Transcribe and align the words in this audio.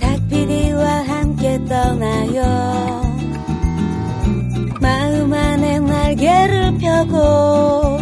닭피디와 0.00 1.02
함께 1.02 1.62
떠나요. 1.64 2.42
마음 4.80 5.32
안에 5.32 5.78
날개를 5.80 6.78
펴고 6.78 7.98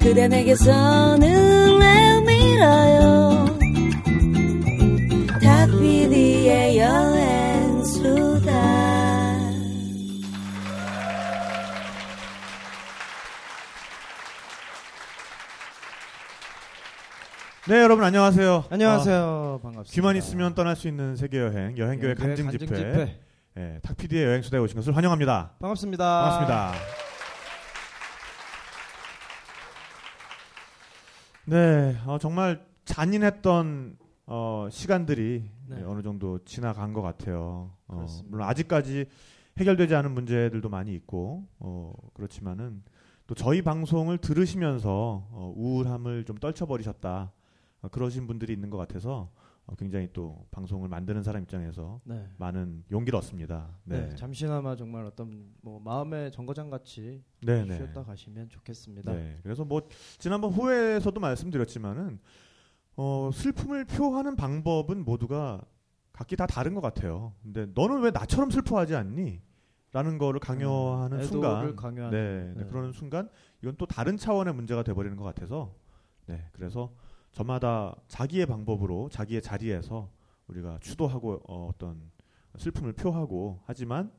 그대 0.00 0.28
내게서 0.28 1.16
눈을 1.16 2.22
밀어요. 2.22 3.46
닭피디의 5.42 6.78
여행수다 6.78 8.52
네, 17.66 17.80
여러분 17.80 18.04
안녕하세요. 18.04 18.66
안녕하세요. 18.68 19.22
어, 19.22 19.60
반갑습니다. 19.62 19.90
귀만 19.94 20.16
있으면 20.16 20.54
떠날 20.54 20.76
수 20.76 20.86
있는 20.86 21.16
세계 21.16 21.38
여행, 21.38 21.78
여행교회 21.78 21.80
여행 21.80 21.98
교회 21.98 22.14
간증 22.14 22.50
집회, 22.50 22.66
집회. 22.66 23.20
예, 23.56 23.80
탁피디의 23.82 24.22
여행 24.22 24.42
수다에 24.42 24.60
오신 24.60 24.76
것을 24.76 24.94
환영합니다. 24.94 25.52
반갑습니다. 25.60 26.04
반갑습니다. 26.04 26.72
네, 31.46 31.96
어, 32.04 32.18
정말 32.18 32.66
잔인했던 32.84 33.96
어, 34.26 34.68
시간들이 34.70 35.48
네. 35.68 35.76
예, 35.78 35.84
어느 35.84 36.02
정도 36.02 36.44
지나간 36.44 36.92
것 36.92 37.00
같아요. 37.00 37.70
어. 37.88 38.04
물론 38.26 38.46
아직까지 38.46 39.06
해결되지 39.56 39.94
않은 39.94 40.10
문제들도 40.10 40.68
많이 40.68 40.92
있고 40.92 41.46
어, 41.60 41.94
그렇지만은 42.12 42.82
또 43.26 43.34
저희 43.34 43.62
방송을 43.62 44.18
들으시면서 44.18 45.28
어, 45.30 45.54
우울함을 45.56 46.24
좀 46.24 46.36
떨쳐버리셨다 46.36 47.08
어, 47.32 47.43
그러신 47.88 48.26
분들이 48.26 48.52
있는 48.52 48.70
것 48.70 48.76
같아서 48.76 49.30
어, 49.66 49.74
굉장히 49.76 50.08
또 50.12 50.46
방송을 50.50 50.88
만드는 50.88 51.22
사람 51.22 51.42
입장에서 51.42 52.00
네. 52.04 52.28
많은 52.36 52.84
용기를 52.90 53.16
얻습니다. 53.18 53.78
네. 53.84 54.08
네, 54.08 54.16
잠시나마 54.16 54.76
정말 54.76 55.04
어떤 55.06 55.54
뭐 55.62 55.80
마음의 55.80 56.32
정거장 56.32 56.68
같이 56.68 57.22
네, 57.42 57.64
네. 57.64 57.76
쉬었다 57.76 58.04
가시면 58.04 58.50
좋겠습니다. 58.50 59.12
네. 59.12 59.38
그래서 59.42 59.64
뭐 59.64 59.88
지난번 60.18 60.50
후에서도 60.52 61.18
말씀드렸지만은 61.18 62.18
어, 62.96 63.30
슬픔을 63.32 63.86
표하는 63.86 64.36
방법은 64.36 65.04
모두가 65.04 65.62
각기 66.12 66.36
다 66.36 66.46
다른 66.46 66.74
것 66.74 66.80
같아요. 66.80 67.32
근데 67.42 67.66
너는 67.74 68.02
왜 68.02 68.10
나처럼 68.10 68.50
슬퍼하지 68.50 68.94
않니? 68.94 69.40
라는 69.92 70.18
거를 70.18 70.40
강요하는 70.40 71.18
음, 71.18 71.22
순간, 71.22 71.76
강요하는. 71.76 72.10
네, 72.10 72.52
네, 72.52 72.64
네. 72.64 72.68
그러는 72.68 72.90
순간 72.90 73.28
이건 73.62 73.76
또 73.78 73.86
다른 73.86 74.16
차원의 74.16 74.52
문제가 74.52 74.82
돼버리는 74.82 75.16
것 75.16 75.22
같아서, 75.22 75.72
네, 76.26 76.48
그래서 76.52 76.92
저마다 77.34 77.94
자기의 78.08 78.46
방법으로 78.46 79.08
자기의 79.10 79.42
자리에서 79.42 80.08
우리가 80.46 80.78
추도하고 80.80 81.42
어, 81.48 81.68
어떤 81.68 82.00
슬픔을 82.56 82.92
표하고 82.92 83.60
하지만 83.66 84.12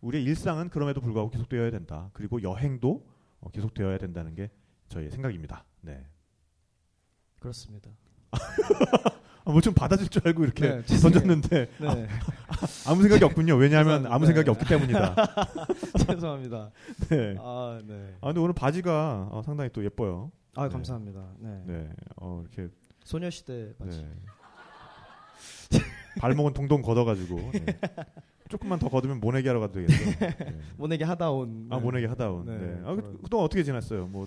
우리의 0.00 0.22
일상은 0.24 0.68
그럼에도 0.70 1.00
불구하고 1.00 1.30
계속되어야 1.30 1.70
된다. 1.72 2.10
그리고 2.12 2.42
여행도 2.42 3.04
어, 3.40 3.50
계속되어야 3.50 3.98
된다는 3.98 4.34
게 4.36 4.50
저희의 4.88 5.10
생각입니다. 5.10 5.64
네. 5.80 6.06
그렇습니다. 7.40 7.90
아, 9.44 9.50
뭐좀 9.52 9.74
받아줄 9.74 10.08
줄 10.08 10.22
알고 10.28 10.44
이렇게 10.44 10.82
네. 10.82 10.82
던졌는데 10.82 11.70
네. 11.80 12.08
아 12.86 12.94
무 12.94 13.02
생각이 13.02 13.24
없군요. 13.24 13.56
왜냐하면. 13.56 14.06
아무 14.06 14.26
생각이 14.26 14.44
네. 14.44 14.50
없기 14.50 14.66
때문이다. 14.66 15.16
죄송합니다. 16.06 16.70
네. 17.08 17.34
아, 17.40 17.80
네. 17.84 18.14
아 18.20 18.26
근데 18.28 18.40
오늘 18.40 18.52
바지가 18.54 19.28
어, 19.32 19.42
상당히 19.44 19.70
또 19.72 19.82
예뻐요. 19.84 20.30
아, 20.54 20.64
네. 20.68 20.72
감사합니다. 20.72 21.34
네. 21.38 21.62
네. 21.66 21.88
어 22.16 22.42
이렇게 22.42 22.72
소녀시대 23.04 23.74
바지. 23.78 23.98
네. 25.70 25.78
발목은 26.18 26.52
동동 26.52 26.82
걷어가지고 26.82 27.36
네. 27.52 27.66
조금만 28.48 28.78
더 28.80 28.88
걷으면 28.88 29.20
모내기 29.20 29.46
하러 29.46 29.60
가도 29.60 29.74
되겠어. 29.74 30.18
네. 30.18 30.58
모내기 30.76 31.04
하다 31.04 31.30
온. 31.30 31.68
아 31.70 31.76
네. 31.76 31.82
모내기 31.82 32.06
하다 32.06 32.30
온. 32.30 32.44
네, 32.46 32.58
네. 32.58 32.80
아, 32.84 32.94
그, 32.94 33.02
그런- 33.02 33.22
그동안 33.22 33.44
어떻게 33.44 33.62
지냈어요? 33.62 34.06
뭐 34.08 34.26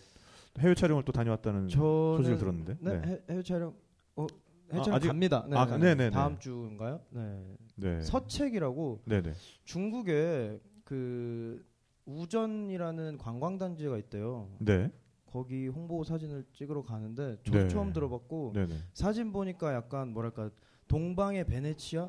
해외 0.60 0.74
촬영을 0.76 1.04
또 1.04 1.12
다녀왔다는 1.12 1.68
저는 1.68 2.18
소식을 2.18 2.38
들었는데. 2.38 2.78
네, 2.80 3.02
네. 3.02 3.08
해, 3.12 3.22
해외 3.30 3.44
촬영 3.44 3.74
어, 4.16 4.28
해외 4.72 4.80
아, 4.80 4.84
촬영 4.84 4.96
아직- 4.96 5.08
갑니다. 5.08 5.46
네, 5.50 5.58
아, 5.58 5.66
네, 5.66 5.78
네네네. 5.78 6.10
다음 6.12 6.40
주인가요? 6.40 7.02
네. 7.10 7.44
네. 7.76 8.02
서책이라고 8.02 9.02
네네. 9.06 9.34
중국에 9.66 10.62
그 10.86 11.66
우전이라는 12.06 13.18
관광단지가 13.18 13.98
있대요. 13.98 14.48
네. 14.60 14.90
거기 15.34 15.68
홍보 15.68 16.04
사진을 16.04 16.46
찍으러 16.54 16.84
가는데 16.84 17.38
저 17.44 17.52
네. 17.54 17.68
처음 17.68 17.92
들어봤고 17.92 18.52
네네. 18.54 18.76
사진 18.94 19.34
보니까 19.34 19.74
약간 19.74 20.14
뭐랄까 20.14 20.52
동방의 20.88 21.48
베네치아 21.48 22.08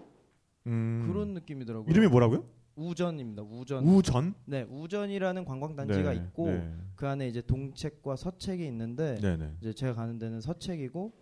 음. 0.67 1.05
그런 1.07 1.33
느낌이더라고요. 1.33 1.91
이름이 1.91 2.09
뭐라고요? 2.09 2.45
우전입니다. 2.77 3.43
우전. 3.43 3.87
우전. 3.87 4.35
네, 4.45 4.67
우전이라는 4.69 5.47
관광단지가 5.47 6.11
네. 6.13 6.17
있고 6.17 6.49
네. 6.49 6.71
그 6.97 7.09
안에 7.09 7.27
이제 7.27 7.41
동책과 7.41 8.17
서책이 8.17 8.67
있는데 8.67 9.15
네네. 9.15 9.57
이제 9.63 9.73
제가 9.73 9.95
가는 9.95 10.19
데는 10.19 10.43
서책이고 10.43 11.13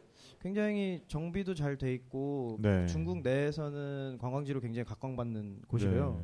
굉장히 0.40 1.04
정비도 1.06 1.54
잘 1.54 1.78
돼 1.78 1.94
있고 1.94 2.58
네. 2.60 2.84
중국 2.88 3.22
내에서는 3.22 4.18
관광지로 4.20 4.60
굉장히 4.60 4.84
각광받는 4.86 5.62
곳이래요. 5.68 6.20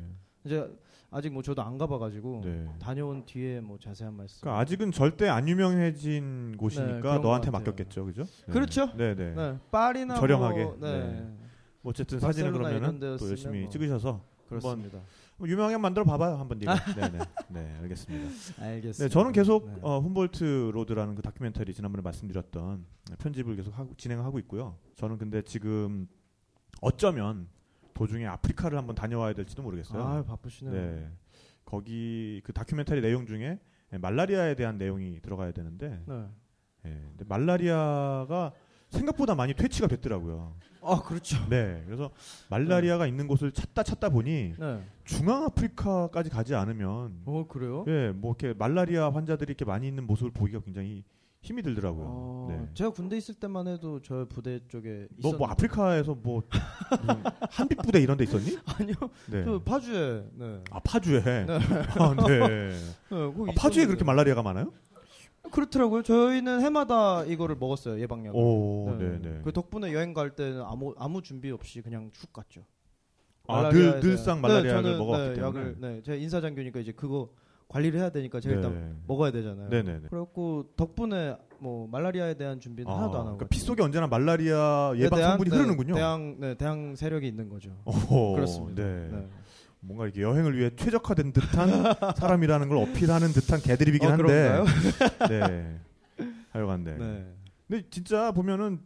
이제 0.49 0.67
아직 1.11 1.31
뭐 1.31 1.43
저도 1.43 1.61
안 1.61 1.77
가봐가지고 1.77 2.41
네. 2.43 2.51
네. 2.51 2.69
다녀온 2.79 3.23
뒤에 3.23 3.61
뭐 3.61 3.77
자세한 3.77 4.15
말씀. 4.15 4.41
그러니까 4.41 4.61
아직은 4.61 4.91
절대 4.91 5.27
안 5.29 5.47
유명해진 5.47 6.57
곳이니까 6.57 7.17
네, 7.17 7.19
너한테. 7.19 7.51
맡겼겠죠, 7.51 8.05
그죠? 8.05 8.23
네. 8.23 8.53
그렇죠. 8.53 8.95
네네. 8.97 9.35
네, 9.35 9.57
파리나 9.71 10.15
저렴하게. 10.15 10.63
뭐, 10.63 10.77
네. 10.81 10.99
네. 10.99 11.37
뭐 11.81 11.91
어쨌든 11.91 12.19
사진을 12.19 12.51
그러면은 12.51 12.99
또 12.99 13.29
열심히 13.29 13.61
뭐. 13.61 13.69
찍으셔서 13.69 14.21
그렇습니다. 14.47 14.99
뭐 15.37 15.47
유명하게 15.47 15.77
만들어 15.77 16.03
봐봐요 16.03 16.35
한번 16.35 16.57
네가. 16.57 16.73
네네. 16.95 17.19
네 17.49 17.77
알겠습니다. 17.81 18.29
알겠습니다. 18.63 19.03
네 19.03 19.09
저는 19.09 19.31
계속 19.31 19.67
네. 19.67 19.79
어, 19.81 19.99
훔볼트 19.99 20.71
로드라는 20.73 21.15
그 21.15 21.21
다큐멘터리 21.21 21.73
지난번에 21.73 22.01
말씀드렸던 22.01 22.85
편집을 23.19 23.55
계속 23.55 23.77
하고 23.77 23.93
진행하고 23.95 24.39
있고요. 24.39 24.75
저는 24.95 25.17
근데 25.17 25.41
지금 25.43 26.07
어쩌면 26.81 27.47
도중에 27.99 28.25
아프리카를 28.27 28.77
한번 28.77 28.95
다녀와야 28.95 29.33
될지도 29.33 29.61
모르겠어요. 29.61 30.01
아 30.01 30.23
바쁘시네요. 30.23 30.73
네. 30.73 31.11
거기 31.65 32.41
그 32.45 32.53
다큐멘터리 32.53 33.01
내용 33.01 33.25
중에 33.27 33.59
예, 33.91 33.97
말라리아에 33.97 34.55
대한 34.55 34.77
내용이 34.77 35.19
들어가야 35.21 35.51
되는데 35.51 36.01
네. 36.07 36.25
예, 36.85 36.89
근데 36.91 37.25
말라리아가 37.27 38.53
생각보다 38.87 39.35
많이 39.35 39.53
퇴치가 39.53 39.87
됐더라고요. 39.87 40.55
아 40.81 41.03
그렇죠. 41.03 41.37
네, 41.49 41.83
그래서 41.85 42.09
말라리아가 42.49 43.05
있는 43.05 43.27
곳을 43.27 43.51
찾다 43.51 43.83
찾다 43.83 44.07
보니 44.07 44.53
네. 44.57 44.81
중앙 45.03 45.43
아프리카까지 45.43 46.29
가지 46.29 46.55
않으면 46.55 47.23
어 47.25 47.47
그래요? 47.49 47.83
예, 47.89 48.13
뭐 48.15 48.33
이렇게 48.39 48.57
말라리아 48.57 49.09
환자들이 49.09 49.51
이렇게 49.51 49.65
많이 49.65 49.89
있는 49.89 50.07
모습을 50.07 50.31
보기가 50.31 50.61
굉장히 50.61 51.03
힘이 51.41 51.61
들더라고요. 51.61 52.05
어, 52.05 52.47
네. 52.49 52.67
제가 52.73 52.89
군대 52.89 53.15
있을 53.17 53.33
때만 53.35 53.67
해도 53.67 54.01
저 54.01 54.25
부대 54.29 54.59
쪽에 54.67 55.07
너 55.11 55.29
있었는데 55.29 55.37
뭐 55.37 55.47
아프리카에서 55.47 56.15
뭐 56.15 56.41
무슨 57.01 57.23
한빛 57.49 57.77
부대 57.81 58.01
이런 58.01 58.17
데 58.17 58.25
있었니? 58.25 58.57
아니요. 58.77 58.95
네. 59.31 59.45
저 59.45 59.59
파주에 59.63 60.25
네. 60.33 60.63
아 60.69 60.79
파주에. 60.79 61.21
네. 61.21 61.45
아, 61.97 62.15
네. 62.27 62.39
네, 62.39 62.75
아, 63.11 63.53
파주에. 63.55 63.85
그렇게 63.85 64.03
말라리아가 64.03 64.43
많아요? 64.43 64.73
그렇더라고요. 65.51 66.03
저희는 66.03 66.61
해마다 66.61 67.23
이거를 67.23 67.55
먹었어요 67.55 67.99
예방약. 68.01 68.35
오, 68.35 68.95
네, 68.99 69.19
네. 69.21 69.41
그 69.43 69.53
덕분에 69.53 69.93
여행 69.93 70.13
갈 70.13 70.35
때는 70.35 70.61
아무 70.61 70.93
아무 70.97 71.21
준비 71.21 71.49
없이 71.51 71.81
그냥 71.81 72.11
쭉 72.11 72.33
갔죠. 72.33 72.65
아, 73.47 73.61
말라리아에 73.61 73.71
늘, 73.71 73.91
대한- 73.91 74.01
늘상 74.01 74.41
말라리아를 74.41 74.83
네, 74.83 74.89
네, 74.91 75.33
때문에. 75.33 75.41
약을 75.41 75.75
네, 75.79 76.01
제가 76.03 76.17
인사장교니까 76.17 76.81
이제 76.81 76.91
그거 76.91 77.29
관리를 77.69 77.99
해야 77.99 78.09
되니까 78.09 78.39
제가 78.39 78.55
일단 78.55 78.97
먹어야 79.07 79.31
되잖아요. 79.31 79.69
네네네. 79.69 80.07
그래갖고 80.09 80.65
덕분에 80.75 81.37
뭐 81.59 81.87
말라리아에 81.87 82.33
대한 82.33 82.59
준비는 82.59 82.91
아, 82.91 82.97
하나도 82.97 83.11
안 83.13 83.17
하고. 83.27 83.37
그러니까 83.37 83.47
피 83.47 83.59
속에 83.59 83.81
언제나 83.83 84.07
말라리아 84.07 84.91
네, 84.95 85.01
예방 85.01 85.19
대항- 85.19 85.29
성분이 85.31 85.49
네, 85.51 85.55
흐르는군요. 85.55 85.93
대항 85.93 86.35
네, 86.39 86.55
대항 86.55 86.95
세력이 86.95 87.27
있는 87.27 87.47
거죠. 87.47 87.69
오, 87.85 88.33
그렇습니다. 88.33 88.83
네. 88.83 89.07
네. 89.11 89.27
뭔가 89.81 90.05
이렇게 90.05 90.21
여행을 90.23 90.57
위해 90.57 90.71
최적화된 90.75 91.31
듯한 91.31 91.69
사람이라는 92.17 92.67
걸 92.69 92.77
어필하는 92.79 93.29
듯한 93.29 93.61
개드립이긴 93.61 94.09
어, 94.09 94.11
한데. 94.13 94.63
네. 95.29 95.79
하여간 96.51 96.83
네. 96.83 96.97
네. 96.97 97.25
근데 97.67 97.85
진짜 97.91 98.31
보면은 98.31 98.79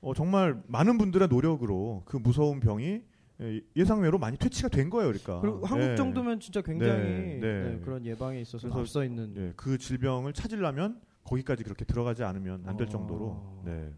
어, 0.00 0.14
정말 0.14 0.62
많은 0.68 0.96
분들의 0.96 1.26
노력으로 1.26 2.02
그 2.04 2.16
무서운 2.16 2.60
병이 2.60 3.02
예, 3.40 3.60
예상외로 3.76 4.18
많이 4.18 4.36
퇴치가 4.36 4.68
된 4.68 4.90
거예요, 4.90 5.08
그러니까. 5.08 5.40
그리고 5.40 5.64
한국 5.64 5.90
예. 5.90 5.96
정도면 5.96 6.40
진짜 6.40 6.60
굉장히 6.60 7.02
네, 7.02 7.38
네. 7.40 7.62
네, 7.62 7.80
그런 7.84 8.04
예방에 8.04 8.40
있어서 8.40 8.68
앞서 8.68 9.04
있는. 9.04 9.34
예, 9.36 9.52
그 9.56 9.78
질병을 9.78 10.32
찾으려면 10.32 11.00
거기까지 11.24 11.62
그렇게 11.62 11.84
들어가지 11.84 12.24
않으면 12.24 12.64
안될 12.66 12.88
어. 12.88 12.90
정도로. 12.90 13.62
네. 13.64 13.90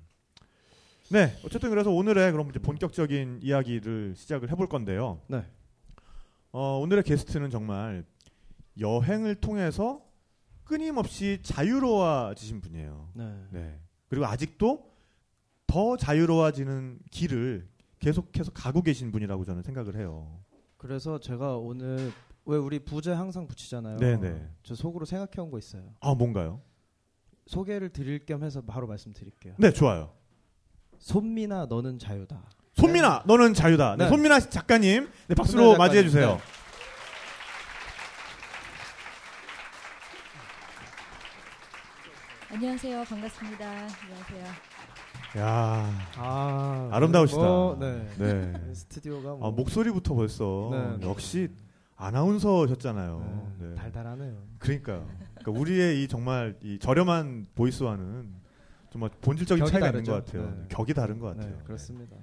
네, 1.11 1.33
어쨌든 1.45 1.71
그래서 1.71 1.91
오늘의 1.91 2.33
그럼 2.33 2.51
이제 2.51 2.59
본격적인 2.59 3.41
이야기를 3.43 4.15
시작을 4.15 4.51
해볼 4.51 4.69
건데요. 4.69 5.21
네. 5.27 5.45
어, 6.53 6.79
오늘의 6.79 7.03
게스트는 7.05 7.51
정말 7.51 8.05
여행을 8.79 9.37
통해서 9.37 10.05
끊임없이 10.65 11.41
자유로워지신 11.43 12.61
분이에요. 12.61 13.11
네. 13.15 13.45
네. 13.51 13.81
그리고 14.09 14.27
아직도 14.27 14.89
더 15.67 15.97
자유로워지는 15.97 16.99
길을 17.11 17.70
계속해서 18.01 18.51
가고 18.53 18.83
계신 18.83 19.13
분이라고 19.13 19.45
저는 19.45 19.63
생각을 19.63 19.97
해요. 19.97 20.41
그래서 20.77 21.21
제가 21.21 21.57
오늘 21.57 22.13
왜 22.47 22.57
우리 22.57 22.79
부제 22.79 23.13
항상 23.13 23.47
붙이잖아요. 23.47 23.99
네네. 23.99 24.49
저 24.63 24.75
속으로 24.75 25.05
생각해 25.05 25.41
온 25.47 25.51
거 25.51 25.59
있어요. 25.59 25.95
아 26.01 26.15
뭔가요? 26.15 26.63
소개를 27.47 27.91
드릴 27.91 28.25
겸 28.25 28.43
해서 28.43 28.63
바로 28.63 28.87
말씀드릴게요. 28.87 29.55
네 29.59 29.71
좋아요. 29.73 30.15
손미나 30.99 31.67
너는 31.67 31.99
자유다. 31.99 32.43
손민아 32.75 33.25
너는 33.27 33.53
자유다. 33.53 33.97
네, 33.97 34.05
네. 34.05 34.09
손민아 34.11 34.41
작가님 34.41 35.11
네, 35.29 35.35
박수로 35.35 35.77
맞이해 35.77 36.03
주세요. 36.05 36.37
네. 36.37 36.43
안녕하세요. 42.51 43.05
반갑습니다. 43.05 43.67
안녕하세요. 43.69 44.45
야 45.37 45.87
아 46.17 46.89
아름다우시다. 46.93 47.41
뭐, 47.41 47.77
네. 47.79 48.07
네. 48.19 48.53
스튜디오가 48.75 49.35
뭐 49.35 49.49
아, 49.49 49.51
목소리부터 49.51 50.15
벌써 50.15 50.69
네, 50.73 50.97
네. 50.99 51.07
역시 51.09 51.49
아나운서셨잖아요. 51.97 53.55
네, 53.61 53.69
네. 53.69 53.75
달달하네요. 53.75 54.35
그러니까요. 54.59 55.07
그러니까 55.41 55.61
우리의 55.61 56.03
이 56.03 56.09
정말 56.09 56.57
이 56.63 56.79
저렴한 56.79 57.47
보이스와는 57.55 58.29
정말 58.91 59.11
본질적인 59.21 59.65
차이가 59.67 59.87
다르죠. 59.87 60.13
있는 60.13 60.13
것 60.13 60.25
같아요. 60.27 60.51
네. 60.51 60.65
격이 60.69 60.95
다른 60.95 61.19
것 61.19 61.29
같아요. 61.29 61.53
네, 61.53 61.59
그렇습니다. 61.65 62.17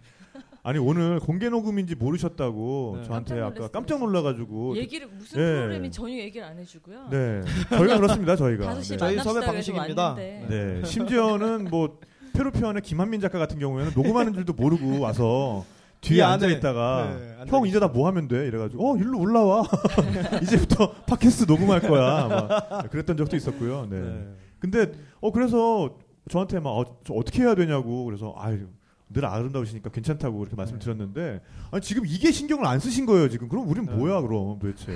아니 0.63 0.80
오늘 0.80 1.19
공개 1.21 1.48
녹음인지 1.48 1.95
모르셨다고 1.95 2.95
네. 2.98 3.04
저한테 3.07 3.39
깜짝 3.39 3.63
아까. 3.63 3.68
깜짝 3.71 4.00
놀라가지고 4.00 4.75
얘기를 4.75 5.07
무슨 5.07 5.39
예. 5.39 5.54
프로그램이 5.56 5.92
전혀 5.92 6.15
얘기를 6.18 6.45
안 6.45 6.59
해주고요. 6.59 7.07
네 7.09 7.42
저희가 7.69 7.95
그렇습니다 7.95 8.36
저희가 8.36 8.65
다섯 8.65 8.81
시에 8.81 8.98
네. 8.98 9.00
저희 9.00 9.18
섭외 9.19 9.45
방식입니다. 9.45 10.15
네 10.15 10.81
심지어는 10.83 11.65
뭐 11.69 11.98
페루피언의 12.38 12.81
김한민 12.84 13.19
작가 13.22 13.39
같은 13.39 13.60
경우에는 13.60 13.94
녹음하는 13.95 14.34
줄도 14.34 14.54
모르고 14.54 15.00
와서 15.00 15.66
뒤에 16.01 16.18
이 16.19 16.22
앉아 16.22 16.48
있다가 16.48 17.18
네, 17.19 17.45
형 17.48 17.66
이제 17.66 17.80
나 17.80 17.88
뭐 17.88 18.07
하면 18.07 18.28
돼? 18.28 18.45
이래가지고 18.48 18.94
어 18.94 18.98
일로 18.98 19.19
올라와. 19.19 19.63
이제부터 20.44 20.92
팟캐스트 21.07 21.51
녹음할 21.51 21.81
거야. 21.81 22.28
막 22.28 22.92
그랬던 22.92 23.18
적도 23.18 23.36
있었고요. 23.36 23.88
네. 23.89 24.00
네. 24.00 24.28
근데 24.60 24.92
어 25.19 25.31
그래서 25.31 25.98
저한테 26.30 26.60
막 26.60 26.69
어, 26.72 26.86
저 27.04 27.13
어떻게 27.16 27.42
해야 27.42 27.56
되냐고 27.56 28.06
그래서 28.06 28.36
아유 28.38 28.68
늘 29.10 29.25
아름다우시니까 29.25 29.90
괜찮다고 29.90 30.38
그렇게 30.38 30.56
말씀드렸는데 30.56 31.42
아니 31.72 31.81
지금 31.81 32.04
이게 32.06 32.31
신경을 32.31 32.66
안 32.68 32.80
쓰신 32.80 33.06
거예요 33.07 33.30
지금? 33.30 33.48
그럼 33.48 33.68
우린 33.68 33.86
네. 33.86 33.94
뭐야 33.94 34.22
그럼 34.22 34.60
도대체 34.60 34.92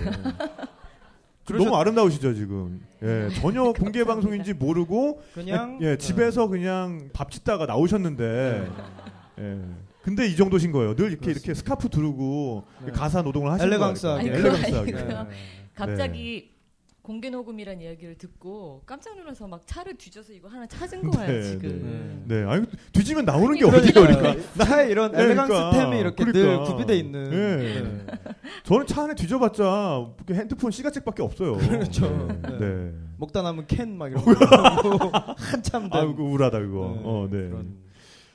너무 1.46 1.76
아름다우시죠 1.76 2.34
지금 2.34 2.82
예 3.04 3.30
전혀 3.40 3.64
공개 3.74 4.04
방송인지 4.04 4.54
모르고 4.54 5.22
그냥 5.34 5.80
예 5.82 5.98
집에서 5.98 6.48
그냥 6.48 7.10
밥 7.14 7.32
짓다가 7.32 7.66
나오셨는데 7.66 8.68
네. 9.38 9.44
예 9.44 9.60
근데 10.04 10.28
이 10.28 10.36
정도신 10.36 10.72
거예요 10.72 10.96
늘 10.96 11.08
이렇게 11.12 11.26
그렇습니다. 11.26 11.40
이렇게 11.46 11.54
스카프 11.54 11.90
두르고 11.90 12.64
네. 12.86 12.92
가사 12.92 13.22
노동을 13.22 13.52
하시는 13.52 13.72
엘레강스하게. 13.72 14.30
엘레강스하게. 14.32 14.92
네. 14.92 15.16
갑자기 15.76 16.51
공개 17.02 17.30
녹음이란 17.32 17.82
이야기를 17.82 18.16
듣고 18.20 18.84
깜짝 18.86 19.18
놀라서 19.18 19.48
막 19.48 19.66
차를 19.66 19.96
뒤져서 19.98 20.34
이거 20.34 20.48
하나 20.48 20.68
찾은 20.68 21.02
거예요 21.10 21.32
네, 21.32 21.42
지금. 21.44 22.24
네 22.28 22.44
아니 22.44 22.66
뒤지면 22.94 23.26
나오는 23.26 23.58
게 23.58 23.66
어디예요 23.66 23.94
그러니까 23.94 24.36
나의 24.66 24.92
이런 24.92 25.12
네, 25.12 25.24
엘레강스 25.24 25.52
그러니까. 25.52 25.72
템이 25.84 26.00
이렇게 26.00 26.26
늘 26.26 26.34
그러니까. 26.34 26.64
구비돼 26.66 26.96
있는. 26.98 27.30
네. 27.32 27.82
네. 27.82 28.06
저는 28.64 28.86
차 28.86 29.04
안에 29.04 29.16
뒤져봤자 29.16 30.06
핸드폰 30.30 30.70
시가책밖에 30.72 31.24
없어요. 31.24 31.58
그렇죠. 31.58 32.08
네. 32.44 32.50
네. 32.50 32.60
네. 32.60 32.92
먹다 33.18 33.42
남은 33.42 33.66
캔 33.68 33.98
막 33.98 34.08
이런 34.12 34.22
거 34.24 34.34
한참 35.38 35.90
된. 35.90 35.94
아이고 36.02 36.24
우울하다 36.24 36.60
이거. 36.60 36.94
네, 36.96 37.02
어, 37.04 37.28
네. 37.32 37.50
그런. 37.50 37.76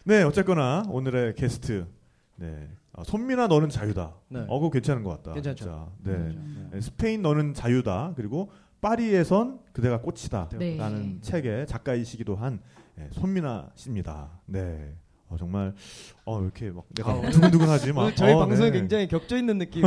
네 0.05 0.23
어쨌거나 0.25 0.83
오늘의 0.89 1.35
게스트. 1.37 1.87
네. 2.37 2.69
아, 2.97 3.05
손민아 3.05 3.47
너는 3.49 3.69
자유다. 3.69 4.15
네. 4.29 4.45
어 4.49 4.59
그거 4.59 4.71
괜찮은 4.71 5.03
것 5.05 5.11
같다. 5.11 5.35
괜찮죠. 5.35 5.93
네. 6.03 6.17
네. 6.17 6.69
네, 6.73 6.81
스페인 6.81 7.23
너는 7.23 7.55
자유다. 7.55 8.15
그리고 8.17 8.51
파리에선 8.81 9.61
그대가 9.73 10.01
꽃이다. 10.01 10.49
네. 10.59 10.77
라는 10.77 11.21
책의 11.21 11.67
작가이시기도 11.67 12.37
한 12.37 12.61
네, 12.97 13.09
손민아 13.13 13.71
씨입니다. 13.75 14.41
네. 14.47 14.95
어, 15.29 15.37
정말 15.37 15.73
어 16.25 16.41
이렇게 16.41 16.71
막 16.71 16.85
내가 16.95 17.11
아, 17.11 17.31
두근두근하지 17.31 17.93
막. 17.93 18.15
저희 18.15 18.33
어, 18.33 18.39
방송에 18.39 18.71
네. 18.71 18.79
굉장히 18.79 19.09
격조 19.09 19.37
있는 19.37 19.59
느낌이 19.59 19.85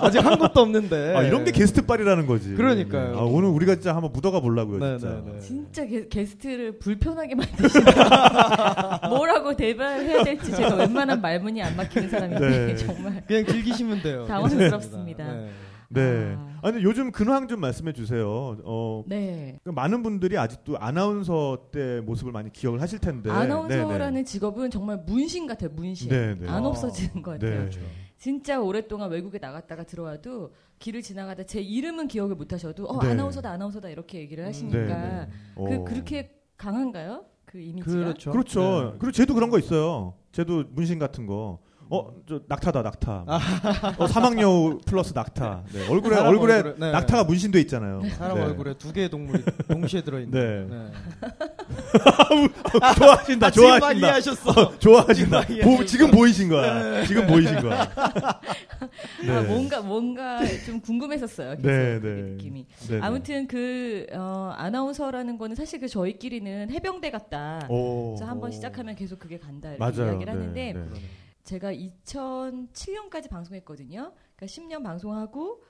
아직 0.00 0.24
한 0.24 0.38
것도 0.38 0.60
없는데. 0.60 1.16
아 1.16 1.22
이런 1.22 1.44
게 1.44 1.50
게스트 1.50 1.84
빨이라는 1.84 2.26
거지. 2.26 2.54
그러니까요. 2.54 3.18
아, 3.18 3.22
오늘 3.22 3.48
우리가 3.48 3.74
진짜 3.74 3.94
한번 3.94 4.12
묻어가 4.12 4.40
보려고요, 4.40 4.78
네, 4.78 4.98
진짜. 4.98 5.22
네, 5.24 5.32
네. 5.32 5.40
진짜 5.40 5.84
게, 5.84 6.24
스트를 6.24 6.78
불편하게 6.78 7.34
만드시다. 7.34 9.00
뭐라고 9.10 9.56
대발해야 9.56 10.22
될지 10.22 10.52
제가 10.52 10.76
웬만한 10.76 11.20
말문이 11.20 11.60
안 11.60 11.76
막히는 11.76 12.08
사람인데 12.08 12.48
네. 12.48 12.76
정말 12.76 13.24
그냥 13.26 13.46
즐기시면 13.46 14.02
돼요. 14.02 14.26
당황스럽습니다. 14.26 15.24
네. 15.88 16.02
네. 16.02 16.34
아. 16.36 16.58
아, 16.58 16.70
근데 16.70 16.82
요즘 16.82 17.10
근황 17.10 17.48
좀 17.48 17.60
말씀해 17.60 17.92
주세요. 17.92 18.56
어, 18.64 19.04
네. 19.06 19.58
그 19.64 19.70
많은 19.70 20.02
분들이 20.02 20.36
아직도 20.36 20.78
아나운서 20.78 21.68
때 21.72 22.00
모습을 22.00 22.32
많이 22.32 22.52
기억을 22.52 22.80
하실 22.82 22.98
텐데. 22.98 23.30
아나운서라는 23.30 24.24
직업은 24.24 24.70
정말 24.70 24.98
문신 25.06 25.46
같아요. 25.46 25.70
문신. 25.70 26.08
네, 26.10 26.34
네. 26.34 26.48
안 26.48 26.64
아. 26.64 26.68
없어지는 26.68 27.22
것 27.22 27.38
네. 27.38 27.50
같아요. 27.50 27.70
네. 27.70 27.80
진짜 28.18 28.60
오랫동안 28.60 29.10
외국에 29.10 29.38
나갔다가 29.38 29.84
들어와도 29.84 30.52
길을 30.80 31.02
지나가다 31.02 31.44
제 31.44 31.60
이름은 31.60 32.08
기억을 32.08 32.34
못 32.34 32.52
하셔도 32.52 32.84
어 32.86 33.00
네. 33.02 33.10
아나운서다 33.10 33.48
아나운서다 33.50 33.88
이렇게 33.90 34.18
얘기를 34.18 34.44
하시니까 34.44 34.78
네, 34.78 35.26
네. 35.26 35.28
그 35.54 35.74
어. 35.74 35.84
그렇게 35.84 36.32
강한가요? 36.56 37.24
그 37.44 37.60
이미지가? 37.60 37.90
그렇죠. 37.90 38.30
그렇죠. 38.32 38.60
네. 38.60 38.98
그리고 38.98 39.12
쟤도 39.12 39.34
그런 39.34 39.50
거 39.50 39.58
있어요. 39.58 40.14
쟤도 40.32 40.64
문신 40.70 40.98
같은 40.98 41.26
거. 41.26 41.60
어, 41.90 42.10
저 42.28 42.40
낙타다 42.46 42.82
낙타. 42.82 43.24
어, 43.98 44.06
사막여우 44.06 44.80
플러스 44.84 45.12
낙타. 45.14 45.64
네, 45.72 45.88
얼굴에 45.88 46.16
얼굴에 46.18 46.54
얼굴에, 46.56 46.74
네. 46.78 46.92
낙타가 46.92 47.24
문신돼 47.24 47.60
있잖아요. 47.62 48.02
사람 48.16 48.36
네. 48.36 48.44
얼굴에 48.44 48.74
두 48.74 48.92
개의 48.92 49.08
동물이 49.08 49.42
동시에 49.68 50.02
들어있는. 50.02 50.68
네. 50.68 50.92
좋아하신다. 52.98 53.46
아, 53.46 53.50
좋아하신다. 53.50 53.92
이해하셨어. 53.92 54.50
어, 54.50 54.78
좋아하신다. 54.78 55.46
지금 55.46 55.76
보. 55.76 55.84
지금 55.84 56.10
보이신 56.10 56.48
거야. 56.50 57.04
지금 57.06 57.26
보이신 57.26 57.60
거야. 57.60 57.90
아, 57.94 59.42
뭔가 59.46 59.80
뭔가 59.80 60.40
좀 60.66 60.80
궁금했었어요. 60.80 61.56
네, 61.56 61.62
그 61.62 62.06
네. 62.06 62.08
느낌이. 62.32 62.66
네, 62.88 62.96
네. 62.96 63.00
아무튼 63.02 63.46
그 63.46 64.06
어, 64.12 64.52
아나운서라는 64.56 65.38
거는 65.38 65.56
사실 65.56 65.80
그 65.80 65.88
저희끼리는 65.88 66.70
해병대 66.70 67.10
같다. 67.10 67.66
오. 67.70 68.14
그래서 68.14 68.30
한번 68.30 68.50
시작하면 68.50 68.94
계속 68.94 69.18
그게 69.18 69.38
간다 69.38 69.70
이렇게 69.72 69.78
맞아요. 69.78 70.12
이야기를 70.12 70.32
네, 70.34 70.38
하는데 70.38 70.72
네. 70.74 71.00
제가 71.48 71.72
2007년까지 71.72 73.30
방송했거든요. 73.30 74.12
그러니까 74.36 74.46
10년 74.46 74.82
방송하고 74.82 75.62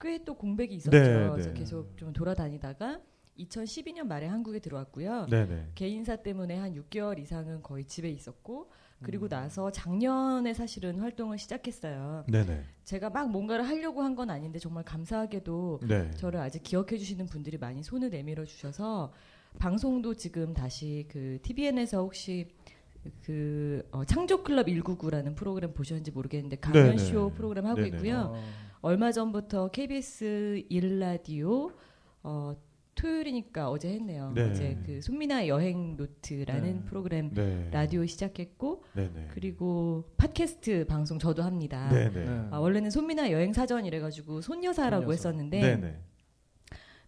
꽤 0.00 0.24
또 0.24 0.34
공백이 0.34 0.74
있었죠. 0.76 0.96
네, 0.96 1.28
그래서 1.28 1.52
네. 1.52 1.58
계속 1.58 1.96
좀 1.96 2.12
돌아다니다가 2.12 3.00
2012년 3.38 4.04
말에 4.06 4.26
한국에 4.26 4.60
들어왔고요. 4.60 5.26
네네. 5.26 5.72
개인사 5.74 6.16
때문에 6.16 6.56
한 6.56 6.74
6개월 6.74 7.18
이상은 7.18 7.62
거의 7.62 7.84
집에 7.84 8.08
있었고 8.08 8.70
그리고 9.02 9.26
음. 9.26 9.28
나서 9.30 9.70
작년에 9.70 10.52
사실은 10.54 11.00
활동을 11.00 11.38
시작했어요. 11.38 12.24
네네. 12.28 12.62
제가 12.84 13.10
막 13.10 13.30
뭔가를 13.30 13.66
하려고 13.66 14.02
한 14.02 14.14
건 14.14 14.30
아닌데 14.30 14.58
정말 14.58 14.84
감사하게도 14.84 15.80
네. 15.88 16.10
저를 16.12 16.40
아직 16.40 16.62
기억해 16.62 16.96
주시는 16.98 17.26
분들이 17.26 17.58
많이 17.58 17.82
손을 17.82 18.10
내밀어 18.10 18.44
주셔서 18.44 19.12
방송도 19.58 20.14
지금 20.14 20.54
다시 20.54 21.06
그 21.10 21.38
TVN에서 21.42 21.98
혹시 22.02 22.48
그 23.24 23.86
어, 23.92 24.04
창조 24.04 24.42
클럽 24.42 24.66
199라는 24.66 25.34
프로그램 25.34 25.72
보셨는지 25.72 26.10
모르겠는데 26.10 26.56
강연 26.56 26.96
네네. 26.96 26.98
쇼 26.98 27.30
프로그램 27.30 27.66
하고 27.66 27.80
네네. 27.80 27.96
있고요. 27.96 28.34
얼마 28.82 29.12
전부터 29.12 29.68
KBS 29.70 30.64
1라디오 30.70 31.72
어 32.22 32.54
토요일이니까 32.94 33.70
어제 33.70 33.88
했네요. 33.94 34.32
네. 34.34 34.50
어제 34.50 34.78
그 34.84 35.00
손미나 35.00 35.46
여행 35.48 35.96
노트라는 35.96 36.62
네. 36.62 36.84
프로그램 36.84 37.30
네. 37.32 37.68
라디오 37.70 38.04
시작했고 38.04 38.84
네네. 38.94 39.28
그리고 39.32 40.04
팟캐스트 40.18 40.86
방송 40.86 41.18
저도 41.18 41.42
합니다. 41.42 41.88
네네. 41.88 42.48
아, 42.50 42.58
원래는 42.58 42.90
손미나 42.90 43.30
여행 43.30 43.52
사전 43.54 43.86
이래가지고 43.86 44.42
손여사라고 44.42 45.04
손여사. 45.04 45.12
했었는데 45.12 45.60
네네. 45.60 46.00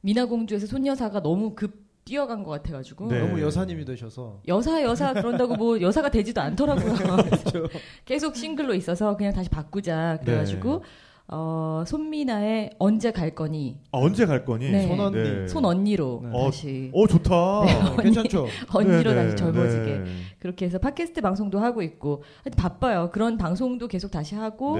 미나 0.00 0.24
공주에서 0.24 0.66
손여사가 0.66 1.22
너무 1.22 1.54
급 1.54 1.91
뛰어간 2.04 2.42
것 2.42 2.50
같아가지고 2.50 3.08
네. 3.08 3.20
너무 3.20 3.40
여사님이 3.40 3.84
되셔서. 3.84 4.40
여사 4.48 4.82
여사 4.82 5.12
그런다고 5.12 5.56
뭐 5.56 5.80
여사가 5.80 6.10
되지도 6.10 6.40
않더라고요. 6.40 6.94
그렇죠. 7.24 7.68
계속 8.04 8.36
싱글로 8.36 8.74
있어서 8.74 9.16
그냥 9.16 9.32
다시 9.32 9.48
바꾸자 9.48 10.18
그래가지고 10.22 10.78
네. 10.78 10.84
어, 11.28 11.84
손미나의 11.86 12.70
언제 12.78 13.12
갈 13.12 13.34
거니 13.34 13.78
아, 13.92 13.98
언제 13.98 14.26
갈 14.26 14.44
거니? 14.44 14.70
네. 14.70 14.86
손 14.88 15.00
언니. 15.00 15.22
네. 15.22 15.48
손 15.48 15.64
언니로 15.64 16.22
네. 16.24 16.30
다시 16.44 16.90
어 16.92 17.06
좋다. 17.06 17.64
네, 17.96 18.02
괜찮죠. 18.02 18.46
언니로 18.74 19.02
네네. 19.12 19.22
다시 19.24 19.36
젊어지게 19.36 19.98
네. 19.98 20.04
그렇게 20.40 20.66
해서 20.66 20.78
팟캐스트 20.78 21.20
방송도 21.20 21.60
하고 21.60 21.82
있고 21.82 22.24
바빠요. 22.56 23.10
그런 23.12 23.38
방송도 23.38 23.86
계속 23.86 24.10
다시 24.10 24.34
하고. 24.34 24.78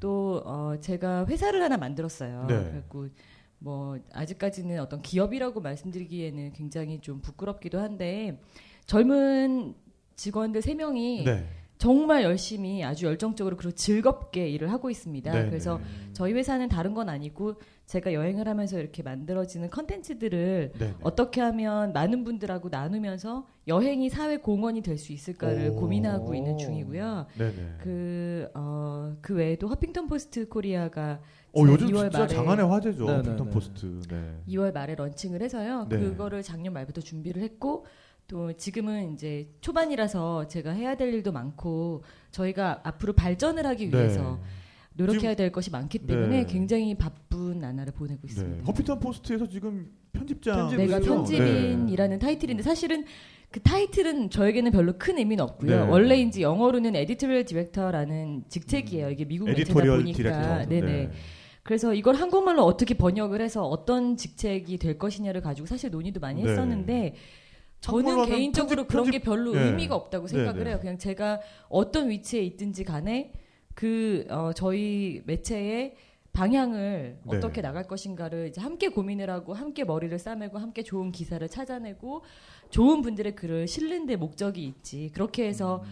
또 0.00 0.42
어, 0.44 0.74
제가 0.80 1.26
회사를 1.26 1.62
하나 1.62 1.76
만들었어요. 1.76 2.44
네. 2.48 2.58
그래갖고 2.58 3.06
뭐 3.58 3.98
아직까지는 4.12 4.80
어떤 4.80 5.02
기업이라고 5.02 5.60
말씀드리기에는 5.60 6.52
굉장히 6.52 7.00
좀 7.00 7.20
부끄럽기도 7.20 7.80
한데 7.80 8.40
젊은 8.86 9.74
직원들 10.16 10.62
세 10.62 10.74
명이 10.74 11.24
네. 11.24 11.46
정말 11.78 12.22
열심히 12.22 12.82
아주 12.82 13.04
열정적으로 13.04 13.56
그리고 13.56 13.74
즐겁게 13.74 14.48
일을 14.48 14.72
하고 14.72 14.88
있습니다. 14.88 15.30
네, 15.30 15.44
그래서 15.44 15.76
네. 15.76 15.84
저희 16.14 16.32
회사는 16.32 16.68
다른 16.70 16.94
건 16.94 17.10
아니고 17.10 17.56
제가 17.84 18.14
여행을 18.14 18.48
하면서 18.48 18.78
이렇게 18.80 19.02
만들어지는 19.02 19.68
컨텐츠들을 19.70 20.72
네, 20.72 20.86
네. 20.86 20.94
어떻게 21.02 21.40
하면 21.42 21.92
많은 21.92 22.24
분들하고 22.24 22.70
나누면서 22.70 23.46
여행이 23.68 24.08
사회 24.08 24.38
공헌이 24.38 24.80
될 24.82 24.96
수 24.96 25.12
있을까를 25.12 25.70
오. 25.70 25.76
고민하고 25.76 26.34
있는 26.34 26.56
중이고요. 26.56 27.26
네, 27.38 27.54
네. 27.54 27.74
그, 27.78 28.48
어, 28.54 29.14
그 29.20 29.34
외에도 29.34 29.68
허핑턴 29.68 30.06
포스트 30.06 30.48
코리아가 30.48 31.20
어, 31.56 31.66
요즘 31.66 31.86
2월 31.88 32.02
진짜 32.02 32.18
말에 32.18 32.34
장안의 32.34 32.66
화제죠. 32.68 33.06
네, 33.06 33.16
네, 33.16 33.22
핑턴 33.22 33.46
네. 33.46 33.52
포스트. 33.52 34.00
네. 34.08 34.34
2월 34.48 34.72
말에 34.74 34.94
launching을 34.94 35.42
해서요. 35.42 35.86
네. 35.88 35.98
그거를 35.98 36.42
작년 36.42 36.72
말부터 36.72 37.00
준비를 37.00 37.42
했고 37.42 37.86
또 38.28 38.52
지금은 38.52 39.14
이제 39.14 39.48
초반이라서 39.60 40.48
제가 40.48 40.72
해야 40.72 40.96
될 40.96 41.14
일도 41.14 41.32
많고 41.32 42.02
저희가 42.32 42.80
앞으로 42.84 43.12
발전을 43.12 43.64
하기 43.66 43.90
네. 43.90 43.96
위해서 43.98 44.38
노력해야 44.94 45.34
될 45.36 45.52
것이 45.52 45.70
많기 45.70 45.98
때문에 46.00 46.44
네. 46.44 46.46
굉장히 46.46 46.94
바쁜 46.96 47.58
나날을 47.60 47.92
보내고 47.92 48.22
네. 48.22 48.26
있습니다. 48.28 48.64
허핑턴 48.64 48.98
포스트에서 48.98 49.46
지금 49.48 49.90
편집장 50.12 50.68
편집- 50.70 50.76
내가. 50.78 51.00
편집인이라는 51.00 52.18
타이틀인데 52.18 52.62
사실은 52.62 53.04
그 53.50 53.60
타이틀은 53.60 54.30
저에게는 54.30 54.72
별로 54.72 54.94
큰 54.98 55.18
의미는 55.18 55.44
없고요. 55.44 55.84
네. 55.84 55.90
원래 55.90 56.16
이제 56.16 56.40
영어로는 56.42 56.96
editorial 56.96 57.44
director라는 57.44 58.44
직책이에요. 58.48 59.10
이게 59.10 59.24
미국 59.24 59.48
editorial 59.50 59.98
보니까 59.98 60.16
디렉터. 60.16 60.66
네네. 60.68 61.10
그래서 61.66 61.92
이걸 61.94 62.14
한국말로 62.14 62.62
어떻게 62.62 62.94
번역을 62.94 63.40
해서 63.40 63.66
어떤 63.66 64.16
직책이 64.16 64.78
될 64.78 64.98
것이냐를 64.98 65.40
가지고 65.40 65.66
사실 65.66 65.90
논의도 65.90 66.20
많이 66.20 66.40
네. 66.40 66.48
했었는데 66.48 67.14
한국말로 67.84 68.22
저는 68.24 68.36
개인적으로 68.36 68.84
편집- 68.84 68.88
그런 68.88 69.10
게 69.10 69.18
별로 69.18 69.52
네. 69.52 69.62
의미가 69.64 69.96
없다고 69.96 70.28
생각을 70.28 70.58
네, 70.60 70.64
네. 70.64 70.70
해요. 70.70 70.78
그냥 70.80 70.96
제가 70.96 71.40
어떤 71.68 72.08
위치에 72.08 72.40
있든지 72.42 72.84
간에 72.84 73.32
그 73.74 74.24
어, 74.30 74.52
저희 74.54 75.22
매체의 75.26 75.96
방향을 76.32 77.18
네. 77.24 77.36
어떻게 77.36 77.60
나갈 77.62 77.82
것인가를 77.82 78.46
이제 78.46 78.60
함께 78.60 78.86
고민을 78.86 79.28
하고 79.28 79.52
함께 79.52 79.82
머리를 79.82 80.16
싸매고 80.20 80.58
함께 80.58 80.84
좋은 80.84 81.10
기사를 81.10 81.46
찾아내고 81.48 82.22
좋은 82.70 83.02
분들의 83.02 83.34
글을 83.34 83.66
실는 83.66 84.06
데 84.06 84.14
목적이 84.14 84.64
있지. 84.66 85.10
그렇게 85.12 85.48
해서 85.48 85.82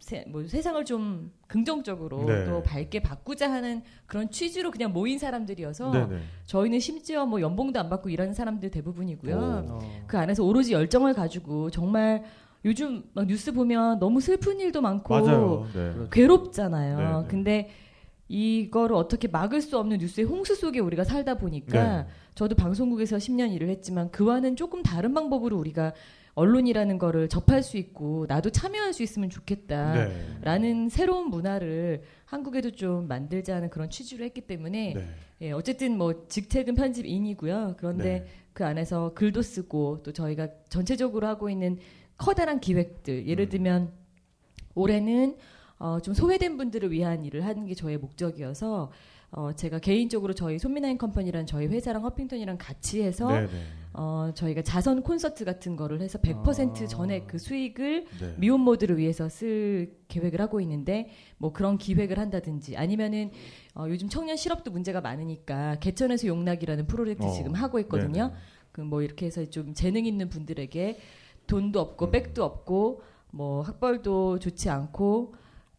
세, 0.00 0.24
뭐 0.28 0.46
세상을 0.46 0.84
좀 0.84 1.30
긍정적으로 1.46 2.20
음. 2.20 2.26
네. 2.26 2.44
또 2.46 2.62
밝게 2.62 3.00
바꾸자 3.00 3.50
하는 3.50 3.82
그런 4.06 4.30
취지로 4.30 4.70
그냥 4.70 4.92
모인 4.92 5.18
사람들이어서 5.18 5.90
네, 5.92 6.06
네. 6.06 6.18
저희는 6.46 6.80
심지어 6.80 7.26
뭐 7.26 7.40
연봉도 7.40 7.78
안 7.78 7.88
받고 7.88 8.08
일하는 8.10 8.34
사람들 8.34 8.70
대부분이고요. 8.70 9.36
오. 9.36 9.72
어. 9.72 9.78
그 10.06 10.18
안에서 10.18 10.44
오로지 10.44 10.72
열정을 10.72 11.14
가지고 11.14 11.70
정말 11.70 12.24
요즘 12.64 13.04
막 13.12 13.26
뉴스 13.26 13.52
보면 13.52 13.98
너무 13.98 14.20
슬픈 14.20 14.58
일도 14.58 14.80
많고. 14.80 15.20
네. 15.20 15.72
그렇죠. 15.72 16.08
괴롭잖아요. 16.10 16.98
네, 16.98 17.04
네. 17.04 17.28
근데 17.28 17.70
이거를 18.28 18.96
어떻게 18.96 19.28
막을 19.28 19.60
수 19.60 19.78
없는 19.78 19.98
뉴스의 19.98 20.26
홍수 20.26 20.54
속에 20.54 20.80
우리가 20.80 21.04
살다 21.04 21.34
보니까 21.34 22.02
네. 22.02 22.06
저도 22.34 22.54
방송국에서 22.54 23.18
10년 23.18 23.52
일을 23.52 23.68
했지만 23.68 24.10
그와는 24.10 24.56
조금 24.56 24.82
다른 24.82 25.12
방법으로 25.14 25.56
우리가 25.58 25.92
언론이라는 26.34 26.98
거를 26.98 27.28
접할 27.28 27.62
수 27.62 27.76
있고 27.76 28.26
나도 28.28 28.50
참여할 28.50 28.92
수 28.92 29.02
있으면 29.02 29.30
좋겠다. 29.30 29.94
네. 29.94 30.38
라는 30.42 30.88
새로운 30.88 31.30
문화를 31.30 32.02
한국에도 32.24 32.72
좀 32.72 33.06
만들자 33.06 33.56
하는 33.56 33.70
그런 33.70 33.88
취지로 33.88 34.24
했기 34.24 34.40
때문에 34.40 34.94
네. 34.94 35.08
예, 35.42 35.52
어쨌든 35.52 35.96
뭐 35.96 36.26
직책은 36.26 36.74
편집인이고요. 36.74 37.74
그런데 37.78 38.20
네. 38.20 38.26
그 38.52 38.64
안에서 38.64 39.12
글도 39.14 39.42
쓰고 39.42 40.02
또 40.02 40.12
저희가 40.12 40.48
전체적으로 40.68 41.26
하고 41.26 41.50
있는 41.50 41.78
커다란 42.16 42.60
기획들 42.60 43.26
예를 43.26 43.46
음. 43.46 43.50
들면 43.50 43.92
올해는 44.74 45.36
어, 45.78 46.00
좀 46.00 46.14
소외된 46.14 46.56
분들을 46.56 46.90
위한 46.90 47.24
일을 47.24 47.44
하는 47.44 47.66
게 47.66 47.74
저의 47.74 47.98
목적이어서 47.98 48.90
어, 49.36 49.52
제가 49.52 49.80
개인적으로 49.80 50.32
저희 50.32 50.60
손미나인 50.60 50.96
컴퍼니라는 50.96 51.46
저희 51.46 51.66
회사랑 51.66 52.04
허핑턴이랑 52.04 52.56
같이 52.56 53.02
해서 53.02 53.28
네, 53.28 53.46
네. 53.46 53.50
어, 53.92 54.30
저희가 54.32 54.62
자선 54.62 55.02
콘서트 55.02 55.44
같은 55.44 55.74
거를 55.74 56.00
해서 56.00 56.18
100% 56.20 56.82
아. 56.82 56.86
전액 56.86 57.26
그 57.26 57.38
수익을 57.38 58.06
네. 58.20 58.34
미혼모들을 58.38 58.96
위해서 58.96 59.28
쓸 59.28 59.92
계획을 60.06 60.40
하고 60.40 60.60
있는데 60.60 61.10
뭐 61.38 61.52
그런 61.52 61.78
기획을 61.78 62.18
한다든지 62.18 62.76
아니면은 62.76 63.32
어, 63.74 63.86
요즘 63.88 64.08
청년 64.08 64.36
실업도 64.36 64.70
문제가 64.70 65.00
많으니까 65.00 65.80
개천에서 65.80 66.28
용락이라는 66.28 66.86
프로젝트 66.86 67.24
어, 67.24 67.30
지금 67.32 67.54
하고 67.54 67.80
있거든요. 67.80 68.28
네네. 68.28 68.34
그뭐 68.70 69.02
이렇게 69.02 69.26
해서 69.26 69.44
좀 69.46 69.74
재능 69.74 70.06
있는 70.06 70.28
분들에게 70.28 70.98
돈도 71.48 71.80
없고 71.80 72.06
음. 72.06 72.10
백도 72.12 72.44
없고 72.44 73.02
뭐 73.32 73.62
학벌도 73.62 74.38
좋지 74.38 74.70
않고 74.70 75.34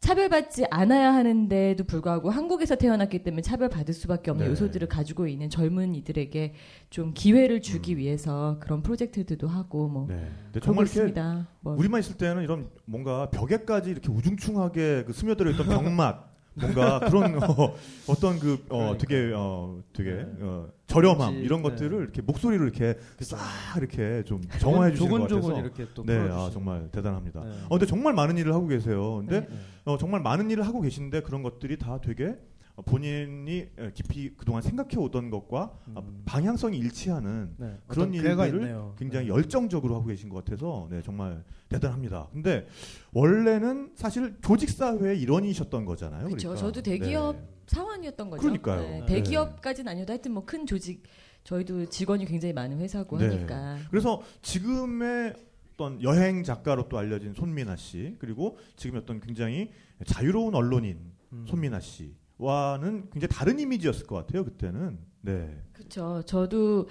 차별받지 0.05 0.65
않아야 0.69 1.15
하는데도 1.15 1.83
불구하고 1.85 2.29
한국에서 2.29 2.75
태어났기 2.75 3.23
때문에 3.23 3.41
차별받을 3.41 3.91
수밖에 3.91 4.29
없는 4.29 4.45
네. 4.45 4.51
요소들을 4.51 4.87
가지고 4.87 5.27
있는 5.27 5.49
젊은 5.49 5.95
이들에게 5.95 6.53
좀 6.91 7.11
기회를 7.15 7.61
주기 7.61 7.93
음. 7.93 7.97
위해서 7.97 8.57
그런 8.59 8.83
프로젝트들도 8.83 9.47
하고 9.47 9.87
뭐 9.87 10.05
네. 10.07 10.29
정말 10.61 10.85
있습니다. 10.85 11.47
뭐 11.61 11.73
우리만 11.73 12.01
있을 12.01 12.17
때는 12.17 12.43
이런 12.43 12.69
뭔가 12.85 13.31
벽에까지 13.31 13.89
이렇게 13.89 14.11
우중충하게 14.11 15.05
그 15.07 15.13
스며들어 15.13 15.49
있던 15.51 15.65
병맛 15.65 16.34
뭔가 16.55 16.99
그런 16.99 17.41
어, 17.43 17.75
어떤 18.07 18.39
그 18.39 18.53
어, 18.69 18.77
그러니까. 18.77 18.97
되게 18.97 19.33
어, 19.35 19.83
되게 19.93 20.11
네. 20.11 20.25
어, 20.41 20.67
저렴함 20.87 21.31
그렇지. 21.31 21.45
이런 21.45 21.61
네. 21.61 21.69
것들을 21.69 21.99
이렇게 22.01 22.21
목소리로 22.21 22.63
이렇게. 22.63 22.97
싹 23.21 23.37
이렇게 23.77 24.23
좀 24.25 24.41
정화해 24.59 24.91
주시는 24.91 25.11
것 25.11 25.17
같아서 25.23 25.41
조곤조곤 25.41 25.63
이렇게 25.63 25.87
또 25.93 26.03
네, 26.05 26.15
아, 26.17 26.21
풀어주시고. 26.23 26.53
정말 26.53 26.89
대단합니다. 26.91 27.41
네. 27.43 27.49
어, 27.65 27.69
근데 27.69 27.85
정말 27.85 28.13
많은 28.13 28.37
일을 28.37 28.53
하고 28.53 28.67
계세요. 28.67 29.17
근데 29.17 29.41
네. 29.41 29.47
어, 29.85 29.97
정말 29.97 30.21
많은 30.21 30.49
일을 30.49 30.65
하고 30.65 30.81
계신데 30.81 31.21
그런 31.21 31.43
것들이 31.43 31.77
다 31.77 31.99
되게 32.01 32.27
어, 32.27 32.35
본인이 32.83 33.67
에, 33.77 33.91
깊이 33.93 34.33
그동안 34.35 34.61
생각해 34.61 34.97
오던 34.97 35.29
것과 35.29 35.71
아, 35.95 35.99
음. 35.99 36.21
방향성이 36.25 36.77
일치하는 36.77 37.53
네. 37.57 37.77
그런 37.87 38.13
일들을. 38.13 38.93
굉장히 38.97 39.27
네. 39.27 39.31
열정적으로 39.31 39.95
하고 39.95 40.07
계신 40.07 40.27
것 40.29 40.43
같아서 40.43 40.87
네, 40.91 41.01
정말 41.01 41.43
대단합니다. 41.69 42.27
근데 42.33 42.67
원래는 43.13 43.93
사실 43.95 44.35
조직 44.41 44.69
사회의 44.69 45.19
일원이셨던 45.21 45.85
거잖아요. 45.85 46.25
그쵸. 46.27 46.49
그러니까. 46.49 46.55
저도 46.67 46.81
대기업 46.81 47.35
네. 47.37 47.47
사원이었던 47.67 48.29
거죠. 48.29 48.41
그러니까요. 48.41 48.81
네, 48.81 48.99
네. 48.99 49.05
대기업까지는 49.05 49.91
아니어도 49.91 50.11
하여튼 50.11 50.33
뭐 50.33 50.45
큰 50.45 50.65
조직 50.65 51.03
저희도 51.45 51.85
직원이 51.89 52.25
굉장히 52.25 52.53
많은 52.53 52.79
회사고 52.79 53.17
네. 53.19 53.27
하니까 53.27 53.77
그래서 53.89 54.21
지금의 54.41 55.33
어떤 55.73 56.01
여행 56.03 56.43
작가로 56.43 56.87
또 56.89 56.97
알려진 56.97 57.33
손민아 57.33 57.75
씨 57.75 58.15
그리고 58.19 58.57
지금 58.75 58.97
어떤 58.99 59.19
굉장히 59.19 59.71
자유로운 60.05 60.55
언론인 60.55 60.97
음. 61.33 61.45
손민아 61.47 61.79
씨 61.79 62.13
와는 62.37 63.09
굉장히 63.11 63.29
다른 63.29 63.59
이미지였을 63.59 64.05
것 64.07 64.15
같아요. 64.15 64.43
그때는. 64.43 64.99
네. 65.21 65.57
그렇죠. 65.73 66.21
저도 66.25 66.87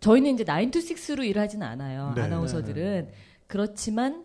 저희는 0.00 0.34
이제 0.34 0.44
9 0.44 0.70
to 0.70 0.80
6로 0.80 1.24
일하진 1.24 1.62
않아요. 1.62 2.12
네. 2.14 2.22
아나운서들은 2.22 3.10
그렇지만 3.46 4.24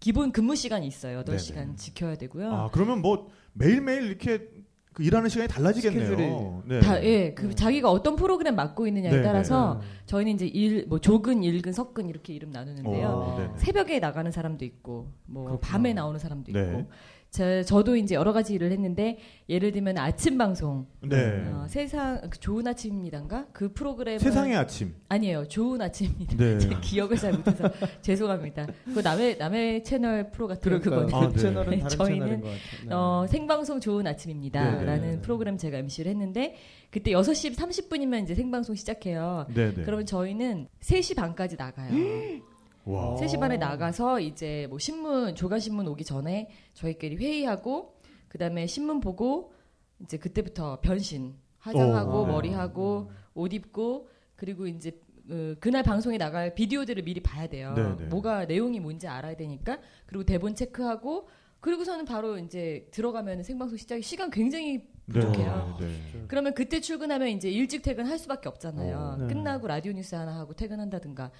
기본 0.00 0.32
근무 0.32 0.56
시간이 0.56 0.86
있어요. 0.86 1.24
네네. 1.24 1.38
8시간 1.38 1.76
지켜야 1.76 2.16
되고요. 2.16 2.52
아 2.52 2.70
그러면 2.70 3.00
뭐 3.00 3.30
매일매일 3.52 4.04
이렇게 4.04 4.48
그 4.96 5.02
일하는 5.02 5.28
시간이 5.28 5.48
달라지겠네요. 5.48 6.62
네. 6.64 6.80
다, 6.80 7.02
예, 7.04 7.34
그 7.34 7.48
네. 7.48 7.54
자기가 7.54 7.90
어떤 7.90 8.16
프로그램 8.16 8.56
맡고 8.56 8.86
있느냐에 8.86 9.16
네, 9.16 9.22
따라서 9.22 9.80
네. 9.82 9.86
저희는 10.06 10.32
이제 10.32 10.46
일, 10.46 10.86
뭐 10.86 10.98
조근, 11.00 11.44
일근, 11.44 11.74
석근 11.74 12.08
이렇게 12.08 12.32
이름 12.32 12.50
나누는데요. 12.50 13.08
어, 13.08 13.36
네네. 13.38 13.52
새벽에 13.58 13.98
나가는 13.98 14.30
사람도 14.30 14.64
있고, 14.64 15.12
뭐 15.26 15.44
그렇구나. 15.44 15.70
밤에 15.70 15.92
나오는 15.92 16.18
사람도 16.18 16.50
네. 16.50 16.60
있고. 16.62 16.90
제, 17.36 17.62
저도 17.64 17.96
이제 17.96 18.14
여러 18.14 18.32
가지 18.32 18.54
일을 18.54 18.72
했는데 18.72 19.18
예를 19.50 19.70
들면 19.70 19.98
아침 19.98 20.38
방송, 20.38 20.86
네. 21.02 21.46
어, 21.52 21.66
세상 21.68 22.18
그 22.30 22.40
좋은 22.40 22.66
아침입니다인가 22.66 23.48
그 23.52 23.74
프로그램 23.74 24.18
세상의 24.18 24.56
아침. 24.56 24.94
아니에요, 25.10 25.46
좋은 25.46 25.82
아침입니다. 25.82 26.34
네. 26.34 26.56
제 26.58 26.70
기억을 26.80 27.18
잘 27.18 27.34
못해서 27.34 27.70
죄송합니다. 28.00 28.66
그 28.86 29.00
남의 29.00 29.36
남의 29.36 29.84
채널 29.84 30.30
프로 30.30 30.48
같은 30.48 30.80
그거는 30.80 31.12
아, 31.12 31.28
그 31.28 31.34
네. 31.34 31.38
채널은 31.42 31.78
다른 31.78 31.88
저희는, 31.98 32.18
채널인 32.20 32.40
것 32.40 32.46
같아요. 32.46 32.88
네. 32.88 32.94
어, 32.94 33.26
생방송 33.28 33.80
좋은 33.80 34.04
네, 34.04 34.10
아침입니다라는 34.10 35.10
네. 35.16 35.20
프로그램 35.20 35.58
제가 35.58 35.76
MC를 35.76 36.10
했는데 36.12 36.56
그때 36.90 37.10
6시 37.10 37.54
30분이면 37.54 38.22
이제 38.22 38.34
생방송 38.34 38.74
시작해요. 38.76 39.44
네, 39.54 39.74
네. 39.74 39.82
그러면 39.82 40.06
저희는 40.06 40.68
3시 40.80 41.14
반까지 41.14 41.56
나가요. 41.56 41.90
와. 42.86 43.08
어. 43.08 43.16
3시 43.16 43.38
반에 43.38 43.56
나가서 43.56 44.20
이제 44.20 44.66
뭐 44.70 44.78
신문 44.78 45.34
조간 45.34 45.60
신문 45.60 45.86
오기 45.88 46.04
전에 46.04 46.50
저희끼리 46.74 47.16
회의하고 47.16 47.96
그다음에 48.28 48.66
신문 48.66 49.00
보고 49.00 49.52
이제 50.00 50.16
그때부터 50.16 50.80
변신 50.80 51.34
화장하고 51.58 52.22
오, 52.22 52.26
네. 52.26 52.32
머리하고 52.32 53.10
옷 53.34 53.52
입고 53.52 54.08
그리고 54.36 54.66
이제 54.66 55.00
어, 55.28 55.54
그날 55.58 55.82
방송에 55.82 56.16
나갈 56.18 56.54
비디오들을 56.54 57.02
미리 57.02 57.20
봐야 57.20 57.48
돼요. 57.48 57.74
네, 57.74 57.96
네. 57.96 58.04
뭐가 58.06 58.44
내용이 58.44 58.78
뭔지 58.78 59.08
알아야 59.08 59.34
되니까 59.36 59.80
그리고 60.06 60.24
대본 60.24 60.54
체크하고 60.54 61.28
그리고서는 61.58 62.04
바로 62.04 62.38
이제 62.38 62.86
들어가면 62.92 63.42
생방송 63.42 63.76
시작이 63.76 64.02
시간 64.02 64.30
굉장히 64.30 64.86
부족해요. 65.10 65.76
네, 65.80 65.86
네. 65.86 66.24
그러면 66.28 66.54
그때 66.54 66.80
출근하면 66.80 67.28
이제 67.28 67.50
일찍 67.50 67.82
퇴근할 67.82 68.18
수밖에 68.18 68.48
없잖아요. 68.48 68.96
어, 68.96 69.16
네. 69.16 69.26
끝나고 69.26 69.66
라디오 69.66 69.92
뉴스 69.92 70.14
하나 70.14 70.36
하고 70.38 70.54
퇴근한다든가. 70.54 71.32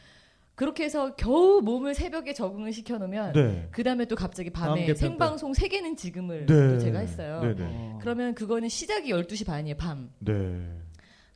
그렇게 0.56 0.84
해서 0.84 1.14
겨우 1.16 1.60
몸을 1.60 1.94
새벽에 1.94 2.32
적응을 2.32 2.72
시켜놓으면 2.72 3.34
네. 3.34 3.68
그 3.70 3.84
다음에 3.84 4.06
또 4.06 4.16
갑자기 4.16 4.48
밤에 4.50 4.94
생방송 4.94 5.52
세 5.52 5.68
개는 5.68 5.96
지금을 5.96 6.46
네. 6.46 6.68
또 6.68 6.78
제가 6.78 6.98
했어요. 7.00 7.40
네, 7.42 7.54
네. 7.54 7.64
어. 7.64 7.98
그러면 8.00 8.34
그거는 8.34 8.70
시작이 8.70 9.10
12시 9.12 9.46
반이에요, 9.46 9.76
밤. 9.76 10.10
네. 10.18 10.66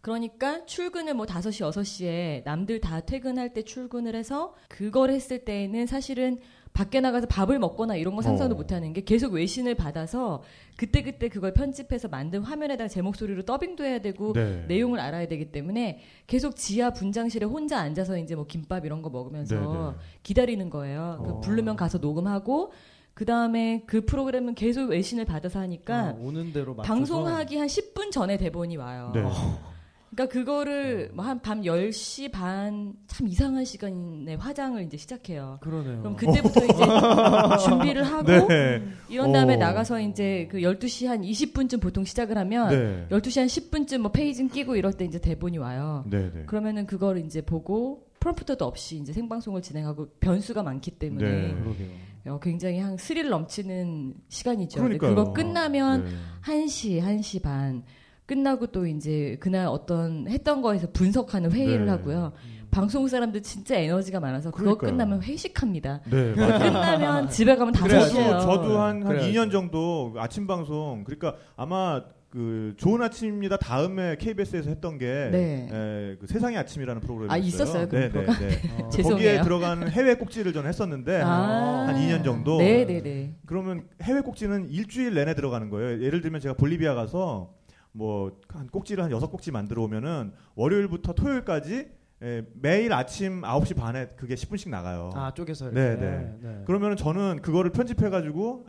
그러니까 0.01 0.65
출근을 0.65 1.13
뭐 1.13 1.27
5시, 1.27 1.71
6시에 1.71 2.45
남들 2.45 2.81
다 2.81 3.01
퇴근할 3.01 3.53
때 3.53 3.63
출근을 3.63 4.17
해서 4.17 4.55
그걸 4.69 5.11
했을 5.11 5.45
때에는 5.45 5.87
사실은 5.87 6.39
밖에 6.73 7.01
나가서 7.01 7.27
밥을 7.27 7.59
먹거나 7.59 7.97
이런 7.97 8.17
거 8.17 8.23
상상도 8.23 8.55
어. 8.55 8.59
못 8.59 8.73
하는 8.73 8.93
게 8.93 9.03
계속 9.03 9.33
외신을 9.33 9.75
받아서 9.75 10.43
그때 10.77 11.03
그때 11.03 11.29
그걸 11.29 11.53
편집해서 11.53 12.09
만든 12.09 12.43
화면에다가 12.43 12.89
제 12.89 13.03
목소리로 13.03 13.43
더빙도 13.43 13.85
해야 13.85 14.01
되고 14.01 14.33
네. 14.33 14.65
내용을 14.69 15.01
알아야 15.01 15.29
되기 15.29 15.51
때문에 15.51 16.01
계속 16.27 16.57
지하 16.57 16.91
분장실에 16.91 17.45
혼자 17.45 17.79
앉아서 17.81 18.19
이제 18.19 18.35
뭐 18.35 18.47
김밥 18.47 18.87
이런 18.87 19.03
거 19.03 19.11
먹으면서 19.11 19.95
네, 19.97 20.05
기다리는 20.23 20.71
거예요. 20.71 21.23
그 21.25 21.31
어. 21.33 21.41
부르면 21.41 21.77
가서 21.77 21.99
녹음하고 21.99 22.73
그 23.15 23.25
다음에 23.27 23.83
그 23.87 24.07
프로그램은 24.07 24.55
계속 24.55 24.91
외신을 24.91 25.27
받아서 25.27 25.59
하니까 25.59 25.99
아, 25.99 26.17
오는 26.19 26.53
대로 26.53 26.75
맞춰서 26.75 26.95
방송하기 26.95 27.59
한 27.59 27.67
10분 27.67 28.11
전에 28.11 28.39
대본이 28.39 28.77
와요. 28.77 29.13
네. 29.15 29.23
그러니까 30.13 30.33
그거를 30.33 31.11
뭐 31.15 31.25
한 31.25 31.41
밤 31.41 31.63
10시 31.63 32.33
반 32.33 32.97
참 33.07 33.29
이상한 33.29 33.65
시간에 33.65 34.35
화장을 34.35 34.83
이제 34.83 34.97
시작해요. 34.97 35.59
그러네요. 35.61 35.99
그럼 36.01 36.17
그때부터 36.17 36.65
이제 36.65 36.75
준비를 37.65 38.03
하고 38.05 38.49
네. 38.49 38.83
이런 39.09 39.33
다음에 39.33 39.55
오. 39.55 39.59
나가서 39.59 40.01
이제 40.01 40.49
그 40.51 40.59
12시 40.59 41.07
한 41.07 41.23
20분쯤 41.23 41.81
보통 41.81 42.05
시작을 42.05 42.37
하면 42.39 42.69
네. 42.71 43.07
12시 43.17 43.39
한 43.39 43.47
10분쯤 43.47 43.99
뭐 43.99 44.11
페이지 44.13 44.47
끼고 44.49 44.77
이럴 44.77 44.93
때 44.95 45.05
이제 45.05 45.21
대본이 45.21 45.59
와요. 45.59 46.05
네. 46.09 46.31
네. 46.35 46.45
그러면은 46.47 46.87
그걸 46.87 47.19
이제 47.19 47.41
보고 47.43 48.07
프롬프터도 48.21 48.65
없이 48.65 48.97
이제 48.97 49.13
생방송을 49.13 49.63
진행하고 49.63 50.09
변수가 50.21 50.63
많기 50.63 50.91
때문에 50.93 51.25
네. 51.25 52.31
어, 52.31 52.39
굉장히 52.43 52.79
한 52.81 52.97
스릴 52.97 53.29
넘치는 53.31 54.15
시간이죠. 54.29 54.83
그거 54.99 55.33
끝나면 55.33 56.05
네. 56.05 56.11
1시, 56.45 57.01
1시 57.03 57.43
반 57.43 57.83
끝나고 58.31 58.69
또 58.69 58.87
이제 58.87 59.37
그날 59.41 59.67
어떤 59.67 60.29
했던 60.29 60.63
거에서 60.63 60.87
분석하는 60.93 61.51
회의를 61.51 61.87
네. 61.87 61.91
하고요. 61.91 62.33
방송 62.71 63.09
사람들 63.09 63.43
진짜 63.43 63.75
에너지가 63.75 64.21
많아서 64.21 64.53
그거 64.53 64.77
그러니까요. 64.77 64.91
끝나면 64.93 65.23
회식합니다. 65.25 66.01
네. 66.09 66.35
끝나면 66.35 67.29
집에 67.29 67.57
가면 67.57 67.75
그래야죠. 67.75 68.07
시예요. 68.15 68.39
저도, 68.39 68.63
저도 68.63 68.79
한, 68.81 69.03
한 69.03 69.05
그래야죠. 69.05 69.27
2년 69.29 69.51
정도 69.51 70.15
아침 70.17 70.47
방송, 70.47 71.03
그러니까 71.03 71.35
아마 71.57 72.05
그 72.29 72.75
좋은 72.77 73.03
아침입니다 73.03 73.57
다음에 73.57 74.15
KBS에서 74.15 74.69
했던 74.71 74.97
게 74.99 75.07
네. 75.33 75.69
에, 75.69 76.17
그 76.21 76.29
세상의 76.29 76.57
아침이라는 76.59 77.03
프로그램이 77.03 77.33
아, 77.33 77.37
있었어요, 77.37 77.89
그 77.89 78.11
프로가? 78.13 78.39
네. 78.39 78.49
어. 78.81 78.89
거기에 79.03 79.43
들어가는 79.43 79.89
해외 79.91 80.15
꼭지를 80.15 80.53
저는 80.53 80.69
했었는데 80.69 81.23
아. 81.23 81.87
한 81.89 81.97
2년 81.97 82.23
정도. 82.23 82.59
네 82.59 82.85
네 82.87 83.03
네. 83.03 83.35
그러면 83.47 83.83
해외 84.03 84.21
꼭지는 84.21 84.71
일주일 84.71 85.15
내내 85.15 85.35
들어가는 85.35 85.69
거예요. 85.71 86.01
예를 86.05 86.21
들면 86.21 86.41
제가 86.41 86.55
볼리비아 86.55 86.95
가서 86.95 87.59
뭐 87.93 88.31
한 88.61 88.69
꼭지를 88.69 89.05
한 89.05 89.11
여섯 89.11 89.29
꼭지 89.29 89.51
만들어 89.51 89.83
오면은 89.83 90.33
월요일부터 90.55 91.13
토요일까지 91.15 91.89
에, 92.23 92.43
매일 92.61 92.93
아침 92.93 93.41
9시 93.41 93.77
반에 93.77 94.09
그게 94.17 94.35
10분씩 94.35 94.69
나가요. 94.69 95.11
아 95.15 95.33
쪼개서 95.33 95.71
네. 95.71 95.97
네. 95.97 96.37
네. 96.41 96.63
그러면은 96.67 96.97
저는 96.97 97.41
그거를 97.43 97.71
편집해 97.73 98.11
가지고 98.11 98.67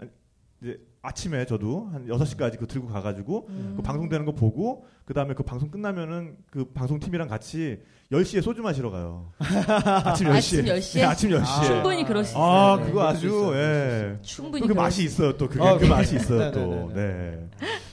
이제 0.61 0.79
아침에 1.01 1.45
저도 1.45 1.89
한 1.91 2.05
6시까지 2.07 2.57
그 2.59 2.67
들고 2.67 2.87
가 2.87 3.01
가지고 3.01 3.47
음. 3.49 3.73
그 3.75 3.81
방송되는 3.81 4.25
거 4.25 4.33
보고 4.33 4.85
그 5.03 5.13
다음에 5.13 5.33
그 5.33 5.43
방송 5.43 5.69
끝나면은 5.69 6.37
그 6.49 6.65
방송팀이랑 6.65 7.27
같이 7.27 7.81
10시에 8.11 8.41
소주 8.41 8.61
마시러 8.61 8.91
가요. 8.91 9.31
아침 9.39 10.27
10시에. 10.27 10.31
아침 10.35 10.65
10시에? 10.65 10.93
네, 10.95 11.03
아침 11.03 11.29
10시에. 11.31 11.65
충분히 11.65 12.05
그럴 12.05 12.23
수 12.23 12.31
있어요. 12.31 12.43
아, 12.43 12.77
네. 12.77 12.85
그거 12.85 13.01
수 13.01 13.07
아주, 13.07 13.51
예. 13.55 14.17
충분히 14.21 14.67
또그 14.67 14.73
맛이 14.73 15.01
수 15.01 15.07
있어요, 15.07 15.37
또. 15.37 15.47
그게 15.47 15.63
아, 15.65 15.77
그 15.77 15.85
맛이? 15.85 16.15
있어요, 16.17 16.39
네, 16.39 16.51
또. 16.51 16.91
네, 16.93 16.93
네. 16.93 17.49
야, 17.65 17.90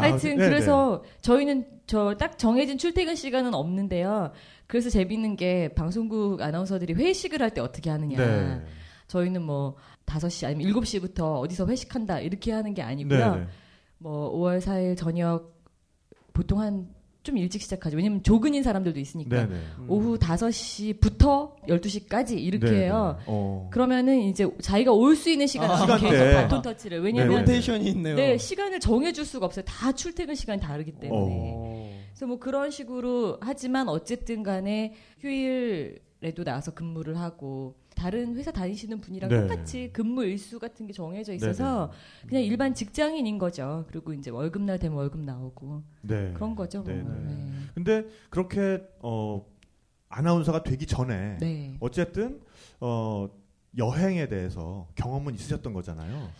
하여튼 0.00 0.36
네, 0.36 0.48
그래서 0.48 1.02
저희는 1.22 1.66
저 1.86 2.14
딱 2.18 2.38
정해진 2.38 2.78
출퇴근 2.78 3.14
시간은 3.14 3.54
없는데요. 3.54 4.32
그래서 4.66 4.88
재밌는 4.90 5.36
게 5.36 5.68
방송국 5.74 6.40
아나운서들이 6.40 6.94
회식을 6.94 7.42
할 7.42 7.50
때 7.50 7.60
어떻게 7.60 7.90
하느냐. 7.90 8.16
네. 8.18 8.26
네. 8.26 8.62
저희는 9.06 9.42
뭐 9.42 9.76
5시 10.06 10.46
아니면 10.46 10.72
7시부터 10.72 11.40
어디서 11.40 11.66
회식한다 11.66 12.20
이렇게 12.20 12.52
하는 12.52 12.72
게 12.72 12.82
아니고요. 12.82 13.34
네, 13.34 13.40
네. 13.40 13.46
뭐 13.98 14.32
5월 14.38 14.60
4일 14.60 14.96
저녁 14.96 15.54
보통 16.32 16.60
한 16.60 16.88
좀 17.24 17.38
일찍 17.38 17.62
시작하죠. 17.62 17.96
왜냐면 17.96 18.22
조근인 18.22 18.62
사람들도 18.62 19.00
있으니까. 19.00 19.46
네, 19.46 19.54
네. 19.54 19.60
음. 19.78 19.86
오후 19.88 20.18
5시부터 20.18 21.56
12시까지 21.66 22.38
이렇게 22.38 22.70
네, 22.70 22.82
해요. 22.84 23.16
네. 23.18 23.24
어. 23.26 23.68
그러면은 23.72 24.20
이제 24.20 24.46
자기가 24.60 24.92
올 24.92 25.16
수 25.16 25.30
있는 25.30 25.46
시간에 25.46 25.72
아, 25.72 25.96
계속. 25.96 26.34
바톤 26.34 26.60
터치를. 26.62 27.00
왜냐면 27.02 27.28
네, 27.28 27.34
네. 27.34 27.40
로테이션이 27.40 27.86
있네요. 27.90 28.16
네, 28.16 28.36
시간을 28.36 28.78
정해 28.80 29.12
줄 29.12 29.24
수가 29.24 29.46
없어요. 29.46 29.64
다 29.64 29.90
출퇴근 29.92 30.34
시간이 30.34 30.60
다르기 30.60 30.92
때문에. 30.92 31.52
어. 31.56 32.00
그래서 32.10 32.26
뭐 32.26 32.38
그런 32.38 32.70
식으로 32.70 33.38
하지만 33.40 33.88
어쨌든 33.88 34.42
간에 34.42 34.92
휴일에도 35.20 36.44
나와서 36.44 36.72
근무를 36.72 37.18
하고 37.18 37.74
다른 37.94 38.36
회사 38.36 38.50
다니시는 38.50 39.00
분이랑 39.00 39.30
네. 39.30 39.40
똑같이 39.42 39.90
근무 39.92 40.24
일수 40.24 40.58
같은 40.58 40.86
게 40.86 40.92
정해져 40.92 41.32
있어서 41.32 41.92
그냥 42.26 42.42
일반 42.42 42.74
직장인인 42.74 43.38
거죠. 43.38 43.84
그리고 43.88 44.12
이제 44.12 44.30
월급날 44.30 44.78
되면 44.78 44.96
월급 44.96 45.20
나오고 45.20 45.82
네. 46.02 46.32
그런 46.34 46.54
거죠. 46.54 46.82
뭐. 46.82 46.92
네, 46.92 47.02
네. 47.02 47.34
네. 47.34 47.52
근데 47.74 48.04
그렇게 48.30 48.82
어 49.00 49.44
아나운서가 50.08 50.62
되기 50.62 50.86
전에 50.86 51.38
네. 51.40 51.76
어쨌든 51.80 52.40
어 52.80 53.28
여행에 53.76 54.28
대해서 54.28 54.86
경험은 54.94 55.34
있으셨던 55.34 55.72
거잖아요. 55.72 56.30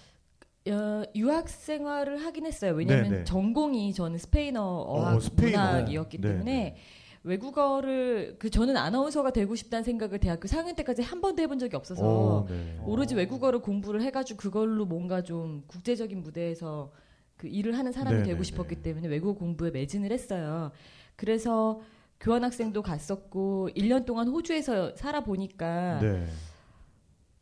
어, 0.67 1.03
유학 1.14 1.49
생활을 1.49 2.25
하긴 2.25 2.47
했어요. 2.47 2.73
왜냐하면 2.73 3.11
네, 3.11 3.19
네. 3.19 3.25
전공이 3.25 3.93
저는 3.93 4.19
스페인어 4.19 4.62
어학 4.62 5.17
어, 5.17 5.21
스페인어. 5.21 5.59
문학이었기 5.59 6.19
네, 6.19 6.29
때문에 6.29 6.53
네. 6.53 6.77
외국어를 7.24 8.37
그 8.38 8.50
저는 8.50 8.76
아나운서가 8.76 9.32
되고 9.32 9.54
싶다는 9.54 9.82
생각을 9.82 10.20
대학교 10.20 10.46
4학년 10.46 10.76
때까지 10.76 11.02
한 11.02 11.20
번도 11.20 11.42
해본 11.42 11.58
적이 11.58 11.76
없어서 11.76 12.04
어, 12.04 12.46
네. 12.48 12.78
오로지 12.84 13.14
외국어를 13.14 13.60
공부를 13.60 14.02
해가지고 14.02 14.38
그걸로 14.38 14.84
뭔가 14.84 15.22
좀 15.22 15.64
국제적인 15.66 16.22
무대에서 16.22 16.92
그 17.37 17.48
일을 17.48 17.76
하는 17.78 17.92
사람이 17.92 18.16
네네네. 18.16 18.30
되고 18.30 18.42
싶었기 18.42 18.76
때문에 18.82 19.08
외국어 19.08 19.32
공부에 19.38 19.70
매진을 19.70 20.12
했어요. 20.12 20.70
그래서 21.16 21.80
교환학생도 22.20 22.82
갔었고 22.82 23.70
1년 23.74 24.04
동안 24.04 24.28
호주에서 24.28 24.94
살아보니까 24.94 26.00
네. 26.00 26.26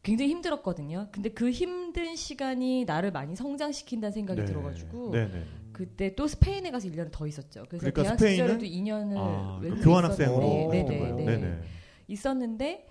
굉장히 0.05 0.31
힘들었거든요. 0.31 1.09
근데 1.11 1.29
그 1.29 1.51
힘든 1.51 2.15
시간이 2.15 2.85
나를 2.85 3.11
많이 3.11 3.35
성장시킨다는 3.35 4.13
생각이 4.13 4.41
네. 4.41 4.47
들어가지고 4.47 5.11
네, 5.11 5.29
네. 5.29 5.45
그때 5.73 6.15
또 6.15 6.27
스페인에 6.27 6.71
가서 6.71 6.89
1년 6.89 7.11
더 7.11 7.27
있었죠. 7.27 7.65
그래서 7.69 7.81
그러니까 7.91 8.03
대학 8.03 8.19
스페인은? 8.19 8.59
시절에도 8.59 8.65
2년을 8.67 9.17
아, 9.19 9.57
그 9.61 9.65
외국에 9.65 9.83
교환학생으로 9.83 10.41
네네, 10.71 10.85
거예요? 10.99 11.17
네. 11.17 11.25
네 11.25 11.37
네. 11.37 11.61
있었는데 12.09 12.87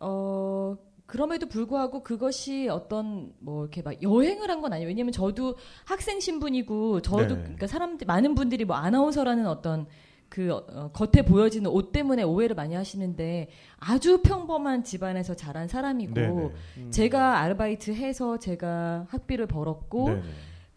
어 0.00 0.76
그럼에도 1.06 1.46
불구하고 1.48 2.02
그것이 2.04 2.68
어떤 2.68 3.32
뭐 3.40 3.62
이렇게 3.64 3.82
막 3.82 4.00
여행을 4.02 4.48
한 4.48 4.60
건 4.60 4.72
아니에요. 4.72 4.88
왜냐면 4.88 5.12
저도 5.12 5.56
학생 5.84 6.20
신분이고 6.20 7.00
저도 7.02 7.34
네. 7.34 7.40
그러니까 7.42 7.66
사람들 7.66 8.06
많은 8.06 8.34
분들이 8.34 8.64
뭐 8.64 8.76
아나운서라는 8.76 9.46
어떤 9.46 9.86
그 10.28 10.52
어, 10.52 10.90
겉에 10.92 11.22
보여지는 11.24 11.68
옷 11.70 11.90
때문에 11.90 12.22
오해를 12.22 12.54
많이 12.54 12.74
하시는데 12.76 13.48
아주 13.78 14.22
평범한 14.22 14.84
집안에서 14.84 15.34
자란 15.34 15.66
사람이고 15.66 16.12
네네. 16.14 16.50
음. 16.76 16.90
제가 16.92 17.40
아르바이트 17.40 17.90
해서 17.92 18.38
제가 18.38 19.06
학비를 19.08 19.46
벌었고 19.46 20.04
네네. 20.10 20.22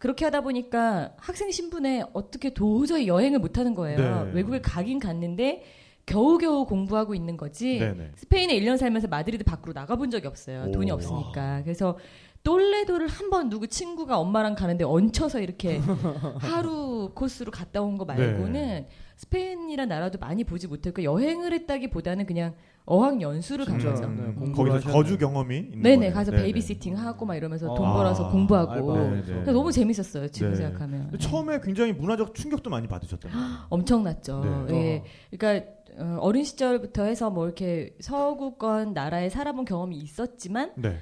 그렇게 0.04 0.26
하다 0.26 0.42
보니까 0.42 1.14
학생 1.16 1.50
신분에 1.50 2.04
어떻게 2.12 2.52
도저히 2.52 3.06
여행을 3.08 3.38
못 3.38 3.56
하는 3.56 3.74
거예요. 3.74 4.26
네. 4.26 4.32
외국에 4.34 4.60
가긴 4.60 4.98
갔는데 4.98 5.62
겨우겨우 6.04 6.66
공부하고 6.66 7.14
있는 7.14 7.38
거지. 7.38 7.78
네네. 7.78 8.10
스페인에 8.16 8.60
1년 8.60 8.76
살면서 8.76 9.08
마드리드 9.08 9.44
밖으로 9.44 9.72
나가본 9.72 10.10
적이 10.10 10.26
없어요. 10.26 10.66
오. 10.68 10.72
돈이 10.72 10.90
없으니까. 10.90 11.62
그래서 11.62 11.96
똘레도를 12.42 13.08
한 13.08 13.30
번 13.30 13.48
누구 13.48 13.66
친구가 13.66 14.18
엄마랑 14.18 14.54
가는데 14.56 14.84
얹혀서 14.84 15.40
이렇게 15.40 15.78
하루 16.38 17.12
코스로 17.14 17.50
갔다 17.50 17.80
온 17.80 17.96
거 17.96 18.04
말고는 18.04 18.52
네. 18.52 18.88
스페인이란 19.16 19.88
나라도 19.88 20.18
많이 20.18 20.44
보지 20.44 20.66
못했고 20.68 21.02
여행을 21.02 21.54
했다기보다는 21.54 22.26
그냥 22.26 22.52
어학 22.86 23.20
연수를 23.22 23.64
간 23.64 23.78
진짜, 23.78 23.94
거죠. 23.94 24.08
네, 24.08 24.22
음, 24.24 24.34
공부를 24.34 24.72
거기서. 24.72 24.92
거주 24.92 25.16
경험이 25.16 25.56
있는 25.58 25.80
네네 25.82 25.94
거네요. 25.96 26.12
가서 26.12 26.30
네네. 26.32 26.42
babysitting 26.42 26.98
하고 26.98 27.24
막 27.24 27.34
이러면서 27.34 27.72
어. 27.72 27.74
돈 27.74 27.90
벌어서 27.92 28.26
아, 28.28 28.30
공부하고 28.30 28.70
알바하고. 28.72 29.14
네, 29.14 29.22
네. 29.44 29.52
너무 29.52 29.72
재밌었어요 29.72 30.28
지금 30.28 30.50
네. 30.50 30.56
생각하면 30.56 31.10
처음에 31.18 31.60
굉장히 31.62 31.92
문화적 31.94 32.34
충격도 32.34 32.68
많이 32.68 32.86
받으셨잖아요. 32.86 33.38
엄청났죠. 33.70 34.66
네. 34.68 34.74
예. 34.74 35.04
그러니까 35.36 35.66
어, 35.96 36.18
어린 36.20 36.44
시절부터 36.44 37.04
해서 37.04 37.30
뭐 37.30 37.46
이렇게 37.46 37.94
서구권 38.00 38.92
나라에 38.92 39.30
살아본 39.30 39.64
경험이 39.64 39.96
있었지만 39.96 40.72
네. 40.76 40.98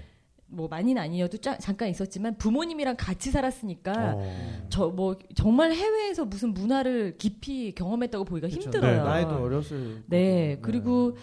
뭐 0.47 0.69
많이는 0.69 1.01
아니어도 1.03 1.39
짜- 1.39 1.57
잠깐 1.57 1.89
있었지만 1.89 2.37
부모님이랑 2.37 2.95
같이 2.99 3.31
살았으니까 3.31 4.15
어. 4.17 4.67
저뭐 4.69 5.17
정말 5.35 5.73
해외에서 5.73 6.27
무슨 6.27 6.53
문화를 6.53 7.17
깊이 7.17 7.75
경험했다고 7.75 8.25
보기가 8.27 8.49
그쵸. 8.49 8.61
힘들어요. 8.61 8.99
네, 8.99 9.03
나이도 9.03 9.31
어렸을 9.43 10.03
네. 10.07 10.59
그리고 10.61 11.17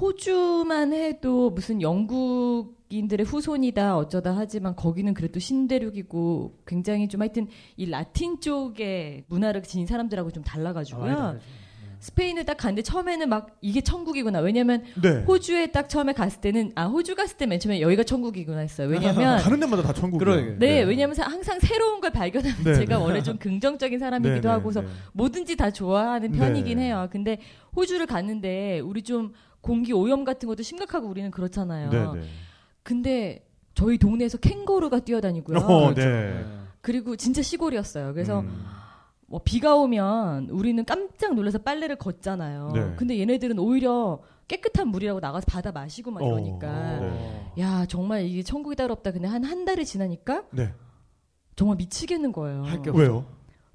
호주만 0.00 0.92
해도 0.92 1.50
무슨 1.50 1.80
영국인들의 1.80 3.24
후손이다 3.26 3.96
어쩌다 3.96 4.34
하지만 4.36 4.76
거기는 4.76 5.12
그래도 5.14 5.40
신대륙이고 5.40 6.58
굉장히 6.66 7.08
좀 7.08 7.22
하여튼 7.22 7.48
이 7.76 7.86
라틴 7.88 8.40
쪽의 8.40 9.24
문화를 9.28 9.62
지닌 9.62 9.86
사람들하고 9.86 10.30
좀 10.30 10.42
달라가지고요. 10.44 11.12
아, 11.12 11.36
스페인을 11.98 12.44
딱 12.44 12.58
갔는데 12.58 12.82
처음에는 12.82 13.26
막 13.30 13.56
이게 13.62 13.80
천국이구나. 13.80 14.40
왜냐면 14.40 14.84
네. 15.02 15.22
호주에 15.22 15.68
딱 15.68 15.88
처음에 15.88 16.12
갔을 16.12 16.42
때는 16.42 16.72
아 16.74 16.84
호주 16.84 17.14
갔을 17.14 17.38
때 17.38 17.46
맨 17.46 17.58
처음에 17.58 17.80
여기가 17.80 18.02
천국이구나 18.04 18.58
했어요. 18.60 18.88
왜냐면 18.88 19.38
가는 19.42 19.58
데마다 19.58 19.82
다 19.82 19.92
천국이에요. 19.94 20.18
그러게. 20.36 20.56
네, 20.58 20.82
왜냐면 20.82 21.14
사- 21.14 21.24
항상 21.24 21.58
새로운 21.58 22.00
걸 22.02 22.10
발견하면 22.10 22.64
네, 22.64 22.74
제가 22.74 22.98
네. 22.98 23.02
원래 23.02 23.22
좀 23.22 23.38
긍정적인 23.38 23.98
사람이기도 23.98 24.42
네, 24.42 24.48
하고서 24.48 24.82
네, 24.82 24.86
네. 24.86 24.92
뭐든지 25.14 25.56
다 25.56 25.70
좋아하는 25.70 26.32
편이긴 26.32 26.76
네. 26.78 26.84
해요. 26.84 27.08
근데 27.10 27.38
호주를 27.74 28.06
갔는데 28.06 28.80
우리 28.80 29.00
좀 29.02 29.32
공기 29.66 29.92
오염 29.92 30.24
같은 30.24 30.48
것도 30.48 30.62
심각하고 30.62 31.08
우리는 31.08 31.30
그렇잖아요. 31.30 31.90
네, 31.90 32.06
네. 32.20 32.28
근데 32.82 33.46
저희 33.74 33.98
동네에서 33.98 34.38
캥거루가 34.38 35.00
뛰어다니고요. 35.00 35.58
어, 35.58 35.92
그렇죠. 35.92 36.08
네. 36.08 36.44
그리고 36.80 37.16
진짜 37.16 37.42
시골이었어요. 37.42 38.14
그래서 38.14 38.40
음. 38.40 38.64
뭐 39.26 39.40
비가 39.44 39.74
오면 39.74 40.50
우리는 40.50 40.84
깜짝 40.84 41.34
놀라서 41.34 41.58
빨래를 41.58 41.96
걷잖아요. 41.96 42.70
네. 42.74 42.94
근데 42.96 43.18
얘네들은 43.18 43.58
오히려 43.58 44.20
깨끗한 44.46 44.86
물이라고 44.88 45.18
나가서 45.18 45.46
받아 45.48 45.72
마시고 45.72 46.12
막 46.12 46.22
어. 46.22 46.26
이러니까 46.26 47.00
네. 47.00 47.52
야 47.58 47.84
정말 47.88 48.24
이게 48.24 48.44
천국이 48.44 48.76
따로 48.76 48.92
없다. 48.92 49.10
근데 49.10 49.26
한한 49.26 49.64
달이 49.64 49.84
지나니까 49.84 50.44
네. 50.52 50.72
정말 51.56 51.76
미치겠는 51.78 52.30
거예요. 52.32 52.62
할게 52.64 52.90
없어. 52.90 53.02
왜요? 53.02 53.24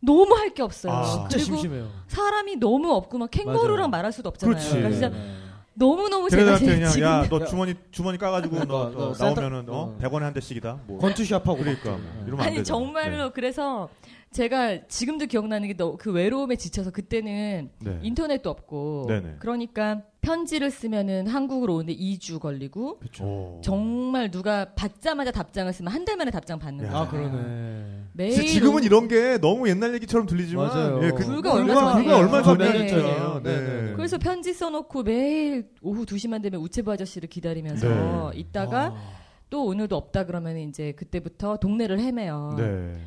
너무 0.04 0.34
할 0.36 0.54
게 0.54 0.64
없어요. 0.64 0.94
아. 0.94 1.04
진짜 1.04 1.28
그리고 1.38 1.44
심심해요. 1.44 1.90
사람이 2.08 2.56
너무 2.56 2.92
없고 2.94 3.18
막 3.18 3.30
캥거루랑 3.30 3.76
맞아요. 3.76 3.88
말할 3.90 4.12
수도 4.14 4.30
없잖아요. 4.30 4.56
그렇지. 4.56 4.70
그러니까 4.78 4.92
진짜 4.92 5.10
네. 5.10 5.36
너무 5.74 6.10
너무 6.10 6.30
제가 6.30 6.58
지금 6.58 6.82
야너 6.82 7.46
주머니 7.46 7.76
주머니 7.92 8.18
까가지고 8.18 8.66
너, 8.66 8.92
너, 8.92 9.14
너 9.14 9.26
나오면은 9.26 9.70
어 9.70 9.74
어. 9.74 9.98
100원에 10.02 10.20
한 10.22 10.34
대씩이다. 10.34 10.80
뭐. 10.86 11.00
건투샵하고 11.00 11.58
그러니까 11.58 11.92
막뭐 11.92 12.02
네. 12.02 12.24
이러면 12.28 12.40
안 12.42 12.48
아니. 12.48 12.64
정말로 12.64 13.26
네. 13.26 13.32
그래서 13.34 13.90
제가 14.32 14.88
지금도 14.88 15.26
기억나는 15.26 15.68
게 15.68 15.74
그 15.98 16.12
외로움에 16.12 16.56
지쳐서 16.56 16.92
그때는 16.92 17.70
네. 17.80 18.00
인터넷도 18.02 18.50
없고 18.50 19.06
네네. 19.08 19.36
그러니까 19.40 20.04
편지를 20.22 20.70
쓰면은 20.70 21.28
한국으로 21.28 21.76
오는데 21.76 21.96
2주 21.96 22.40
걸리고 22.40 23.00
오. 23.22 23.60
정말 23.64 24.30
누가 24.32 24.74
받자마자 24.76 25.32
답장을 25.32 25.72
쓰면 25.74 25.92
한 25.92 26.06
달 26.06 26.18
만에 26.18 26.30
답장 26.32 26.60
받는 26.60 26.86
야. 26.86 26.92
거예요. 26.92 27.04
아 27.04 27.10
그러네. 27.10 28.04
매일 28.14 28.46
지금은 28.48 28.84
이런 28.84 29.08
게 29.08 29.38
너무 29.40 29.68
옛날 29.70 29.94
얘기처럼 29.96 30.28
들리지만 30.28 30.68
맞아요. 30.68 31.00
예, 31.04 31.10
그, 31.12 31.26
불과 31.26 31.54
얼마. 31.54 31.94
불과 31.96 32.18
얼마 32.18 32.38
네. 32.58 32.88
전이에요. 32.88 33.42
네. 33.44 33.52
네, 33.52 33.60
네, 33.66 33.82
네. 33.88 33.94
그래서 33.96 34.18
편지 34.18 34.54
써놓고 34.54 35.04
매일 35.04 35.70
오후 35.82 36.06
2시만 36.06 36.42
되면 36.42 36.62
우체부 36.62 36.92
아저씨를 36.92 37.28
기다리면서 37.30 38.32
네. 38.34 38.40
있다가 38.40 38.86
아. 38.96 39.12
또 39.50 39.66
오늘도 39.66 39.96
없다 39.96 40.26
그러면 40.26 40.58
이제 40.58 40.94
그때부터 40.94 41.58
동네를 41.58 42.00
헤매요. 42.00 42.56
네. 42.58 42.98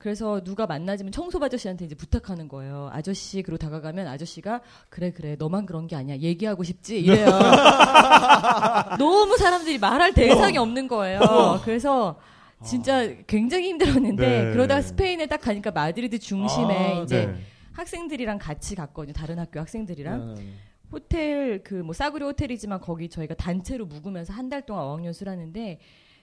그래서 0.00 0.42
누가 0.42 0.66
만나지면 0.66 1.12
청소 1.12 1.38
아저씨한테 1.44 1.84
이제 1.84 1.94
부탁하는 1.94 2.48
거예요. 2.48 2.88
아저씨 2.90 3.42
그리고 3.42 3.58
다가가면 3.58 4.06
아저씨가 4.08 4.62
그래 4.88 5.12
그래 5.12 5.36
너만 5.38 5.66
그런 5.66 5.86
게 5.86 5.94
아니야 5.94 6.16
얘기하고 6.16 6.62
싶지 6.64 7.00
이래요. 7.02 7.26
너무 8.98 9.36
사람들이 9.36 9.76
말할 9.78 10.14
대상이 10.14 10.56
없는 10.56 10.88
거예요. 10.88 11.20
그래서 11.64 12.18
진짜 12.64 13.08
굉장히 13.26 13.68
힘들었는데 13.68 14.44
네. 14.44 14.52
그러다가 14.52 14.80
스페인에 14.80 15.26
딱 15.26 15.38
가니까 15.42 15.70
마드리드 15.70 16.18
중심에 16.18 16.94
아, 16.98 17.02
이제 17.02 17.26
네. 17.26 17.34
학생들이랑 17.72 18.38
같이 18.38 18.74
갔거든요. 18.74 19.12
다른 19.12 19.38
학교 19.38 19.60
학생들이랑 19.60 20.34
네, 20.34 20.42
네. 20.42 20.48
호텔 20.92 21.62
그 21.62 21.74
뭐 21.82 21.92
싸구려 21.92 22.24
호텔이지만 22.26 22.80
거기 22.80 23.10
저희가 23.10 23.34
단체로 23.34 23.84
묵으면서 23.84 24.32
한 24.32 24.48
달 24.48 24.62
동안 24.64 24.84
어학연수를 24.84 25.30
하는데 25.30 25.78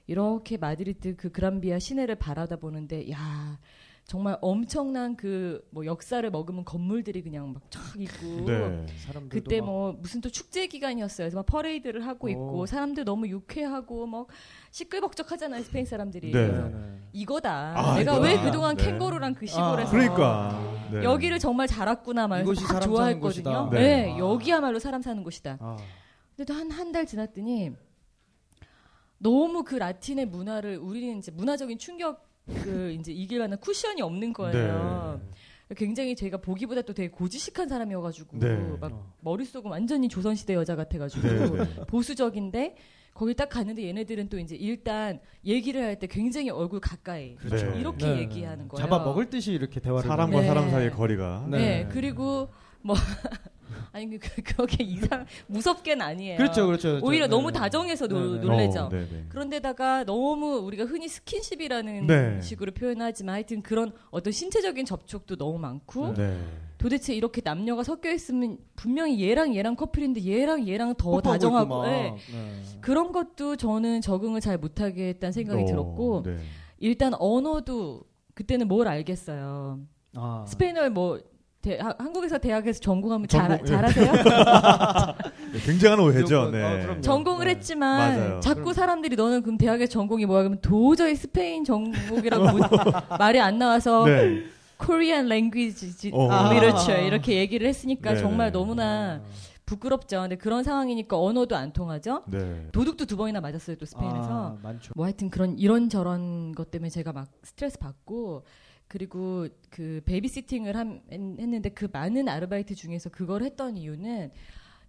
이렇게 0.07 0.57
마드리드 0.57 1.15
그 1.17 1.31
그란비아 1.31 1.79
시내를 1.79 2.15
바라다 2.15 2.55
보는데 2.55 3.09
야 3.11 3.59
정말 4.05 4.37
엄청난 4.41 5.17
그 5.17 5.61
뭐 5.69 5.85
역사를 5.85 6.27
머금은 6.31 6.63
건물들이 6.63 7.21
그냥 7.21 7.51
막 7.53 7.61
쫙 7.69 7.81
있고 7.99 8.45
네. 8.45 8.85
사람들도 9.05 9.29
그때 9.29 9.59
막- 9.59 9.65
뭐 9.67 9.91
무슨 9.99 10.21
또 10.21 10.29
축제 10.29 10.65
기간이었어요. 10.67 11.25
그래서 11.25 11.35
막 11.37 11.45
퍼레이드를 11.45 12.07
하고 12.07 12.29
있고 12.29 12.59
오. 12.59 12.65
사람들 12.65 13.03
너무 13.03 13.27
유쾌하고 13.27 14.07
막 14.07 14.27
시끌벅적하잖아요 14.71 15.61
스페인 15.63 15.85
사람들이. 15.85 16.31
네. 16.31 16.47
그래서 16.47 16.67
네, 16.69 16.73
네. 16.73 16.99
이거다. 17.11 17.73
아, 17.77 17.97
내가 17.97 18.13
이거다. 18.13 18.19
왜 18.27 18.39
그동안 18.41 18.77
네. 18.77 18.85
캥거루랑 18.85 19.33
그 19.35 19.45
시골에서 19.45 19.91
그러니까 19.91 20.87
네. 20.91 21.03
여기를 21.03 21.37
정말 21.39 21.67
잘 21.67 21.87
왔구나 21.87 22.27
말해서 22.29 22.49
이곳이 22.49 22.61
막 22.63 22.67
사람 22.69 22.81
사는 22.83 22.95
좋아했거든요. 22.95 23.69
네, 23.71 23.79
네. 23.79 24.13
아. 24.13 24.17
여기야말로 24.19 24.79
사람 24.79 25.01
사는 25.01 25.21
곳이다. 25.23 25.57
아. 25.59 25.75
근데 26.37 26.45
또 26.53 26.57
한 26.57 26.71
한 26.71 26.91
달 26.93 27.05
지났더니 27.05 27.71
너무 29.19 29.63
그 29.63 29.75
라틴의 29.75 30.27
문화를 30.27 30.77
우리는 30.77 31.17
이제 31.17 31.31
문화적인 31.31 31.77
충격 31.77 32.27
그 32.63 32.91
이제 32.99 33.11
이길 33.11 33.39
만한 33.39 33.59
쿠션이 33.59 34.01
없는 34.01 34.33
거예요. 34.33 35.19
굉장히 35.75 36.15
제가 36.15 36.37
보기보다 36.37 36.81
또 36.83 36.93
되게 36.93 37.09
고지식한 37.09 37.67
사람이어가지고 37.67 38.37
네. 38.39 38.55
막 38.79 38.93
어. 38.93 39.13
머릿속은 39.19 39.69
완전히 39.69 40.07
조선시대 40.07 40.53
여자 40.53 40.77
같아가지고 40.77 41.27
네, 41.27 41.49
네. 41.49 41.75
보수적인데 41.87 42.75
거기 43.13 43.33
딱 43.33 43.49
갔는데 43.49 43.85
얘네들은 43.87 44.29
또 44.29 44.39
이제 44.39 44.55
일단 44.55 45.19
얘기를 45.43 45.81
할 45.81 45.99
때 45.99 46.07
굉장히 46.07 46.49
얼굴 46.51 46.79
가까이 46.79 47.35
그렇죠. 47.35 47.71
네. 47.71 47.79
이렇게 47.81 48.05
네. 48.05 48.19
얘기하는 48.19 48.69
거예요. 48.69 48.87
잡아 48.87 49.03
먹을 49.03 49.29
듯이 49.29 49.51
이렇게 49.51 49.81
대화를 49.81 50.07
사람과 50.07 50.39
네. 50.39 50.47
사람 50.47 50.69
사이의 50.69 50.91
거리가 50.91 51.47
네. 51.49 51.57
네. 51.57 51.89
그리고 51.91 52.47
뭐 52.81 52.95
아니 53.91 54.17
그 54.17 54.41
그렇게 54.43 54.83
이상 54.83 55.25
무섭게는 55.47 56.05
아니에요. 56.05 56.37
그렇죠, 56.37 56.65
그렇죠. 56.67 56.99
오히려 57.01 57.25
네. 57.25 57.29
너무 57.29 57.51
다정해서 57.51 58.07
놀, 58.07 58.35
네, 58.35 58.39
네. 58.39 58.45
놀래죠. 58.45 58.79
어, 58.81 58.89
네, 58.89 59.07
네. 59.09 59.25
그런데다가 59.29 60.03
너무 60.03 60.57
우리가 60.57 60.85
흔히 60.85 61.07
스킨십이라는 61.07 62.07
네. 62.07 62.41
식으로 62.41 62.71
표현하지만 62.71 63.35
하여튼 63.35 63.61
그런 63.61 63.91
어떤 64.11 64.31
신체적인 64.31 64.85
접촉도 64.85 65.35
너무 65.35 65.57
많고 65.59 66.13
네. 66.13 66.39
도대체 66.77 67.13
이렇게 67.15 67.41
남녀가 67.43 67.83
섞여 67.83 68.11
있으면 68.11 68.57
분명히 68.75 69.21
얘랑 69.27 69.55
얘랑 69.55 69.75
커플인데 69.75 70.23
얘랑 70.25 70.67
얘랑 70.67 70.95
더 70.95 71.21
다정하고. 71.21 71.85
네. 71.85 72.15
네. 72.31 72.79
그런 72.81 73.11
것도 73.11 73.55
저는 73.55 74.01
적응을 74.01 74.41
잘 74.41 74.57
못하겠다는 74.57 75.31
생각이 75.31 75.63
어, 75.63 75.65
들었고 75.65 76.23
네. 76.23 76.37
일단 76.79 77.13
언어도 77.17 78.03
그때는 78.35 78.67
뭘 78.67 78.87
알겠어요. 78.87 79.79
아. 80.15 80.45
스페인어를 80.47 80.91
뭐 80.91 81.19
대- 81.61 81.79
하- 81.79 81.95
한국에서 81.97 82.37
대학에서 82.37 82.79
전공하면 82.79 83.27
잘, 83.27 83.49
전공, 83.49 83.65
예. 83.65 83.69
잘하세요? 83.69 84.11
네, 84.13 85.59
굉장한 85.65 85.99
오해죠. 85.99 86.35
요건, 86.35 86.51
네. 86.51 86.63
어, 86.63 86.81
그럼요. 86.83 87.01
전공을 87.01 87.45
네. 87.45 87.51
했지만 87.55 88.17
맞아요. 88.19 88.39
자꾸 88.39 88.61
그럼- 88.61 88.73
사람들이 88.73 89.15
너는 89.15 89.41
그럼 89.41 89.57
대학의 89.57 89.89
전공이 89.89 90.25
뭐야? 90.25 90.41
그러면 90.43 90.59
도저히 90.61 91.15
스페인 91.15 91.63
전공이라고 91.63 92.43
못- 92.57 93.17
말이 93.19 93.39
안 93.39 93.57
나와서 93.57 94.05
네. 94.05 94.43
Korean 94.79 95.25
Language 95.25 96.11
어. 96.13 96.29
Literature 96.51 97.05
이렇게 97.07 97.37
얘기를 97.37 97.67
했으니까 97.67 98.13
네, 98.13 98.19
정말 98.19 98.51
네. 98.51 98.59
너무나 98.59 99.21
부끄럽죠. 99.65 100.21
근데 100.21 100.35
그런 100.37 100.63
상황이니까 100.63 101.19
언어도 101.19 101.55
안 101.57 101.73
통하죠. 101.73 102.21
네. 102.27 102.67
도둑도 102.71 103.05
두 103.05 103.17
번이나 103.17 103.41
맞았어요. 103.41 103.75
또 103.77 103.85
스페인에서. 103.85 104.29
아, 104.29 104.57
많죠. 104.61 104.93
뭐 104.95 105.05
하여튼 105.05 105.29
그런 105.29 105.57
이런 105.57 105.89
저런 105.89 106.53
것 106.53 106.71
때문에 106.71 106.89
제가 106.89 107.11
막 107.11 107.27
스트레스 107.43 107.77
받고 107.79 108.43
그리고 108.87 109.47
그 109.69 110.01
베이비시팅을 110.05 110.75
함- 110.75 111.01
했- 111.11 111.39
했는데 111.39 111.69
그 111.69 111.87
많은 111.91 112.27
아르바이트 112.29 112.75
중에서 112.75 113.09
그걸 113.09 113.43
했던 113.43 113.75
이유는 113.77 114.31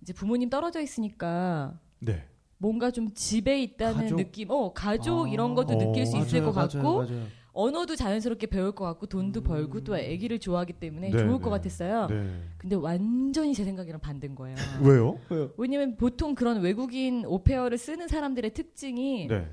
이제 0.02 0.12
부모님 0.12 0.50
떨어져 0.50 0.80
있으니까 0.80 1.78
네. 1.98 2.24
뭔가 2.58 2.90
좀 2.90 3.12
집에 3.12 3.60
있다는 3.62 4.02
가족? 4.02 4.16
느낌, 4.16 4.50
어 4.50 4.72
가족 4.72 5.26
아. 5.26 5.28
이런 5.28 5.54
것도 5.54 5.74
어. 5.74 5.78
느낄 5.78 6.06
수 6.06 6.16
있을 6.16 6.40
맞아요, 6.40 6.52
것 6.52 6.60
같고 6.72 6.96
맞아요, 6.98 7.08
맞아요. 7.10 7.26
언어도 7.52 7.96
자연스럽게 7.96 8.46
배울 8.46 8.70
것 8.72 8.84
같고 8.84 9.06
돈도 9.06 9.40
음. 9.40 9.42
벌고 9.44 9.82
또 9.82 9.96
아기를 9.96 10.38
좋아하기 10.38 10.74
때문에 10.74 11.10
네, 11.10 11.18
좋을 11.18 11.26
네. 11.32 11.38
것 11.38 11.50
같았어요. 11.50 12.06
네. 12.06 12.40
근데 12.56 12.76
완전히 12.76 13.52
제 13.52 13.64
생각이랑 13.64 14.00
반대인 14.00 14.36
거예요. 14.36 14.54
왜요? 14.82 15.18
왜냐면 15.56 15.96
보통 15.96 16.36
그런 16.36 16.60
외국인 16.60 17.24
오페어를 17.26 17.76
쓰는 17.78 18.06
사람들의 18.06 18.54
특징이 18.54 19.26
네. 19.26 19.48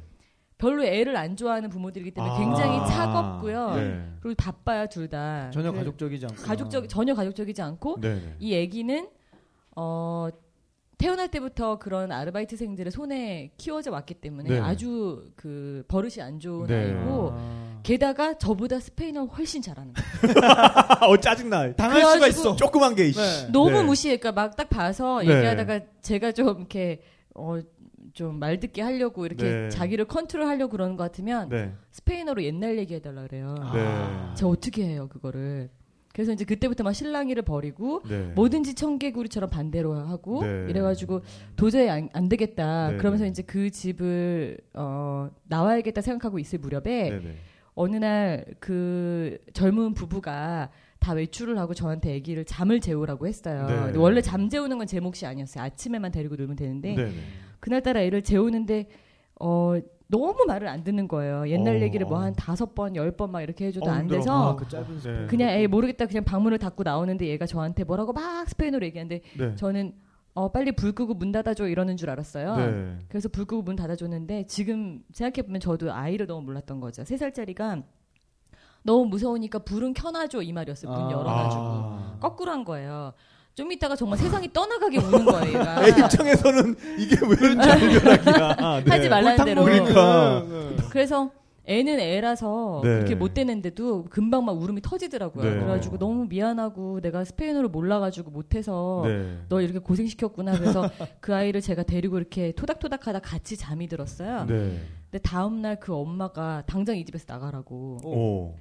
별로 0.66 0.84
애를 0.84 1.16
안 1.16 1.36
좋아하는 1.36 1.70
부모들이기 1.70 2.12
때문에 2.12 2.34
아. 2.34 2.38
굉장히 2.40 2.78
차갑고요. 2.90 3.76
네. 3.76 4.04
그리고 4.22 4.36
바빠요 4.36 4.88
둘 4.88 5.08
다. 5.08 5.50
전혀 5.54 5.70
그래- 5.72 5.84
가족적이지 5.84 6.26
않고. 6.26 6.42
가족적 6.44 6.90
전혀 6.90 7.14
가족적이지 7.14 7.62
않고 7.62 7.98
네. 8.02 8.16
네. 8.16 8.36
이 8.40 8.56
아기는 8.64 9.08
어 9.76 10.28
태어날 10.98 11.28
때부터 11.30 11.78
그런 11.78 12.12
아르바이트생들의 12.12 12.90
손에 12.90 13.52
키워져 13.58 13.92
왔기 13.92 14.16
때문에 14.16 14.50
네. 14.50 14.60
아주 14.60 15.30
그 15.36 15.84
버릇이 15.90 16.22
안 16.22 16.40
좋은 16.40 16.66
네. 16.68 16.86
아이고 16.86 17.32
아. 17.34 17.80
게다가 17.84 18.38
저보다 18.38 18.80
스페인어 18.80 19.26
훨씬 19.26 19.62
잘하는 19.62 19.94
거예요. 19.94 20.34
어 21.12 21.18
짜증나. 21.18 21.74
당할 21.76 22.02
수가 22.02 22.28
있어. 22.28 22.56
조그만 22.56 22.96
게 22.96 23.10
이씨. 23.10 23.20
네. 23.20 23.52
너무 23.52 23.72
네. 23.72 23.84
무시해. 23.84 24.18
그러니까 24.18 24.42
막 24.42 24.56
딱 24.56 24.70
봐서 24.70 25.20
네. 25.22 25.28
얘기하다가 25.36 25.80
제가 26.02 26.32
좀 26.32 26.58
이렇게 26.60 27.02
어 27.36 27.60
좀 28.16 28.40
말 28.40 28.60
듣게 28.60 28.82
하려고 28.82 29.26
이렇게 29.26 29.44
네. 29.44 29.70
자기를 29.70 30.06
컨트롤하려고 30.06 30.72
그러는 30.72 30.96
것 30.96 31.04
같으면 31.04 31.50
네. 31.50 31.72
스페인어로 31.92 32.44
옛날 32.44 32.78
얘기해달라 32.80 33.24
그래요. 33.28 33.54
네. 33.74 33.82
아. 33.86 34.34
저 34.36 34.48
어떻게 34.48 34.84
해요 34.86 35.08
그거를? 35.10 35.70
그래서 36.14 36.32
이제 36.32 36.46
그때부터 36.46 36.84
막 36.86 36.94
실랑이를 36.94 37.44
버리고 37.44 38.02
네. 38.08 38.32
뭐든지 38.36 38.74
청개구리처럼 38.76 39.50
반대로 39.50 39.96
하고 39.96 40.44
네. 40.44 40.66
이래가지고 40.70 41.22
도저히 41.58 41.90
안, 41.90 42.08
안 42.14 42.30
되겠다. 42.30 42.92
네, 42.92 42.98
그러면서 42.98 43.26
네. 43.26 43.32
이제 43.32 43.44
그 43.44 43.70
집을 43.70 44.58
어, 44.74 45.30
나와야겠다 45.50 46.00
생각하고 46.02 46.40
있을 46.40 46.60
무렵에. 46.60 47.20
어느 47.78 47.98
날 47.98 48.46
그 48.62 49.38
젊은 49.52 49.94
부부가 49.94 50.70
다 51.00 51.12
외출을 51.12 51.58
하고 51.60 51.74
저한테 51.74 52.16
아기를 52.16 52.46
잠을 52.46 52.80
재우라고 52.80 53.28
했어요. 53.28 53.92
네. 53.92 53.98
원래 53.98 54.22
잠 54.22 54.48
재우는 54.50 54.78
건 54.78 54.88
제 54.88 55.02
몫이 55.02 55.26
아니었어요. 55.26 55.66
아침에만 55.66 56.14
데리고 56.14 56.38
놀면 56.38 56.56
되는데 56.56 56.96
네네. 56.96 57.12
그날따라 57.66 58.02
애를 58.02 58.22
재우는데 58.22 58.88
어 59.40 59.74
너무 60.08 60.36
말을 60.46 60.68
안 60.68 60.84
듣는 60.84 61.08
거예요. 61.08 61.50
옛날 61.50 61.78
어. 61.78 61.82
얘기를 61.82 62.06
뭐 62.06 62.20
한 62.20 62.34
다섯 62.36 62.76
번, 62.76 62.96
열 62.96 63.12
번 63.18 63.32
막 63.32 63.42
이렇게 63.42 63.66
해줘도 63.66 63.90
어, 63.90 63.94
안 63.94 64.02
힘들어. 64.02 64.20
돼서 64.20 64.52
아, 64.52 64.56
그 64.56 64.68
짧은. 64.68 65.00
네. 65.00 65.26
그냥 65.26 65.50
애 65.50 65.66
모르겠다 65.66 66.06
그냥 66.06 66.24
방문을 66.24 66.60
닫고 66.60 66.84
나오는데 66.84 67.26
얘가 67.26 67.48
저한테 67.48 67.84
뭐라고 67.84 68.14
막 68.14 68.48
스페인어로 68.48 68.86
얘기하는데 68.86 69.22
네. 69.36 69.56
저는 69.56 69.96
어 70.36 70.52
빨리 70.52 70.74
불 70.74 70.92
끄고 70.94 71.16
문 71.16 71.32
닫아줘 71.32 71.68
이러는 71.68 71.98
줄 71.98 72.12
알았어요. 72.12 72.56
네. 72.56 72.98
그래서 73.10 73.30
불 73.30 73.46
끄고 73.46 73.64
문 73.64 73.76
닫아줬는데 73.76 74.46
지금 74.46 75.02
생각해 75.12 75.48
보면 75.48 75.60
저도 75.60 75.92
아이를 75.92 76.28
너무 76.28 76.46
몰랐던 76.46 76.80
거죠. 76.80 77.04
세 77.04 77.18
살짜리가 77.18 77.82
너무 78.84 79.06
무서우니까 79.08 79.60
불은 79.60 79.94
켜놔줘 79.96 80.44
이 80.44 80.54
말이었어요. 80.54 80.92
문 80.92 81.02
아. 81.08 81.12
열어가지고 81.12 81.62
아. 81.64 82.18
거꾸로 82.20 82.52
한 82.52 82.64
거예요. 82.64 83.14
좀 83.56 83.72
이따가 83.72 83.96
정말 83.96 84.20
세상이 84.20 84.52
떠나가게 84.52 84.98
우는 84.98 85.26
거예요. 85.26 85.60
애 85.82 85.88
입장에서는 85.88 86.76
이게 87.00 87.16
왜 87.26 87.38
이런 87.40 87.62
전략이야. 87.62 88.84
네. 88.84 88.92
하지 88.92 89.10
말라는 89.10 89.46
대로. 89.46 89.64
그러니까. 89.64 90.46
그래서 90.90 91.32
애는 91.64 92.00
애라서 92.02 92.82
네. 92.84 92.90
그렇게 92.98 93.16
못 93.16 93.34
되는데도 93.34 94.06
금방 94.10 94.44
막 94.44 94.62
울음이 94.62 94.82
터지더라고요. 94.82 95.44
네. 95.46 95.56
그래가지고 95.56 95.98
너무 95.98 96.26
미안하고 96.28 97.00
내가 97.00 97.24
스페인어를 97.24 97.70
몰라가지고 97.70 98.30
못해서 98.30 99.04
네. 99.06 99.40
너 99.48 99.62
이렇게 99.62 99.80
고생시켰구나. 99.80 100.60
그래서 100.60 100.90
그 101.22 101.34
아이를 101.34 101.62
제가 101.62 101.84
데리고 101.84 102.18
이렇게 102.18 102.52
토닥토닥하다 102.52 103.20
같이 103.20 103.56
잠이 103.56 103.88
들었어요. 103.88 104.46
네. 104.48 104.82
근데 105.10 105.20
다음날 105.24 105.80
그 105.80 105.96
엄마가 105.96 106.64
당장 106.68 106.98
이 106.98 107.06
집에서 107.06 107.24
나가라고. 107.30 108.00
오. 108.04 108.56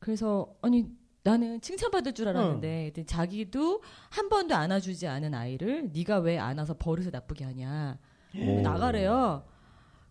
그래서 0.00 0.48
아니 0.60 0.86
나는 1.22 1.60
칭찬받을 1.60 2.12
줄 2.14 2.28
알았는데 2.28 2.82
그랬더니 2.92 3.06
자기도 3.06 3.82
한 4.08 4.28
번도 4.28 4.54
안아주지 4.54 5.06
않은 5.06 5.34
아이를 5.34 5.90
네가 5.92 6.18
왜 6.20 6.38
안아서 6.38 6.74
버릇을 6.74 7.10
나쁘게 7.12 7.44
하냐. 7.44 7.98
오. 8.38 8.60
나가래요. 8.62 9.44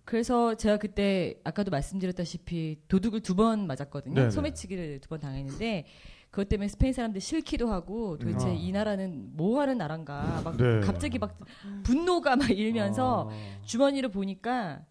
그래서 0.05 0.55
제가 0.55 0.77
그때 0.77 1.39
아까도 1.43 1.71
말씀드렸다시피 1.71 2.79
도둑을 2.87 3.21
두 3.21 3.35
번 3.35 3.67
맞았거든요. 3.67 4.15
네네. 4.15 4.29
소매치기를 4.31 4.99
두 5.01 5.09
번 5.09 5.19
당했는데 5.19 5.85
그것 6.31 6.47
때문에 6.47 6.67
스페인 6.67 6.93
사람들 6.93 7.21
싫기도 7.21 7.71
하고 7.71 8.17
도대체 8.19 8.47
음. 8.49 8.55
이 8.55 8.71
나라는 8.71 9.35
뭐 9.35 9.59
하는 9.61 9.77
나라인가 9.79 10.41
막 10.43 10.57
네. 10.57 10.79
갑자기 10.81 11.17
막 11.17 11.39
분노가 11.83 12.35
막 12.35 12.49
일면서 12.51 13.29
아. 13.31 13.61
주머니를 13.65 14.09
보니까 14.09 14.83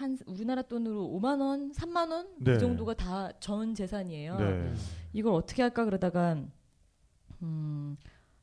한 0.00 0.16
우리나라 0.26 0.62
돈으로 0.62 1.06
5만 1.08 1.40
원, 1.40 1.72
3만 1.72 2.10
원그 2.10 2.44
네. 2.44 2.58
정도가 2.58 2.94
다 2.94 3.32
전 3.40 3.74
재산이에요. 3.74 4.38
네. 4.38 4.72
이걸 5.12 5.34
어떻게 5.34 5.60
할까 5.62 5.84
그러다가 5.84 6.36
음 7.42 7.96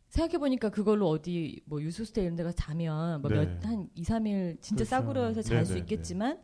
생각해 0.10 0.38
보니까 0.38 0.70
그걸로 0.70 1.10
어디 1.10 1.62
뭐 1.66 1.82
유소스테 1.82 2.24
이런 2.24 2.36
데가 2.36 2.52
자면 2.52 3.22
뭐 3.22 3.30
네. 3.32 3.46
몇한 3.46 3.90
2, 3.96 4.04
3일 4.04 4.62
진짜 4.62 4.84
그렇죠. 4.84 4.90
싸구려에서 4.90 5.42
잘수 5.42 5.74
네, 5.74 5.80
네, 5.80 5.80
있겠지만 5.82 6.40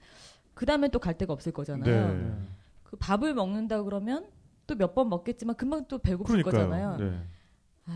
그다음에 0.56 0.88
또 0.90 1.00
갈 1.00 1.18
데가 1.18 1.32
없을 1.34 1.52
거잖아요. 1.52 2.14
네. 2.14 2.32
그 2.84 2.96
밥을 2.98 3.34
먹는다 3.36 3.84
그러면 3.84 4.28
또 4.68 4.76
몇 4.76 4.94
번 4.96 5.10
먹겠지만 5.10 5.56
금방 5.56 5.86
또 5.88 5.98
배고플 6.00 6.42
거잖아요. 6.44 6.98
그러니까요. 6.98 7.22
네. 7.88 7.94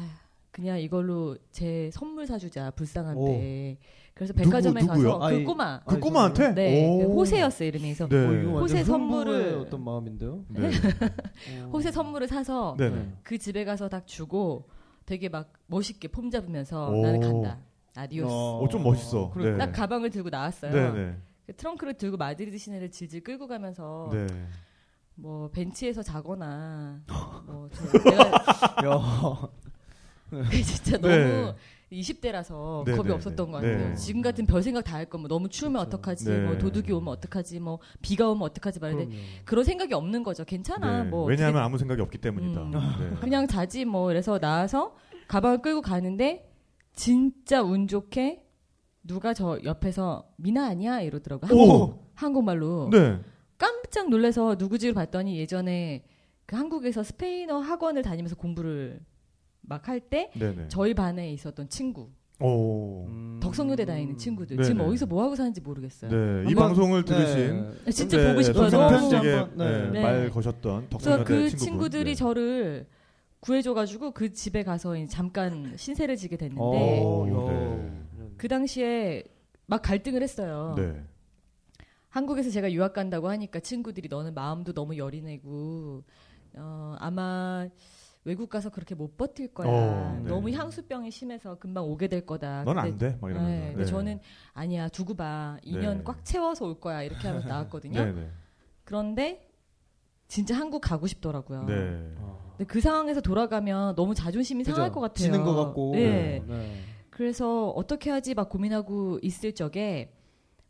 그냥 0.58 0.80
이걸로 0.80 1.38
제 1.52 1.92
선물 1.94 2.26
사주자 2.26 2.72
불쌍한데 2.72 3.78
그래서 4.16 4.34
백화점에 4.34 4.82
누구? 4.82 4.92
가서 4.94 5.20
아이, 5.22 5.38
그 5.38 5.44
꼬마 5.44 5.80
그 5.86 5.94
아이, 5.96 6.02
꼬마한테? 6.02 6.54
네 6.56 7.06
오. 7.06 7.14
호세였어 7.20 7.64
요 7.64 7.68
이름이 7.68 7.84
그래서 7.94 8.08
네. 8.08 8.46
어, 8.48 8.60
호세 8.60 8.84
선물을- 8.84 9.62
어떤 9.62 9.84
마음인데요. 9.84 10.44
네. 10.50 10.72
호세 11.72 11.92
선물을 11.92 12.28
사서 12.28 12.76
네. 12.80 12.90
네. 12.90 13.14
그 13.22 13.38
집에 13.38 13.64
가서 13.66 13.88
딱 13.88 14.08
주고 14.08 14.68
되게 15.06 15.30
막 15.30 15.54
멋있게 15.68 16.08
폼 16.08 16.32
잡으면서 16.32 16.90
오. 16.90 17.02
나는 17.04 17.20
간다. 17.20 17.60
Adiós. 17.96 18.34
어, 18.34 18.68
좀 18.72 18.82
멋있어. 18.84 19.30
그래. 19.30 19.52
네. 19.52 19.58
딱 19.60 19.72
가방을 19.72 20.10
들고 20.10 20.30
나왔어요. 20.32 20.72
네, 20.72 20.92
네. 20.92 21.16
그 21.46 21.56
트렁크를 21.56 21.94
들고 21.94 22.18
마드리드 22.18 22.58
시내를 22.58 22.90
질질 22.90 23.24
끌고 23.24 23.48
가면서 23.48 24.10
네. 24.12 24.26
뭐 25.14 25.50
벤치에서 25.52 26.02
자거나 26.02 27.02
뭐 27.46 27.77
저 27.77 28.00
내가 28.04 28.32
진짜 30.66 30.98
네. 30.98 31.26
너무 31.44 31.54
20대라서 31.92 32.84
네, 32.86 32.96
겁이 32.96 33.08
네, 33.08 33.14
없었던 33.14 33.46
네. 33.46 33.52
것 33.52 33.52
같아요. 33.52 33.90
네. 33.90 33.96
지금 33.96 34.22
같은 34.22 34.46
별 34.46 34.62
생각 34.62 34.84
다 34.84 34.98
할 34.98 35.06
거면 35.06 35.28
너무 35.30 35.48
추우면 35.48 35.80
그렇죠. 35.86 35.98
어떡하지, 35.98 36.26
네. 36.26 36.40
뭐 36.42 36.58
도둑이 36.58 36.92
오면 36.92 37.08
어떡하지, 37.14 37.60
뭐 37.60 37.80
비가 38.02 38.30
오면 38.30 38.44
어떡하지 38.44 38.80
그럼요. 38.80 39.06
그런 39.46 39.64
생각이 39.64 39.94
없는 39.94 40.24
거죠. 40.24 40.44
괜찮아. 40.44 41.04
네. 41.04 41.10
뭐 41.10 41.26
왜냐하면 41.26 41.62
아무 41.64 41.78
생각이 41.78 42.02
없기 42.02 42.18
때문이다. 42.18 42.62
음. 42.62 42.72
네. 42.72 43.18
그냥 43.22 43.48
자지 43.48 43.86
뭐 43.86 44.12
이래서 44.12 44.38
나와서 44.40 44.96
가방을 45.28 45.62
끌고 45.62 45.82
가는데 45.82 46.50
진짜 46.94 47.62
운 47.62 47.88
좋게 47.88 48.44
누가 49.04 49.34
저 49.34 49.60
옆에서 49.64 50.28
미나 50.38 50.68
아니야 50.68 51.00
이러더라고 51.02 51.48
오! 51.56 51.70
한국 51.72 52.12
한국말로 52.16 52.90
네. 52.92 53.20
깜짝 53.58 54.10
놀라서 54.10 54.56
누구지를 54.60 54.94
봤더니 54.94 55.38
예전에 55.40 56.04
그 56.46 56.56
한국에서 56.56 57.04
스페인어 57.04 57.60
학원을 57.60 58.02
다니면서 58.02 58.36
공부를 58.36 59.00
막 59.68 59.88
할때 59.88 60.32
네, 60.34 60.56
네. 60.56 60.66
저희 60.70 60.94
반에 60.94 61.32
있었던 61.34 61.70
친구 61.70 62.10
오. 62.40 63.06
음. 63.08 63.40
덕성여대 63.42 63.86
다니는 63.86 64.18
친구들 64.18 64.58
네네. 64.58 64.68
지금 64.68 64.82
어디서 64.82 65.08
뭐 65.08 65.24
하고 65.24 65.36
사는지 65.36 65.60
모르겠어요. 65.60 66.12
네. 66.12 66.52
이 66.52 66.56
방송을 66.56 67.04
들으신 67.04 67.76
네. 67.84 67.92
진짜 67.92 68.18
네, 68.18 68.34
보고 68.34 68.62
한번, 68.62 69.58
네. 69.58 69.82
네, 69.82 69.90
네. 69.90 70.02
말 70.02 70.30
거셨던 70.30 70.90
덕성여대 70.90 71.24
그 71.24 71.50
친구분. 71.50 71.58
친구들이 71.58 72.12
네. 72.12 72.16
저를 72.16 72.88
구해줘가지고 73.40 74.12
그 74.12 74.34
집에 74.34 74.64
가서 74.64 74.94
잠깐 75.08 75.74
신세를 75.76 76.16
지게 76.16 76.38
됐는데 76.38 76.62
오, 76.62 77.26
어, 77.34 77.50
네. 77.52 78.24
야. 78.24 78.30
그 78.38 78.48
당시에 78.48 79.24
막 79.66 79.82
갈등을 79.82 80.22
했어요. 80.22 80.76
네. 80.78 81.04
한국에서 82.10 82.52
제가 82.52 82.72
유학 82.72 82.94
간다고 82.94 83.30
하니까 83.30 83.60
친구들이 83.60 84.10
너는 84.10 84.34
마음도 84.36 84.74
너무 84.74 84.96
여린애고 84.98 86.04
어, 86.56 86.96
아마 87.00 87.68
외국 88.28 88.50
가서 88.50 88.70
그렇게 88.70 88.94
못 88.94 89.16
버틸 89.16 89.54
거야. 89.54 89.70
어, 89.70 90.20
네. 90.22 90.30
너무 90.30 90.52
향수병이 90.52 91.12
심해서 91.12 91.56
금방 91.56 91.86
오게 91.86 92.10
될 92.10 92.26
거다. 92.26 92.66
넌 92.66 92.78
안 92.78 92.98
돼. 92.98 93.18
막 93.22 93.32
이러면서. 93.32 93.50
네, 93.50 93.72
근데 93.72 93.86
저는 93.86 94.20
아니야 94.52 94.90
두고 94.90 95.14
봐. 95.14 95.58
2년 95.64 96.00
네. 96.00 96.02
꽉 96.04 96.26
채워서 96.26 96.66
올 96.66 96.78
거야. 96.78 97.04
이렇게 97.04 97.26
하면서 97.26 97.48
나왔거든요. 97.48 98.04
네, 98.04 98.12
네. 98.12 98.30
그런데 98.84 99.50
진짜 100.28 100.58
한국 100.58 100.82
가고 100.82 101.08
싶더라고요. 101.08 101.64
네. 101.64 102.14
아. 102.20 102.38
근데 102.58 102.66
그 102.66 102.82
상황에서 102.82 103.22
돌아가면 103.22 103.96
너무 103.96 104.14
자존심이 104.14 104.66
그죠? 104.66 104.76
상할 104.76 104.92
것 104.92 105.00
같아요. 105.00 105.24
지는 105.24 105.46
것 105.46 105.56
같고. 105.56 105.94
네. 105.94 106.44
네. 106.46 106.82
그래서 107.10 107.70
어떻게 107.70 108.10
하지 108.10 108.34
막 108.34 108.50
고민하고 108.50 109.20
있을 109.22 109.56
적에 109.56 110.12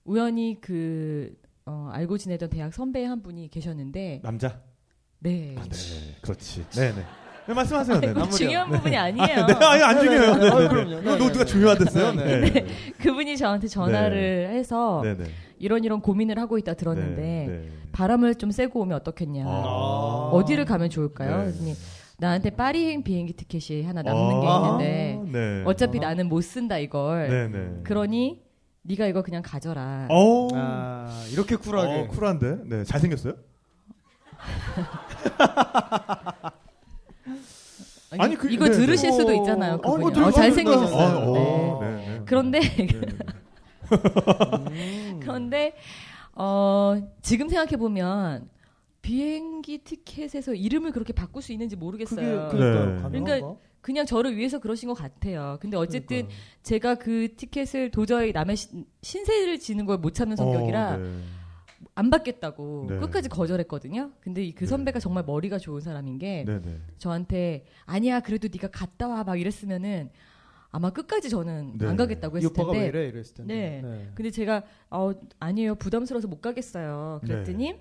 우연히 0.03 0.59
그 0.61 1.35
어, 1.65 1.89
알고 1.91 2.19
지내던 2.19 2.51
대학 2.51 2.71
선배 2.71 3.03
한 3.03 3.23
분이 3.23 3.49
계셨는데 3.49 4.19
남자. 4.21 4.61
네. 5.17 5.55
아, 5.57 5.63
네. 5.63 6.15
그렇지. 6.21 6.63
네, 6.69 6.93
네. 6.93 7.03
네, 7.47 7.53
말씀하세요. 7.53 7.99
네. 8.01 8.13
네. 8.13 8.29
중요한 8.29 8.69
부분이 8.69 8.97
아니에요. 8.97 9.45
네, 9.45 9.53
아니 9.65 9.83
안 9.83 9.99
중요해요. 9.99 10.35
네, 10.35 10.39
네, 10.39 10.49
네, 10.49 10.49
네, 10.49 10.61
네. 10.61 10.67
그럼요. 10.67 11.01
네, 11.01 11.17
노트가 11.17 11.45
네. 11.45 11.45
중요하댔어요. 11.45 12.11
네, 12.13 12.39
네. 12.41 12.51
네. 12.51 12.65
그분이 12.99 13.37
저한테 13.37 13.67
전화를 13.67 14.49
해서 14.51 15.01
네, 15.03 15.15
네. 15.15 15.25
이런 15.57 15.83
이런 15.85 16.01
고민을 16.01 16.37
하고 16.39 16.57
있다 16.57 16.73
들었는데 16.73 17.21
네, 17.21 17.45
네. 17.47 17.69
바람을 17.93 18.35
좀 18.35 18.51
쐬고 18.51 18.81
오면 18.81 18.97
어떻겠냐. 18.97 19.45
아. 19.47 20.29
어디를 20.33 20.65
가면 20.65 20.89
좋을까요? 20.89 21.37
네. 21.37 21.43
그랬더니 21.45 21.73
나한테 22.19 22.49
파리행 22.49 23.03
비행기 23.03 23.33
티켓이 23.33 23.83
하나 23.83 24.01
남는 24.01 24.41
아, 24.45 24.77
게 24.77 25.11
있는데 25.15 25.31
네. 25.31 25.63
어차피 25.65 25.99
아. 25.99 26.01
나는 26.01 26.27
못 26.27 26.41
쓴다 26.41 26.77
이걸. 26.77 27.29
네, 27.29 27.47
네. 27.47 27.69
그러니 27.83 28.41
네가 28.81 29.07
이거 29.07 29.21
그냥 29.21 29.41
가져라. 29.45 30.07
어. 30.09 30.47
아, 30.53 31.23
이렇게 31.31 31.55
쿨하게. 31.55 32.01
어, 32.01 32.07
쿨한데. 32.07 32.57
네, 32.65 32.83
잘생겼어요? 32.83 33.35
아니, 38.11 38.21
아니, 38.21 38.35
그- 38.35 38.49
이거 38.51 38.65
네, 38.65 38.71
들으실 38.71 39.09
네. 39.11 39.15
수도 39.17 39.31
어, 39.31 39.35
있잖아요. 39.35 39.79
어, 39.83 39.91
어, 39.91 40.11
들을 40.11 40.31
잘생기셨어요. 40.31 40.97
아, 40.97 41.17
어, 41.27 41.79
네. 41.81 41.89
네, 41.89 41.95
네. 42.07 42.21
그런데 42.25 42.59
네. 42.61 42.87
음. 43.91 45.19
그런데 45.21 45.73
어, 46.33 46.95
지금 47.21 47.49
생각해 47.49 47.77
보면 47.77 48.49
비행기 49.01 49.79
티켓에서 49.79 50.53
이름을 50.53 50.91
그렇게 50.91 51.13
바꿀 51.13 51.41
수 51.41 51.51
있는지 51.53 51.75
모르겠어요. 51.75 52.47
네. 52.51 52.57
가능한가? 53.01 53.09
그러니까 53.09 53.55
그냥 53.81 54.05
저를 54.05 54.35
위해서 54.35 54.59
그러신 54.59 54.89
것 54.89 54.95
같아요. 54.95 55.57
근데 55.61 55.77
어쨌든 55.77 56.27
그러니까요. 56.27 56.37
제가 56.63 56.95
그 56.95 57.29
티켓을 57.37 57.89
도저히 57.91 58.33
남의 58.33 58.57
신- 58.57 58.85
신세를 59.01 59.59
지는 59.59 59.85
걸 59.85 59.97
못 59.97 60.13
참는 60.13 60.35
성격이라 60.35 60.89
어, 60.93 60.97
네. 60.97 61.09
안 61.95 62.09
받겠다고 62.09 62.87
네. 62.89 62.97
끝까지 62.99 63.29
거절했거든요. 63.29 64.11
근데 64.19 64.43
이그 64.43 64.61
네. 64.61 64.65
선배가 64.65 64.99
정말 64.99 65.23
머리가 65.25 65.57
좋은 65.59 65.79
사람인 65.81 66.17
게 66.17 66.43
네네. 66.45 66.79
저한테 66.97 67.65
아니야 67.85 68.19
그래도 68.19 68.47
네가 68.51 68.69
갔다 68.71 69.07
와 69.07 69.23
막 69.23 69.39
이랬으면은 69.39 70.09
아마 70.71 70.89
끝까지 70.89 71.29
저는 71.29 71.77
네. 71.77 71.87
안 71.87 71.95
가겠다고 71.95 72.37
이 72.37 72.39
했을 72.39 72.49
오빠가 72.51 72.71
왜 72.71 72.79
텐데 72.83 72.97
이래 72.99 73.07
이랬을 73.09 73.33
텐데. 73.35 73.81
네. 73.83 74.11
근데 74.15 74.31
제가 74.31 74.63
어 74.89 75.11
아니에요 75.39 75.75
부담스러워서 75.75 76.27
못 76.27 76.41
가겠어요 76.41 77.21
그랬더니 77.23 77.75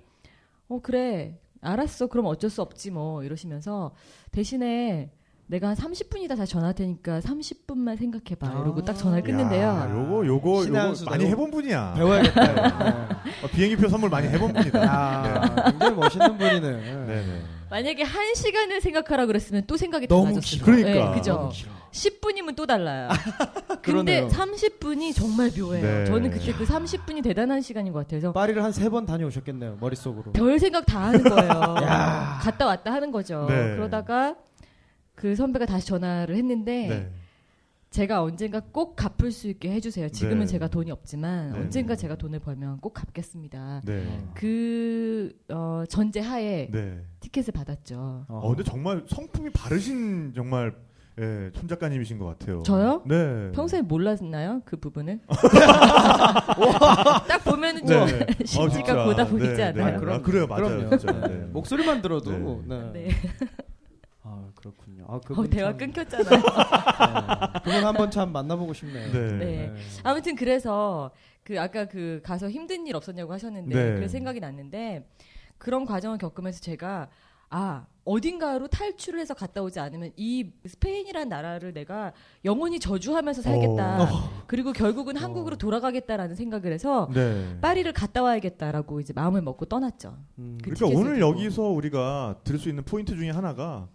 어 0.69 0.79
그래 0.81 1.37
알았어 1.61 2.07
그럼 2.07 2.25
어쩔 2.27 2.49
수 2.49 2.61
없지 2.61 2.91
뭐 2.91 3.23
이러시면서 3.23 3.93
대신에 4.31 5.11
내가 5.49 5.69
한 5.69 5.75
30분이다 5.75 6.35
다시 6.35 6.51
전화할 6.51 6.75
테니까 6.75 7.19
30분만 7.21 7.97
생각해봐 7.97 8.47
아. 8.47 8.61
이러고 8.63 8.83
딱 8.83 8.93
전화를 8.97 9.23
끊는데요 9.23 9.61
야, 9.67 9.89
요거 9.89 10.25
요거 10.25 10.65
요거. 10.67 10.93
많이 11.05 11.25
해본 11.25 11.51
분이야. 11.51 11.93
배워야겠다. 11.95 13.19
어, 13.43 13.47
비행기표 13.53 13.87
선물 13.87 14.09
많이 14.09 14.27
해본 14.27 14.51
분이다. 14.53 14.83
야, 14.83 15.63
굉장히 15.69 15.95
멋있는 15.95 16.37
분이네. 16.37 16.59
네네. 17.05 17.41
만약에 17.69 18.03
한 18.03 18.33
시간을 18.35 18.81
생각하라 18.81 19.25
그랬으면 19.25 19.63
또 19.67 19.77
생각이 19.77 20.07
너무 20.07 20.25
달라졌을 20.25 20.59
길어. 20.59 20.65
거예요. 20.65 20.83
그러니까. 20.85 21.09
네, 21.11 21.17
그죠. 21.17 21.33
너무 21.33 21.49
길어. 21.51 21.71
10분이면 21.91 22.55
또 22.57 22.65
달라요. 22.65 23.09
근데 23.81 24.27
30분이 24.27 25.15
정말 25.15 25.49
묘해요. 25.57 25.81
네. 25.99 26.05
저는 26.05 26.29
그때 26.31 26.51
그 26.53 26.65
30분이 26.65 27.23
대단한 27.23 27.61
시간인 27.61 27.93
것 27.93 28.05
같아서 28.05 28.33
파리를 28.33 28.61
한 28.61 28.71
세 28.71 28.89
번 28.89 29.05
다녀오셨겠네요. 29.05 29.77
머릿속으로. 29.79 30.33
별 30.33 30.59
생각 30.59 30.85
다 30.85 31.05
하는 31.07 31.23
거예요. 31.23 31.49
야. 31.87 32.39
갔다 32.41 32.65
왔다 32.65 32.91
하는 32.91 33.11
거죠. 33.11 33.45
네. 33.49 33.75
그러다가 33.75 34.35
그 35.17 35.35
선배가 35.35 35.65
다시 35.65 35.87
전화를 35.87 36.35
했는데 36.35 36.87
네. 36.87 37.11
제가 37.89 38.21
언젠가 38.21 38.59
꼭 38.59 38.95
갚을 38.95 39.31
수 39.31 39.47
있게 39.47 39.71
해주세요. 39.71 40.09
지금은 40.09 40.41
네. 40.41 40.45
제가 40.45 40.67
돈이 40.67 40.91
없지만 40.91 41.53
네. 41.53 41.59
언젠가 41.59 41.95
제가 41.95 42.15
돈을 42.15 42.39
벌면 42.39 42.79
꼭 42.81 42.93
갚겠습니다. 42.93 43.81
네. 43.83 44.05
그 44.35 45.33
어, 45.49 45.83
전제 45.89 46.19
하에 46.19 46.69
네. 46.71 47.01
티켓을 47.19 47.51
받았죠. 47.51 48.25
어, 48.27 48.47
근데 48.49 48.63
정말 48.63 49.03
성품이 49.07 49.49
바르신 49.49 50.33
정말 50.35 50.75
예, 51.19 51.49
촌 51.51 51.67
작가님이신 51.67 52.19
것 52.19 52.25
같아요. 52.27 52.61
저요? 52.61 53.01
네. 53.07 53.51
평소에 53.53 53.81
몰랐나요? 53.81 54.61
그 54.65 54.77
부분을? 54.77 55.19
딱 57.27 57.43
보면은 57.43 57.83
네. 57.85 57.87
좀 57.87 58.03
어, 58.03 58.45
심지가 58.45 58.85
진짜. 58.85 59.03
고다 59.03 59.25
보이지 59.25 59.55
네, 59.55 59.63
않아요? 59.63 59.99
네. 59.99 60.13
아, 60.13 60.21
그래요, 60.21 60.45
맞아요. 60.45 60.89
그럼요. 60.89 61.27
네. 61.27 61.27
네. 61.27 61.45
목소리만 61.45 62.03
들어도. 62.03 62.61
네. 62.93 63.07
네. 64.57 64.71
네. 64.93 65.03
아 65.05 65.05
그렇군요. 65.05 65.05
아 65.07 65.15
어, 65.15 65.21
그분 65.21 65.49
대화 65.49 65.69
참- 65.69 65.77
끊겼잖아요. 65.77 66.29
네. 66.29 67.59
그분 67.63 67.85
한번 67.85 68.11
참 68.11 68.31
만나보고 68.31 68.73
싶네요. 68.73 69.11
네. 69.11 69.37
네. 69.37 69.73
아무튼 70.03 70.35
그래서 70.35 71.11
그 71.43 71.59
아까 71.59 71.85
그 71.85 72.21
가서 72.23 72.49
힘든 72.49 72.87
일 72.87 72.95
없었냐고 72.95 73.33
하셨는데 73.33 73.75
네. 73.75 73.95
그래서 73.95 74.11
생각이 74.13 74.39
났는데 74.39 75.07
그런 75.57 75.85
과정을 75.85 76.17
겪으면서 76.17 76.59
제가 76.59 77.09
아 77.49 77.85
어딘가로 78.03 78.67
탈출을 78.67 79.19
해서 79.21 79.33
갔다 79.33 79.61
오지 79.61 79.79
않으면 79.79 80.11
이 80.17 80.51
스페인이라는 80.65 81.29
나라를 81.29 81.73
내가 81.73 82.11
영원히 82.43 82.77
저주하면서 82.79 83.41
살겠다. 83.41 84.03
어. 84.03 84.07
그리고 84.47 84.73
결국은 84.73 85.15
한국으로 85.15 85.57
돌아가겠다라는 85.57 86.35
생각을 86.35 86.73
해서 86.73 87.09
네. 87.13 87.57
파리를 87.61 87.91
갔다 87.93 88.21
와야겠다라고 88.23 88.99
이제 88.99 89.13
마음을 89.13 89.41
먹고 89.41 89.65
떠났죠. 89.65 90.17
음, 90.39 90.57
그 90.61 90.71
그러니까 90.71 90.99
오늘 90.99 91.19
두고. 91.19 91.29
여기서 91.29 91.63
우리가 91.63 92.35
들수 92.43 92.67
있는 92.69 92.83
포인트 92.83 93.15
중에 93.15 93.29
하나가 93.29 93.87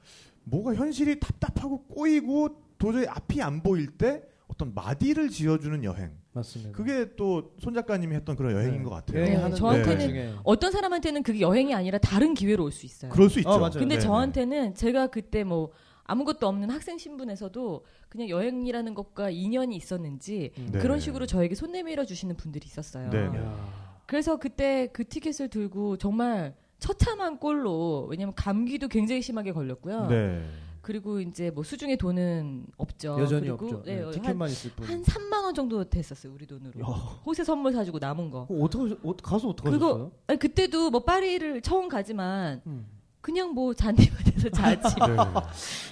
뭐가 0.44 0.74
현실이 0.74 1.20
답답하고 1.20 1.84
꼬이고 1.84 2.48
도저히 2.78 3.06
앞이 3.06 3.40
안 3.42 3.62
보일 3.62 3.86
때 3.96 4.22
어떤 4.48 4.74
마디를 4.74 5.30
지어주는 5.30 5.82
여행. 5.84 6.10
맞습니다. 6.34 6.72
그게 6.72 7.14
또 7.16 7.54
손 7.58 7.74
작가님이 7.74 8.14
했던 8.16 8.36
그런 8.36 8.52
여행인 8.52 8.78
네. 8.78 8.82
것 8.84 8.90
같아요. 8.90 9.24
네, 9.24 9.54
저한테는 9.54 10.00
여행 10.00 10.08
중에. 10.08 10.34
어떤 10.44 10.72
사람한테는 10.72 11.22
그게 11.22 11.40
여행이 11.40 11.74
아니라 11.74 11.98
다른 11.98 12.34
기회로 12.34 12.64
올 12.64 12.70
수 12.72 12.84
있어요. 12.86 13.10
그럴 13.10 13.30
수 13.30 13.38
있죠. 13.40 13.50
어, 13.50 13.58
맞아요. 13.58 13.72
근데 13.74 13.96
네, 13.96 14.00
저한테는 14.00 14.74
제가 14.74 15.06
그때 15.08 15.44
뭐 15.44 15.70
아무것도 16.04 16.46
없는 16.48 16.70
학생 16.70 16.98
신분에서도 16.98 17.84
그냥 18.08 18.28
여행이라는 18.28 18.94
것과 18.94 19.30
인연이 19.30 19.76
있었는지 19.76 20.50
음. 20.58 20.68
네. 20.72 20.78
그런 20.80 21.00
식으로 21.00 21.26
저에게 21.26 21.54
손 21.54 21.72
내밀어 21.72 22.04
주시는 22.04 22.36
분들이 22.36 22.66
있었어요. 22.66 23.08
네. 23.10 23.18
야. 23.26 23.82
그래서 24.06 24.36
그때 24.36 24.88
그 24.92 25.06
티켓을 25.06 25.48
들고 25.48 25.96
정말 25.96 26.54
처참한 26.82 27.38
꼴로 27.38 28.08
왜냐면 28.10 28.34
감기도 28.34 28.88
굉장히 28.88 29.22
심하게 29.22 29.52
걸렸고요. 29.52 30.08
네. 30.08 30.44
그리고 30.82 31.20
이제 31.20 31.50
뭐 31.50 31.62
수중에 31.62 31.94
돈은 31.96 32.66
없죠. 32.76 33.16
여전히 33.20 33.46
그리고 33.46 33.66
없죠. 33.66 33.82
네, 33.84 33.96
네, 33.96 34.02
한, 34.02 34.10
티켓만 34.10 34.50
있을 34.50 34.72
뿐. 34.72 34.84
한 34.86 35.02
3만 35.02 35.44
원 35.44 35.54
정도 35.54 35.84
됐었어요, 35.84 36.32
우리 36.32 36.44
돈으로. 36.44 36.80
야. 36.80 36.84
호세 37.24 37.44
선물 37.44 37.72
사주고 37.72 38.00
남은 38.00 38.30
거. 38.30 38.48
어, 38.50 38.64
어떻게 38.64 38.96
어, 39.04 39.14
가서 39.22 39.48
어떻게 39.48 39.70
그거 39.70 39.86
하셨어요? 39.86 40.12
아니, 40.26 40.38
그때도 40.40 40.90
뭐 40.90 41.04
파리를 41.04 41.60
처음 41.62 41.88
가지만 41.88 42.60
음. 42.66 42.86
그냥 43.22 43.50
뭐 43.54 43.72
잔디밭에서 43.72 44.48
자지. 44.50 44.94
네. 44.96 45.16
야. 45.16 45.28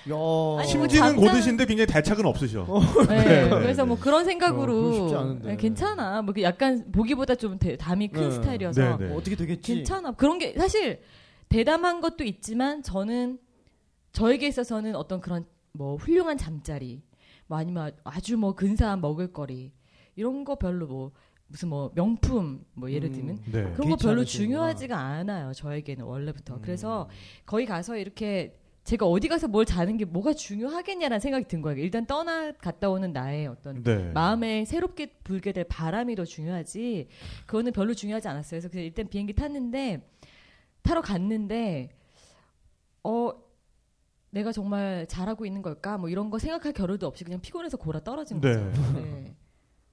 아니, 0.05 0.14
뭐 0.14 0.64
심지는 0.64 0.88
잠깐- 0.88 1.16
고드신데 1.16 1.64
굉장히 1.66 1.87
달착은 1.87 2.27
없으셔. 2.27 2.66
네, 3.09 3.25
네, 3.45 3.49
그래서 3.49 3.83
네. 3.85 3.88
뭐 3.88 3.99
그런 3.99 4.23
어, 4.23 4.25
생각으로 4.25 5.16
않은데. 5.16 5.49
네, 5.51 5.57
괜찮아. 5.57 6.23
뭐 6.23 6.35
약간 6.43 6.90
보기보다 6.90 7.37
좀 7.37 7.57
대- 7.59 7.77
담이 7.77 8.09
큰 8.09 8.29
네. 8.29 8.31
스타일이어서 8.33 8.97
네, 8.99 9.07
네. 9.07 9.12
어, 9.12 9.16
어떻게 9.16 9.37
되겠지? 9.37 9.77
괜찮아. 9.77 10.11
그런 10.12 10.38
게 10.38 10.55
사실 10.59 11.01
대담한 11.49 12.01
것도 12.01 12.25
있지만 12.25 12.83
저는 12.83 13.38
저에게 14.12 14.49
있어서는 14.49 14.97
어떤 14.97 15.21
그런 15.21 15.47
뭐 15.73 15.95
훌륭한 15.97 16.37
잠자리, 16.37 17.01
뭐 17.47 17.59
아니면 17.59 17.93
아주 18.03 18.37
뭐 18.37 18.57
근사한 18.57 19.01
먹을거리 19.01 19.73
이런 20.16 20.45
거 20.45 20.57
별로 20.57 20.87
뭐 20.88 21.12
무슨 21.51 21.69
뭐 21.69 21.91
명품 21.95 22.65
뭐 22.75 22.91
예를 22.91 23.11
음. 23.11 23.13
들면 23.13 23.43
네. 23.47 23.73
그런 23.75 23.91
거 23.91 23.97
별로. 23.97 24.25
중요하지가 24.25 24.97
않아요. 24.97 25.53
저에게는 25.53 26.05
원래부터. 26.05 26.57
음. 26.57 26.63
그래서 26.63 27.09
거기 27.45 27.67
가서 27.67 27.97
이렇게 27.97 28.57
제가 28.85 29.05
어디 29.07 29.29
가서 29.29 29.49
뭘 29.49 29.65
자는 29.67 29.97
게 29.97 30.05
뭐가 30.05 30.33
중요하겠냐라는 30.33 31.21
생각이 31.21 31.47
든 31.49 31.61
거예요. 31.61 31.79
일단 31.81 32.07
떠나 32.07 32.53
갔다 32.53 32.89
오는 32.89 33.13
나의 33.13 33.47
어떤 33.49 33.83
네. 33.83 34.11
마음에 34.13 34.65
새롭게 34.65 35.19
불게 35.25 35.53
될 35.53 35.65
바람이 35.65 36.15
더 36.15 36.25
중요하지. 36.25 37.09
그거는 37.47 37.73
별로 37.73 37.95
중요하지 37.95 38.29
않았어요. 38.29 38.61
그래서 38.61 38.69
그냥 38.69 38.87
일단 38.87 39.09
비행기 39.09 39.35
탔는데 39.35 40.09
타러 40.83 41.01
갔는데 41.03 41.91
어 43.03 43.33
내가 44.31 44.53
정말 44.53 45.07
잘하고 45.09 45.45
있는 45.45 45.63
걸까? 45.63 45.99
뭐 45.99 46.09
이런 46.09 46.31
거 46.31 46.39
생각할 46.39 46.73
겨를도 46.73 47.07
없이 47.07 47.25
그냥 47.25 47.41
피곤해서 47.41 47.77
골아 47.77 48.01
떨어진 48.01 48.41
네. 48.41 48.55
거죠. 48.55 48.93
네. 48.95 49.35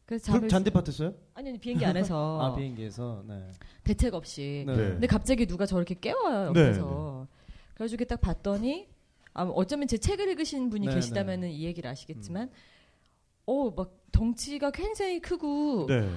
그래서 0.07 0.47
잔디밭 0.47 0.87
했어요? 0.87 1.13
아니 1.33 1.49
아니 1.49 1.59
비행기 1.59 1.85
안에서 1.85 2.39
아 2.41 2.55
비행기에서. 2.55 3.25
네. 3.27 3.51
대책 3.83 4.13
없이 4.13 4.63
네. 4.65 4.73
네. 4.73 4.83
근데 4.91 5.05
갑자기 5.05 5.45
누가 5.45 5.65
저렇게 5.65 5.95
깨워요 5.99 6.53
네, 6.53 6.61
옆에서 6.61 7.27
그래가지고 7.73 7.95
이렇게 7.95 8.05
딱 8.05 8.21
봤더니 8.21 8.87
아, 9.33 9.43
어쩌면 9.43 9.87
제 9.87 9.97
책을 9.97 10.29
읽으신 10.29 10.69
분이 10.69 10.87
네, 10.87 10.95
계시다면은 10.95 11.49
이 11.49 11.65
얘기를 11.65 11.89
아시겠지만 11.89 12.49
어막 13.45 13.97
덩치가 14.13 14.71
굉장히 14.71 15.19
크고 15.19 15.87
네. 15.87 16.09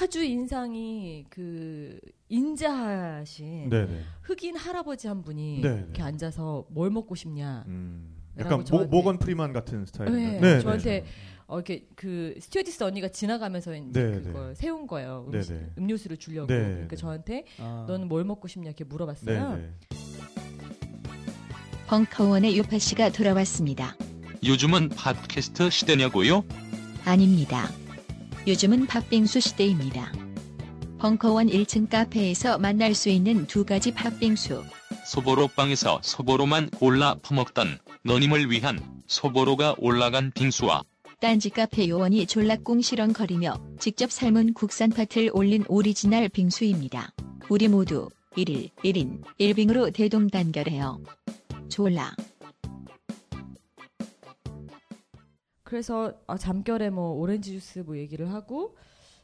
아주 0.00 0.22
인상이 0.22 1.24
그 1.28 1.98
인자하신 2.28 3.68
네. 3.68 3.86
네. 3.86 4.00
흑인 4.22 4.56
할아버지 4.56 5.08
한 5.08 5.22
분이 5.22 5.60
네, 5.60 5.68
이렇게 5.68 5.92
네. 5.98 6.02
앉아서 6.02 6.66
뭘 6.70 6.88
먹고 6.90 7.16
싶냐 7.16 7.64
음. 7.66 8.14
약간 8.38 8.64
모, 8.70 8.84
모건 8.84 9.18
프리만 9.18 9.52
같은 9.52 9.86
스타일인가요? 9.86 10.40
네, 10.40 10.60
저한테 10.60 11.04
어 11.46 11.56
이렇게 11.56 11.86
그 11.94 12.34
스튜어디스 12.40 12.84
언니가 12.84 13.08
지나가면서 13.08 13.74
이제 13.74 14.02
네, 14.02 14.20
그걸 14.20 14.54
세운 14.54 14.86
거예요 14.86 15.28
네, 15.30 15.38
음식, 15.38 15.52
네. 15.52 15.70
음료수를 15.78 16.16
주려고 16.16 16.46
네, 16.46 16.58
그러니까 16.58 16.88
네. 16.88 16.96
저한테 16.96 17.44
아. 17.58 17.84
너는 17.86 18.08
뭘 18.08 18.24
먹고 18.24 18.48
싶냐 18.48 18.70
이렇게 18.70 18.84
네. 18.84 18.88
물어봤어요 18.88 19.56
네. 19.56 19.70
벙커원의 21.86 22.56
요파 22.58 22.78
씨가 22.78 23.10
돌아왔습니다. 23.10 23.94
요즘은 24.42 24.88
팟캐스트 24.90 25.70
시대냐고요? 25.70 26.44
아닙니다. 27.04 27.68
요즘은 28.46 28.86
팥빙수 28.86 29.40
시대입니다. 29.40 30.10
벙커원 30.98 31.48
1층 31.48 31.90
카페에서 31.90 32.58
만날 32.58 32.94
수 32.94 33.10
있는 33.10 33.46
두 33.46 33.64
가지 33.64 33.92
팥빙수. 33.92 34.64
소보로빵에서 35.06 36.00
소보로만 36.02 36.70
골라 36.70 37.16
퍼먹던 37.22 37.78
너님을 38.04 38.50
위한 38.50 38.80
소보로가 39.06 39.76
올라간 39.78 40.32
빙수와 40.34 40.82
딴지 41.24 41.48
카페 41.48 41.88
요원이 41.88 42.26
졸라 42.26 42.82
꿍시렁거리며 42.82 43.78
직접 43.78 44.12
삶은 44.12 44.52
국산 44.52 44.90
팥을 44.90 45.30
올린 45.32 45.64
오리지널 45.70 46.28
빙수입니다. 46.28 47.14
우리 47.48 47.66
모두 47.66 48.10
1일 48.32 48.68
1인 48.84 49.22
1빙으로 49.40 49.90
대동단결해요. 49.94 51.02
졸라. 51.70 52.14
그래서 55.62 56.12
아, 56.26 56.36
잠결에 56.36 56.90
뭐 56.90 57.12
오렌지 57.12 57.52
주스 57.52 57.78
뭐 57.78 57.96
얘기를 57.96 58.30
하고 58.30 58.76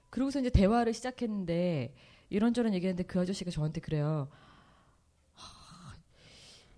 그러고서 0.09 0.41
이제 0.41 0.49
대화를 0.49 0.95
시작했는데 0.95 1.95
이런저런 2.31 2.73
얘기했는데 2.73 3.03
그 3.07 3.21
아저씨가 3.21 3.51
저한테 3.51 3.83
그래요. 3.83 4.29
하, 5.35 5.95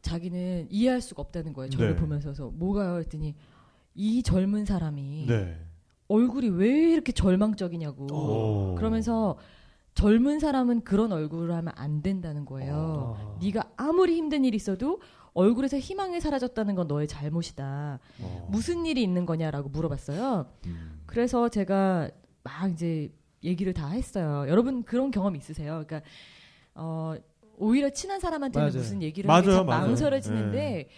자기는 0.02 0.66
이해할 0.68 1.00
수가 1.00 1.22
없다는 1.22 1.52
거예요. 1.52 1.70
저를 1.70 1.94
네. 1.94 2.00
보면서서 2.00 2.50
뭐가요? 2.50 2.98
했더니 2.98 3.36
이 3.95 4.22
젊은 4.22 4.64
사람이 4.64 5.26
네. 5.28 5.57
얼굴이 6.09 6.49
왜 6.51 6.68
이렇게 6.68 7.12
절망적이냐고. 7.12 8.07
오. 8.12 8.74
그러면서 8.76 9.36
젊은 9.95 10.38
사람은 10.38 10.82
그런 10.84 11.12
얼굴을 11.12 11.55
하면 11.55 11.72
안 11.76 12.03
된다는 12.03 12.45
거예요. 12.45 12.74
어. 13.18 13.38
네가 13.43 13.72
아무리 13.76 14.16
힘든 14.16 14.45
일이 14.45 14.57
있어도 14.57 15.01
얼굴에서 15.34 15.78
희망이 15.78 16.20
사라졌다는 16.20 16.74
건 16.74 16.86
너의 16.88 17.09
잘못이다. 17.09 17.99
어. 18.20 18.49
무슨 18.51 18.84
일이 18.86 19.03
있는 19.03 19.26
거냐라고 19.26 19.68
물어봤어요. 19.68 20.47
음. 20.66 21.01
그래서 21.07 21.49
제가 21.49 22.11
막 22.43 22.70
이제 22.72 23.12
얘기를 23.45 23.72
다 23.72 23.88
했어요. 23.88 24.49
여러분 24.49 24.82
그런 24.82 25.11
경험 25.11 25.36
있으세요? 25.36 25.82
그러니까 25.86 26.03
어 26.74 27.14
오히려 27.57 27.90
친한 27.90 28.20
사람한테는 28.20 28.68
맞아요. 28.68 28.78
무슨 28.78 29.03
얘기를 29.03 29.30
하기 29.30 29.51
참. 29.51 29.66
망설여지는데 29.66 30.88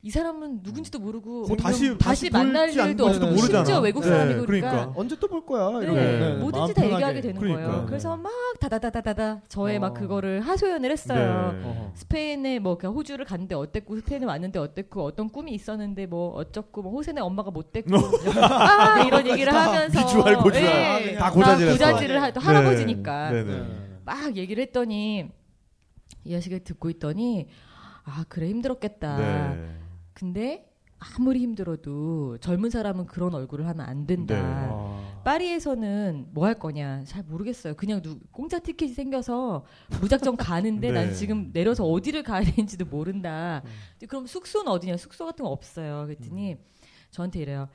이 0.00 0.10
사람은 0.10 0.60
누군지도 0.62 1.00
모르고 1.00 1.48
뭐 1.48 1.56
다시 1.56 1.98
다시 1.98 2.30
만날 2.30 2.70
일도 2.70 3.04
없고 3.04 3.18
모르잖아. 3.26 3.64
심지어 3.64 3.80
외국 3.80 4.02
네, 4.04 4.08
사람이고 4.08 4.46
그러니까, 4.46 4.70
그러니까. 4.70 4.92
언제 4.96 5.16
또 5.18 5.26
볼 5.26 5.44
거야? 5.44 5.70
네, 5.80 5.84
이러고. 5.86 5.94
네. 6.00 6.34
뭐든지 6.36 6.58
마음 6.60 6.68
다 6.68 6.74
편하게. 6.74 6.94
얘기하게 6.94 7.20
되는 7.20 7.40
그러니까. 7.40 7.68
거예요. 7.70 7.86
그래서 7.86 8.16
막 8.16 8.32
다다다다다다 8.60 9.40
저의 9.48 9.80
막 9.80 9.90
어. 9.90 9.94
그거를 9.94 10.40
하소연을 10.42 10.92
했어요. 10.92 11.52
네. 11.60 11.90
스페인에 11.94 12.58
뭐 12.60 12.78
그냥 12.78 12.94
호주를 12.94 13.24
갔는데 13.24 13.56
어땠고 13.56 13.96
스페인에 13.96 14.24
왔는데 14.24 14.60
어땠고 14.60 15.02
어떤 15.04 15.28
꿈이 15.28 15.52
있었는데 15.52 16.06
뭐 16.06 16.30
어쩌고 16.36 16.80
뭐 16.82 16.92
호세네 16.92 17.20
엄마가 17.20 17.50
못됐고 17.50 17.96
아 18.40 19.02
이런 19.02 19.26
얘기를 19.26 19.52
하면서 19.52 20.00
비주얼, 20.00 20.36
고주얼. 20.36 20.62
예, 20.64 21.14
다다 21.16 21.32
고자질했어. 21.32 21.72
고자질을 21.76 22.22
하, 22.22 22.30
또 22.30 22.40
할아버지니까 22.40 23.30
네, 23.32 23.42
네. 23.42 23.52
네. 23.52 23.66
막 24.04 24.36
얘기를 24.36 24.62
했더니 24.62 25.28
이 26.24 26.30
자식을 26.30 26.60
듣고 26.62 26.88
있더니 26.90 27.48
아 28.04 28.24
그래 28.28 28.48
힘들었겠다. 28.48 29.56
네. 30.18 30.20
근데 30.20 30.64
아무리 31.16 31.38
힘들어도 31.40 32.38
젊은 32.38 32.70
사람은 32.70 33.06
그런 33.06 33.32
얼굴을 33.32 33.68
하면 33.68 33.86
안 33.86 34.04
된다. 34.06 34.34
네. 34.34 34.40
아. 34.42 35.20
파리에서는 35.24 36.28
뭐 36.32 36.46
할 36.46 36.58
거냐 36.58 37.04
잘 37.04 37.22
모르겠어요. 37.22 37.74
그냥 37.74 38.02
누, 38.02 38.18
공짜 38.32 38.58
티켓이 38.58 38.94
생겨서 38.94 39.64
무작정 40.00 40.36
가는데 40.36 40.88
네. 40.90 40.92
난 40.92 41.14
지금 41.14 41.50
내려서 41.52 41.84
어디를 41.84 42.22
가야 42.24 42.42
되는지도 42.42 42.86
모른다. 42.86 43.62
근데 43.92 44.06
그럼 44.06 44.26
숙소는 44.26 44.72
어디냐? 44.72 44.96
숙소 44.96 45.24
같은 45.26 45.44
거 45.44 45.50
없어요. 45.50 46.04
그랬더니 46.06 46.56
저한테 47.10 47.40
이래요. 47.40 47.68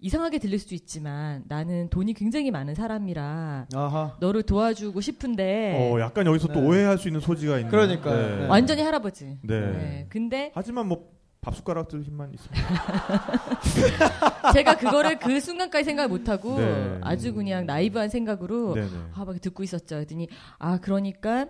이상하게 0.00 0.38
들릴 0.38 0.58
수도 0.58 0.74
있지만 0.74 1.44
나는 1.46 1.88
돈이 1.88 2.12
굉장히 2.14 2.50
많은 2.50 2.74
사람이라 2.74 3.68
아하. 3.72 4.16
너를 4.20 4.42
도와주고 4.42 5.00
싶은데 5.00 5.92
어, 5.94 6.00
약간 6.00 6.26
여기서 6.26 6.48
또 6.48 6.60
네. 6.60 6.66
오해할 6.66 6.98
수 6.98 7.08
있는 7.08 7.20
소지가 7.20 7.58
있는. 7.58 7.70
그러니까요. 7.70 8.38
네. 8.40 8.46
완전히 8.48 8.82
할아버지. 8.82 9.38
네. 9.42 10.06
근데 10.08 10.50
하지만 10.54 10.88
뭐 10.88 11.13
밥 11.44 11.54
숟가락 11.54 11.88
들 11.88 12.02
힘만 12.02 12.32
있으면. 12.32 12.58
제가 14.54 14.76
그거를 14.76 15.18
그 15.18 15.40
순간까지 15.40 15.84
생각 15.84 16.08
못 16.08 16.28
하고 16.28 16.58
네. 16.58 16.98
아주 17.02 17.34
그냥 17.34 17.66
나이브한 17.66 18.08
생각으로 18.08 18.74
네네. 18.74 18.88
아, 19.14 19.24
막 19.24 19.40
듣고 19.40 19.62
있었죠. 19.62 19.96
그랬더니 19.96 20.28
아 20.58 20.78
그러니까 20.80 21.46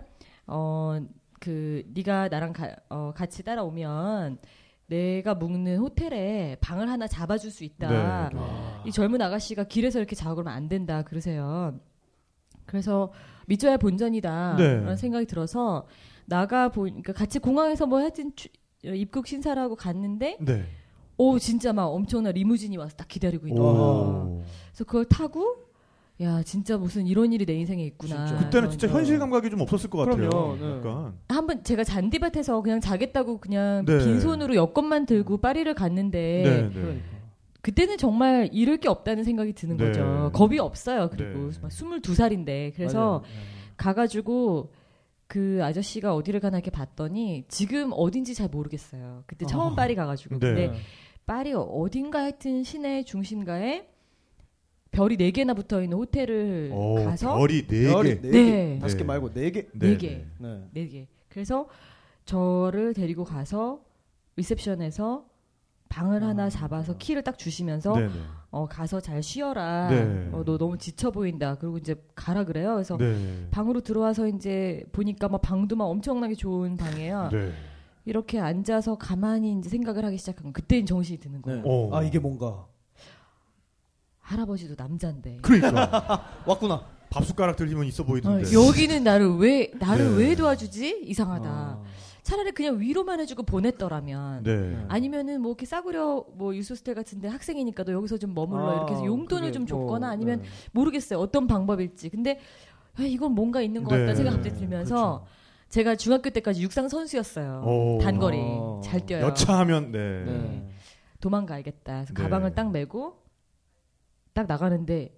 어 0.47 0.99
그 1.41 1.83
네가 1.93 2.29
나랑 2.29 2.53
가, 2.53 2.75
어, 2.89 3.11
같이 3.15 3.43
따라오면 3.43 4.39
내가 4.87 5.35
묵는 5.35 5.77
호텔에 5.77 6.57
방을 6.59 6.89
하나 6.89 7.05
잡아줄 7.07 7.51
수 7.51 7.63
있다. 7.63 8.29
네. 8.33 8.39
이 8.85 8.91
젊은 8.91 9.21
아가씨가 9.21 9.65
길에서 9.65 9.99
이렇게 9.99 10.15
자고 10.15 10.35
그러면 10.35 10.53
안 10.53 10.67
된다. 10.69 11.03
그러세요. 11.03 11.79
그래서 12.65 13.11
믿져야 13.45 13.77
본전이다. 13.77 14.55
네. 14.57 14.73
라는 14.77 14.95
생각이 14.97 15.27
들어서 15.27 15.85
나가 16.25 16.69
보니까 16.69 17.13
같이 17.13 17.37
공항에서 17.37 17.85
뭐 17.85 17.99
하여튼 17.99 18.31
추- 18.35 18.49
입국 18.93 19.27
신사를 19.27 19.61
하고 19.61 19.75
갔는데 19.75 20.37
네. 20.41 20.65
오 21.17 21.39
진짜 21.39 21.73
막 21.73 21.85
엄청난 21.87 22.33
리무진이 22.33 22.77
와서 22.77 22.95
딱 22.97 23.07
기다리고 23.07 23.47
있는 23.47 23.61
오. 23.61 23.65
거예요. 23.65 23.81
오. 23.81 24.43
그래서 24.69 24.83
그걸 24.83 25.05
타고 25.05 25.55
야 26.21 26.41
진짜 26.43 26.77
무슨 26.77 27.07
이런 27.07 27.33
일이 27.33 27.45
내 27.45 27.53
인생에 27.55 27.83
있구나. 27.85 28.25
진짜. 28.25 28.43
그때는 28.43 28.69
진짜. 28.69 28.87
현실 28.87 29.19
감각이 29.19 29.49
좀 29.49 29.61
없었을 29.61 29.89
것 29.89 29.99
같아요. 29.99 30.29
그럼요, 30.29 30.55
네. 30.57 30.77
약간. 30.77 31.13
한번 31.27 31.63
제가 31.63 31.83
잔디밭에서 31.83 32.61
그냥 32.61 32.79
자겠다고 32.79 33.39
그냥 33.39 33.83
네. 33.85 33.97
빈손으로 33.97 34.55
여권만 34.55 35.05
들고 35.05 35.37
파리를 35.37 35.73
갔는데 35.73 36.41
네, 36.43 36.61
네. 36.61 36.69
그러니까. 36.73 37.15
그때는 37.61 37.97
정말 37.97 38.47
잃을 38.53 38.77
게 38.77 38.87
없다는 38.87 39.23
생각이 39.23 39.53
드는 39.53 39.75
네. 39.77 39.87
거죠. 39.87 40.29
겁이 40.33 40.59
없어요. 40.59 41.09
그리고 41.09 41.49
네. 41.49 41.57
막 41.61 41.71
22살인데 41.71 42.73
그래서 42.75 42.99
맞아요. 42.99 43.23
가가지고 43.75 44.69
그 45.35 45.59
아저씨가 45.61 46.15
어디를 46.15 46.39
가나 46.39 46.59
이렇게 46.59 46.71
봤더니 46.71 47.43
지금 47.49 47.91
어딘지 47.91 48.33
잘 48.33 48.47
모르겠어요. 48.47 49.25
그때 49.27 49.45
처음 49.45 49.73
어. 49.73 49.75
파리 49.75 49.93
가가지고 49.93 50.39
네. 50.39 50.39
근데 50.39 50.73
파리 51.25 51.51
어딘가 51.53 52.19
하여튼 52.19 52.63
시내 52.63 53.03
중심가에 53.03 53.85
별이 54.91 55.17
네 55.17 55.31
개나 55.31 55.53
붙어 55.53 55.83
있는 55.83 55.97
호텔을 55.97 56.69
오, 56.71 56.95
가서 57.03 57.35
별이 57.35 57.67
네 57.67 58.01
개. 58.01 58.21
네 58.21 58.21
네. 58.21 58.31
개. 58.31 58.79
다섯 58.79 58.95
개 58.95 59.03
네. 59.03 59.07
말고 59.07 59.33
네 59.33 59.51
개. 59.51 59.67
네 59.73 59.97
개. 59.97 60.25
네. 60.39 60.63
네 60.71 60.87
개. 60.87 61.07
그래서 61.27 61.67
저를 62.23 62.93
데리고 62.93 63.25
가서 63.25 63.83
리셉션에서 64.37 65.25
방을 65.89 66.23
하나 66.23 66.49
잡아서 66.49 66.95
키를 66.95 67.23
딱 67.23 67.37
주시면서 67.37 67.93
네네. 67.93 68.13
어 68.55 68.65
가서 68.67 69.01
잘 69.01 69.21
쉬어라. 69.21 69.89
네. 69.89 70.29
어, 70.31 70.41
너 70.45 70.57
너무 70.57 70.77
지쳐 70.77 71.11
보인다. 71.11 71.55
그리고 71.55 71.77
이제 71.77 71.93
가라 72.15 72.45
그래요. 72.45 72.75
그래서 72.75 72.95
네. 72.95 73.49
방으로 73.51 73.81
들어와서 73.81 74.29
이제 74.29 74.81
보니까 74.93 75.27
막 75.27 75.41
방도 75.41 75.75
막 75.75 75.83
엄청나게 75.85 76.35
좋은 76.35 76.77
방이에요. 76.77 77.29
네. 77.33 77.51
이렇게 78.05 78.39
앉아서 78.39 78.97
가만히 78.97 79.57
이제 79.59 79.67
생각을 79.69 80.05
하기 80.05 80.17
시작한 80.17 80.45
거. 80.45 80.51
그때는 80.53 80.85
정신이 80.85 81.19
드는 81.19 81.41
거예요. 81.41 81.63
네. 81.63 81.69
오. 81.69 81.93
아 81.93 82.01
이게 82.01 82.17
뭔가 82.17 82.65
할아버지도 84.21 84.75
남자인데. 84.77 85.39
그러니까 85.41 86.23
왔구나. 86.47 86.81
밥 87.09 87.25
숟가락들 87.25 87.67
힘은 87.67 87.87
있어 87.87 88.03
어, 88.03 88.05
보이던데. 88.05 88.53
여기는 88.53 89.03
나를 89.03 89.35
왜 89.35 89.69
나를 89.77 90.11
네. 90.11 90.17
왜 90.17 90.35
도와주지? 90.35 91.01
이상하다. 91.03 91.49
아. 91.49 91.83
차라리 92.25 92.51
그냥 92.51 92.79
위로만 92.79 93.19
해주고 93.19 93.43
보냈더라면. 93.43 94.43
네. 94.43 94.83
아니면은 94.87 95.41
뭐 95.41 95.51
이렇게 95.51 95.67
싸구려 95.67 96.25
뭐 96.33 96.55
유소스텔 96.55 96.95
같은데 96.95 97.27
학생이니까 97.27 97.83
너 97.83 97.93
여기서 97.93 98.17
좀 98.17 98.33
머물러 98.33 98.71
아, 98.71 98.75
이렇게 98.77 98.93
해서 98.93 99.05
용돈을 99.05 99.51
좀 99.51 99.67
줬거나 99.67 100.07
뭐, 100.07 100.09
아니면 100.09 100.41
네. 100.41 100.47
모르겠어요 100.71 101.19
어떤 101.19 101.45
방법일지 101.45 102.09
근데 102.09 102.39
아, 102.95 103.03
이건 103.03 103.33
뭔가 103.33 103.61
있는 103.61 103.83
것 103.83 103.91
네. 103.91 103.99
같다는 103.99 104.15
생각 104.15 104.31
갑자기 104.31 104.55
들면서 104.55 105.23
제가 105.69 105.95
중학교 105.95 106.31
때까지 106.31 106.63
육상 106.63 106.89
선수였어요 106.89 107.63
오. 107.63 107.99
단거리 108.01 108.37
어. 108.39 108.81
잘 108.83 109.05
뛰어요 109.05 109.25
여차하면 109.25 109.91
네. 109.91 110.23
네. 110.25 110.69
도망가야겠다 111.19 111.93
그래서 111.93 112.13
네. 112.15 112.23
가방을 112.23 112.55
딱 112.55 112.71
메고 112.71 113.21
딱 114.33 114.47
나가는데 114.47 115.15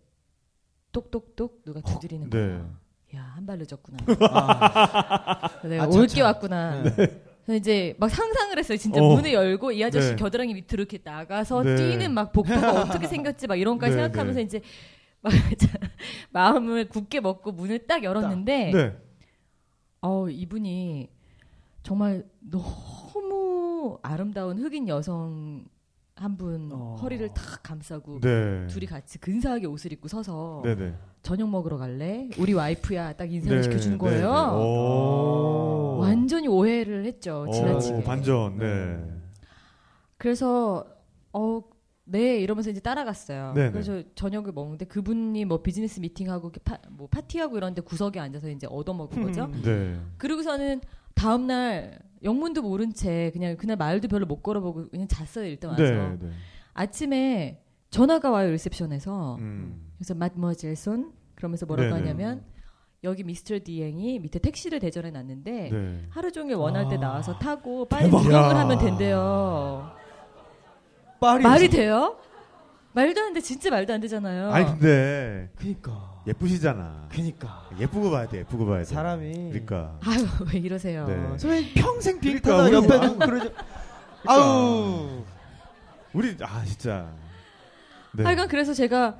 똑똑똑 0.91 1.63
누가 1.63 1.79
두드리는 1.79 2.29
네. 2.29 2.37
거야 2.37 2.86
야 3.15 3.31
한발 3.35 3.57
늦었구나 3.57 3.97
아, 4.31 5.61
내가 5.67 5.83
아, 5.83 5.87
올 5.87 6.07
참, 6.07 6.15
게 6.15 6.21
왔구나 6.21 6.83
네. 6.83 7.21
그래서 7.47 7.59
이제 7.59 7.95
막 7.97 8.09
상상을 8.09 8.57
했어요. 8.57 8.77
진짜 8.77 9.01
어. 9.01 9.15
문을 9.15 9.31
열고 9.31 9.71
이 9.71 9.81
아저씨 9.81 10.09
네. 10.09 10.15
겨드랑이 10.17 10.53
밑으로 10.53 10.81
이렇게 10.81 10.99
나가서 11.01 11.63
네. 11.63 11.75
뛰는 11.77 12.13
막 12.13 12.33
복도가 12.33 12.81
어떻게 12.81 13.07
생겼지 13.07 13.47
막 13.47 13.55
이런 13.55 13.75
것까지 13.75 13.95
네, 13.95 14.01
생각하면서 14.01 14.39
네. 14.39 14.43
이제 14.43 14.61
막 15.21 15.31
마음을 16.31 16.89
굳게 16.89 17.21
먹고 17.21 17.53
문을 17.53 17.87
딱 17.87 18.03
열었는데 18.03 18.71
네. 18.73 18.97
어 20.01 20.27
이분이 20.29 21.09
정말 21.83 22.25
너무 22.41 23.97
아름다운 24.01 24.59
흑인 24.59 24.89
여성 24.89 25.63
한분 26.17 26.69
어. 26.73 26.95
허리를 27.01 27.27
탁 27.29 27.61
감싸고 27.63 28.19
네. 28.21 28.67
둘이 28.67 28.85
같이 28.85 29.19
근사하게 29.19 29.67
옷을 29.67 29.93
입고 29.93 30.07
서서 30.07 30.61
네네. 30.63 30.93
저녁 31.21 31.49
먹으러 31.49 31.77
갈래? 31.77 32.29
우리 32.39 32.53
와이프야 32.53 33.13
딱 33.13 33.31
인사를 33.31 33.57
네, 33.57 33.63
시켜주는 33.63 33.97
네, 33.97 34.03
거예요. 34.03 34.31
네. 34.31 34.37
오. 34.57 35.97
완전히 35.99 36.47
오해를 36.47 37.05
했죠 37.05 37.45
오, 37.47 37.51
지나치게. 37.51 38.03
반전. 38.03 38.57
네. 38.57 38.99
그래서 40.17 40.85
어. 41.33 41.61
네 42.09 42.37
이러면서 42.37 42.69
이제 42.69 42.79
따라갔어요. 42.79 43.51
네네. 43.53 43.71
그래서 43.71 44.01
저녁을 44.15 44.53
먹는데 44.53 44.85
그분이 44.85 45.43
뭐 45.43 45.61
비즈니스 45.61 45.99
미팅하고 45.99 46.53
파, 46.63 46.77
뭐 46.89 47.07
파티하고 47.11 47.57
이런데 47.57 47.81
구석에 47.81 48.17
앉아서 48.17 48.49
이제 48.49 48.65
얻어 48.69 48.93
먹은 48.93 49.23
거죠. 49.23 49.51
네. 49.61 49.99
그리고서는 50.17 50.79
다음 51.15 51.47
날 51.47 51.99
영문도 52.23 52.61
모른 52.61 52.93
채 52.93 53.31
그냥 53.31 53.57
그날 53.57 53.77
말도 53.77 54.07
별로 54.07 54.25
못 54.25 54.41
걸어보고 54.41 54.89
그냥 54.89 55.07
잤어요 55.07 55.45
일단 55.45 55.71
와서 55.71 55.83
네. 55.83 56.17
네. 56.19 56.29
아침에 56.73 57.61
전화가 57.89 58.31
와요 58.31 58.51
리셉션에서 58.51 59.35
음. 59.35 59.91
그래서 59.97 60.13
마드모아젤손 60.15 61.11
그러면서 61.35 61.65
뭐라고 61.65 61.89
네네. 61.95 62.01
하냐면 62.01 62.43
여기 63.03 63.23
미스터 63.23 63.59
디행이 63.63 64.19
밑에 64.19 64.39
택시를 64.39 64.79
대절해 64.79 65.11
놨는데 65.11 65.69
네. 65.71 66.05
하루 66.09 66.31
종일 66.31 66.55
원할 66.55 66.87
때 66.89 66.95
아. 66.95 66.99
나와서 66.99 67.37
타고 67.37 67.85
빨리 67.85 68.09
대박. 68.09 68.31
야. 68.31 68.59
하면 68.59 68.79
된대요. 68.79 69.91
말이 71.19 71.69
돼요? 71.69 72.17
말도 72.93 73.21
안 73.21 73.33
돼. 73.33 73.41
진짜 73.41 73.69
말도 73.69 73.93
안 73.93 74.01
되잖아요. 74.01 74.49
아니 74.49 74.65
근데 74.65 75.49
그니까. 75.55 76.16
예쁘시잖아. 76.27 77.07
그니까. 77.09 77.69
예쁘고 77.79 78.11
봐야 78.11 78.27
돼. 78.27 78.39
예쁘고 78.39 78.65
봐야 78.65 78.79
돼. 78.79 78.83
사람이. 78.85 79.33
그러니까. 79.51 79.97
아유 80.05 80.25
왜 80.53 80.59
이러세요? 80.59 81.07
네. 81.07 81.15
선생님 81.37 81.73
평생 81.75 82.19
그러니까 82.19 82.49
비행타다 82.49 82.63
우리 82.63 82.73
옆에 82.75 82.93
아- 82.95 83.01
누구 83.07 83.19
그러죠. 83.19 83.51
그러니까. 83.51 83.63
아우. 84.25 85.23
우리 86.13 86.35
아 86.41 86.63
진짜. 86.65 87.09
네. 88.13 88.23
하여간 88.23 88.47
그래서 88.47 88.73
제가 88.73 89.17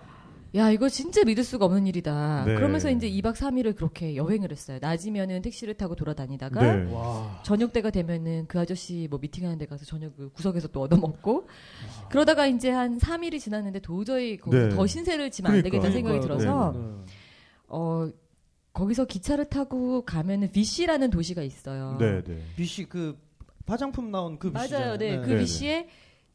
야 0.56 0.72
이거 0.72 0.88
진짜 0.90 1.24
믿을 1.24 1.44
수가 1.44 1.66
없는 1.66 1.88
일이다. 1.88 2.46
네. 2.46 2.56
그러면서 2.56 2.90
이제 2.90 3.10
2박 3.10 3.36
3일을 3.36 3.76
그렇게 3.76 4.16
여행을 4.16 4.52
했어요. 4.52 4.80
낮이면은 4.82 5.42
택시를 5.42 5.74
타고 5.74 5.96
돌아다니다가 5.96 6.76
네. 6.76 6.92
와. 6.94 7.42
저녁 7.44 7.74
때가 7.74 7.90
되면은 7.90 8.46
그 8.48 8.60
아저씨 8.60 9.08
뭐 9.10 9.20
미팅하는 9.22 9.58
데 9.58 9.66
가서 9.66 9.86
저녁을 9.86 10.30
구석에서 10.34 10.70
또 10.70 10.82
얻어먹고 10.82 11.48
그러다가 12.10 12.48
이제 12.48 12.70
한 12.72 12.98
3일이 12.98 13.40
지났는데 13.40 13.80
도저히 13.80 14.38
거기서 14.38 14.70
네. 14.70 14.76
더 14.76 14.88
신세를 14.88 15.32
지면 15.32 15.52
안 15.52 15.62
그러니까. 15.62 15.70
되겠다는 15.70 15.94
생각이 15.96 16.20
그러니까요. 16.20 16.46
들어서 16.46 16.72
네. 16.80 17.14
어 17.68 18.10
거기서 18.74 19.06
기차를 19.06 19.46
타고 19.46 20.06
가면은 20.06 20.52
비시라는 20.52 21.10
도시가 21.10 21.42
있어요. 21.42 21.98
네, 22.00 22.24
네. 22.24 22.40
BC 22.56 22.86
그 22.86 23.18
화장품 23.66 24.12
나온 24.12 24.40
그. 24.40 24.48
맞아요. 24.48 24.98
네. 24.98 25.18
그 25.20 25.32
네, 25.32 25.40
비시에 25.40 25.88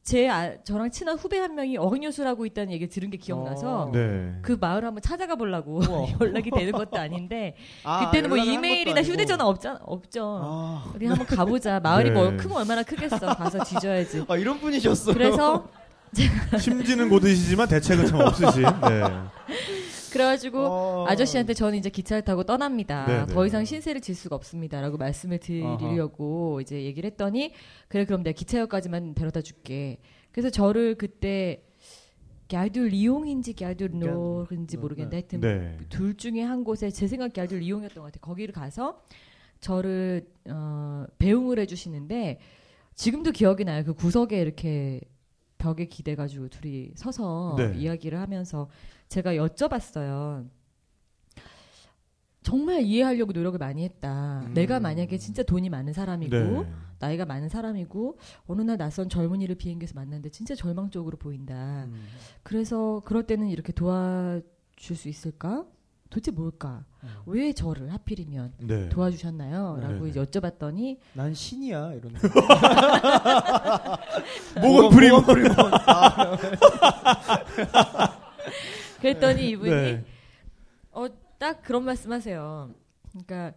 제 0.03 0.29
아, 0.29 0.53
저랑 0.65 0.91
친한 0.91 1.17
후배 1.17 1.39
한 1.39 1.55
명이 1.55 1.77
어학연수를 1.79 2.29
하고 2.29 2.45
있다는 2.45 2.73
얘기를 2.73 2.89
들은 2.93 3.09
게 3.11 3.17
기억나서 3.17 3.83
어. 3.85 3.91
네. 3.93 4.33
그 4.43 4.57
마을 4.61 4.85
한번 4.85 5.01
찾아가 5.01 5.37
보려고. 5.37 5.81
연락이 6.21 6.51
되는 6.51 6.73
것도 6.73 6.99
아닌데 6.99 7.55
아, 7.85 8.07
그때는 8.07 8.29
뭐 8.29 8.37
이메일이나. 8.39 9.03
휴대전화 9.03 9.47
없잖아 9.47 9.79
없죠. 9.83 10.41
아. 10.43 10.93
우리 10.95 11.07
한번 11.07 11.27
가보자. 11.27 11.79
마을이 11.81 12.11
네. 12.11 12.15
뭐 12.15 12.37
크면 12.37 12.59
얼마나 12.59 12.83
크겠어. 12.83 13.19
가서 13.19 13.63
뒤져야지. 13.65 14.25
아, 14.29 14.37
이런 14.37 14.59
분이셨어요. 14.59 15.15
그래서 15.15 15.69
심지는 16.59 17.09
고드시지만 17.09 17.69
대책은 17.69 18.07
참 18.07 18.21
없으신. 18.21 18.63
네. 18.63 19.03
그래가지고 20.13 20.59
어. 20.59 21.07
아저씨한테 21.09 21.55
저는 21.55 21.79
이제 21.79 21.89
기차를 21.91 22.23
타고 22.23 22.45
떠납니다. 22.45 23.07
네, 23.07 23.27
네. 23.27 23.27
더 23.27 23.47
이상 23.47 23.65
신세를 23.65 24.01
질 24.01 24.15
수가 24.15 24.37
없습니다라고 24.37 24.99
말씀을 24.99 25.39
드리려고 25.39 26.61
이제 26.61 26.83
얘기를 26.85 27.11
했더니 27.11 27.53
그래 27.89 28.05
그럼 28.05 28.23
내가 28.23 28.35
기차역까지만 28.35 29.15
데려다 29.15 29.41
줄게. 29.41 29.99
그래서 30.31 30.51
저를 30.51 30.97
그때 30.97 31.65
갸둘 32.51 32.89
리용인지 32.89 33.55
갸둘 33.55 33.93
노인지 33.99 34.77
모르겠는데 34.77 35.17
하여튼 35.17 35.41
네. 35.41 35.79
둘 35.89 36.17
중에 36.17 36.43
한 36.43 36.65
곳에 36.65 36.91
제 36.91 37.07
생각 37.07 37.33
갸둘 37.33 37.61
리용이었던 37.61 37.97
것 37.97 38.13
같아요. 38.13 38.21
거기를 38.21 38.53
가서 38.53 39.03
저를 39.61 40.27
어, 40.51 41.07
배웅을 41.19 41.59
해주시는데 41.61 42.41
지금도 42.95 43.31
기억이 43.31 43.65
나요. 43.65 43.85
그 43.85 43.95
구석에 43.95 44.39
이렇게 44.39 45.01
벽에 45.63 45.87
기대가지고 45.87 46.49
둘이 46.49 46.91
서서 46.97 47.55
네. 47.57 47.73
이야기를 47.77 48.19
하면서 48.19 48.69
제가 49.09 49.35
여쭤봤어요. 49.35 50.49
정말 52.43 52.83
이해하려고 52.83 53.31
노력을 53.31 53.57
많이 53.61 53.85
했다. 53.85 54.43
음. 54.45 54.55
내가 54.55 54.81
만약에 54.81 55.17
진짜 55.19 55.45
돈이 55.45 55.71
많은 55.71 55.93
사람이고 55.93 56.37
네. 56.37 56.73
나이가 56.99 57.25
많은 57.25 57.49
사람이고 57.49 58.19
어느 58.49 58.63
날 58.63 58.77
낯선 58.77 59.09
젊은이를 59.09 59.55
비행기에서 59.55 59.95
만났는데 59.95 60.31
진짜 60.31 60.57
절망적으로 60.57 61.17
보인다. 61.17 61.85
음. 61.85 61.95
그래서 62.43 63.01
그럴 63.05 63.23
때는 63.23 63.49
이렇게 63.49 63.73
도와줄 63.73 64.97
수 64.97 65.09
있을까? 65.09 65.65
도대체 66.13 66.31
뭘까? 66.31 66.85
음. 67.05 67.09
왜 67.25 67.55
저를 67.55 67.91
하필이면 67.91 68.53
네. 68.59 68.91
도와주셨나요? 68.91 69.79
라고 69.81 69.95
네네. 69.95 70.11
이제 70.11 70.23
여쭤봤더니 70.23 70.99
난 71.15 71.33
신이야 71.33 71.95
이런. 71.95 72.13
목은 74.61 74.91
부리고. 74.91 75.23
아, 75.87 76.37
그랬더니 79.01 79.49
이분이 79.53 79.71
네. 79.71 80.05
어, 80.91 81.07
딱 81.39 81.63
그런 81.63 81.87
말씀하세요. 81.87 82.75
그러니까 83.13 83.55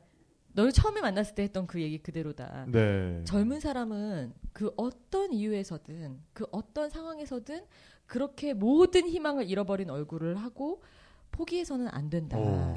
널 0.54 0.72
처음에 0.72 1.02
만났을 1.02 1.36
때 1.36 1.44
했던 1.44 1.68
그 1.68 1.82
얘기 1.82 1.98
그대로다. 1.98 2.68
네. 2.70 3.22
젊은 3.26 3.60
사람은 3.60 4.32
그 4.54 4.72
어떤 4.78 5.34
이유에서든 5.34 6.22
그 6.32 6.46
어떤 6.54 6.90
상황에서든 6.90 7.66
그렇게 8.06 8.54
모든 8.54 9.10
희망을 9.10 9.50
잃어버린 9.50 9.90
얼굴을 9.90 10.38
하고 10.38 10.82
포기해서는 11.36 11.88
안 11.90 12.10
된다. 12.10 12.38
오. 12.38 12.74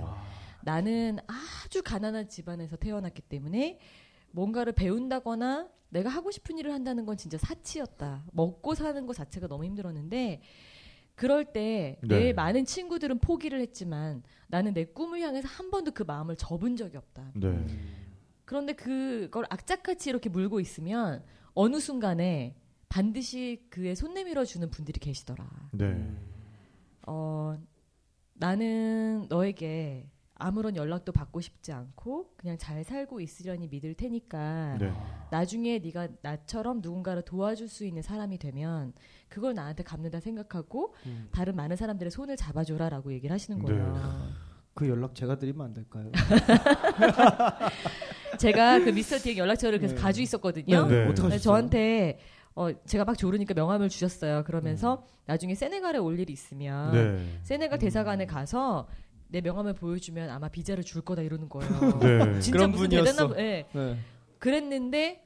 나는 0.62 1.18
아주 1.26 1.82
가난한 1.82 2.28
집안에서 2.28 2.76
태어났기 2.76 3.22
때문에 3.22 3.78
뭔가를 4.32 4.72
배운다거나 4.72 5.68
내가 5.90 6.10
하고 6.10 6.30
싶은 6.30 6.58
일을 6.58 6.72
한다는 6.72 7.06
건 7.06 7.16
진짜 7.16 7.38
사치였다. 7.38 8.24
먹고 8.32 8.74
사는 8.74 9.06
것 9.06 9.14
자체가 9.14 9.46
너무 9.46 9.64
힘들었는데 9.64 10.42
그럴 11.14 11.46
때내 11.46 11.98
네. 12.02 12.32
많은 12.32 12.64
친구들은 12.64 13.18
포기를 13.20 13.60
했지만 13.60 14.22
나는 14.48 14.74
내 14.74 14.84
꿈을 14.84 15.20
향해서 15.20 15.48
한 15.48 15.70
번도 15.70 15.92
그 15.92 16.02
마음을 16.02 16.36
접은 16.36 16.76
적이 16.76 16.98
없다. 16.98 17.32
네. 17.34 17.66
그런데 18.44 18.72
그걸 18.74 19.44
악착같이 19.48 20.10
이렇게 20.10 20.28
물고 20.28 20.60
있으면 20.60 21.24
어느 21.54 21.80
순간에 21.80 22.54
반드시 22.88 23.66
그의 23.70 23.96
손 23.96 24.14
내밀어 24.14 24.44
주는 24.44 24.70
분들이 24.70 25.00
계시더라. 25.00 25.46
네. 25.72 26.14
어, 27.06 27.58
나는 28.38 29.26
너에게 29.28 30.08
아무런 30.40 30.76
연락도 30.76 31.10
받고 31.10 31.40
싶지 31.40 31.72
않고 31.72 32.34
그냥 32.36 32.56
잘 32.58 32.84
살고 32.84 33.20
있으려니 33.20 33.66
믿을 33.68 33.94
테니까 33.94 34.76
네. 34.78 34.92
나중에 35.32 35.80
네가 35.80 36.06
나처럼 36.22 36.78
누군가를 36.80 37.22
도와줄 37.22 37.68
수 37.68 37.84
있는 37.84 38.02
사람이 38.02 38.38
되면 38.38 38.92
그걸 39.28 39.54
나한테 39.54 39.82
갚는다 39.82 40.20
생각하고 40.20 40.94
음. 41.06 41.28
다른 41.32 41.56
많은 41.56 41.74
사람들의 41.74 42.12
손을 42.12 42.36
잡아줘라라고 42.36 43.12
얘기를 43.12 43.34
하시는 43.34 43.58
네. 43.58 43.66
거예요. 43.66 44.32
그 44.74 44.88
연락 44.88 45.16
제가 45.16 45.40
드리면 45.40 45.66
안 45.66 45.74
될까요? 45.74 46.12
제가 48.38 48.78
그 48.78 48.90
미스터 48.90 49.18
디의 49.18 49.38
연락처를 49.38 49.80
그래서 49.80 49.96
네. 49.96 50.00
가지고 50.00 50.22
있었거든요. 50.22 50.86
네. 50.86 51.06
어떻게 51.06 51.22
하셨어요? 51.22 51.40
저한테 51.40 52.20
어, 52.58 52.70
제가 52.86 53.04
막 53.04 53.16
조르니까 53.16 53.54
명함을 53.54 53.88
주셨어요. 53.88 54.42
그러면서 54.42 55.04
나중에 55.26 55.54
세네갈에 55.54 55.98
올 55.98 56.18
일이 56.18 56.32
있으면 56.32 56.92
네. 56.92 57.38
세네갈 57.44 57.78
대사관에 57.78 58.26
가서 58.26 58.88
내 59.28 59.40
명함을 59.40 59.74
보여주면 59.74 60.28
아마 60.30 60.48
비자를 60.48 60.82
줄 60.82 61.02
거다 61.02 61.22
이러는 61.22 61.48
거예요. 61.48 61.70
네. 62.00 62.40
진짜 62.40 62.50
그런 62.58 62.70
무슨 62.72 62.84
분이었어. 62.88 63.04
대단한 63.04 63.28
분- 63.28 63.38
예. 63.38 63.66
네. 63.72 63.96
그랬는데 64.40 65.24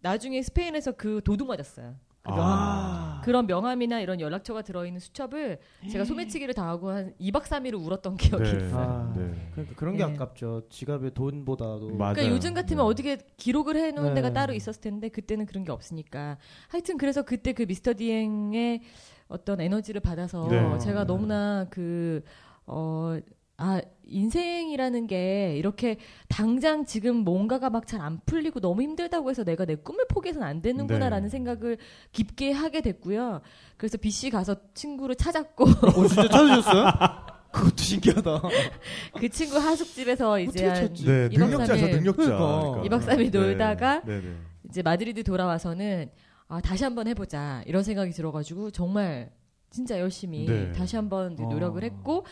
나중에 0.00 0.40
스페인에서 0.40 0.92
그 0.92 1.20
도둑 1.22 1.48
맞았어요. 1.48 1.96
아. 2.24 3.20
그런 3.24 3.46
명함이나 3.46 4.00
이런 4.00 4.20
연락처가 4.20 4.62
들어있는 4.62 5.00
수첩을 5.00 5.58
제가 5.90 6.04
소매치기를 6.04 6.54
당하고 6.54 6.90
한 6.90 7.14
2박 7.20 7.42
3일을 7.42 7.74
울었던 7.84 8.16
기억이 8.16 8.44
네. 8.44 8.56
있어요. 8.66 8.80
아, 8.80 9.14
네. 9.16 9.48
그러니까 9.52 9.76
그런 9.76 9.96
게 9.96 10.06
네. 10.06 10.12
아깝죠. 10.12 10.62
지갑에 10.68 11.10
돈보다도. 11.10 11.96
맞아요. 11.96 12.14
그러니까 12.14 12.34
요즘 12.34 12.54
같으면 12.54 12.84
네. 12.84 12.90
어떻게 12.90 13.18
기록을 13.36 13.76
해놓은 13.76 14.08
네. 14.08 14.14
데가 14.14 14.32
따로 14.32 14.52
있었을 14.54 14.80
텐데 14.80 15.08
그때는 15.08 15.46
그런 15.46 15.64
게 15.64 15.72
없으니까 15.72 16.38
하여튼 16.68 16.96
그래서 16.96 17.22
그때 17.22 17.52
그 17.52 17.62
미스터 17.62 17.94
디행의 17.94 18.82
어떤 19.28 19.60
에너지를 19.60 20.00
받아서 20.00 20.46
네. 20.48 20.78
제가 20.78 21.00
네. 21.00 21.06
너무나 21.06 21.66
그 21.70 22.22
어, 22.66 23.18
아, 23.62 23.80
인생이라는 24.04 25.06
게 25.06 25.54
이렇게 25.56 25.96
당장 26.28 26.84
지금 26.84 27.16
뭔가가 27.18 27.70
막 27.70 27.86
잘 27.86 28.00
안 28.00 28.20
풀리고 28.26 28.58
너무 28.58 28.82
힘들다고 28.82 29.30
해서 29.30 29.44
내가 29.44 29.64
내 29.64 29.76
꿈을 29.76 30.04
포기해서는 30.08 30.44
안 30.46 30.60
되는구나라는 30.60 31.26
네. 31.26 31.30
생각을 31.30 31.78
깊게 32.10 32.50
하게 32.50 32.80
됐고요. 32.80 33.40
그래서 33.76 33.98
BC 33.98 34.30
가서 34.30 34.56
친구를 34.74 35.14
찾았고 35.14 35.64
어, 35.64 36.06
진짜 36.08 36.28
찾으셨어요? 36.28 36.84
그것도 37.52 37.76
신기하다. 37.76 38.42
그 39.20 39.28
친구 39.28 39.58
하숙집에서 39.58 40.40
이제 40.40 40.66
한? 40.66 40.92
네, 40.94 41.28
이박 41.30 41.50
능력자죠, 41.50 41.76
삼일. 41.80 41.96
능력자. 41.96 42.24
그러니까. 42.24 42.82
이박 42.84 43.02
삼일 43.02 43.30
네. 43.30 43.38
놀다가 43.38 44.02
네, 44.04 44.20
네. 44.20 44.34
이제 44.68 44.82
마드리드 44.82 45.22
돌아와서는 45.22 46.10
아, 46.48 46.60
다시 46.60 46.82
한번 46.82 47.06
해보자 47.06 47.62
이런 47.66 47.82
생각이 47.84 48.10
들어가지고 48.10 48.72
정말 48.72 49.30
진짜 49.70 50.00
열심히 50.00 50.46
네. 50.46 50.72
다시 50.72 50.96
한번 50.96 51.36
어. 51.38 51.48
노력을 51.48 51.82
했고 51.82 52.24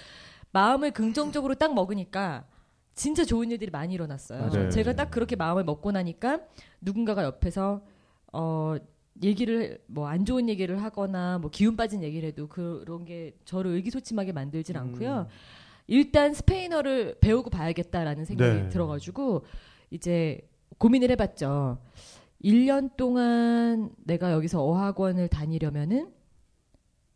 마음을 0.53 0.91
긍정적으로 0.91 1.55
딱 1.55 1.75
먹으니까 1.75 2.45
진짜 2.95 3.25
좋은 3.25 3.51
일들이 3.51 3.71
많이 3.71 3.95
일어났어요. 3.95 4.47
맞아요. 4.49 4.71
제가 4.71 4.95
딱 4.95 5.11
그렇게 5.11 5.37
마음을 5.37 5.65
먹고 5.65 5.93
나니까 5.93 6.41
누군가가 6.81 7.25
옆에서 7.25 7.83
어 8.33 8.77
얘기를 9.23 9.83
뭐 9.87 10.09
안 10.09 10.25
좋은 10.25 10.49
얘기를 10.49 10.83
하거나 10.83 11.39
뭐 11.39 11.51
기운 11.51 11.77
빠진 11.77 12.03
얘기를 12.03 12.29
해도 12.29 12.49
그런 12.49 13.05
게 13.05 13.35
저를 13.45 13.73
의기소침하게 13.73 14.33
만들진 14.33 14.77
음. 14.77 14.81
않고요. 14.83 15.27
일단 15.87 16.35
스페인어를 16.35 17.17
배우고 17.21 17.51
봐야겠다라는 17.51 18.25
생각이 18.25 18.63
네. 18.63 18.69
들어가지고 18.69 19.45
이제 19.91 20.41
고민을 20.79 21.11
해봤죠. 21.11 21.79
1년 22.45 22.97
동안 22.97 23.91
내가 24.05 24.33
여기서 24.33 24.63
어학원을 24.63 25.29
다니려면은 25.29 26.13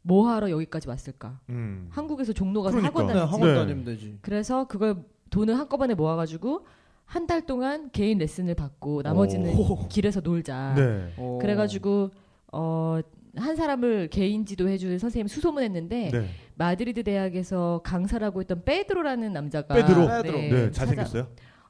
뭐 0.06 0.28
하러 0.28 0.50
여기까지 0.50 0.88
왔을까? 0.88 1.40
음. 1.48 1.88
한국에서 1.90 2.32
종로 2.34 2.62
가서 2.62 2.76
그러니까. 2.76 3.00
학원 3.00 3.06
네, 3.06 3.14
다니지. 3.18 3.32
학원 3.32 3.48
네. 3.52 3.58
다니면 3.58 3.84
되지. 3.84 4.18
그래서 4.20 4.66
그걸 4.66 4.96
돈을 5.30 5.58
한꺼번에 5.58 5.94
모아가지고 5.94 6.66
한 7.06 7.26
달 7.26 7.44
동안 7.46 7.90
개인 7.90 8.18
레슨을 8.18 8.54
받고 8.54 9.02
나머지는 9.02 9.54
오. 9.56 9.88
길에서 9.88 10.20
놀자. 10.20 10.74
네. 10.76 11.12
어. 11.16 11.38
그래가지고 11.40 12.10
어. 12.52 13.00
한 13.36 13.56
사람을 13.56 14.08
개인 14.10 14.46
지도해줄 14.46 14.98
선생님 15.00 15.26
수소문했는데 15.26 16.10
네. 16.12 16.28
마드리드 16.54 17.02
대학에서 17.02 17.80
강사를 17.82 18.24
하고 18.24 18.40
있던 18.42 18.62
페드로라는 18.64 19.32
남자가 19.32 19.74
페드로. 19.74 20.06
페드로. 20.06 20.38
네, 20.38 20.70
잘생겼어요. 20.70 21.22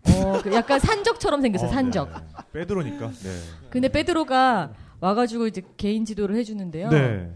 어, 0.06 0.42
그 0.42 0.52
약간 0.52 0.78
산적처럼 0.78 1.40
생겼어요. 1.40 1.70
어, 1.70 1.72
산적. 1.72 2.10
네. 2.10 2.42
빼드로니까. 2.52 3.08
네. 3.10 3.30
근데 3.70 3.88
페드로가 3.88 4.74
와가지고 5.00 5.46
이제 5.46 5.62
개인 5.78 6.04
지도를 6.04 6.36
해주는데요. 6.36 6.90
네. 6.90 7.32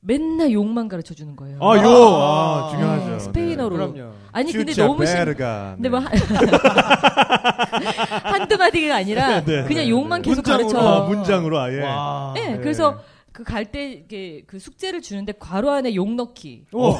맨날 0.00 0.52
욕만 0.52 0.88
가르쳐 0.88 1.12
주는 1.14 1.34
거예요. 1.34 1.58
아, 1.60 1.76
요, 1.76 2.14
아, 2.14 2.66
아, 2.66 2.70
중요하죠. 2.70 3.10
네, 3.10 3.18
스페인어로. 3.18 3.76
그럼요. 3.76 4.12
아니 4.32 4.52
근데 4.52 4.72
너무 4.74 5.04
sin 5.04 5.16
verga. 5.16 5.72
근데 5.74 5.88
네. 5.88 5.90
뭐 5.90 5.98
한- 5.98 6.12
한두 8.22 8.56
마디가 8.56 8.96
아니라 8.96 9.40
네, 9.40 9.64
그냥 9.64 9.84
네, 9.84 9.88
욕만 9.88 10.22
네. 10.22 10.30
계속 10.30 10.42
문장으로. 10.42 10.68
가르쳐. 10.68 10.88
아, 10.88 11.00
문장으로 11.08 11.58
아예. 11.60 11.80
와. 11.82 12.32
네, 12.34 12.52
네. 12.52 12.58
그래서 12.58 12.98
그 13.38 13.44
갈 13.44 13.64
때 13.70 13.92
이게 13.92 14.42
그 14.48 14.58
숙제를 14.58 15.00
주는데 15.00 15.30
괄호 15.32 15.70
안에 15.70 15.94
욕 15.94 16.10
넣기. 16.12 16.64
오. 16.72 16.90
이 16.90 16.94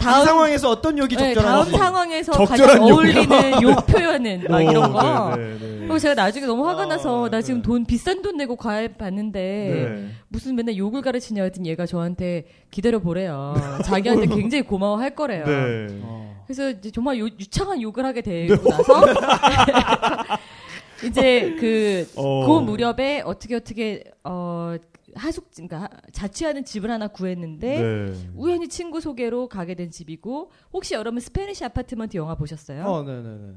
다음 0.00 0.24
상황에서 0.24 0.70
어떤 0.70 0.96
욕이 0.96 1.16
네, 1.16 1.34
다음 1.34 1.44
적절한지. 1.66 1.70
상황에서 1.72 2.32
적절한 2.32 2.78
가장? 2.78 2.82
어울리는 2.82 3.62
욕 3.62 3.76
표현은 3.86 4.44
막 4.48 4.62
이런 4.62 4.90
오, 4.90 4.92
거. 4.94 5.36
네, 5.36 5.42
네, 5.42 5.58
네. 5.58 5.78
그리고 5.80 5.98
제가 5.98 6.14
나중에 6.14 6.46
너무 6.46 6.66
화가 6.66 6.84
아, 6.84 6.86
나서 6.86 7.28
나 7.28 7.42
지금 7.42 7.60
네. 7.60 7.66
돈 7.66 7.84
비싼 7.84 8.22
돈 8.22 8.38
내고 8.38 8.56
과외 8.56 8.88
받는데 8.88 9.38
네. 9.40 10.08
무슨 10.28 10.56
맨날 10.56 10.78
욕을 10.78 11.02
가르치냐 11.02 11.42
했더니 11.42 11.68
얘가 11.68 11.84
저한테 11.84 12.46
기다려 12.70 12.98
보래요. 13.00 13.54
자기한테 13.84 14.24
굉장히 14.34 14.62
고마워할 14.62 15.14
거래요. 15.14 15.44
네. 15.44 15.88
어. 16.04 16.42
그래서 16.46 16.70
이제 16.70 16.90
정말 16.90 17.18
요- 17.18 17.26
유창한 17.26 17.82
욕을 17.82 18.06
하게 18.06 18.22
네. 18.22 18.46
되고 18.46 18.70
나서 18.70 18.94
이제 21.04 21.54
그, 21.60 22.08
어. 22.16 22.46
그 22.46 22.60
무렵에 22.60 23.20
어떻게 23.26 23.56
어떻게 23.56 24.04
어 24.24 24.76
하숙 25.14 25.50
그러니까 25.52 25.82
하- 25.82 25.88
자취하는 26.12 26.64
집을 26.64 26.90
하나 26.90 27.08
구했는데 27.08 27.80
네. 27.80 28.30
우연히 28.34 28.68
친구 28.68 29.00
소개로 29.00 29.48
가게 29.48 29.74
된 29.74 29.90
집이고 29.90 30.50
혹시 30.72 30.94
여러분 30.94 31.20
스페니시 31.20 31.64
아파트먼트 31.64 32.16
영화 32.16 32.34
보셨어요? 32.34 32.84
어, 32.84 33.02
네, 33.02 33.22
네, 33.22 33.28
네. 33.36 33.52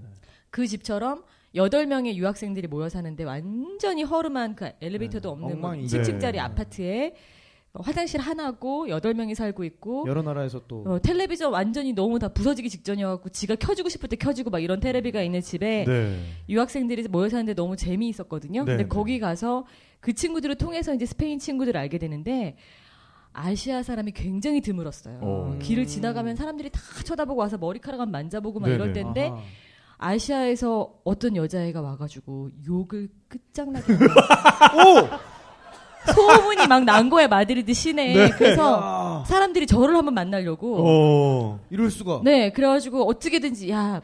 그 0.50 0.66
집처럼 0.68 1.24
여덟 1.56 1.86
명의 1.86 2.18
유학생들이 2.18 2.68
모여 2.68 2.90
사는데 2.90 3.24
완전히 3.24 4.04
허름한 4.04 4.56
그 4.56 4.70
엘리베이터도 4.82 5.30
네, 5.30 5.32
없는 5.34 5.60
뭐 5.62 5.70
엉망이죠. 5.72 5.98
10층짜리 6.02 6.34
네. 6.34 6.40
아파트에 6.40 7.14
어, 7.16 7.18
화장실 7.82 8.20
하나고 8.20 8.90
여덟 8.90 9.14
명이 9.14 9.36
살고 9.36 9.64
있고 9.64 10.06
여러 10.08 10.22
나라에서 10.22 10.62
또 10.68 10.84
어, 10.86 11.00
텔레비전 11.00 11.52
완전히 11.52 11.94
너무 11.94 12.20
다 12.20 12.28
부서지기 12.28 12.70
직전이어갖고 12.70 13.30
지가 13.30 13.56
켜주고 13.56 13.90
싶을 13.90 14.10
때 14.10 14.16
켜지고 14.16 14.50
막 14.50 14.60
이런 14.60 14.80
텔레비가 14.80 15.22
있는 15.22 15.42
집에 15.42 15.86
네. 15.86 16.20
유학생들이 16.50 17.08
모여 17.10 17.30
사는데 17.30 17.54
너무 17.54 17.76
재미있었거든요. 17.76 18.62
네, 18.62 18.72
근데 18.72 18.84
네. 18.84 18.90
거기 18.90 19.20
가서 19.20 19.66
그 20.00 20.14
친구들을 20.14 20.56
통해서 20.56 20.94
이제 20.94 21.06
스페인 21.06 21.40
친구들을 21.40 21.80
알게 21.80 21.98
되는데 21.98 22.58
아시아 23.34 23.84
사람이 23.84 24.12
굉장히 24.14 24.62
드물었어요. 24.62 25.20
오. 25.20 25.60
길을 25.60 25.86
지나가면 25.86 26.36
사람들이 26.36 26.70
다 26.72 26.82
쳐다보고 27.04 27.40
와서 27.40 27.58
머리카락만 27.58 28.10
만져보고 28.10 28.60
막 28.60 28.68
네네. 28.68 28.76
이럴 28.76 28.94
텐데 28.94 29.28
아하. 29.28 29.42
아시아에서 30.00 31.00
어떤 31.04 31.36
여자애가 31.36 31.82
와가지고 31.82 32.50
욕을 32.68 33.10
끝장나게 33.28 33.94
하는 33.98 35.10
소문이 36.14 36.68
막 36.68 36.84
난 36.86 37.10
거야 37.10 37.28
마드리드 37.28 37.74
시내에 37.74 38.14
네. 38.14 38.30
그래서 38.38 38.80
아, 38.82 39.24
사람들이 39.28 39.68
저를 39.68 39.96
한번 39.96 40.14
만나려고 40.14 40.78
어. 40.86 41.60
이럴 41.70 41.90
수가. 41.92 42.22
네 42.24 42.52
그래가지고 42.52 43.08
어떻게든지 43.10 43.70
야 43.72 44.02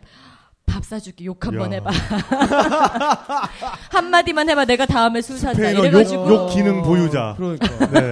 밥 0.65 0.85
사줄게 0.85 1.25
욕 1.25 1.45
한번 1.45 1.73
야. 1.73 1.75
해봐 1.75 1.91
한마디만 3.91 4.49
해봐 4.49 4.65
내가 4.65 4.85
다음에 4.85 5.21
술 5.21 5.37
산다 5.37 5.69
이래가지고 5.69 6.27
욕 6.29 6.47
기능 6.49 6.81
보유자. 6.83 7.35
그러니까. 7.37 7.67
네. 7.91 8.11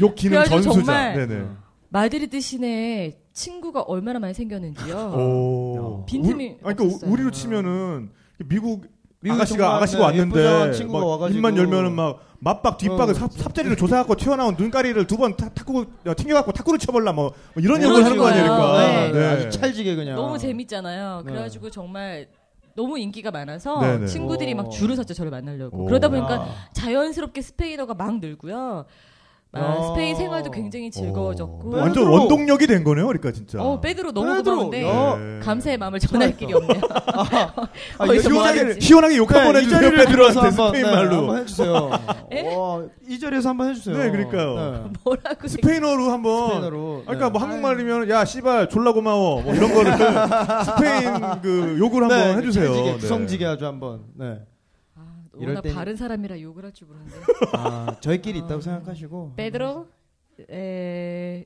욕 0.00 0.14
기능 0.14 0.42
전수자. 0.44 0.72
정말 0.72 1.14
네네. 1.26 1.44
마드리드 1.88 2.40
시내에 2.40 3.18
친구가 3.32 3.82
얼마나 3.82 4.18
많이 4.18 4.34
생겼는지요 4.34 4.96
오. 4.96 6.04
빈틈이 6.06 6.34
우리- 6.34 6.46
아니, 6.50 6.58
그러니까 6.62 6.84
없었어요. 6.84 7.10
우리로 7.10 7.30
치면은 7.32 8.10
미국 8.46 8.86
아가씨가 9.28 9.76
아가씨가 9.76 9.98
네, 10.12 10.20
왔는데 10.20 10.84
막 10.86 11.06
와가지고. 11.06 11.36
입만 11.36 11.56
열면은 11.56 11.92
막 11.94 12.20
맞박 12.38 12.78
뒷박을 12.78 13.10
어, 13.10 13.14
삽. 13.14 13.30
삽자리를 13.32 13.76
조사갖고 13.76 14.14
튀어나온 14.16 14.54
눈가리를 14.58 15.06
두 15.06 15.18
번 15.18 15.36
탁구 15.36 15.84
튕겨갖고 16.16 16.52
탁구를 16.52 16.78
쳐볼라 16.78 17.12
뭐, 17.12 17.32
뭐 17.52 17.62
이런 17.62 17.82
욕을 17.82 18.02
하는 18.02 18.16
거. 18.16 18.26
아니니까. 18.28 18.78
네. 18.78 19.12
네. 19.12 19.26
아주 19.26 19.50
찰지게 19.50 19.94
그냥. 19.96 20.16
너무 20.16 20.38
재밌잖아요. 20.38 21.22
네. 21.26 21.30
그래가지고 21.32 21.68
정말 21.70 22.28
너무 22.74 22.98
인기가 22.98 23.30
많아서 23.30 23.78
네네. 23.80 24.06
친구들이 24.06 24.54
오. 24.54 24.56
막 24.56 24.70
줄을 24.70 24.96
섰죠 24.96 25.12
저를 25.12 25.30
만나려고. 25.30 25.82
오. 25.82 25.84
그러다 25.84 26.08
보니까 26.08 26.34
아. 26.40 26.48
자연스럽게 26.72 27.42
스페인어가 27.42 27.92
막 27.92 28.20
늘고요. 28.20 28.86
아, 29.52 29.60
야. 29.60 29.82
스페인 29.88 30.14
생활도 30.14 30.52
굉장히 30.52 30.92
즐거워졌고. 30.92 31.74
어, 31.74 31.80
완전. 31.80 32.06
원동력이 32.06 32.68
된 32.68 32.84
거네요, 32.84 33.06
그러니까 33.06 33.32
진짜. 33.32 33.60
어, 33.60 33.80
빼드로 33.80 34.12
너무 34.12 34.36
페드로. 34.36 34.54
고마운데 34.70 34.88
야. 34.88 35.16
네. 35.18 35.40
감사의 35.40 35.76
마음을 35.76 35.98
전할 35.98 36.36
길이 36.36 36.52
없네요. 36.54 36.80
아, 37.98 38.04
어디서 38.04 38.30
이 38.30 38.32
뭐. 38.32 38.80
시원하게 38.80 39.16
욕 39.16 39.32
한번 39.32 39.54
네, 39.54 39.60
이 39.60 39.64
해주세요, 39.64 39.80
한번 40.40 40.68
스페인 40.68 40.84
네, 40.86 40.90
말로. 40.90 41.16
한번 41.16 41.38
해주세요. 41.38 41.90
에? 42.30 42.54
와, 42.54 42.82
이 43.08 43.18
자리에서 43.18 43.48
한번 43.48 43.70
해주세요. 43.70 43.98
네, 43.98 44.10
그러니까요. 44.10 44.54
네. 44.54 44.90
뭐라고 45.02 45.48
스페인어로 45.48 46.10
한번. 46.12 46.46
스페인어로. 46.48 47.02
그러니까 47.06 47.26
네. 47.26 47.30
뭐 47.32 47.40
한국말이면 47.42 48.08
야 48.08 48.24
씨발 48.24 48.68
졸라 48.68 48.92
고마워 48.92 49.42
뭐 49.42 49.52
이런 49.52 49.74
거를 49.74 49.92
스페인 50.64 51.40
그 51.42 51.76
욕을 51.80 52.02
한번 52.02 52.18
네, 52.18 52.36
해주세요. 52.36 52.72
네. 52.72 52.92
구성지게 52.98 53.46
아주 53.46 53.66
한번. 53.66 54.02
네. 54.16 54.38
아, 55.29 55.29
이럴 55.37 55.49
워낙 55.55 55.61
땐- 55.61 55.75
바른 55.75 55.95
사람이라 55.95 56.39
욕을 56.41 56.63
할 56.65 56.71
줄 56.73 56.87
모르는데. 56.87 57.15
아, 57.53 57.97
저희끼리 58.01 58.41
아. 58.41 58.45
있다고 58.45 58.61
생각하시고. 58.61 59.33
Pedro, 59.35 59.87
eh, 60.49 61.45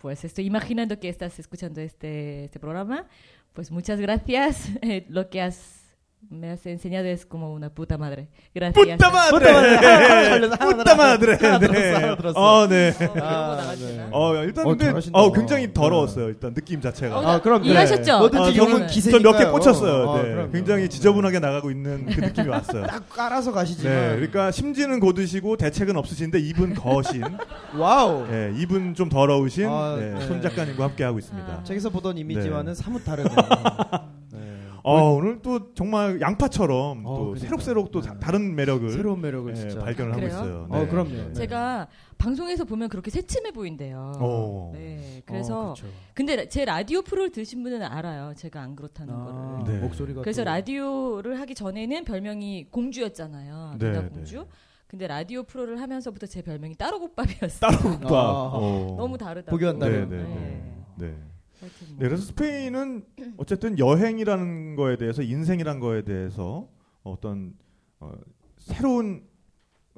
pues 0.00 0.24
estoy 0.24 0.46
imaginando 0.46 0.98
que 1.00 1.08
estás 1.08 1.38
escuchando 1.38 1.80
este, 1.80 2.44
este 2.44 2.58
programa. 2.60 3.06
Pues 3.54 3.70
muchas 3.70 3.98
gracias. 4.00 4.68
Eh, 4.82 5.04
lo 5.08 5.28
que 5.30 5.40
has 5.42 5.81
me 6.33 6.49
has 6.51 6.65
enseñado 6.65 7.07
es 7.07 7.25
como 7.25 7.53
una 7.53 7.69
puta 7.69 7.97
madre. 7.97 8.27
Gracias. 8.53 8.85
puta 8.85 9.09
madre. 9.11 9.39
puta 10.59 10.95
madre. 10.95 11.37
하나 11.37 11.59
들었어, 11.59 11.73
네. 11.73 11.93
하나 11.93 12.15
들었어. 12.17 12.39
어, 12.39 12.67
네. 12.67 12.93
어, 12.99 13.21
아. 13.21 13.75
네. 13.75 14.07
어, 14.11 14.35
일단 14.43 14.65
어, 14.65 14.69
근데 14.69 14.85
잘하신다. 14.85 15.19
어, 15.19 15.31
굉장히 15.31 15.73
더러웠어요. 15.73 16.27
일단 16.29 16.53
느낌 16.53 16.81
자체가. 16.81 17.19
어, 17.19 17.25
아, 17.25 17.41
그럼 17.41 17.63
이해하셨죠? 17.63 18.19
뭐든지 18.19 18.43
아, 18.43 18.55
욕은 18.55 18.71
저는 18.73 18.87
기세니까요. 18.87 19.21
저몇 19.31 19.39
개 19.39 19.51
꽂혔어요. 19.51 20.09
어, 20.09 20.17
네. 20.21 20.29
그럼요. 20.31 20.51
굉장히 20.51 20.89
지저분하게 20.89 21.39
나가고 21.39 21.71
있는 21.71 22.05
그 22.07 22.19
느낌이 22.21 22.47
왔어요. 22.47 22.85
딱 22.87 23.09
깔아서 23.09 23.51
가시지만. 23.51 23.93
네, 23.93 24.15
그러니까 24.15 24.51
심지는 24.51 24.99
고드시고 24.99 25.57
대책은 25.57 25.95
없으신데 25.97 26.39
입은 26.39 26.73
거신, 26.75 27.23
와우. 27.77 28.25
네, 28.27 28.51
입은 28.57 28.95
좀 28.95 29.09
더러우신 29.09 29.67
아, 29.67 29.97
네, 29.99 30.11
네. 30.13 30.21
손 30.27 30.41
작가님과 30.41 30.83
함께 30.83 31.03
하고 31.03 31.19
있습니다. 31.19 31.47
아. 31.51 31.63
책에서 31.63 31.89
보던 31.89 32.17
이미지와는 32.17 32.73
네. 32.73 32.81
사뭇 32.81 33.03
다르네요. 33.03 33.35
네. 34.85 34.89
어, 34.91 35.13
오늘 35.13 35.41
또 35.41 35.73
정말 35.73 36.19
양파처럼 36.19 37.05
어, 37.05 37.09
또 37.15 37.19
그러니까요. 37.25 37.39
새록새록 37.39 37.91
또 37.91 38.01
네. 38.01 38.07
다- 38.09 38.19
다른 38.19 38.53
매력을 38.55 38.89
새로운 38.91 39.21
매력을 39.21 39.53
네, 39.53 39.59
진짜 39.59 39.79
발견을 39.79 40.11
하고 40.11 40.21
그래요? 40.21 40.35
있어요. 40.37 40.67
어, 40.69 40.87
그럼요. 40.87 41.09
네. 41.09 41.33
제가 41.33 41.87
방송에서 42.17 42.65
보면 42.65 42.89
그렇게 42.89 43.09
새침해 43.09 43.51
보인대요. 43.51 44.11
오. 44.21 44.71
네, 44.73 45.19
어, 45.19 45.21
그래서 45.25 45.73
그쵸. 45.73 45.87
근데 46.13 46.47
제 46.49 46.65
라디오 46.65 47.01
프로를 47.01 47.31
들으신 47.31 47.63
분은 47.63 47.81
알아요. 47.81 48.33
제가 48.35 48.61
안 48.61 48.75
그렇다는 48.75 49.13
아, 49.13 49.23
거를. 49.63 49.73
네. 49.73 49.79
목소리가 49.81 50.21
그래서 50.21 50.41
또- 50.41 50.45
라디오를 50.49 51.39
하기 51.39 51.55
전에는 51.55 52.03
별명이 52.03 52.65
공주였잖아요. 52.69 53.75
네, 53.79 53.91
네. 53.91 54.01
공주. 54.09 54.45
근데 54.87 55.07
라디오 55.07 55.43
프로를 55.43 55.81
하면서부터 55.81 56.27
제 56.27 56.41
별명이 56.41 56.75
따로국밥이었어요. 56.75 57.59
따로국밥. 57.71 58.11
아. 58.13 58.51
어. 58.53 58.95
너무 58.97 59.17
다르다. 59.17 59.49
보기와는 59.49 59.79
네, 59.79 59.85
다른. 59.85 60.09
네, 60.97 61.15
네. 61.63 61.95
그래서 61.99 62.23
스페인은 62.23 63.05
어쨌든 63.37 63.79
여행이라는 63.79 64.75
거에 64.75 64.97
대해서 64.97 65.21
인생이라는 65.21 65.79
거에 65.79 66.03
대해서 66.03 66.69
어떤 67.03 67.53
어, 67.99 68.11
새로운 68.57 69.23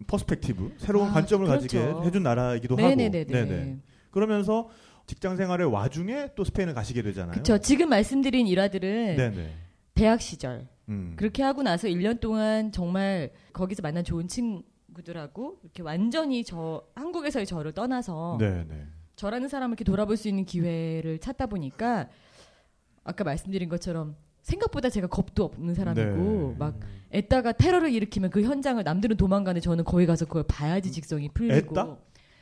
perspective, 0.07 0.75
새로운 0.77 1.09
아, 1.09 1.13
관점을 1.13 1.45
그렇죠. 1.45 1.61
가지게 1.77 2.07
해준 2.07 2.23
나라이기도 2.23 2.75
네네네네. 2.75 3.17
하고, 3.19 3.31
네네. 3.31 3.79
그러면서 4.11 4.69
직장 5.07 5.35
생활의 5.35 5.71
와중에 5.71 6.29
또 6.35 6.43
스페인을 6.43 6.73
가시게 6.73 7.01
되잖아요. 7.01 7.33
그쵸. 7.33 7.57
지금 7.59 7.89
말씀드린 7.89 8.47
일화들은 8.47 9.15
네네. 9.15 9.53
대학 9.93 10.21
시절 10.21 10.67
음. 10.89 11.13
그렇게 11.15 11.43
하고 11.43 11.63
나서 11.63 11.87
1년 11.87 12.19
동안 12.19 12.71
정말 12.71 13.31
거기서 13.53 13.81
만난 13.81 14.03
좋은 14.03 14.27
친구들하고 14.27 15.59
이렇게 15.63 15.83
완전히 15.83 16.43
저 16.43 16.83
한국에서의 16.95 17.45
저를 17.45 17.71
떠나서 17.71 18.37
네네. 18.39 18.87
저라는 19.15 19.47
사람을 19.47 19.73
이렇게 19.73 19.83
돌아볼 19.83 20.17
수 20.17 20.27
있는 20.27 20.45
기회를 20.45 21.19
찾다 21.19 21.45
보니까 21.47 22.09
아까 23.03 23.23
말씀드린 23.23 23.69
것처럼 23.69 24.15
생각보다 24.41 24.89
제가 24.89 25.07
겁도 25.07 25.43
없는 25.43 25.73
사람이고 25.73 26.49
네. 26.51 26.55
막 26.57 26.79
애다가 27.11 27.51
테러를 27.53 27.91
일으키면 27.91 28.29
그 28.29 28.43
현장을 28.43 28.83
남들은 28.83 29.17
도망가는데 29.17 29.63
저는 29.63 29.83
거기 29.83 30.05
가서 30.05 30.25
그걸 30.25 30.43
봐야지 30.47 30.91
직성이 30.91 31.29
풀리고 31.29 31.73
애따? 31.73 31.97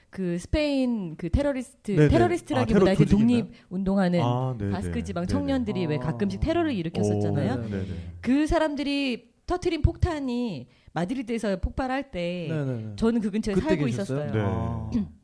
그 0.09 0.37
스페인 0.37 1.15
그 1.15 1.29
테러리스트 1.29 1.91
네네. 1.91 2.07
테러리스트라기보다 2.09 2.91
아, 2.91 2.95
테러 2.95 3.09
독립 3.09 3.47
운동하는 3.69 4.21
아, 4.21 4.55
네네. 4.57 4.71
바스크 4.71 5.03
지방 5.03 5.25
네네. 5.25 5.31
청년들이 5.31 5.85
왜 5.87 5.95
아. 5.97 5.99
가끔씩 5.99 6.39
테러를 6.39 6.73
일으켰었잖아요. 6.73 7.53
오, 7.53 7.69
네네. 7.69 7.85
그 8.21 8.45
사람들이 8.45 9.33
터트린 9.47 9.81
폭탄이 9.81 10.67
마드리드에서 10.93 11.59
폭발할 11.61 12.11
때 12.11 12.47
네네네. 12.49 12.95
저는 12.97 13.21
그 13.21 13.31
근처에 13.31 13.55
살고 13.55 13.85
계셨어요? 13.85 14.25
있었어요. 14.25 14.43
아. 14.45 14.91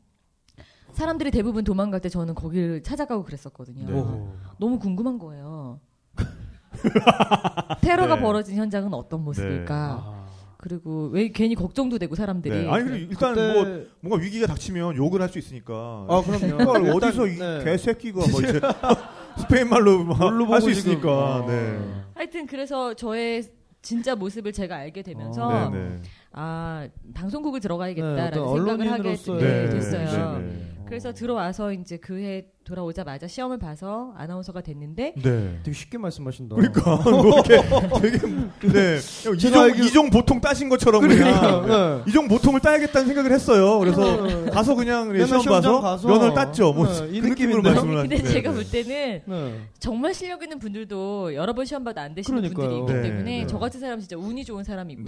사람들이 1.00 1.30
대부분 1.30 1.64
도망갈 1.64 2.00
때 2.00 2.10
저는 2.10 2.34
거기를 2.34 2.82
찾아가고 2.82 3.24
그랬었거든요. 3.24 3.86
네. 3.86 3.92
오. 3.98 4.34
너무 4.58 4.78
궁금한 4.78 5.18
거예요. 5.18 5.80
테러가 7.80 8.16
네. 8.16 8.20
벌어진 8.20 8.56
현장은 8.56 8.92
어떤 8.92 9.24
모습일까? 9.24 9.74
아. 9.74 10.26
그리고 10.58 11.08
왜 11.10 11.30
괜히 11.30 11.54
걱정도 11.54 11.98
되고 11.98 12.14
사람들이 12.14 12.64
네. 12.64 12.68
아니 12.70 12.84
그리고 12.84 13.12
일단 13.12 13.34
그때- 13.34 13.52
뭐 13.54 13.86
뭔가 14.00 14.22
위기가 14.22 14.46
닥치면 14.46 14.94
욕을 14.96 15.22
할 15.22 15.30
수 15.30 15.38
있으니까. 15.38 15.72
아 16.06 16.22
그럼요. 16.22 16.92
어디서 16.94 17.26
이 17.28 17.36
네. 17.38 17.64
개새끼가 17.64 18.20
뭐 18.30 18.40
이제 18.42 18.60
스페인 19.40 19.70
말로 19.70 20.04
뭘로 20.04 20.44
할수 20.52 20.66
보고 20.66 20.74
지금- 20.74 20.92
있으니까. 20.92 21.08
아. 21.10 21.46
네. 21.46 21.78
하여튼 22.14 22.44
그래서 22.46 22.92
저의 22.92 23.42
진짜 23.80 24.14
모습을 24.14 24.52
제가 24.52 24.76
알게 24.76 25.00
되면서 25.00 25.48
아, 25.50 25.70
네, 25.70 25.78
네. 25.78 25.96
아 26.32 26.86
방송국을 27.14 27.60
네, 27.60 27.62
들어가야겠다라는 27.62 28.38
어떤 28.42 28.66
생각을 28.66 28.92
하게 28.92 29.16
네, 29.16 29.38
네, 29.38 29.70
됐어요. 29.70 30.38
네, 30.40 30.44
네. 30.44 30.66
그래서 30.90 31.12
들어와서 31.12 31.72
이제 31.72 31.96
그 31.96 32.20
해 32.20 32.44
돌아오자마자 32.62 33.26
시험을 33.26 33.58
봐서 33.58 34.12
아나운서가 34.16 34.60
됐는데 34.60 35.14
네. 35.16 35.58
되게 35.64 35.72
쉽게 35.72 35.96
말씀하신다. 35.98 36.54
그러니까 36.54 36.96
뭐 37.10 37.40
이렇게 37.40 37.56
되게 38.00 38.18
네 38.72 38.98
이종 39.34 39.52
알기로- 39.52 39.84
이종 39.86 40.10
보통 40.10 40.40
따신 40.40 40.68
것처럼 40.68 41.00
그러니까, 41.00 41.62
그냥 41.62 42.02
네. 42.04 42.10
이종 42.10 42.28
보통을 42.28 42.60
따야겠다는 42.60 43.06
생각을 43.08 43.32
했어요. 43.32 43.78
그래서 43.78 44.22
네. 44.26 44.50
가서 44.50 44.74
그냥 44.74 45.12
시험 45.26 45.44
봐서, 45.46 45.80
가서 45.80 46.06
면허를 46.06 46.34
땄죠. 46.34 46.72
뭐 46.72 46.86
네, 46.86 47.08
이그 47.16 47.26
느낌으로? 47.28 47.62
말씀을 47.62 47.94
근데 48.02 48.16
하시는데 48.16 48.32
제가 48.32 48.52
볼 48.52 48.64
때는 48.70 49.22
네. 49.24 49.60
정말 49.78 50.12
실력 50.14 50.42
있는 50.42 50.58
분들도 50.58 51.34
여러 51.34 51.52
번 51.54 51.64
시험 51.64 51.82
봐도 51.82 52.00
안 52.00 52.14
되시는 52.14 52.40
그러니까요. 52.42 52.68
분들이 52.68 52.80
있기 52.80 52.92
네, 52.92 53.02
때문에 53.10 53.40
네. 53.40 53.46
저 53.46 53.58
같은 53.58 53.80
사람 53.80 53.98
진짜 54.00 54.16
운이 54.16 54.44
좋은 54.44 54.62
사람이고요. 54.62 55.06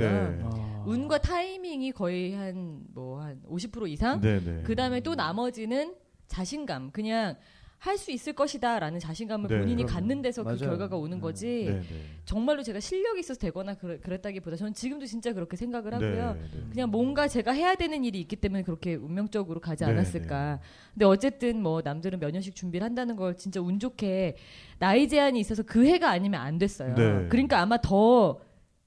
운과 0.87 1.19
타이밍이 1.19 1.93
거의 1.93 2.33
한 2.35 2.87
뭐 2.95 3.21
한 3.21 3.41
50% 3.49 3.89
이상. 3.89 4.21
네, 4.21 4.41
네. 4.41 4.63
그 4.65 4.75
다음에 4.75 5.01
또 5.01 5.15
나머지는 5.15 5.95
자신감. 6.29 6.91
그냥 6.93 7.37
할 7.79 7.99
수 7.99 8.13
있을 8.13 8.33
것이다라는 8.33 9.01
자신감을 9.01 9.49
네, 9.51 9.59
본인이 9.59 9.83
그럼요. 9.83 9.93
갖는 9.93 10.23
데서 10.23 10.45
그 10.45 10.51
맞아요. 10.51 10.61
결과가 10.61 10.97
오는 10.97 11.17
네. 11.17 11.21
거지. 11.21 11.65
네, 11.67 11.81
네. 11.81 11.85
정말로 12.25 12.63
제가 12.63 12.79
실력이 12.79 13.19
있어서 13.19 13.41
되거나 13.41 13.75
그랬, 13.75 14.01
그랬다기보다 14.01 14.57
저는 14.57 14.73
지금도 14.73 15.05
진짜 15.07 15.33
그렇게 15.33 15.57
생각을 15.57 15.93
하고요. 15.93 16.35
네, 16.35 16.41
네. 16.55 16.63
그냥 16.71 16.91
뭔가 16.93 17.27
제가 17.27 17.51
해야 17.51 17.75
되는 17.75 18.05
일이 18.05 18.21
있기 18.21 18.37
때문에 18.37 18.63
그렇게 18.63 18.95
운명적으로 18.95 19.59
가지 19.59 19.85
네, 19.85 19.91
않았을까. 19.91 20.61
근데 20.95 21.05
어쨌든 21.07 21.61
뭐 21.61 21.83
남들은 21.83 22.21
몇 22.21 22.31
년씩 22.31 22.55
준비를 22.55 22.85
한다는 22.85 23.17
걸 23.17 23.37
진짜 23.37 23.61
운 23.61 23.81
좋게 23.81 24.37
나이 24.79 25.09
제한이 25.09 25.41
있어서 25.41 25.65
그 25.65 25.85
해가 25.85 26.09
아니면 26.09 26.41
안 26.41 26.59
됐어요. 26.59 26.95
네. 26.95 27.27
그러니까 27.29 27.61
아마 27.61 27.79
더 27.79 28.39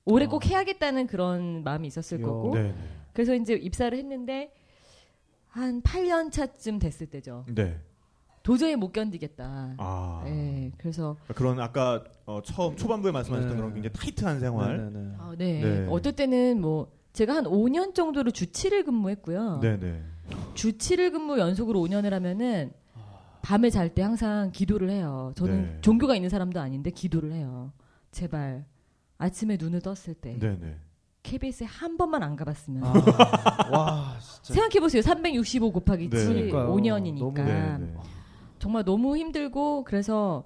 오래 0.05 0.25
아. 0.25 0.29
꼭 0.29 0.45
해야겠다는 0.45 1.07
그런 1.07 1.63
마음이 1.63 1.87
있었을 1.87 2.19
이야. 2.19 2.27
거고. 2.27 2.53
네, 2.53 2.63
네. 2.63 2.75
그래서 3.13 3.33
이제 3.33 3.53
입사를 3.53 3.97
했는데 3.97 4.53
한 5.47 5.81
8년 5.81 6.31
차쯤 6.31 6.79
됐을 6.79 7.07
때죠. 7.07 7.45
네. 7.53 7.79
도저히 8.43 8.75
못 8.75 8.91
견디겠다. 8.93 9.75
아. 9.77 10.21
네, 10.23 10.71
그래서 10.77 11.17
그런 11.33 11.59
아까 11.59 12.03
어, 12.25 12.41
처음 12.43 12.75
초반부에 12.75 13.11
말씀하셨던 13.11 13.55
네. 13.55 13.57
그런 13.57 13.73
굉장히 13.73 13.93
타이트한 13.93 14.39
생활. 14.39 14.77
네, 14.77 14.83
네, 14.83 14.99
네. 14.99 15.15
아, 15.17 15.35
네. 15.35 15.61
네. 15.61 15.87
어떨 15.89 16.13
때는 16.13 16.61
뭐 16.61 16.91
제가 17.13 17.33
한 17.35 17.45
5년 17.45 17.95
정도로 17.95 18.29
주 18.31 18.45
7일 18.51 18.85
근무했고요. 18.85 19.59
네, 19.61 19.79
네. 19.79 20.03
주 20.53 20.73
7일 20.73 21.11
근무 21.11 21.39
연속으로 21.39 21.79
5년을 21.79 22.11
하면은 22.11 22.71
밤에 23.41 23.69
잘 23.69 23.89
때 23.93 24.01
항상 24.01 24.51
기도를 24.51 24.89
해요. 24.89 25.31
저는 25.35 25.63
네. 25.63 25.77
종교가 25.81 26.15
있는 26.15 26.29
사람도 26.29 26.59
아닌데 26.59 26.91
기도를 26.91 27.31
해요. 27.31 27.71
제발 28.11 28.65
아침에 29.17 29.57
눈을 29.59 29.81
떴을 29.81 30.15
때 30.19 30.37
네, 30.39 30.57
네. 30.59 30.75
KBS에 31.23 31.65
한 31.65 31.97
번만 31.97 32.21
안 32.23 32.35
가봤으면 32.35 32.83
아, 32.83 33.69
와, 33.71 34.17
진짜. 34.19 34.53
생각해 34.53 34.79
보세요. 34.79 35.01
365 35.01 35.71
곱하기 35.71 36.09
네. 36.09 36.17
7 36.17 36.33
그러니까요. 36.51 36.75
5년이니까 36.75 37.19
너무- 37.19 37.33
네, 37.33 37.77
네. 37.79 37.93
정말 38.59 38.83
너무 38.85 39.17
힘들고 39.17 39.83
그래서 39.85 40.43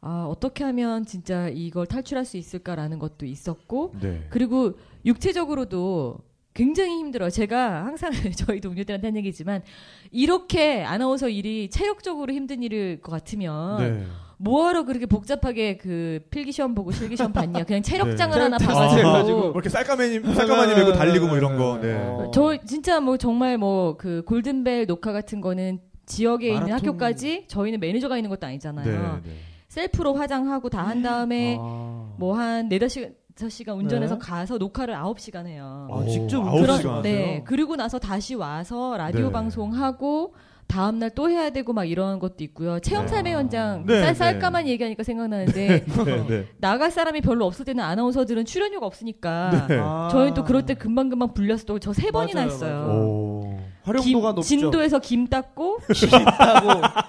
아, 0.00 0.26
어떻게 0.28 0.62
하면 0.64 1.04
진짜 1.06 1.48
이걸 1.48 1.86
탈출할 1.86 2.24
수 2.24 2.36
있을까라는 2.36 2.98
것도 2.98 3.24
있었고 3.26 3.94
네. 4.00 4.26
그리고 4.30 4.72
육체적으로도 5.04 6.18
굉장히 6.54 6.98
힘들어요. 6.98 7.28
제가 7.30 7.84
항상 7.84 8.10
저희 8.36 8.60
동료들한테 8.60 9.06
하는 9.08 9.18
얘기지만 9.18 9.62
이렇게 10.10 10.82
아나운서 10.84 11.28
일이 11.28 11.68
체력적으로 11.70 12.32
힘든 12.32 12.62
일일 12.62 13.00
것 13.00 13.12
같으면 13.12 13.78
네. 13.78 14.06
뭐하러 14.38 14.84
그렇게 14.84 15.06
복잡하게 15.06 15.76
그 15.78 16.20
필기 16.30 16.52
시험 16.52 16.74
보고 16.74 16.90
실기 16.92 17.16
시험 17.16 17.32
봤냐? 17.32 17.64
그냥 17.64 17.82
체력장을 17.82 18.36
네. 18.36 18.42
하나 18.42 18.58
봐가지고. 18.58 19.38
뭐 19.40 19.50
이렇게 19.52 19.68
쌀까마니 19.68 20.20
쌀까마니 20.34 20.74
메고 20.74 20.92
달리고 20.92 21.26
뭐 21.26 21.36
이런 21.36 21.56
거. 21.56 21.78
네. 21.80 21.94
어. 21.94 22.30
저 22.34 22.56
진짜 22.66 23.00
뭐 23.00 23.16
정말 23.16 23.56
뭐 23.58 23.96
그 23.96 24.22
골든벨 24.26 24.86
녹화 24.86 25.12
같은 25.12 25.40
거는 25.40 25.80
지역에 26.04 26.48
있는 26.48 26.62
마라톤. 26.68 26.88
학교까지 26.88 27.44
저희는 27.48 27.80
매니저가 27.80 28.16
있는 28.18 28.28
것도 28.30 28.46
아니잖아요. 28.46 29.20
네, 29.24 29.30
네. 29.30 29.36
셀프로 29.68 30.14
화장하고 30.14 30.68
다 30.68 30.82
한 30.82 31.02
다음에 31.02 31.56
아. 31.58 32.12
뭐한 32.18 32.68
네다섯 32.68 32.90
시간 32.90 33.50
시간 33.50 33.76
운전해서 33.76 34.14
네. 34.14 34.20
가서 34.20 34.58
녹화를 34.58 34.94
아홉 34.94 35.18
시간 35.20 35.46
해요. 35.46 35.88
아, 35.90 36.04
직접 36.08 36.42
아홉 36.46 36.66
시간 36.78 37.02
네. 37.02 37.42
그리고 37.46 37.74
나서 37.76 37.98
다시 37.98 38.34
와서 38.34 38.96
라디오 38.96 39.26
네. 39.26 39.32
방송하고 39.32 40.34
다음 40.66 40.98
날 40.98 41.10
또 41.14 41.30
해야 41.30 41.50
되고 41.50 41.72
막 41.72 41.84
이런 41.84 42.18
것도 42.18 42.42
있고요. 42.44 42.80
체험 42.80 43.06
네. 43.06 43.12
삶의 43.12 43.32
현장 43.34 43.84
네, 43.86 44.00
쌀 44.00 44.08
네. 44.08 44.14
쌀까만 44.14 44.66
얘기하니까 44.68 45.02
생각나는데 45.04 45.84
네, 46.04 46.26
네. 46.26 46.46
나갈 46.58 46.90
사람이 46.90 47.20
별로 47.20 47.46
없을 47.46 47.64
때는 47.64 47.82
아나운서들은 47.84 48.44
출연료가 48.44 48.84
없으니까 48.86 49.66
네. 49.68 49.78
아. 49.80 50.08
저희 50.10 50.34
또 50.34 50.44
그럴 50.44 50.66
때 50.66 50.74
금방 50.74 51.08
금방 51.08 51.32
불려서 51.34 51.64
또 51.64 51.78
저 51.78 51.92
세 51.92 52.10
번이나 52.10 52.42
했어요. 52.42 53.56
활용도가 53.82 54.30
김- 54.30 54.34
높죠. 54.36 54.42
진도에서 54.42 54.98
김 54.98 55.26
닦고. 55.28 55.78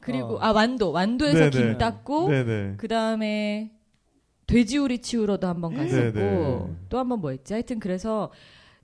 그리고 0.00 0.36
어. 0.36 0.38
아 0.40 0.52
완도 0.52 0.92
완도에서 0.92 1.38
네네. 1.38 1.50
김 1.50 1.78
닦고 1.78 2.28
네, 2.30 2.44
네. 2.44 2.74
그 2.76 2.88
다음에 2.88 3.70
돼지우리 4.46 4.98
치우러도 5.00 5.46
한번 5.46 5.74
갔었고 5.74 6.12
네네. 6.12 6.60
또한 6.88 7.08
번 7.08 7.20
뭐 7.20 7.30
했지 7.30 7.52
하여튼 7.52 7.78
그래서 7.78 8.30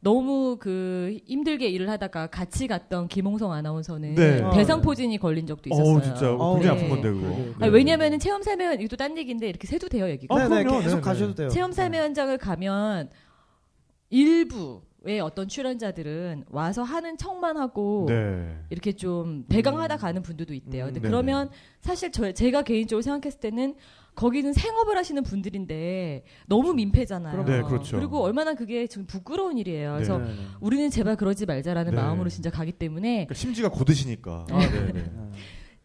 너무 0.01 0.57
그 0.61 1.19
힘들게 1.27 1.69
일을 1.69 1.89
하다가 1.91 2.29
같이 2.29 2.67
갔던 2.69 3.09
김홍성 3.09 3.53
아나운서는 3.53 4.15
네. 4.15 4.51
대상포진이 4.55 5.19
걸린 5.19 5.47
적도 5.47 5.71
있었어요. 5.71 5.97
어, 5.97 6.01
진짜 6.01 6.33
어, 6.33 6.55
굉장히 6.55 6.79
네. 6.79 6.85
아픈 6.85 6.89
건데 6.89 7.11
그거. 7.11 7.37
그러게, 7.37 7.65
아니, 7.65 7.73
왜냐면은 7.73 8.19
체험 8.19 8.43
삶의 8.43 8.77
이것도 8.81 8.97
딴 8.97 9.19
얘기인데 9.19 9.49
이렇게 9.49 9.67
세도 9.67 9.89
돼요 9.89 10.09
얘기가. 10.09 10.35
어, 10.35 10.39
네네, 10.39 10.63
그럼요. 10.63 10.81
계속 10.83 10.97
네네. 10.97 11.01
가셔도 11.03 11.35
돼요. 11.35 11.49
체험 11.49 11.73
삶의 11.73 12.01
현장을 12.01 12.39
가면 12.39 13.11
일부의 14.11 15.21
어떤 15.21 15.49
출연자들은 15.49 16.45
와서 16.49 16.83
하는 16.85 17.17
척만 17.17 17.57
하고 17.57 18.07
네. 18.09 18.57
이렇게 18.71 18.93
좀 18.93 19.47
배강하다 19.49 19.97
가는 19.97 20.23
분들도 20.23 20.55
있대요. 20.55 20.87
근데 20.87 21.01
음, 21.01 21.03
그러면 21.03 21.51
사실 21.81 22.13
저 22.13 22.31
제가 22.33 22.63
개인적으로 22.63 23.03
생각했을 23.03 23.41
때는 23.41 23.75
거기는 24.19 24.53
생업을 24.53 24.97
하시는 24.97 25.23
분들인데 25.23 26.25
너무 26.49 26.75
민폐잖아요. 26.75 27.45
네, 27.45 27.63
그렇죠. 27.63 28.01
리고 28.01 28.21
얼마나 28.21 28.55
그게 28.55 28.89
좀 28.89 29.07
부끄러운 29.07 29.57
일이에요. 29.59 29.93
그래서 29.95 30.19
네. 30.19 30.35
우리는 30.61 30.91
제발 30.91 31.15
그러지 31.15 31.47
말자라는 31.47 31.95
네. 31.95 31.97
마음으로 31.97 32.29
진짜 32.29 32.51
가기 32.51 32.73
때문에 32.73 33.11
그러니까 33.11 33.35
심지가 33.35 33.69
고드시니까. 33.69 34.47
아, 34.51 34.59
네, 34.59 34.87
네. 34.87 34.93
네. 34.93 35.05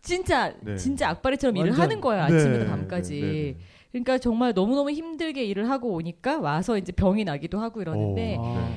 진짜 0.02 0.52
네. 0.62 0.76
진짜 0.78 1.10
악바리처럼 1.10 1.58
일을. 1.58 1.78
하는 1.78 2.02
거예요. 2.02 2.26
네, 2.26 2.34
아침부터 2.34 2.64
네, 2.64 2.70
밤까지. 2.72 3.22
네, 3.22 3.32
네. 3.32 3.58
그러니까 3.92 4.18
정말 4.18 4.54
너무너무 4.54 4.90
힘들게 4.90 5.46
일을 5.46 5.70
하고 5.70 5.94
오니까 5.94 6.40
와서 6.40 6.80
이제 6.80 6.92
병이 6.92 7.26
나기도 7.26 7.60
하고 7.60 7.84
이러는데 7.84 8.38
오, 8.38 8.44
아. 8.44 8.72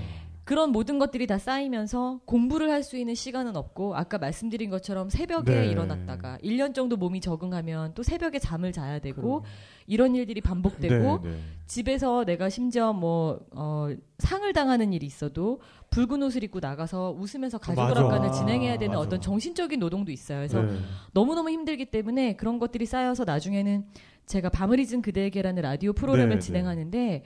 네. 0.46 0.48
그런 0.48 0.70
모든 0.70 1.00
것들이 1.00 1.26
다 1.26 1.38
쌓이면서 1.38 2.20
공부를 2.24 2.70
할 2.70 2.84
수 2.84 2.96
있는 2.96 3.16
시간은 3.16 3.56
없고 3.56 3.96
아까 3.96 4.16
말씀드린 4.16 4.70
것처럼 4.70 5.10
새벽에 5.10 5.52
네. 5.62 5.66
일어났다가 5.66 6.38
1년 6.44 6.72
정도 6.72 6.96
몸이 6.96 7.20
적응하면 7.20 7.94
또 7.94 8.04
새벽에 8.04 8.38
잠을 8.38 8.70
자야 8.70 9.00
되고 9.00 9.20
그럼. 9.40 9.42
이런 9.88 10.14
일들이 10.14 10.40
반복되고 10.40 11.22
네, 11.24 11.30
네. 11.30 11.38
집에서 11.66 12.24
내가 12.24 12.48
심지어 12.48 12.92
뭐 12.92 13.40
어, 13.50 13.88
상을 14.20 14.52
당하는 14.52 14.92
일이 14.92 15.04
있어도 15.04 15.60
붉은 15.90 16.22
옷을 16.22 16.44
입고 16.44 16.60
나가서 16.60 17.16
웃으면서 17.18 17.58
가족 17.58 17.80
맞아. 17.82 18.00
오락관을 18.04 18.30
진행해야 18.30 18.78
되는 18.78 18.94
맞아. 18.94 19.00
어떤 19.00 19.20
정신적인 19.20 19.80
노동도 19.80 20.12
있어요. 20.12 20.38
그래서 20.38 20.62
네. 20.62 20.78
너무너무 21.12 21.50
힘들기 21.50 21.86
때문에 21.86 22.36
그런 22.36 22.60
것들이 22.60 22.86
쌓여서 22.86 23.24
나중에는 23.24 23.84
제가 24.26 24.50
밤을 24.50 24.78
잊은 24.78 25.02
그대에게라는 25.02 25.62
라디오 25.62 25.92
프로그램을 25.92 26.36
네, 26.36 26.38
진행하는데 26.40 27.24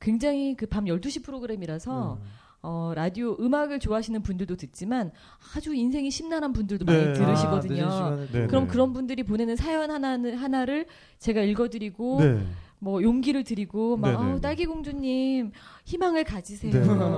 굉장히 0.00 0.56
그 0.56 0.66
밤 0.66 0.86
12시 0.86 1.24
프로그램이라서 1.24 2.18
네. 2.20 2.26
어, 2.62 2.92
라디오 2.94 3.36
음악을 3.38 3.78
좋아하시는 3.78 4.22
분들도 4.22 4.56
듣지만 4.56 5.12
아주 5.54 5.74
인생이 5.74 6.10
심란한 6.10 6.52
분들도 6.52 6.84
네. 6.84 6.92
많이 6.92 7.14
들으시거든요. 7.14 7.84
아, 7.86 8.16
네, 8.16 8.42
또. 8.42 8.46
그럼 8.48 8.64
네. 8.64 8.70
그런 8.70 8.92
분들이 8.92 9.22
보내는 9.22 9.56
사연 9.56 9.90
하나는 9.90 10.36
하나를 10.36 10.86
제가 11.18 11.42
읽어드리고 11.42 12.20
네. 12.20 12.46
뭐 12.78 13.02
용기를 13.02 13.44
드리고 13.44 13.96
막 13.96 14.34
네. 14.34 14.40
딸기 14.40 14.66
공주님 14.66 15.52
희망을 15.84 16.24
가지세요. 16.24 16.72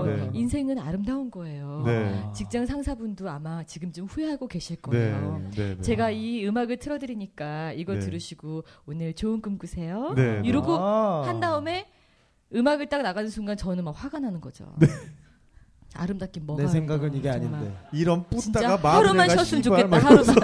네, 0.05 0.17
네. 0.17 0.31
인생은 0.33 0.79
아름다운 0.79 1.31
거예요. 1.31 1.83
네. 1.85 2.23
직장 2.35 2.65
상사분도 2.67 3.29
아마 3.29 3.65
지금쯤 3.65 4.05
후회하고 4.07 4.47
계실 4.47 4.77
네. 4.77 4.83
거예요. 4.83 5.43
네. 5.51 5.75
네. 5.75 5.81
제가 5.81 6.11
이 6.11 6.47
음악을 6.47 6.77
틀어드리니까 6.77 7.73
네. 7.75 7.99
들으시고 7.99 8.65
오늘 8.87 9.15
좋은 9.15 9.41
꿈 9.41 9.59
꾸세요. 9.59 10.13
네. 10.15 10.43
이러고 10.45 10.77
아. 10.77 11.23
한 11.27 11.41
다음에 11.41 11.87
음악을 12.55 12.89
딱 12.89 13.03
나가는 13.03 13.29
순간 13.29 13.57
저는 13.57 13.85
막 13.85 13.91
화가 13.93 14.21
나는 14.21 14.41
거죠. 14.41 14.75
아름답긴 15.95 16.45
뭐가 16.47 16.63
내 16.63 16.69
생각은 16.69 17.15
이게 17.15 17.31
정말. 17.33 17.55
아닌데. 17.61 17.77
이런 17.93 18.25
뿌다가 18.29 18.97
하루만 18.97 19.29
쉬었으면 19.31 19.63
좋겠다. 19.63 19.89
막 19.89 20.05
하루만. 20.05 20.37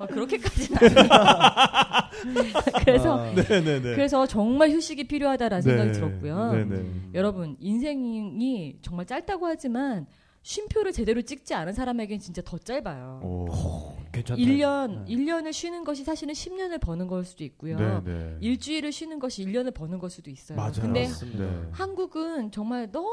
어, 0.00 0.06
그렇게까지는. 0.06 0.78
그래서 2.84 3.18
아, 3.18 3.32
네네네. 3.32 3.80
그래서 3.94 4.26
정말 4.26 4.70
휴식이 4.70 5.04
필요하다라는 5.04 5.62
생각이 5.62 5.86
네. 5.88 5.92
들었고요. 5.92 6.52
네네. 6.52 6.84
여러분 7.14 7.56
인생이 7.60 8.76
정말 8.82 9.06
짧다고 9.06 9.46
하지만 9.46 10.06
쉼표를 10.44 10.92
제대로 10.92 11.22
찍지 11.22 11.54
않은 11.54 11.72
사람에겐 11.72 12.18
진짜 12.18 12.42
더 12.44 12.58
짧아요. 12.58 13.20
오. 13.22 13.92
괜찮다. 14.12 14.42
1년, 14.42 15.04
네. 15.06 15.14
1년을 15.14 15.52
쉬는 15.52 15.84
것이 15.84 16.04
사실은 16.04 16.34
10년을 16.34 16.80
버는 16.80 17.06
걸 17.06 17.24
수도 17.24 17.44
있고요. 17.44 17.76
네네. 17.78 18.38
일주일을 18.40 18.90
쉬는 18.92 19.18
것이 19.20 19.44
1년을 19.46 19.72
버는 19.72 19.98
걸 19.98 20.10
수도 20.10 20.30
있어요. 20.30 20.56
맞아요. 20.56 20.72
근데 20.80 21.04
맞습니다. 21.04 21.44
네. 21.44 21.62
한국은 21.70 22.50
정말 22.50 22.90
너무 22.90 23.08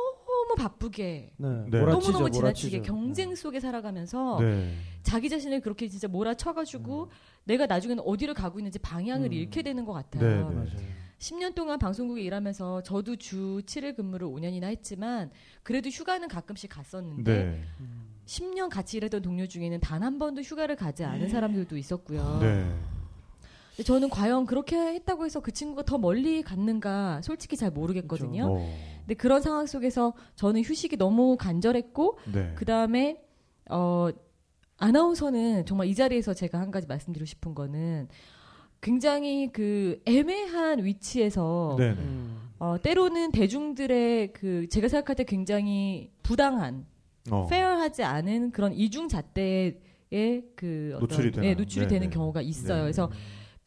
바쁘게 0.57 1.33
네. 1.37 1.47
네. 1.69 1.79
몰아치죠, 1.79 2.11
너무너무 2.11 2.31
지나치게 2.31 2.77
몰아치죠. 2.77 2.81
경쟁 2.93 3.35
속에 3.35 3.59
살아가면서 3.59 4.39
네. 4.39 4.73
자기 5.03 5.29
자신을 5.29 5.61
그렇게 5.61 5.87
진짜 5.87 6.07
몰아쳐가지고 6.07 7.09
내가 7.45 7.65
나중에는 7.65 8.03
어디를 8.05 8.33
가고 8.33 8.59
있는지 8.59 8.79
방향을 8.79 9.27
음. 9.27 9.33
잃게 9.33 9.61
되는 9.61 9.85
것 9.85 9.93
같아요. 9.93 10.21
네, 10.23 10.35
네. 10.35 10.49
네. 10.49 10.55
맞아요. 10.55 10.99
10년 11.19 11.53
동안 11.53 11.79
방송국에 11.79 12.21
일하면서 12.21 12.83
저도 12.83 13.17
주 13.17 13.61
7일 13.65 13.95
근무를 13.95 14.27
5년이나 14.27 14.65
했지만 14.65 15.31
그래도 15.63 15.89
휴가는 15.89 16.25
가끔씩 16.27 16.69
갔었는데 16.69 17.43
네. 17.45 17.63
10년 18.25 18.69
같이 18.69 18.97
일했던 18.97 19.21
동료 19.21 19.45
중에는 19.47 19.79
단 19.81 20.03
한 20.03 20.17
번도 20.17 20.41
휴가를 20.41 20.75
가지 20.75 21.03
않은 21.03 21.27
사람들도 21.29 21.75
있었고요. 21.77 22.39
네. 22.41 22.71
저는 23.83 24.09
과연 24.09 24.45
그렇게 24.45 24.75
했다고 24.77 25.25
해서 25.25 25.39
그 25.39 25.51
친구가 25.51 25.83
더 25.83 25.97
멀리 25.97 26.41
갔는가 26.41 27.21
솔직히 27.21 27.55
잘 27.57 27.71
모르겠거든요. 27.71 28.45
어. 28.49 28.75
근데 29.09 29.17
그런 29.17 29.41
상황 29.41 29.65
속에서 29.65 30.13
저는 30.35 30.61
휴식이 30.61 30.95
너무 30.97 31.35
간절했고 31.35 32.19
네. 32.31 32.53
그 32.55 32.63
다음에 32.63 33.19
어 33.67 34.09
아나운서는 34.77 35.65
정말 35.65 35.87
이 35.87 35.95
자리에서 35.95 36.35
제가 36.35 36.59
한 36.59 36.69
가지 36.69 36.85
말씀드리고 36.85 37.25
싶은 37.25 37.55
거는 37.55 38.07
굉장히 38.81 39.51
그 39.51 39.99
애매한 40.05 40.85
위치에서 40.85 41.75
네네. 41.79 41.93
음. 41.93 42.49
어, 42.59 42.77
때로는 42.79 43.31
대중들의 43.31 44.33
그 44.33 44.69
제가 44.69 44.87
생각할 44.87 45.15
때 45.15 45.23
굉장히 45.23 46.11
부당한 46.21 46.85
어. 47.31 47.47
페어하지 47.47 48.03
않은 48.03 48.51
그런 48.51 48.73
이중 48.73 49.07
잣대에 49.07 49.73
그 50.55 50.91
어떤 50.97 50.99
노출이 50.99 51.31
되나? 51.31 51.47
예, 51.47 51.55
노출이 51.55 51.85
네, 51.85 51.95
되는 51.95 52.09
네. 52.09 52.15
경우가 52.15 52.41
있어요. 52.41 52.75
네. 52.77 52.81
그래서 52.83 53.09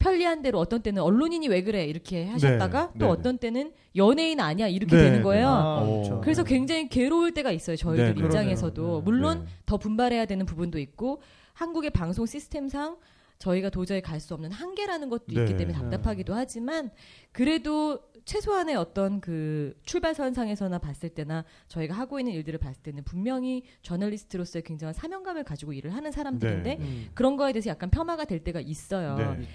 편리한 0.03 0.41
대로 0.41 0.59
어떤 0.59 0.81
때는 0.81 1.01
언론인이 1.01 1.47
왜 1.47 1.63
그래 1.63 1.85
이렇게 1.85 2.25
하셨다가 2.25 2.91
네, 2.93 2.99
또 2.99 3.05
네, 3.05 3.11
어떤 3.11 3.37
때는 3.37 3.71
연예인 3.95 4.41
아니야 4.41 4.67
이렇게 4.67 4.95
네, 4.97 5.03
되는 5.03 5.17
네. 5.19 5.23
거예요. 5.23 5.47
아, 5.47 5.81
어. 5.81 5.85
그렇죠. 5.85 6.21
그래서 6.21 6.43
굉장히 6.43 6.89
괴로울 6.89 7.33
때가 7.33 7.51
있어요. 7.51 7.77
저희들 7.77 8.13
네, 8.15 8.19
네. 8.19 8.25
입장에서도 8.25 8.73
그러네요. 8.81 8.97
네. 8.99 9.03
물론 9.05 9.45
네. 9.45 9.51
더 9.65 9.77
분발해야 9.77 10.25
되는 10.25 10.45
부분도 10.45 10.77
있고 10.79 11.21
한국의 11.53 11.91
방송 11.91 12.25
시스템상 12.25 12.97
저희가 13.39 13.69
도저히 13.69 14.01
갈 14.01 14.19
수 14.19 14.33
없는 14.33 14.51
한계라는 14.51 15.09
것도 15.09 15.25
있기 15.29 15.53
네. 15.53 15.57
때문에 15.57 15.77
답답하기도 15.77 16.33
하지만 16.33 16.91
그래도 17.31 17.99
최소한의 18.25 18.75
어떤 18.75 19.19
그 19.19 19.77
출발선상에서나 19.83 20.79
봤을 20.79 21.09
때나 21.09 21.43
저희가 21.67 21.93
하고 21.93 22.19
있는 22.19 22.33
일들을 22.33 22.59
봤을 22.59 22.81
때는 22.81 23.03
분명히 23.03 23.63
저널리스트로서의 23.81 24.63
굉장한 24.63 24.93
사명감을 24.93 25.43
가지고 25.43 25.73
일을 25.73 25.93
하는 25.93 26.11
사람들인데 26.11 26.75
네. 26.75 26.81
음. 26.81 27.09
그런 27.13 27.37
거에 27.37 27.51
대해서 27.51 27.69
약간 27.69 27.89
폄하가 27.89 28.25
될 28.25 28.43
때가 28.43 28.61
있어요. 28.61 29.15
네. 29.15 29.23
그렇죠. 29.23 29.49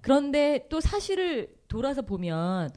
그런데 0.00 0.66
또 0.68 0.80
사실을 0.80 1.54
돌아서 1.68 2.02
보면 2.02 2.70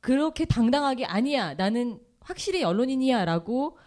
그렇게 0.00 0.44
당당하게 0.44 1.04
아니야 1.04 1.54
나는 1.54 2.00
확실히 2.20 2.62
언론인이야라고 2.62 3.78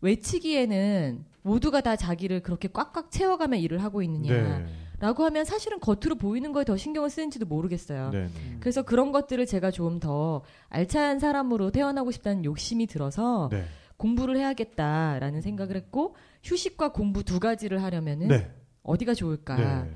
외치기에는 0.00 1.24
모두가 1.42 1.80
다 1.80 1.96
자기를 1.96 2.40
그렇게 2.42 2.68
꽉꽉 2.68 3.10
채워가며 3.10 3.56
일을 3.56 3.82
하고 3.82 4.02
있느냐 4.02 4.66
라고 5.00 5.22
네. 5.22 5.28
하면 5.28 5.44
사실은 5.44 5.78
겉으로 5.80 6.16
보이는 6.16 6.52
거에 6.52 6.64
더 6.64 6.76
신경을 6.76 7.10
쓰는지도 7.10 7.46
모르겠어요. 7.46 8.10
네. 8.10 8.28
그래서 8.60 8.82
그런 8.82 9.12
것들을 9.12 9.44
제가 9.46 9.70
좀 9.70 9.98
더 10.00 10.42
알찬 10.68 11.18
사람으로 11.18 11.70
태어나고 11.70 12.10
싶다는 12.12 12.44
욕심이 12.44 12.86
들어서 12.86 13.48
네. 13.50 13.64
공부를 13.96 14.36
해야겠다라는 14.36 15.40
생각을 15.40 15.74
했고 15.76 16.14
휴식과 16.44 16.92
공부 16.92 17.24
두 17.24 17.40
가지를 17.40 17.82
하려면은 17.82 18.28
네. 18.28 18.50
어디가 18.82 19.14
좋을까? 19.14 19.56
네. 19.56 19.90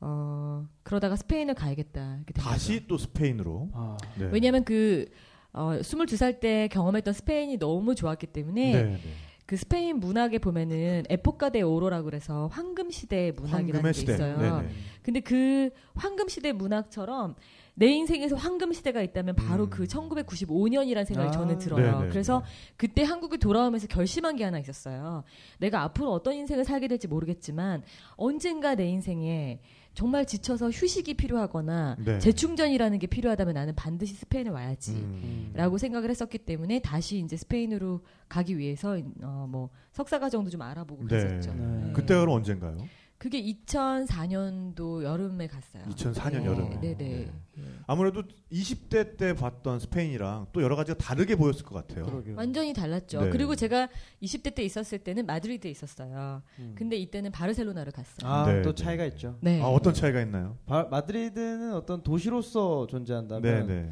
어, 0.00 0.66
그러다가 0.82 1.16
스페인을 1.16 1.54
가야겠다. 1.54 2.16
이렇게 2.16 2.32
된 2.32 2.42
거죠. 2.44 2.48
다시 2.48 2.86
또 2.88 2.96
스페인으로. 2.98 3.70
아, 3.74 3.96
네. 4.18 4.28
왜냐하면 4.32 4.64
그 4.64 5.06
어, 5.52 5.72
22살 5.80 6.40
때 6.40 6.68
경험했던 6.68 7.12
스페인이 7.14 7.58
너무 7.58 7.94
좋았기 7.94 8.28
때문에 8.28 8.72
네. 8.72 8.82
네. 8.84 8.98
그 9.46 9.56
스페인 9.56 9.98
문학에 9.98 10.38
보면은 10.38 11.04
에포카 11.08 11.50
데 11.50 11.62
오로라고 11.62 12.04
그래서 12.04 12.48
황금 12.52 12.90
시대 12.90 13.32
문학이라는 13.32 13.82
게 13.82 13.92
시대. 13.92 14.14
있어요. 14.14 14.38
네네. 14.38 14.68
근데 15.02 15.20
그 15.20 15.70
황금 15.94 16.28
시대 16.28 16.52
문학처럼 16.52 17.34
내 17.74 17.86
인생에서 17.86 18.36
황금 18.36 18.72
시대가 18.72 19.02
있다면 19.02 19.34
바로 19.34 19.64
음. 19.64 19.70
그 19.70 19.84
1995년이라는 19.84 21.04
생각이 21.06 21.28
아. 21.28 21.30
저는 21.30 21.58
들어요. 21.58 21.98
네네. 22.00 22.10
그래서 22.10 22.42
그때 22.76 23.02
한국에 23.02 23.38
돌아오면서 23.38 23.86
결심한 23.88 24.36
게 24.36 24.44
하나 24.44 24.58
있었어요. 24.58 25.24
내가 25.58 25.82
앞으로 25.82 26.12
어떤 26.12 26.34
인생을 26.34 26.64
살게 26.64 26.86
될지 26.88 27.08
모르겠지만 27.08 27.82
언젠가 28.16 28.74
내 28.74 28.86
인생에 28.88 29.60
정말 29.94 30.24
지쳐서 30.26 30.70
휴식이 30.70 31.14
필요하거나 31.14 31.96
네. 32.04 32.18
재충전이라는 32.18 32.98
게 32.98 33.06
필요하다면 33.06 33.54
나는 33.54 33.74
반드시 33.74 34.14
스페인에 34.14 34.50
와야지. 34.50 34.92
음. 34.92 35.50
라고 35.54 35.78
생각을 35.78 36.08
했었기 36.10 36.38
때문에 36.38 36.80
다시 36.80 37.18
이제 37.18 37.36
스페인으로 37.36 38.00
가기 38.28 38.56
위해서 38.56 38.98
어, 39.22 39.46
뭐 39.48 39.70
석사 39.92 40.18
과정도 40.18 40.50
좀 40.50 40.62
알아보고 40.62 41.06
네. 41.06 41.08
그랬었죠. 41.08 41.54
네. 41.54 41.92
그때가 41.92 42.22
언젠가요? 42.22 42.78
그게 43.22 43.40
2004년도 43.40 45.04
여름에 45.04 45.46
갔어요. 45.46 45.84
2004년 45.90 46.40
네, 46.40 46.44
여름에. 46.44 46.80
네네. 46.80 46.94
네. 46.96 47.32
예. 47.56 47.62
아무래도 47.86 48.24
20대 48.50 49.16
때 49.16 49.32
봤던 49.32 49.78
스페인이랑 49.78 50.48
또 50.52 50.60
여러 50.60 50.74
가지가 50.74 50.98
다르게 50.98 51.36
보였을 51.36 51.64
것 51.64 51.76
같아요. 51.76 52.04
그러게요. 52.04 52.34
완전히 52.36 52.72
달랐죠. 52.72 53.20
네. 53.20 53.30
그리고 53.30 53.54
제가 53.54 53.88
20대 54.24 54.56
때 54.56 54.64
있었을 54.64 54.98
때는 54.98 55.24
마드리드에 55.26 55.70
있었어요. 55.70 56.42
음. 56.58 56.74
근데 56.76 56.96
이때는 56.96 57.30
바르셀로나를 57.30 57.92
갔어요. 57.92 58.28
아, 58.28 58.44
네, 58.44 58.60
또 58.62 58.74
네. 58.74 58.82
차이가 58.82 59.04
있죠. 59.04 59.38
네. 59.40 59.62
아, 59.62 59.66
어떤 59.66 59.94
차이가 59.94 60.20
있나요? 60.20 60.58
바, 60.66 60.88
마드리드는 60.90 61.74
어떤 61.74 62.02
도시로서 62.02 62.88
존재한다면 62.88 63.66
네, 63.68 63.82
네. 63.84 63.90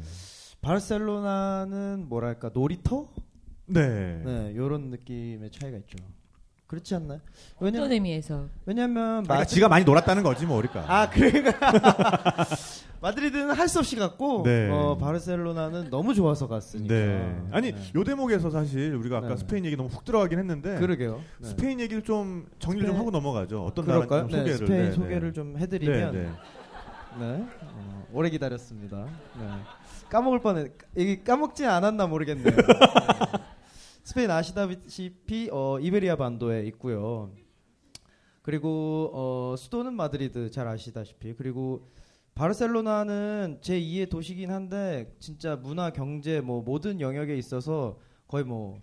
바르셀로나는 0.59 2.09
뭐랄까 2.09 2.51
놀이터? 2.53 3.07
네. 3.67 4.23
네, 4.25 4.55
요런 4.57 4.89
느낌의 4.89 5.51
차이가 5.51 5.77
있죠. 5.77 5.95
그렇지 6.71 6.95
않나요? 6.95 7.19
어떤 7.57 7.65
왜냐면 7.65 7.91
의미에서 7.91 8.45
왜냐면 8.65 9.23
그러니까 9.23 9.35
마 9.35 9.43
지가 9.45 9.67
많이 9.67 9.83
놀았다는 9.83 10.23
거지 10.23 10.45
뭐 10.45 10.61
그러니까. 10.61 10.85
아, 11.01 11.09
그러니까 11.09 11.51
마드리드는 13.01 13.51
할 13.51 13.67
수 13.67 13.79
없이 13.79 13.97
갔고 13.97 14.43
네. 14.43 14.69
어, 14.71 14.95
바르셀로나는 14.97 15.89
너무 15.89 16.13
좋아서 16.13 16.47
갔으니까. 16.47 16.93
네. 16.93 17.41
아니 17.51 17.73
네. 17.73 17.91
요 17.93 18.03
대목에서 18.05 18.49
사실 18.51 18.95
우리가 18.95 19.17
아까 19.17 19.29
네. 19.29 19.35
스페인 19.37 19.65
얘기 19.65 19.75
너무 19.75 19.89
훅 19.89 20.05
들어가긴 20.05 20.39
했는데 20.39 20.75
그러게요. 20.79 21.21
네. 21.39 21.47
스페인 21.49 21.79
얘기를 21.81 22.01
좀 22.03 22.47
정리를 22.59 22.87
좀 22.87 22.95
스페인- 22.95 22.99
하고 22.99 23.11
넘어가죠. 23.11 23.65
어떤 23.65 23.83
그럴까요? 23.85 24.27
나라 24.27 24.29
좀 24.29 24.43
네, 24.45 24.53
소개를 24.53 24.57
스페인 24.67 24.85
네, 24.85 24.91
소개를 24.93 25.27
네. 25.29 25.33
좀 25.33 25.53
네, 25.53 25.59
해드리면 25.59 26.13
네. 26.13 26.29
네. 27.19 27.45
어, 27.63 28.05
오래 28.13 28.29
기다렸습니다. 28.29 29.05
네. 29.37 29.45
까먹을 30.09 30.39
뻔해. 30.39 30.67
이게 30.95 31.21
까먹지 31.21 31.65
않았나 31.65 32.07
모르겠네요. 32.07 32.55
네. 34.01 34.07
스페인 34.07 34.31
아시다시피 34.31 35.49
어, 35.51 35.79
이베리아 35.79 36.15
반도에 36.15 36.65
있고요. 36.67 37.31
그리고 38.41 39.11
어, 39.13 39.55
수도는 39.55 39.93
마드리드 39.93 40.49
잘 40.49 40.67
아시다시피 40.67 41.33
그리고 41.35 41.87
바르셀로나는 42.33 43.59
제 43.61 43.79
2의 43.79 44.09
도시긴 44.09 44.49
한데 44.49 45.15
진짜 45.19 45.55
문화 45.55 45.91
경제 45.91 46.41
뭐 46.41 46.61
모든 46.63 46.99
영역에 46.99 47.37
있어서 47.37 47.99
거의 48.27 48.43
뭐 48.43 48.81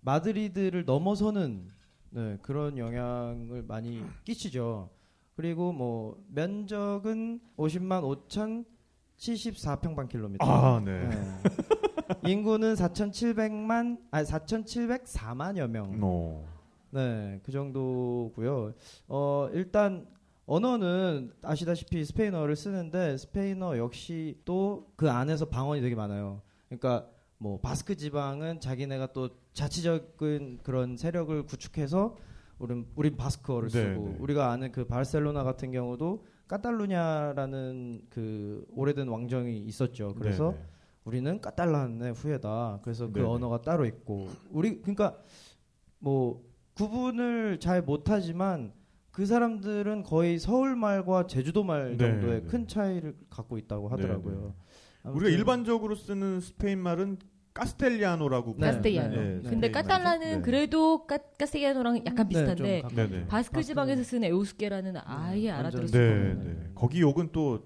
마드리드를 0.00 0.84
넘어서는 0.84 1.68
네, 2.10 2.38
그런 2.42 2.76
영향을 2.76 3.62
많이 3.62 4.02
끼치죠. 4.24 4.90
그리고 5.36 5.72
뭐 5.72 6.20
면적은 6.28 7.40
50만 7.56 8.28
5천 8.28 8.64
74평방킬로미터. 9.20 10.38
아, 10.40 10.80
네. 10.84 11.08
인구는 12.24 12.74
4,700만 12.74 13.98
아 14.10 14.22
4,704만여 14.22 15.68
명. 15.68 15.98
어. 16.02 16.44
네, 16.90 17.40
그 17.44 17.52
정도고요. 17.52 18.72
어, 19.08 19.48
일단 19.52 20.06
언어는 20.46 21.32
아시다시피 21.42 22.04
스페인어를 22.04 22.56
쓰는데 22.56 23.16
스페인어 23.18 23.78
역시 23.78 24.40
또 24.44 24.90
그 24.96 25.08
안에서 25.10 25.44
방언이 25.46 25.80
되게 25.80 25.94
많아요. 25.94 26.42
그러니까 26.68 27.06
뭐 27.38 27.60
바스크 27.60 27.96
지방은 27.96 28.60
자기네가 28.60 29.12
또 29.12 29.30
자치적인 29.52 30.60
그런 30.62 30.96
세력을 30.96 31.44
구축해서 31.46 32.16
우린 32.58 32.86
우린 32.96 33.16
바스크어를 33.16 33.68
네, 33.70 33.94
쓰고 33.94 34.08
네. 34.08 34.16
우리가 34.18 34.50
아는 34.50 34.72
그 34.72 34.84
바르셀로나 34.86 35.44
같은 35.44 35.70
경우도 35.72 36.24
까탈루냐라는 36.50 38.02
그 38.10 38.66
오래된 38.70 39.06
왕정이 39.06 39.56
있었죠. 39.60 40.14
그래서 40.14 40.50
네, 40.50 40.58
네. 40.58 40.64
우리는 41.04 41.40
까탈란의 41.40 42.12
후예다. 42.12 42.80
그래서 42.82 43.06
그 43.06 43.20
네네. 43.20 43.28
언어가 43.28 43.62
따로 43.62 43.86
있고 43.86 44.28
우리 44.50 44.80
그러니까 44.80 45.16
뭐 46.00 46.42
구분을 46.74 47.60
잘 47.60 47.82
못하지만 47.82 48.72
그 49.12 49.26
사람들은 49.26 50.02
거의 50.02 50.40
서울 50.40 50.74
말과 50.74 51.28
제주도 51.28 51.62
말 51.62 51.96
네, 51.96 51.98
정도의 51.98 52.42
네. 52.42 52.46
큰 52.48 52.66
차이를 52.66 53.16
갖고 53.30 53.56
있다고 53.56 53.88
하더라고요. 53.88 54.54
우리가 55.04 55.30
일반적으로 55.30 55.94
쓰는 55.94 56.40
스페인 56.40 56.80
말은 56.80 57.18
카스텔리아노라고 57.54 58.54
네, 58.58 58.66
카스테이아노. 58.68 59.10
네, 59.16 59.16
네. 59.16 59.50
근데 59.50 59.66
스페인 59.68 59.72
까탈라는 59.72 60.30
네. 60.36 60.40
그래도 60.42 61.06
까, 61.06 61.18
카스테이아노랑 61.38 62.02
약간 62.06 62.28
네, 62.28 62.46
비슷한데. 62.46 63.26
바스크 63.28 63.62
지방에서 63.62 64.02
쓰는 64.04 64.24
에우스케라는 64.28 64.96
아예 65.04 65.50
완전 65.50 65.80
알아들을 65.82 65.86
네, 65.86 65.98
네. 65.98 66.34
네. 66.44 66.56
거기 66.74 67.00
욕은 67.00 67.30
또 67.32 67.60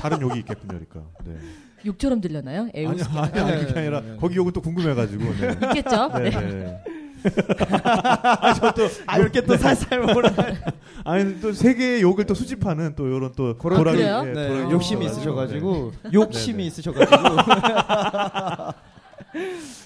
다른 0.00 0.20
욕이 0.20 0.40
있겠군요, 0.40 0.68
그러니까. 0.68 1.02
네. 1.24 1.36
욕처럼 1.84 2.20
들렸나요? 2.20 2.62
아니, 2.62 2.70
에우스케 2.74 3.18
아니, 3.18 3.38
아니, 3.40 3.60
그게 3.60 3.72
네, 3.74 3.80
아니라 3.80 4.00
네, 4.00 4.10
네. 4.12 4.16
거기 4.18 4.36
욕은 4.36 4.52
또 4.52 4.60
궁금해가지고. 4.60 5.24
네. 5.24 5.50
있겠죠? 5.52 6.08
네, 6.18 6.30
네. 6.30 6.40
네. 6.40 6.84
아, 7.82 8.54
저또 8.54 8.86
아 9.06 9.18
이렇게 9.18 9.40
또 9.40 9.56
살살 9.56 10.00
몰아. 10.00 10.30
아니 11.04 11.40
또 11.40 11.52
세계의 11.52 12.02
욕을 12.02 12.24
또 12.24 12.34
수집하는 12.34 12.94
또 12.94 13.08
이런 13.08 13.32
또 13.34 13.56
그런- 13.58 13.80
도라기- 13.82 13.96
그래요? 13.96 14.22
예, 14.26 14.32
네, 14.32 14.48
도라기 14.48 14.70
욕심이. 14.72 15.06
있으셔가지고 15.06 15.92
욕심이 16.12 16.58
네. 16.58 16.64
있으셔가지고 16.66 17.16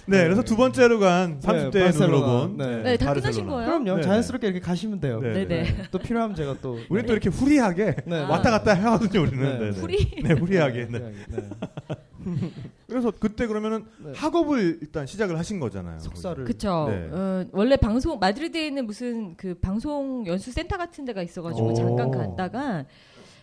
네, 0.06 0.24
그래서 0.24 0.42
두 0.42 0.56
번째로 0.56 0.98
간 0.98 1.38
네, 1.40 1.46
30대의 1.46 1.72
바르셀로나. 1.72 2.06
눈으로 2.06 2.48
본 2.48 2.56
네. 2.56 2.82
네, 2.82 2.96
다. 2.96 3.14
끝나신 3.14 3.46
거예요? 3.46 3.66
그럼요 3.66 3.96
네, 3.96 4.02
자연스럽게 4.02 4.46
이렇게 4.48 4.60
가시면 4.60 5.00
돼요. 5.00 5.20
네, 5.20 5.32
네네. 5.46 5.84
또 5.90 5.98
필요하면 5.98 6.34
제가 6.34 6.56
또 6.60 6.78
우리는 6.88 7.06
또 7.06 7.12
이렇게 7.12 7.28
후리하게 7.28 7.96
네, 8.06 8.20
왔다 8.22 8.50
갔다 8.50 8.72
해하거든요, 8.72 9.22
우리는. 9.22 9.42
네, 9.44 9.58
네, 9.58 9.70
네. 9.70 9.80
후리? 9.80 10.22
네, 10.22 10.32
후리하게. 10.32 10.88
네. 10.90 10.98
네. 10.98 11.14
네. 11.28 11.48
그래서 12.86 13.12
그때 13.18 13.46
그러면은 13.46 13.84
네. 14.04 14.12
학업을 14.14 14.78
일단 14.82 15.06
시작을 15.06 15.38
하신 15.38 15.60
거잖아요. 15.60 16.00
석사를 16.00 16.44
그쵸. 16.44 16.86
네. 16.90 17.08
어, 17.10 17.46
원래 17.52 17.76
방송 17.76 18.18
마드리드에 18.18 18.66
있는 18.66 18.86
무슨 18.86 19.36
그 19.36 19.54
방송 19.54 20.26
연수 20.26 20.50
센터 20.50 20.76
같은 20.76 21.04
데가 21.04 21.22
있어가지고 21.22 21.68
오. 21.68 21.74
잠깐 21.74 22.10
갔다가 22.10 22.84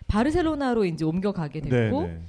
바르셀로나로 0.08 0.86
이제 0.86 1.06
옮겨가게 1.06 1.62
네, 1.62 1.70
됐고 1.70 2.04
네. 2.04 2.20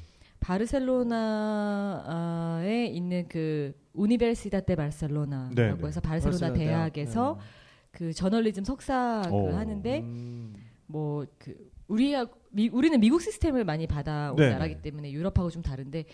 바르셀로나에 0.41 2.87
있는 2.87 3.27
그 3.29 3.75
우니베르시다테 3.93 4.77
바르셀로나라고 4.77 5.55
네, 5.55 5.75
네. 5.75 5.87
해서 5.87 6.01
바르셀로나 6.01 6.53
대학에서 6.53 7.35
대학. 7.35 7.47
그 7.91 8.13
저널리즘 8.13 8.65
석사 8.65 9.23
그 9.27 9.33
오. 9.33 9.55
하는데 9.55 10.01
음. 10.01 10.55
뭐그 10.87 11.71
우리야 11.89 12.27
미, 12.51 12.69
우리는 12.69 12.99
미국 13.01 13.21
시스템을 13.21 13.65
많이 13.65 13.87
받아온 13.87 14.37
네, 14.37 14.51
나라기 14.51 14.77
네. 14.77 14.83
때문에 14.83 15.13
유럽하고 15.13 15.51
좀 15.51 15.63
다른데 15.63 16.05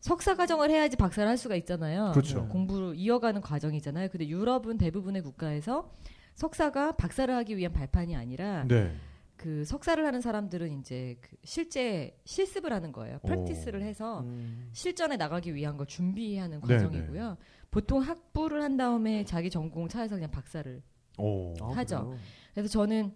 석사 0.00 0.36
과정을 0.36 0.70
해야지 0.70 0.96
박사를 0.96 1.28
할 1.28 1.36
수가 1.38 1.56
있잖아요. 1.56 2.12
그렇죠. 2.12 2.46
공부를 2.48 2.94
이어가는 2.96 3.40
과정이잖아요. 3.40 4.08
근데 4.10 4.28
유럽은 4.28 4.78
대부분의 4.78 5.22
국가에서 5.22 5.90
석사가 6.34 6.92
박사를 6.92 7.34
하기 7.34 7.56
위한 7.56 7.72
발판이 7.72 8.14
아니라 8.14 8.64
네. 8.68 8.92
그 9.36 9.64
석사를 9.64 10.04
하는 10.04 10.20
사람들은 10.20 10.80
이제 10.80 11.16
그 11.20 11.36
실제 11.44 12.16
실습을 12.24 12.72
하는 12.72 12.92
거예요. 12.92 13.18
오. 13.22 13.26
프랙티스를 13.26 13.82
해서 13.82 14.20
음. 14.20 14.70
실전에 14.72 15.16
나가기 15.16 15.54
위한 15.54 15.76
걸 15.76 15.86
준비하는 15.86 16.60
네, 16.60 16.74
과정이고요. 16.74 17.36
보통 17.70 18.00
학부를 18.00 18.62
한 18.62 18.76
다음에 18.76 19.24
자기 19.24 19.50
전공 19.50 19.88
차에서 19.88 20.14
그냥 20.14 20.30
박사를. 20.30 20.82
오. 21.18 21.54
아, 21.60 21.76
하죠. 21.76 22.04
그래요? 22.04 22.18
그래서 22.54 22.68
저는 22.68 23.14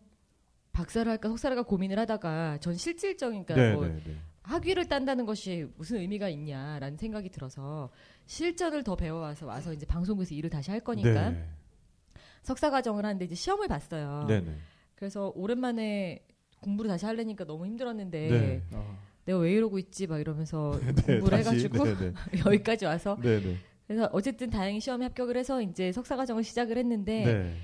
박사를 0.73 1.11
할까 1.11 1.29
석사를 1.29 1.57
할까 1.57 1.69
고민을 1.69 1.99
하다가 1.99 2.59
전 2.59 2.75
실질적인 2.75 3.45
그러니까 3.45 3.69
네, 3.69 3.75
뭐 3.75 3.87
네, 3.87 4.03
네. 4.05 4.17
학위를 4.43 4.87
딴다는 4.89 5.27
것이 5.27 5.67
무슨 5.77 5.99
의미가 5.99 6.29
있냐라는 6.29 6.97
생각이 6.97 7.29
들어서 7.31 7.91
실전을 8.27 8.83
더 8.83 8.97
배워와서 8.97 9.47
와서 9.47 9.73
이제 9.73 9.85
방송국에서 9.87 10.35
일을 10.35 10.51
다시 10.51 10.71
할 10.71 10.81
거니까 10.81 11.31
네. 11.31 11.49
석사 12.43 12.71
과정을 12.71 13.05
하는데 13.05 13.25
이제 13.25 13.35
시험을 13.35 13.69
봤어요. 13.69 14.25
네, 14.29 14.41
네. 14.41 14.57
그래서 14.99 15.33
오랜만에 15.37 16.25
공부를 16.61 16.89
다시 16.89 17.07
하려니까 17.07 17.45
너무 17.45 17.67
힘들었는데 17.67 18.29
네. 18.29 18.63
어. 18.73 18.99
내가 19.27 19.39
왜 19.39 19.53
이러고 19.53 19.79
있지 19.79 20.09
막 20.09 20.19
이러면서 20.19 20.73
네, 21.07 21.19
공부를 21.19 21.45
다시, 21.45 21.67
해가지고 21.67 21.85
네, 21.85 21.95
네. 21.97 22.13
여기까지 22.45 22.85
와서 22.85 23.17
네, 23.23 23.41
네. 23.41 23.57
그래서 23.87 24.11
어쨌든 24.13 24.51
다행히 24.51 24.81
시험에 24.81 25.05
합격을 25.07 25.37
해서 25.37 25.63
이제 25.63 25.93
석사 25.93 26.17
과정을 26.17 26.43
시작을 26.43 26.77
했는데 26.77 27.25
네. 27.25 27.55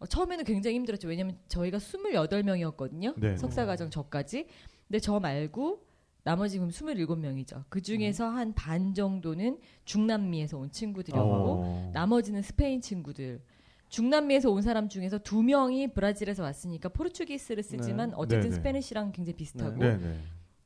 어, 0.00 0.06
처음에는 0.06 0.44
굉장히 0.44 0.76
힘들었죠. 0.76 1.08
왜냐면 1.08 1.38
저희가 1.48 1.78
28명이었거든요. 1.78 3.14
네. 3.18 3.38
석사 3.38 3.64
과정 3.64 3.88
저까지. 3.88 4.46
근데 4.86 4.98
저 4.98 5.18
말고 5.18 5.80
나머지 6.24 6.58
그럼 6.58 6.70
27명이죠. 6.70 7.64
그 7.70 7.80
중에서 7.80 8.28
한 8.28 8.52
반 8.54 8.92
정도는 8.92 9.58
중남미에서 9.86 10.58
온 10.58 10.70
친구들이었고 10.70 11.30
어. 11.30 11.90
나머지는 11.94 12.42
스페인 12.42 12.82
친구들. 12.82 13.40
중남미에서 13.88 14.50
온 14.50 14.62
사람 14.62 14.88
중에서 14.88 15.18
두 15.18 15.42
명이 15.42 15.88
브라질에서 15.92 16.42
왔으니까 16.42 16.88
Portuguese를 16.88 17.62
쓰지만 17.62 18.10
네. 18.10 18.14
어쨌든 18.18 18.40
네, 18.40 18.48
네. 18.48 18.54
Spanish랑 18.54 19.12
굉장히 19.12 19.36
비슷하고 19.36 19.76
네, 19.76 19.96
네. 19.96 20.18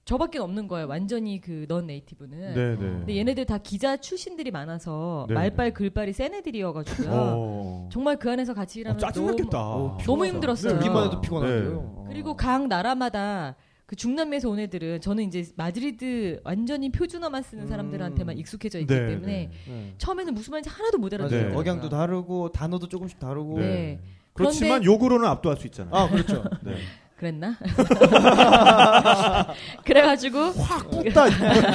저밖에 0.07 0.39
없는 0.39 0.67
거예요. 0.67 0.89
완전히 0.89 1.41
그 1.41 1.67
non-native는. 1.69 2.55
네, 2.55 2.71
네. 2.71 2.77
근데 2.77 3.17
얘네들 3.17 3.45
다 3.47 3.59
기자 3.59 3.97
출신들이 3.99 4.51
많아서 4.51 5.27
네, 5.29 5.35
말빨 5.35 5.73
글빨이 5.75 6.13
센 6.13 6.35
애들이어가지고요. 6.35 7.09
어. 7.13 7.89
정말 7.93 8.17
그 8.19 8.31
안에서 8.31 8.55
같이 8.55 8.79
어, 8.79 8.81
일하면 8.81 8.99
너무 8.99 9.13
짜증났겠다. 9.13 9.59
어, 9.69 9.99
너무. 10.03 10.27
힘들었어요. 10.27 10.79
듣기만 10.79 11.05
해도 11.07 11.17
네. 11.17 11.21
피곤한데요. 11.21 11.79
어. 11.79 12.05
그리고 12.09 12.35
각 12.37 12.67
나라마다 12.67 13.55
그 13.91 13.97
중남미에서 13.97 14.49
온 14.49 14.61
애들은 14.61 15.01
저는 15.01 15.25
이제 15.25 15.45
마드리드 15.57 16.43
완전히 16.45 16.93
표준어만 16.93 17.43
쓰는 17.43 17.65
음. 17.65 17.69
사람들한테만 17.69 18.39
익숙해져 18.39 18.79
있기 18.79 18.95
네, 18.95 19.07
때문에 19.09 19.27
네. 19.27 19.51
네. 19.67 19.95
처음에는 19.99 20.33
무슨 20.33 20.53
말인지 20.53 20.71
하나도 20.71 20.99
못. 20.99 21.13
알아들어요. 21.13 21.49
네. 21.49 21.57
억양도 21.57 21.89
다르고 21.89 22.53
단어도 22.53 22.87
조금씩 22.87 23.19
다르고. 23.19 23.59
네. 23.59 23.99
그렇지만 24.33 24.85
욕으로는 24.85 25.27
압도할 25.27 25.59
수 25.59 25.67
있잖아요. 25.67 25.93
아 25.93 26.09
그렇죠. 26.09 26.45
네. 26.63 26.77
그랬나? 27.17 27.59
그래가지고 29.85 30.39
확 30.39 30.89
뽑다. 30.89 31.25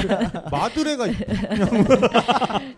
마드레가 0.50 1.04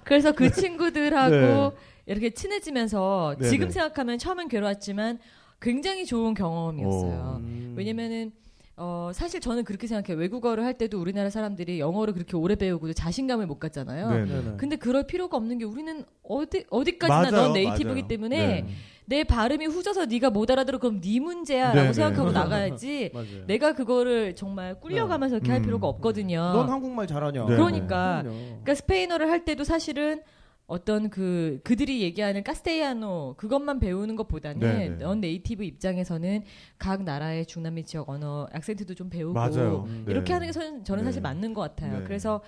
그래서 0.03 0.33
그 0.33 0.51
친구들하고 0.51 1.31
네. 1.31 1.71
이렇게 2.07 2.31
친해지면서 2.31 3.37
네, 3.39 3.51
지금 3.51 3.69
네. 3.69 3.73
생각하면 3.73 4.19
처음엔 4.19 4.49
괴로웠지만 4.49 5.21
굉장히 5.61 6.07
좋은 6.07 6.35
경험이었어요. 6.35 7.37
음. 7.41 7.75
왜냐면은 7.79 8.33
어 8.81 9.11
사실 9.13 9.41
저는 9.41 9.65
그렇게 9.65 9.89
생각해요. 9.89 10.17
외국어를 10.21 10.65
할 10.65 10.75
때도 10.79 11.01
우리나라 11.01 11.31
사람들이 11.31 11.81
영어를 11.81 12.15
그렇게 12.15 12.37
오래 12.37 12.55
배우고도 12.55 12.93
자신감을 12.93 13.47
못 13.47 13.59
갖잖아요. 13.59 14.09
네, 14.11 14.25
네네. 14.25 14.57
근데 14.57 14.77
그럴 14.77 15.05
필요가 15.05 15.37
없는 15.37 15.59
게 15.59 15.65
우리는 15.65 16.05
어디 16.23 16.65
어디까지나 16.71 17.31
맞아요, 17.31 17.47
넌 17.49 17.53
네이티브이기 17.55 17.87
맞아요. 18.03 18.09
때문에 18.09 18.37
네. 18.63 18.67
내 19.07 19.25
발음이 19.25 19.67
후져서 19.67 20.07
네가 20.07 20.31
못 20.31 20.49
알아들어 20.51 20.79
그럼 20.79 21.01
네 21.01 21.19
문제야라고 21.19 21.77
네, 21.81 21.87
네. 21.89 21.93
생각하고 21.93 22.31
나가야지. 22.31 23.11
맞아요. 23.15 23.47
내가 23.49 23.73
그거를 23.75 24.37
정말 24.37 24.79
꿀려가면서 24.81 25.37
이렇게 25.37 25.51
할 25.51 25.61
음. 25.61 25.65
필요가 25.65 25.89
없거든요. 25.89 26.39
넌 26.39 26.69
한국말 26.69 27.09
잘하냐? 27.09 27.47
네. 27.47 27.57
그러니까. 27.57 28.23
그러니까 28.25 28.75
스페인어를 28.77 29.29
할 29.29 29.45
때도 29.45 29.65
사실은 29.65 30.21
어떤 30.69 31.09
그 31.09 31.61
그들이 31.65 32.03
얘기하는 32.03 32.45
카스테이아노 32.45 33.37
그것만 33.39 33.81
배우는 33.81 34.17
것보다는 34.17 34.61
네, 34.61 34.89
네. 34.91 34.97
넌 34.99 35.19
네이티브 35.19 35.65
입장에서는 35.65 36.43
각 36.79 37.03
나라의 37.05 37.47
중남미 37.47 37.85
지역 37.85 38.11
언어 38.11 38.47
악센트도 38.53 38.95
좀 38.95 39.09
배우고 39.09 39.33
맞아요. 39.33 39.85
음. 39.89 40.05
네. 40.05 40.13
이렇게 40.13 40.35
하는 40.35 40.47
게 40.47 40.53
저는, 40.53 40.85
저는 40.85 41.05
네. 41.05 41.05
사실 41.07 41.23
맞는 41.23 41.55
것 41.55 41.63
같아요. 41.63 42.01
네. 42.01 42.05
그래서 42.05 42.43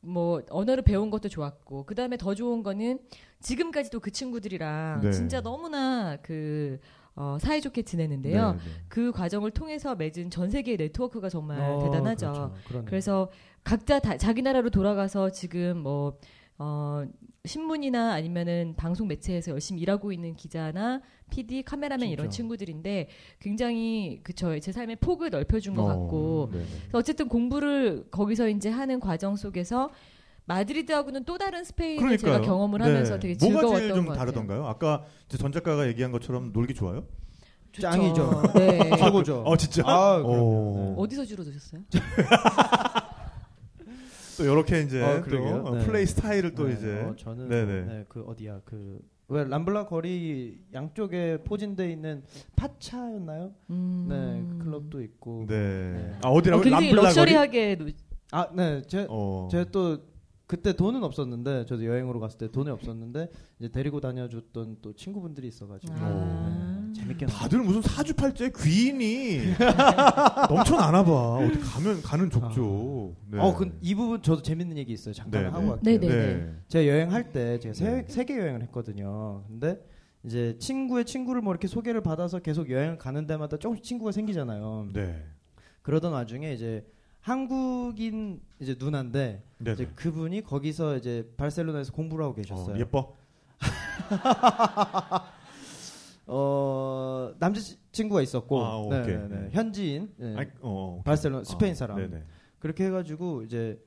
뭐 0.00 0.40
언어를 0.48 0.82
배운 0.82 1.10
것도 1.10 1.28
좋았고 1.28 1.84
그 1.84 1.94
다음에 1.94 2.16
더 2.16 2.34
좋은 2.34 2.62
거는 2.62 3.00
지금까지도 3.40 4.00
그 4.00 4.10
친구들이랑 4.12 5.02
네. 5.02 5.12
진짜 5.12 5.42
너무나 5.42 6.16
그 6.22 6.80
어, 7.16 7.36
사이좋게 7.38 7.82
지내는데요. 7.82 8.52
네, 8.52 8.58
네. 8.58 8.64
그 8.88 9.12
과정을 9.12 9.50
통해서 9.50 9.94
맺은 9.94 10.30
전 10.30 10.48
세계의 10.48 10.78
네트워크가 10.78 11.28
정말 11.28 11.60
어, 11.60 11.80
대단하죠. 11.80 12.54
그렇죠. 12.66 12.84
그래서 12.86 13.30
각자 13.62 13.98
다, 13.98 14.16
자기 14.16 14.40
나라로 14.40 14.70
돌아가서 14.70 15.28
지금 15.28 15.76
뭐 15.82 16.16
어, 16.58 17.04
신문이나 17.44 18.12
아니면은 18.12 18.74
방송 18.76 19.08
매체에서 19.08 19.52
열심히 19.52 19.80
일하고 19.82 20.12
있는 20.12 20.34
기자나 20.34 21.00
PD, 21.30 21.62
카메라맨 21.62 22.08
이런 22.08 22.26
진짜. 22.26 22.36
친구들인데 22.36 23.08
굉장히 23.40 24.20
그쵸 24.22 24.58
제 24.58 24.72
삶의 24.72 24.96
폭을 24.96 25.30
넓혀준 25.30 25.74
것 25.74 25.84
같고 25.84 26.48
어, 26.50 26.52
네, 26.52 26.58
네. 26.58 26.64
그래서 26.82 26.98
어쨌든 26.98 27.28
공부를 27.28 28.06
거기서 28.10 28.48
이제 28.48 28.68
하는 28.70 29.00
과정 29.00 29.36
속에서 29.36 29.90
마드리드하고는 30.46 31.24
또 31.24 31.36
다른 31.36 31.62
스페인을 31.62 32.16
제가 32.18 32.40
경험을 32.40 32.80
하면서 32.82 33.18
되게 33.18 33.34
뭐가 33.38 33.60
즐거웠던 33.60 33.78
제일 33.80 33.88
좀것 33.94 34.06
같아요. 34.06 34.18
다르던가요? 34.18 34.66
아까 34.66 35.04
이제 35.28 35.36
전 35.36 35.52
작가가 35.52 35.86
얘기한 35.88 36.10
것처럼 36.10 36.52
놀기 36.52 36.74
좋아요? 36.74 37.04
좋죠. 37.72 37.90
짱이죠. 37.90 38.42
네. 38.56 38.90
최고죠. 38.96 39.42
어 39.42 39.56
진짜? 39.56 39.82
아, 39.86 40.22
어. 40.24 40.94
어디서 40.96 41.24
주로 41.26 41.44
드셨어요? 41.44 41.82
또 44.38 44.44
이렇게 44.44 44.80
이제 44.82 45.02
어, 45.02 45.22
또. 45.28 45.36
어, 45.66 45.76
네. 45.76 45.84
플레이 45.84 46.06
스타일을 46.06 46.54
또 46.54 46.66
네, 46.68 46.74
이제 46.74 47.00
어, 47.02 47.14
저는 47.16 47.48
네네. 47.48 47.80
네, 47.84 48.04
그 48.08 48.22
어디야 48.22 48.60
그 48.64 49.00
왜 49.30 49.44
람블라 49.44 49.84
거리 49.84 50.58
양쪽에 50.72 51.42
포진돼 51.44 51.92
있는 51.92 52.22
파차였나요? 52.56 53.52
음. 53.68 54.06
네, 54.08 54.56
그 54.58 54.64
클럽도 54.64 55.02
있고. 55.02 55.44
네. 55.46 56.16
아 56.22 56.28
어, 56.28 56.32
어디라고? 56.32 56.62
굉장히 56.62 56.86
람블라 56.86 57.02
거리? 57.02 57.06
luxury하게 57.08 57.76
노- 57.76 57.86
아, 58.32 58.48
네, 58.54 58.80
제 58.86 59.06
어. 59.10 59.48
제가 59.50 59.64
또 59.70 59.98
그때 60.46 60.72
돈은 60.72 61.04
없었는데 61.04 61.66
저도 61.66 61.84
여행으로 61.84 62.20
갔을 62.20 62.38
때 62.38 62.50
돈이 62.50 62.70
없었는데 62.70 63.28
이제 63.58 63.68
데리고 63.68 64.00
다녀줬던 64.00 64.78
또 64.80 64.94
친구분들이 64.94 65.46
있어가지고 65.48 65.92
아. 65.98 66.77
네, 66.88 67.00
재밌게 67.00 67.26
다들 67.26 67.60
무슨 67.60 67.82
사주팔자에 67.82 68.50
귀인이 68.56 69.54
넘쳐나나 70.48 71.04
봐. 71.04 71.12
어디 71.36 71.58
가면 71.60 72.02
가는 72.02 72.30
족족. 72.30 73.16
네. 73.30 73.38
어, 73.38 73.54
그, 73.54 73.76
이 73.80 73.94
부분 73.94 74.22
저도 74.22 74.42
재밌는 74.42 74.76
얘기 74.76 74.92
있어요. 74.92 75.14
잠깐 75.14 75.42
네, 75.42 75.48
하고 75.48 75.78
네. 75.82 75.98
갈게요. 75.98 76.00
네, 76.00 76.08
네. 76.08 76.36
네. 76.36 76.52
제가 76.68 76.86
여행할 76.88 77.32
때 77.32 77.58
제가 77.58 77.74
세, 77.74 77.90
네. 77.90 78.04
세계 78.08 78.38
여행을 78.38 78.62
했거든요. 78.62 79.44
근데 79.48 79.80
이제 80.24 80.56
친구의 80.58 81.04
친구를 81.04 81.42
뭐 81.42 81.52
이렇게 81.52 81.68
소개를 81.68 82.00
받아서 82.02 82.38
계속 82.40 82.70
여행을 82.70 82.98
가는 82.98 83.26
데마다 83.26 83.56
조금씩 83.56 83.84
친구가 83.84 84.12
생기잖아요. 84.12 84.88
네. 84.92 85.24
그러던 85.82 86.12
와중에 86.12 86.52
이제 86.52 86.84
한국인 87.20 88.40
이제 88.60 88.76
누나인데 88.78 89.42
네. 89.58 89.72
이제 89.72 89.86
그분이 89.94 90.42
거기서 90.42 90.96
이제 90.96 91.30
바르셀로나에서 91.36 91.92
공부를 91.92 92.24
하고 92.24 92.34
계셨어요. 92.34 92.74
어, 92.74 92.78
예뻐. 92.78 93.16
어, 96.30 97.32
남자친구가 97.38 98.20
있었고 98.22 98.64
아, 98.64 98.86
네, 98.90 99.00
오케이. 99.02 99.16
네, 99.16 99.28
네. 99.28 99.48
현지인 99.52 100.12
네. 100.16 100.34
아이, 100.36 100.46
어. 100.60 101.00
바르셀로나 101.04 101.44
스페인 101.44 101.72
어, 101.72 101.74
사람 101.74 101.96
네네. 101.96 102.22
그렇게 102.58 102.84
해가지고 102.86 103.42
이제 103.42 103.82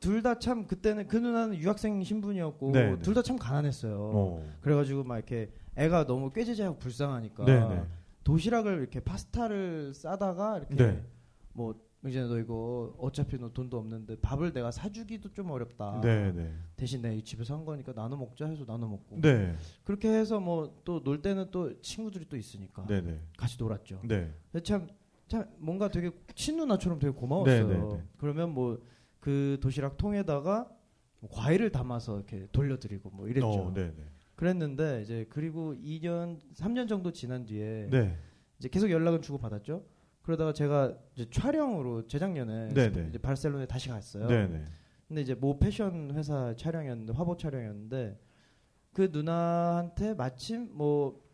둘 0.00 0.22
다 0.22 0.38
참 0.38 0.66
그때는 0.66 1.08
그 1.08 1.16
누나는 1.16 1.56
유학생 1.56 2.02
신분이었고 2.04 2.70
네, 2.72 2.90
네. 2.94 2.98
둘다 3.00 3.22
참 3.22 3.36
가난했어요. 3.36 3.98
어. 3.98 4.44
그래가지고 4.60 5.02
막 5.04 5.16
이렇게 5.16 5.50
애가 5.76 6.06
너무 6.06 6.30
꾀지지하고 6.30 6.76
불쌍하니까 6.78 7.44
네네. 7.44 7.82
도시락을 8.24 8.78
이렇게 8.78 9.00
파스타를 9.00 9.94
싸다가 9.94 10.58
이렇게 10.58 10.76
네. 10.76 11.02
뭐 11.54 11.74
이제 12.06 12.22
너 12.22 12.38
이거 12.38 12.94
어차피 12.98 13.36
너 13.38 13.52
돈도 13.52 13.76
없는데 13.76 14.16
밥을 14.20 14.52
내가 14.52 14.70
사주기도 14.70 15.32
좀 15.32 15.50
어렵다. 15.50 16.00
네네. 16.00 16.52
대신 16.76 17.02
내가 17.02 17.12
이 17.14 17.22
집에서 17.22 17.56
한 17.56 17.64
거니까 17.64 17.92
나눠 17.92 18.16
먹자 18.16 18.46
해서 18.46 18.64
나눠 18.64 18.88
먹고. 18.88 19.20
네. 19.20 19.56
그렇게 19.84 20.08
해서 20.08 20.38
뭐 20.38 20.82
또 20.84 21.00
놀 21.04 21.20
때는 21.20 21.50
또 21.50 21.80
친구들이 21.80 22.26
또 22.28 22.36
있으니까 22.36 22.86
네네. 22.86 23.20
같이 23.36 23.56
놀았죠. 23.58 24.02
네. 24.04 24.32
참, 24.62 24.88
참 25.26 25.44
뭔가 25.58 25.88
되게 25.88 26.10
친누나처럼 26.34 26.98
되게 27.00 27.12
고마웠어요. 27.12 27.66
네, 27.68 27.76
네, 27.76 27.84
네. 27.96 28.04
그러면 28.16 28.54
뭐 28.54 28.78
그 29.20 29.58
도시락 29.60 29.96
통에다가 29.96 30.70
뭐 31.20 31.28
과일을 31.30 31.70
담아서 31.70 32.16
이렇게 32.16 32.46
돌려드리고 32.52 33.10
뭐 33.10 33.26
이랬죠. 33.28 33.48
어, 33.48 33.74
네네. 33.74 33.92
그랬는데 34.36 35.02
이제 35.02 35.26
그리고 35.28 35.74
2년, 35.74 36.38
3년 36.54 36.88
정도 36.88 37.10
지난 37.12 37.44
뒤에 37.44 37.88
네. 37.90 38.16
이제 38.60 38.68
계속 38.68 38.88
연락은 38.90 39.20
주고 39.20 39.38
받았죠. 39.38 39.84
그러다가 40.28 40.52
제가 40.52 40.94
이제 41.14 41.24
촬영으로 41.30 42.06
재작년에. 42.06 42.68
이제 43.08 43.16
바르셀로나에 43.18 43.66
다시 43.66 43.88
갔어요. 43.88 44.26
네네. 44.28 44.62
근데 45.08 45.22
이제 45.22 45.34
모 45.34 45.58
패션 45.58 46.10
회사 46.14 46.54
촬영이었는데 46.54 47.14
화보 47.14 47.34
촬영이었는데 47.38 48.20
그 48.92 49.08
누나한테 49.10 50.12
마침 50.12 50.68
뭐 50.76 51.24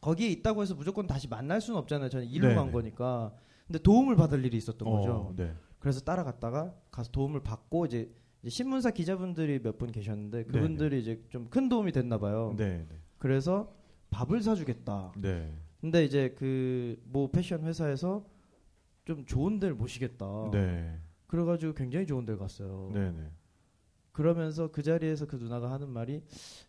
거기에 0.00 0.28
있다고 0.30 0.62
해서 0.62 0.74
무조건 0.74 1.06
다시 1.06 1.28
만날 1.28 1.60
수는 1.60 1.78
없잖아요. 1.78 2.08
저는 2.08 2.26
일로 2.26 2.48
네네. 2.48 2.54
간 2.56 2.72
거니까. 2.72 3.32
근데 3.68 3.78
도움을 3.78 4.16
받을 4.16 4.44
일이 4.44 4.56
있었던 4.56 4.90
거죠. 4.90 5.12
어, 5.12 5.32
네. 5.36 5.54
그래서 5.78 6.00
따라갔다가 6.00 6.74
가서 6.90 7.12
도움을 7.12 7.44
받고 7.44 7.86
이제, 7.86 8.10
이제 8.42 8.50
신문사 8.50 8.90
기자분들이 8.90 9.60
몇 9.62 9.78
분 9.78 9.92
계셨는데 9.92 10.44
그분들이 10.46 11.00
이제 11.00 11.22
좀 11.28 11.46
큰 11.48 11.68
도움이 11.68 11.92
됐나 11.92 12.18
봐요. 12.18 12.54
네. 12.56 12.86
네. 12.88 12.96
그래서 13.18 13.72
밥을 14.10 14.42
사주겠다. 14.42 15.12
네. 15.16 15.52
근데 15.80 16.04
이제 16.04 16.30
그모 16.30 17.30
패션 17.30 17.64
회사에서 17.64 18.24
좀 19.04 19.24
좋은 19.24 19.60
데를 19.60 19.74
모시겠다. 19.74 20.26
네. 20.52 20.98
그래가지고 21.26 21.74
굉장히 21.74 22.06
좋은 22.06 22.24
데를 22.24 22.38
갔어요. 22.38 22.90
네네. 22.92 23.30
그러면서 24.12 24.70
그 24.70 24.82
자리에서 24.82 25.26
그 25.26 25.36
누나가 25.36 25.70
하는 25.70 25.90
말이 25.90 26.22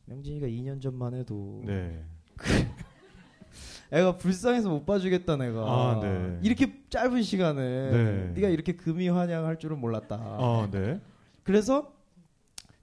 명진이가 0.06 0.48
2년 0.48 0.82
전만 0.82 1.14
해도 1.14 1.64
네. 1.66 2.04
애가 3.92 4.18
불쌍해서 4.18 4.70
못 4.70 4.86
봐주겠다 4.86 5.38
내가 5.38 5.62
아, 5.62 6.00
네. 6.02 6.40
이렇게 6.44 6.84
짧은 6.90 7.22
시간에 7.24 7.92
네. 7.92 8.32
네가 8.34 8.50
이렇게 8.50 8.76
금이 8.76 9.08
환영할 9.08 9.60
줄은 9.60 9.80
몰랐다. 9.80 10.16
아, 10.18 10.68
네. 10.70 11.00
그래서 11.44 11.94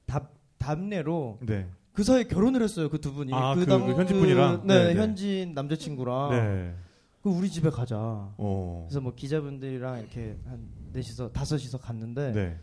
답 0.06 0.32
답례로 0.58 1.40
네. 1.42 1.68
그 1.94 2.02
사이에 2.02 2.24
결혼을 2.24 2.60
했어요 2.62 2.88
그 2.90 2.98
두 3.00 3.12
분이. 3.14 3.32
아, 3.32 3.54
그- 3.54 3.64
남- 3.66 3.86
그 3.86 3.92
현지 3.94 4.12
분이랑? 4.14 4.66
네, 4.66 4.84
네, 4.88 4.94
네. 4.94 5.00
현지인 5.00 5.54
남자친구랑. 5.54 6.30
네. 6.30 6.74
그 7.22 7.30
우리 7.30 7.48
집에 7.48 7.70
가자. 7.70 7.96
어. 8.36 8.84
그래서 8.86 9.00
뭐 9.00 9.14
기자분들이랑 9.14 10.00
이렇게 10.00 10.36
한 10.44 10.68
넷이서 10.92 11.30
다섯이서 11.32 11.78
갔는데 11.78 12.32
네. 12.32 12.58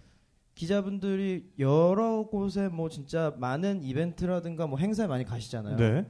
기자분들이 0.53 1.49
여러 1.59 2.27
곳에 2.29 2.67
뭐 2.67 2.89
진짜 2.89 3.33
많은 3.39 3.83
이벤트라든가 3.83 4.67
뭐 4.67 4.77
행사에 4.77 5.07
많이 5.07 5.23
가시잖아요. 5.23 5.77
네. 5.77 6.05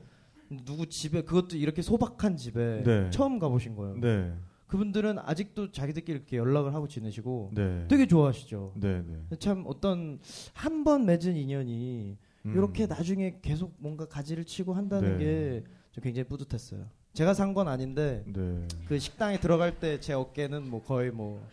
누구 0.65 0.87
집에 0.87 1.21
그것도 1.21 1.55
이렇게 1.55 1.81
소박한 1.81 2.35
집에 2.35 2.83
네. 2.83 3.09
처음 3.11 3.39
가보신 3.39 3.75
거예요. 3.75 3.95
네. 4.01 4.33
그분들은 4.67 5.19
아직도 5.19 5.71
자기들끼리 5.71 6.17
이렇게 6.17 6.37
연락을 6.37 6.73
하고 6.73 6.87
지내시고 6.87 7.51
네. 7.53 7.85
되게 7.87 8.07
좋아하시죠. 8.07 8.73
네, 8.77 9.01
네. 9.05 9.37
참 9.37 9.63
어떤 9.67 10.19
한 10.53 10.83
번 10.83 11.05
맺은 11.05 11.35
인연이 11.37 12.17
음. 12.45 12.53
이렇게 12.55 12.85
나중에 12.87 13.37
계속 13.41 13.73
뭔가 13.77 14.05
가지를 14.07 14.45
치고 14.45 14.73
한다는 14.73 15.17
네. 15.17 15.63
게좀 15.93 16.03
굉장히 16.03 16.27
뿌듯했어요. 16.27 16.85
제가 17.13 17.33
산 17.33 17.53
건 17.53 17.67
아닌데 17.67 18.23
네. 18.25 18.67
그 18.87 18.97
식당에 18.97 19.39
들어갈 19.39 19.79
때 19.79 19.99
제 19.99 20.13
어깨는 20.13 20.69
뭐 20.69 20.81
거의 20.81 21.11
뭐 21.11 21.45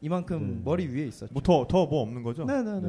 이만큼 0.00 0.56
네. 0.56 0.60
머리 0.64 0.86
위에 0.88 1.06
있었죠. 1.06 1.32
뭐 1.32 1.42
더 1.42 1.66
더 1.66 1.86
뭐 1.86 2.02
없는 2.02 2.22
거죠? 2.22 2.44
네네네. 2.44 2.88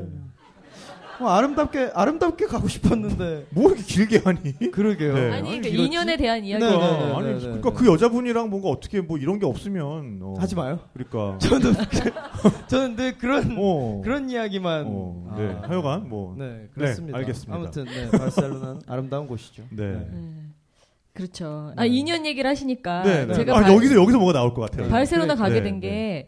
네. 1.17 1.23
뭐 1.23 1.31
아름답게 1.31 1.91
아름답게 1.93 2.45
가고 2.45 2.67
싶었는데 2.67 3.47
뭐 3.49 3.67
이렇게 3.71 3.83
길게 3.83 4.17
하니? 4.23 4.53
그러게요. 4.71 5.13
네. 5.13 5.31
아니 5.31 5.41
그러니까 5.43 5.67
이렇지? 5.69 5.83
인연에 5.85 6.17
대한 6.17 6.43
이야기가 6.45 6.69
네, 6.69 6.75
네, 6.77 6.79
네, 7.07 7.13
아니, 7.13 7.27
네, 7.27 7.33
네, 7.33 7.39
그러니까 7.39 7.69
네. 7.69 7.75
그 7.75 7.87
여자분이랑 7.91 8.49
뭔가 8.49 8.69
어떻게 8.69 9.01
뭐 9.01 9.17
이런 9.17 9.39
게 9.39 9.45
없으면 9.45 10.19
어. 10.21 10.35
하지 10.39 10.55
마요. 10.55 10.79
그러니까 10.93 11.37
저는 11.47 11.73
저는 12.67 12.95
늘 12.95 13.17
그런 13.17 13.55
어. 13.57 14.01
그런 14.03 14.29
이야기만 14.29 14.85
어, 14.87 15.27
아. 15.31 15.35
네. 15.39 15.55
하여간 15.67 16.07
뭐 16.09 16.35
네 16.37 16.67
그렇습니다. 16.73 17.17
알겠습니다. 17.17 17.55
아무튼 17.55 17.85
네, 17.85 18.09
바르셀로나는 18.11 18.81
아름다운 18.87 19.27
곳이죠. 19.27 19.63
네. 19.71 19.91
네. 19.93 20.07
그렇죠. 21.13 21.73
아 21.75 21.83
네. 21.83 21.87
인연 21.89 22.25
얘기를 22.27 22.47
하시니까 22.49 23.01
네, 23.03 23.25
네. 23.25 23.33
제가 23.33 23.57
아, 23.57 23.61
발- 23.61 23.73
여기서 23.73 23.95
여기서 23.95 24.17
뭐가 24.19 24.33
나올 24.33 24.53
것 24.53 24.69
같아요. 24.69 24.87
바르셀로나 24.89 25.33
네, 25.33 25.39
가게 25.39 25.53
네, 25.55 25.63
된게 25.63 26.27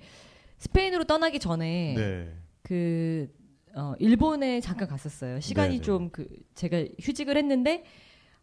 스페인으로 0.57 1.03
떠나기 1.03 1.37
전에 1.39 1.93
네. 1.95 2.27
그 2.63 3.27
어, 3.75 3.93
일본에 3.99 4.59
잠깐 4.61 4.87
갔었어요. 4.87 5.39
시간이 5.39 5.69
네네. 5.75 5.81
좀그 5.81 6.27
제가 6.55 6.83
휴직을 6.99 7.37
했는데 7.37 7.83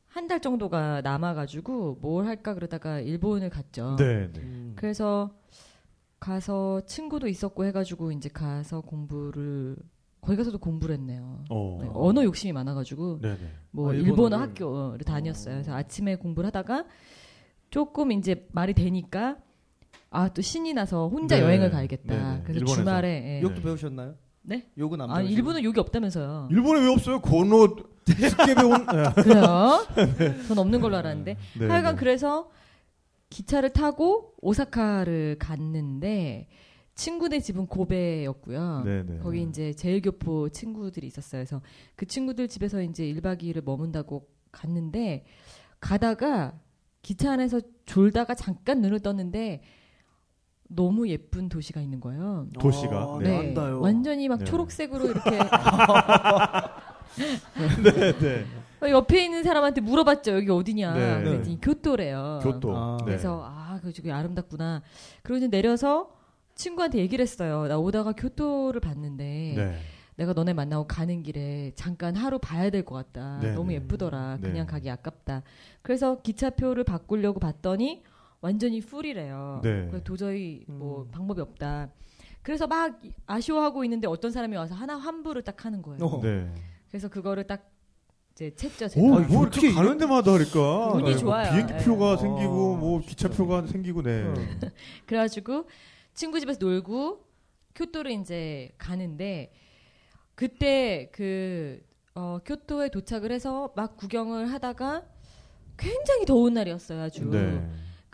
한 0.06 0.28
달 0.28 0.40
정도가 0.40 1.02
남아가지고 1.02 1.98
뭘 2.00 2.26
할까 2.26 2.54
그러다가 2.54 3.00
일본을 3.00 3.50
갔죠. 3.50 3.96
네. 3.98 4.30
음. 4.38 4.72
그래서 4.74 5.30
가서 6.18 6.80
친구도 6.86 7.28
있었고 7.28 7.66
해가지고 7.66 8.12
이제 8.12 8.30
가서 8.30 8.80
공부를 8.80 9.76
거기 10.22 10.36
가서도 10.38 10.58
공부를 10.58 10.94
했네요. 10.96 11.44
어. 11.50 11.78
네, 11.82 11.90
언어 11.92 12.24
욕심이 12.24 12.52
많아가지고 12.52 13.18
네, 13.20 13.34
네. 13.36 13.52
뭐 13.70 13.90
아, 13.90 13.94
일본어? 13.94 14.38
학교를 14.38 15.00
다녔어요. 15.04 15.56
그래서 15.56 15.74
아침에 15.74 16.16
공부를 16.16 16.46
하다가 16.48 16.86
조금 17.70 18.10
이제 18.10 18.48
말이 18.52 18.72
되니까 18.72 19.36
아 20.10 20.30
또 20.30 20.40
신이 20.40 20.72
나서 20.72 21.08
혼자 21.08 21.36
네. 21.36 21.42
여행을 21.42 21.70
가야겠다. 21.70 22.14
네, 22.14 22.36
네. 22.38 22.42
그래서 22.42 22.60
일본에서. 22.60 22.74
주말에 22.80 23.38
예. 23.38 23.42
욕도 23.42 23.60
배우셨나요? 23.60 24.14
네? 24.48 24.70
욕은 24.78 25.00
안 25.00 25.10
아 25.10 25.16
배우시고. 25.18 25.36
일본은 25.36 25.64
욕이 25.64 25.78
없다면서요. 25.78 26.48
일본에 26.52 26.80
왜 26.80 26.88
없어요? 26.92 27.20
고노 27.20 27.76
배운 28.06 28.86
네. 28.86 29.22
그래요? 29.22 29.86
전 30.46 30.58
없는 30.58 30.80
걸로 30.80 30.96
알았는데. 30.96 31.36
네, 31.58 31.66
하여간 31.66 31.96
네. 31.96 31.98
그래서 31.98 32.50
기차를 33.30 33.70
타고 33.70 34.34
오사카를 34.40 35.36
갔는데 35.40 36.48
친구네 36.94 37.40
집은 37.40 37.66
고베였고요. 37.66 38.82
네, 38.84 39.02
네. 39.02 39.18
거기 39.18 39.42
이제 39.42 39.72
제일교포 39.74 40.50
친구들이 40.50 41.06
있었어요. 41.08 41.40
그래서 41.40 41.60
그 41.96 42.06
친구들 42.06 42.46
집에서 42.48 42.80
이제 42.82 43.04
1박 43.12 43.42
2일을 43.42 43.64
머문다고 43.64 44.28
갔는데 44.52 45.24
가다가 45.80 46.58
기차 47.02 47.32
안에서 47.32 47.60
졸다가 47.84 48.34
잠깐 48.34 48.80
눈을 48.80 49.00
떴는데 49.00 49.62
너무 50.68 51.08
예쁜 51.08 51.48
도시가 51.48 51.80
있는 51.80 52.00
거예요. 52.00 52.46
도시가? 52.58 52.96
아, 52.96 53.18
네. 53.22 53.54
네. 53.54 53.60
완전히 53.60 54.28
막 54.28 54.38
네. 54.40 54.44
초록색으로 54.44 55.06
이렇게 55.10 55.30
네, 57.82 58.18
네. 58.18 58.90
옆에 58.90 59.24
있는 59.24 59.42
사람한테 59.42 59.80
물어봤죠. 59.80 60.32
여기 60.36 60.50
어디냐. 60.50 60.94
네. 60.94 61.22
그랬더니 61.24 61.60
교토래요. 61.60 62.40
교토. 62.42 62.76
아. 62.76 62.96
네. 63.00 63.04
그래서 63.06 63.42
아, 63.44 63.78
그 63.82 63.92
저기 63.92 64.10
아름답구나. 64.12 64.82
그리고 65.22 65.38
이제 65.38 65.48
내려서 65.48 66.10
친구한테 66.54 66.98
얘기를 66.98 67.22
했어요. 67.22 67.66
나 67.68 67.78
오다가 67.78 68.12
교토를 68.12 68.80
봤는데 68.80 69.54
네. 69.56 69.78
내가 70.16 70.32
너네 70.32 70.52
만나고 70.54 70.86
가는 70.86 71.22
길에 71.22 71.72
잠깐 71.74 72.16
하루 72.16 72.38
봐야 72.38 72.70
될 72.70 72.84
것 72.84 72.94
같다. 72.94 73.38
네, 73.42 73.52
너무 73.52 73.68
네. 73.68 73.74
예쁘더라. 73.76 74.38
네. 74.40 74.48
그냥 74.50 74.66
가기 74.66 74.90
아깝다. 74.90 75.42
그래서 75.82 76.20
기차표를 76.22 76.84
바꾸려고 76.84 77.38
봤더니 77.40 78.02
완전히 78.40 78.80
풀이래요. 78.80 79.60
네. 79.62 79.86
그래서 79.88 80.04
도저히 80.04 80.64
뭐 80.68 81.02
음. 81.02 81.10
방법이 81.10 81.40
없다. 81.40 81.90
그래서 82.42 82.66
막 82.66 83.00
아쉬워하고 83.26 83.84
있는데 83.84 84.06
어떤 84.06 84.30
사람이 84.30 84.56
와서 84.56 84.74
하나 84.74 84.96
환불을 84.96 85.42
딱 85.42 85.64
하는 85.64 85.82
거예요. 85.82 86.04
어. 86.04 86.20
네. 86.22 86.52
그래서 86.88 87.08
그거를 87.08 87.44
딱 87.44 87.70
이제 88.32 88.50
챘죠 88.50 88.90
제가. 88.90 89.06
오, 89.06 89.14
아, 89.16 89.20
뭐 89.20 89.46
어떻게 89.46 89.68
이렇게 89.68 89.74
가는 89.74 89.98
데마다 89.98 90.34
하니까 90.34 90.92
운이 90.92 91.10
네, 91.10 91.16
좋아요. 91.16 91.50
비행기 91.50 91.84
표가 91.84 92.16
네. 92.16 92.22
생기고 92.22 92.74
어. 92.74 92.76
뭐 92.76 93.00
기차 93.00 93.28
표가 93.28 93.66
생기고 93.66 94.02
네. 94.02 94.22
음. 94.22 94.60
그래가지고 95.06 95.66
친구 96.14 96.38
집에서 96.38 96.58
놀고 96.60 97.24
교토를 97.74 98.12
이제 98.12 98.70
가는데 98.78 99.52
그때 100.34 101.10
그 101.12 101.80
어, 102.14 102.38
교토에 102.44 102.90
도착을 102.90 103.32
해서 103.32 103.72
막 103.74 103.96
구경을 103.96 104.52
하다가 104.52 105.02
굉장히 105.76 106.24
더운 106.26 106.54
날이었어요 106.54 107.02
아주 107.02 107.24
네. 107.30 107.60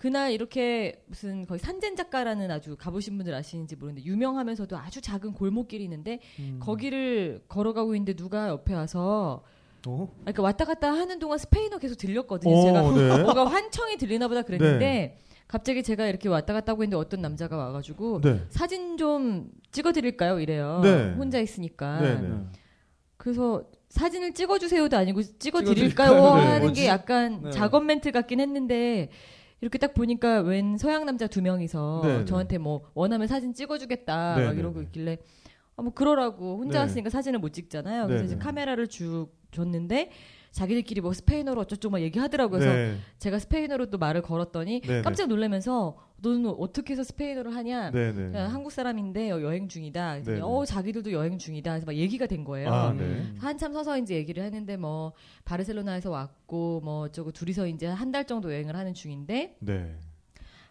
그날 0.03 0.33
이렇게 0.33 1.01
무슨 1.07 1.47
거의 1.47 1.61
산젠 1.61 1.95
작가라는 1.95 2.51
아주 2.51 2.75
가보신 2.77 3.17
분들 3.19 3.33
아시는지 3.35 3.77
모르는데 3.77 4.05
유명하면서도 4.05 4.77
아주 4.77 5.01
작은 5.01 5.33
골목길이 5.33 5.85
있는데 5.85 6.19
음. 6.41 6.59
거기를 6.61 7.45
걸어가고 7.47 7.95
있는데 7.95 8.15
누가 8.15 8.49
옆에 8.49 8.75
와서 8.75 9.45
어? 9.87 10.09
아, 10.13 10.19
그러니까 10.23 10.43
왔다 10.43 10.65
갔다 10.65 10.91
하는 10.91 11.21
동안 11.21 11.39
스페인어 11.39 11.79
계속 11.79 11.95
들렸거든요. 11.95 12.53
어, 12.53 12.63
제가 12.65 13.17
네. 13.17 13.23
뭐가 13.23 13.45
환청이 13.45 13.97
들리나 13.97 14.27
보다 14.27 14.43
그랬는데 14.43 15.19
갑자기 15.47 15.85
제가 15.85 16.09
이렇게 16.09 16.29
왔다 16.29 16.53
갔다 16.53 16.73
하고 16.73 16.83
있는데 16.83 16.97
어떤 16.97 17.21
남자가 17.21 17.57
와가지고 17.57 18.23
네. 18.23 18.41
사진 18.49 18.97
좀 18.97 19.53
찍어드릴까요? 19.71 20.41
이래요. 20.41 20.81
네. 20.83 21.13
혼자 21.13 21.39
있으니까. 21.39 22.01
네, 22.01 22.21
네. 22.21 22.39
그래서 23.17 23.63
사진을 23.91 24.35
찍어주세요도 24.35 24.97
아니고 24.97 25.23
찍어드릴까요? 25.23 26.11
찍어드릴까요? 26.11 26.37
네. 26.39 26.53
하는? 26.55 26.73
게 26.73 26.87
약간 26.89 27.43
네. 27.45 27.51
작업 27.53 27.85
멘트 27.85 28.11
같긴 28.11 28.41
했는데 28.41 29.11
이렇게 29.63 29.79
딱 29.79 29.95
보니까 29.95 30.41
웬 30.41 30.77
서양 30.77 31.07
남자 31.07 31.29
두 31.29 31.41
명이서 31.41 32.01
네, 32.05 32.19
네. 32.19 32.25
저한테 32.25 32.59
뭐 32.59 32.91
원하면 32.95 33.29
사진 33.29 33.55
찍어주겠다 33.55 34.37
네, 34.37 34.45
막 34.45 34.53
네, 34.55 34.59
이러고 34.59 34.81
네. 34.81 34.85
있길래 34.87 35.19
아, 35.77 35.83
뭐 35.83 35.95
그러라고 35.95 36.59
혼자 36.59 36.79
네. 36.79 36.79
왔으니까 36.81 37.09
사진을 37.09 37.39
못 37.39 37.53
찍잖아요. 37.53 38.07
그래서 38.07 38.23
네, 38.23 38.27
이제 38.27 38.35
네. 38.35 38.41
카메라를 38.41 38.89
쭉 38.89 39.29
줬는데 39.53 40.11
자기들끼리 40.53 41.01
뭐 41.01 41.13
스페인어로 41.13 41.63
어쩌고 41.63 41.91
막 41.91 42.01
얘기하더라고요. 42.03 42.61
그래서 42.61 42.75
네. 42.77 42.97
제가 43.19 43.39
스페인어로 43.39 43.87
또 43.91 43.99
말을 43.99 44.23
걸었더니 44.23 44.81
네, 44.83 44.87
네. 44.87 45.03
깜짝 45.03 45.27
놀라면서 45.29 45.97
너는 46.19 46.47
어떻게 46.59 46.93
해서 46.93 47.03
스페인어를 47.03 47.55
하냐? 47.57 47.91
네, 47.91 48.13
네. 48.13 48.27
그냥 48.31 48.53
한국 48.55 48.71
사람인데 48.71 49.31
여행 49.31 49.67
중이다. 49.67 50.23
네, 50.23 50.23
네. 50.23 50.41
어 50.41 50.65
자기들도 50.65 51.11
여행 51.13 51.39
중이다. 51.39 51.73
그래서 51.73 51.87
막 51.87 51.95
얘기가 51.97 52.27
된 52.27 52.45
거예요. 52.45 52.71
아, 52.73 52.93
네. 52.93 53.01
음. 53.03 53.35
한참 53.41 53.73
서서 53.73 53.99
이제 53.99 54.15
얘기를 54.15 54.43
했는데 54.45 54.77
뭐 54.77 55.13
바르셀로나에서 55.47 56.11
왔고 56.11 56.81
뭐 56.85 57.01
어쩌고 57.07 57.33
둘이서 57.33 57.67
이제 57.67 57.87
한 57.87 58.13
달 58.13 58.27
정도 58.27 58.53
여행을 58.53 58.77
하는 58.77 58.93
중인데 58.95 59.57
네. 59.61 59.97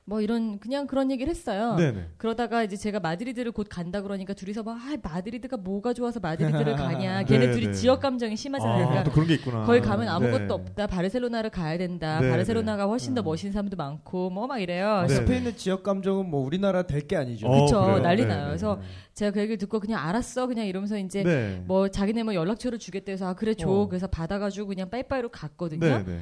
뭐 0.03 0.19
이런 0.19 0.59
그냥 0.59 0.87
그런 0.87 1.11
얘기를 1.11 1.29
했어요. 1.29 1.75
네, 1.75 1.91
네. 1.91 2.07
그러다가 2.17 2.63
이제 2.63 2.75
제가 2.75 2.99
마드리드를 2.99 3.51
곧 3.51 3.67
간다 3.69 4.01
그러니까 4.01 4.33
둘이서 4.33 4.63
막 4.63 4.75
아, 4.77 4.97
마드리드가 5.01 5.57
뭐가 5.57 5.93
좋아서 5.93 6.19
마드리드를 6.19 6.75
가냐. 6.75 7.23
걔네 7.29 7.45
네, 7.47 7.51
둘이 7.53 7.67
네. 7.67 7.71
지역 7.73 7.99
감정이 8.01 8.35
심하잖아요. 8.35 8.73
아, 8.83 8.87
그러니까 8.87 9.03
또 9.03 9.11
그런 9.11 9.27
게 9.27 9.35
있구나. 9.35 9.63
거기 9.63 9.79
가면 9.79 10.07
아무것도 10.07 10.47
네. 10.47 10.53
없다. 10.53 10.87
바르셀로나를 10.87 11.51
가야 11.51 11.77
된다. 11.77 12.19
네, 12.19 12.29
바르셀로나가 12.31 12.87
훨씬 12.87 13.13
더 13.13 13.21
음. 13.21 13.25
멋있는 13.25 13.53
사람도 13.53 13.77
많고 13.77 14.29
뭐 14.31 14.47
막 14.47 14.59
이래요. 14.59 14.87
아, 14.87 15.07
네. 15.07 15.13
스페인의 15.13 15.55
지역 15.55 15.83
감정은 15.83 16.29
뭐 16.29 16.43
우리나라 16.43 16.81
될 16.83 17.01
게 17.07 17.15
아니죠. 17.15 17.47
어, 17.47 17.65
그쵸. 17.65 17.81
그래요? 17.81 17.99
난리 17.99 18.23
네, 18.23 18.27
나요. 18.27 18.41
네. 18.43 18.47
그래서 18.49 18.79
제가 19.13 19.31
그 19.31 19.39
얘기를 19.39 19.57
듣고 19.59 19.79
그냥 19.79 20.05
알았어. 20.05 20.47
그냥 20.47 20.65
이러면서 20.65 20.97
이제 20.97 21.23
네. 21.23 21.61
뭐 21.67 21.87
자기네 21.89 22.23
뭐 22.23 22.33
연락처를 22.35 22.79
주겠다 22.79 23.11
해서 23.11 23.27
아 23.27 23.33
그래 23.35 23.53
줘. 23.53 23.69
어. 23.69 23.87
그래서 23.87 24.07
받아가지고 24.07 24.67
그냥 24.67 24.89
빠이빠이로 24.89 25.29
갔거든요. 25.29 25.79
네, 25.79 26.03
네. 26.05 26.19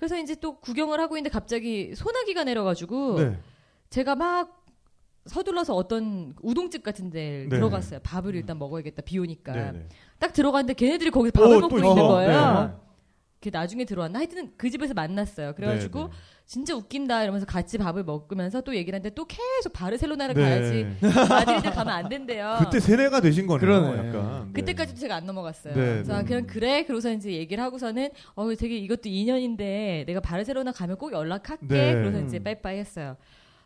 그래서 0.00 0.16
이제 0.16 0.34
또 0.34 0.58
구경을 0.60 0.98
하고 0.98 1.18
있는데 1.18 1.30
갑자기 1.30 1.94
소나기가 1.94 2.42
내려가지고 2.44 3.18
네. 3.18 3.38
제가 3.90 4.14
막 4.16 4.64
서둘러서 5.26 5.74
어떤 5.74 6.34
우동집 6.40 6.82
같은 6.82 7.10
데 7.10 7.46
네. 7.50 7.56
들어갔어요. 7.56 8.00
밥을 8.02 8.34
일단 8.34 8.58
먹어야겠다. 8.58 9.02
비 9.02 9.18
오니까. 9.18 9.52
네, 9.52 9.72
네. 9.72 9.88
딱 10.18 10.32
들어갔는데 10.32 10.72
걔네들이 10.72 11.10
거기서 11.10 11.32
밥을 11.32 11.56
오, 11.58 11.60
먹고 11.60 11.78
또 11.78 11.86
있는. 11.86 12.02
거예요. 12.02 12.80
네. 13.40 13.50
그 13.50 13.56
나중에 13.56 13.84
들어왔나? 13.84 14.18
하여튼 14.18 14.52
그 14.56 14.68
집에서 14.68 14.92
만났어요. 14.92 15.54
그래가지고 15.54 16.04
네, 16.04 16.10
진짜 16.44 16.74
웃긴다 16.74 17.22
이러면서 17.22 17.46
같이 17.46 17.78
밥을 17.78 18.04
먹으면서 18.04 18.60
또 18.60 18.74
얘기를 18.76 18.96
하는데 18.96 19.14
또 19.14 19.24
계속 19.24 19.72
바르셀로나를 19.72 20.34
네. 20.34 20.42
가야지 20.42 20.86
마드리드 21.00 21.70
가면 21.70 21.88
안 21.88 22.08
된대요. 22.08 22.58
그때 22.60 22.78
세뇌가 22.80 23.20
되신 23.20 23.46
거네요. 23.46 23.60
그러네. 23.60 24.08
약간. 24.08 24.44
네. 24.52 24.60
그때까지도 24.60 25.00
제가 25.00 25.16
안 25.16 25.26
넘어갔어요. 25.26 25.74
네, 25.74 25.80
그래서 25.80 26.14
아, 26.14 26.18
네. 26.18 26.24
그냥 26.24 26.46
그래. 26.46 26.84
그러고서 26.84 27.10
이제 27.12 27.32
얘기를 27.32 27.62
하고서는 27.64 28.10
어 28.34 28.54
되게 28.54 28.76
이것도 28.76 29.08
인연인데 29.08 30.04
내가 30.06 30.20
바르셀로나 30.20 30.72
가면 30.72 30.98
꼭 30.98 31.12
연락할게. 31.12 31.66
네. 31.66 31.94
그러서 31.94 32.20
이제 32.20 32.38
음. 32.38 32.44
빠이빠이 32.44 32.78
했어요. 32.78 33.16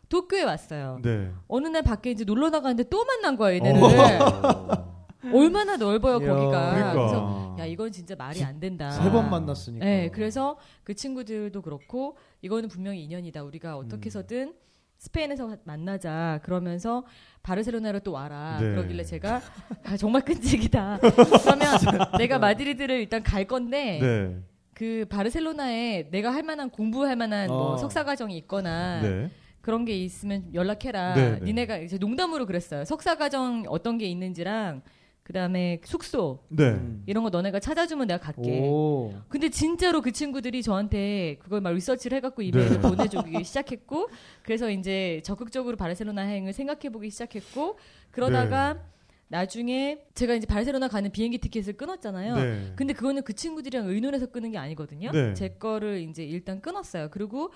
도쿄에 0.07 0.43
왔어요. 0.43 0.99
네. 1.01 1.31
어느 1.47 1.67
날 1.67 1.81
밖에 1.81 2.11
이제 2.11 2.23
놀러 2.23 2.49
나가는데 2.49 2.83
또 2.89 3.03
만난 3.03 3.35
거예요, 3.35 3.57
얘네를. 3.57 3.81
어. 5.33 5.37
얼마나 5.37 5.77
넓어요. 5.77 6.19
거기가. 6.19 6.71
그러니까. 6.73 6.91
그래서 6.93 7.55
야, 7.59 7.65
이건 7.65 7.91
진짜 7.91 8.15
말이 8.15 8.43
안 8.43 8.59
된다. 8.59 8.91
세 8.91 9.09
번 9.09 9.29
만났으니까. 9.29 9.85
네, 9.85 10.09
그래서 10.11 10.57
그 10.83 10.93
친구들도 10.93 11.61
그렇고 11.61 12.17
이거는 12.41 12.69
분명히 12.69 13.03
인연이다. 13.03 13.43
우리가 13.43 13.77
어떻게 13.77 14.07
해서든 14.07 14.53
스페인에서 14.97 15.57
만나자. 15.65 16.39
그러면서 16.43 17.03
바르셀로나로 17.43 17.99
또 17.99 18.13
와라. 18.13 18.57
네. 18.59 18.69
그러길래 18.71 19.03
제가 19.03 19.41
아, 19.83 19.97
정말 19.97 20.23
끈질기다. 20.23 20.99
그러면 20.99 21.77
내가 22.17 22.39
마드리드를 22.39 22.99
일단 23.01 23.21
갈 23.21 23.45
건데 23.45 23.99
네. 24.01 24.37
그 24.73 25.05
바르셀로나에 25.09 26.09
내가 26.11 26.33
할 26.33 26.43
만한 26.43 26.69
공부할 26.69 27.15
만한 27.15 27.47
뭐 27.47 27.73
어. 27.73 27.77
석사 27.77 28.03
과정이 28.03 28.37
있거나 28.39 29.01
네. 29.01 29.29
그런 29.61 29.83
게 29.85 29.97
있으면 29.97 30.53
연락해라. 30.53 31.13
네, 31.15 31.31
네. 31.31 31.39
니네가 31.45 31.77
이제 31.77 31.97
농담으로 31.97 32.45
그랬어요. 32.45 32.85
석사 32.85 33.15
과정 33.15 33.63
어떤 33.67 33.97
게 33.97 34.05
있는지랑 34.05 34.81
그다음에 35.25 35.81
숙소 35.83 36.43
네. 36.49 36.69
음. 36.69 37.01
이런 37.07 37.23
거 37.23 37.31
너네가 37.31 37.59
찾아주면 37.59 38.05
내가 38.05 38.19
갈게. 38.19 38.61
오. 38.61 39.11
근데 39.27 39.49
진짜로 39.49 40.01
그 40.01 40.11
친구들이 40.11 40.61
저한테 40.61 41.37
그걸 41.41 41.61
막 41.61 41.73
리서치를 41.73 42.17
해갖고 42.17 42.43
이메일을 42.43 42.79
네. 42.79 42.81
보내주기 42.87 43.43
시작했고 43.43 44.09
그래서 44.43 44.69
이제 44.69 45.21
적극적으로 45.23 45.77
바르셀로나 45.77 46.27
여행을 46.27 46.53
생각해보기 46.53 47.09
시작했고 47.09 47.79
그러다가 48.11 48.79
나중에 49.27 49.97
제가 50.13 50.35
이제 50.35 50.45
바르셀로나 50.45 50.89
가는 50.89 51.11
비행기 51.11 51.39
티켓을 51.39 51.73
끊었잖아요. 51.73 52.35
네. 52.35 52.73
근데 52.75 52.93
그거는 52.93 53.23
그 53.23 53.33
친구들이랑 53.33 53.89
의논해서 53.89 54.27
끊은 54.27 54.51
게 54.51 54.59
아니거든요. 54.59 55.09
네. 55.11 55.33
제 55.33 55.49
거를 55.49 56.01
이제 56.01 56.23
일단 56.23 56.61
끊었어요. 56.61 57.09
그리고 57.09 57.51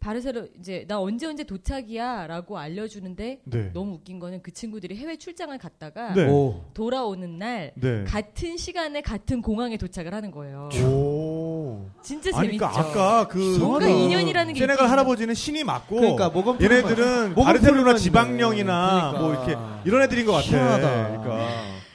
바르셀로 0.00 0.48
이제 0.60 0.84
나 0.86 1.00
언제 1.00 1.26
언제 1.26 1.44
도착이야라고 1.44 2.56
알려주는데 2.56 3.40
네. 3.44 3.70
너무 3.72 3.94
웃긴 3.94 4.18
거는 4.18 4.42
그 4.42 4.52
친구들이 4.52 4.96
해외 4.96 5.16
출장을 5.16 5.56
갔다가 5.58 6.14
네. 6.14 6.28
오. 6.28 6.64
돌아오는 6.72 7.38
날 7.38 7.72
네. 7.74 8.04
같은 8.04 8.56
시간에 8.56 9.00
같은 9.00 9.42
공항에 9.42 9.76
도착을 9.76 10.14
하는 10.14 10.30
거예요. 10.30 10.68
오. 10.84 11.86
진짜 12.02 12.30
아니, 12.34 12.48
재밌죠. 12.48 12.68
그러니까 12.68 12.80
아까 12.80 13.28
그 13.28 13.38
뭔가 13.58 13.86
그 13.86 13.90
인연이라는 13.90 14.54
게 14.54 14.60
세네갈 14.60 14.88
할아버지는 14.88 15.34
신이 15.34 15.64
맞고 15.64 15.96
그러니까 15.96 16.28
모건 16.28 16.60
얘네들은 16.62 17.34
바르셀로나 17.34 17.96
지방령이나. 17.96 19.14
뭐 19.18 19.28
그러니까. 19.28 19.50
이렇게 19.50 19.88
이런 19.88 20.02
애들인 20.02 20.26
것 20.26 20.32
같아. 20.32 20.46
희한하다. 20.46 21.08
그러니까. 21.08 21.48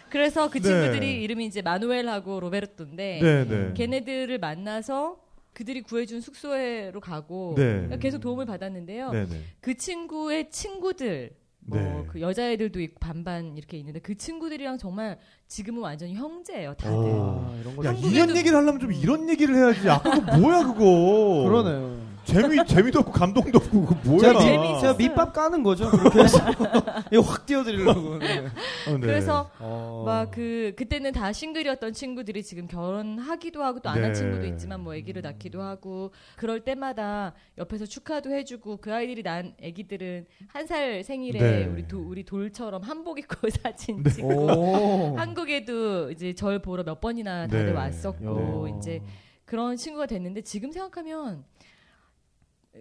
그래서 0.10 0.50
그 0.50 0.60
네. 0.62 0.68
친구들이 0.68 1.24
이름이 1.24 1.46
이제 1.46 1.62
마누엘하고 1.62 2.40
로베르토인데 2.42 3.20
네, 3.22 3.46
네. 3.48 3.74
걔네들을 3.74 4.38
만나서 4.38 5.23
그들이 5.54 5.82
구해준 5.82 6.22
숙소에로 6.22 7.00
가고 7.00 7.56
네. 7.58 7.98
계속 8.00 8.20
도움을 8.20 8.46
받았는데요. 8.46 9.12
네, 9.12 9.26
네. 9.26 9.42
그 9.62 9.76
친구의 9.76 10.50
친구들 10.50 11.36
뭐 11.66 11.78
네. 11.80 12.06
그 12.08 12.22
여자애들도 12.22 12.82
있고 12.82 13.00
반반 13.00 13.58
이렇게 13.58 13.78
있는데 13.78 14.00
그 14.00 14.16
친구들이랑 14.16 14.78
정말 14.78 15.18
지금은 15.54 15.84
완전히 15.84 16.16
형제예요 16.16 16.74
다들. 16.74 16.96
오. 16.98 17.46
아, 17.48 17.54
이런 17.62 17.76
거. 17.76 17.86
야, 17.86 17.92
인연 17.92 18.36
얘기를 18.36 18.58
하려면 18.58 18.80
좀 18.80 18.92
이런 18.92 19.30
얘기를 19.30 19.56
해야지. 19.56 19.88
아까 19.88 20.10
그거 20.20 20.38
뭐야 20.38 20.64
그거. 20.64 21.44
그러네요. 21.48 22.02
재미 22.26 22.66
재미도 22.66 23.00
없고 23.00 23.12
감동도 23.12 23.58
없고 23.58 23.86
그거 23.86 23.96
뭐야. 24.06 24.20
제가, 24.40 24.80
제가 24.80 24.94
밑밥 24.94 25.34
까는 25.34 25.62
거죠. 25.62 25.92
그렇게 25.92 26.20
해서 26.22 26.40
이거 27.12 27.22
확 27.22 27.46
띄워드리려고. 27.46 28.18
네. 28.20 28.46
어, 28.88 28.92
네. 28.92 29.00
그래서 29.02 29.52
어. 29.60 30.04
막그 30.06 30.72
그때는 30.78 31.12
다 31.12 31.34
싱글이었던 31.34 31.92
친구들이 31.92 32.42
지금 32.42 32.66
결혼하기도 32.68 33.62
하고 33.62 33.82
또 33.82 33.90
안한 33.90 34.14
네. 34.14 34.18
친구도 34.18 34.46
있지만 34.46 34.80
뭐 34.80 34.96
아기를 34.96 35.22
낳기도 35.22 35.62
하고 35.62 36.14
그럴 36.38 36.62
때마다 36.62 37.34
옆에서 37.58 37.86
축하도 37.86 38.32
해주고 38.34 38.78
그 38.78 38.94
아이들이 38.94 39.22
난 39.22 39.54
아기들은 39.62 40.26
한 40.48 40.66
살 40.66 41.04
생일에 41.04 41.40
네. 41.40 41.66
우리 41.66 41.86
도, 41.90 42.00
우리 42.00 42.24
돌처럼 42.24 42.84
한복 42.84 43.20
입고 43.20 43.50
사진 43.62 44.02
네. 44.02 44.10
찍고 44.10 44.30
오. 44.30 45.16
한국에도 45.44 46.12
이제 46.12 46.34
절 46.34 46.60
보러 46.60 46.84
몇 46.84 47.00
번이나 47.02 47.48
다들 47.48 47.68
네. 47.68 47.72
왔었고 47.72 48.70
야. 48.70 48.78
이제 48.78 49.02
그런 49.46 49.76
친구가 49.76 50.06
됐는데 50.06 50.42
지금 50.42 50.72
생각하면 50.72 51.44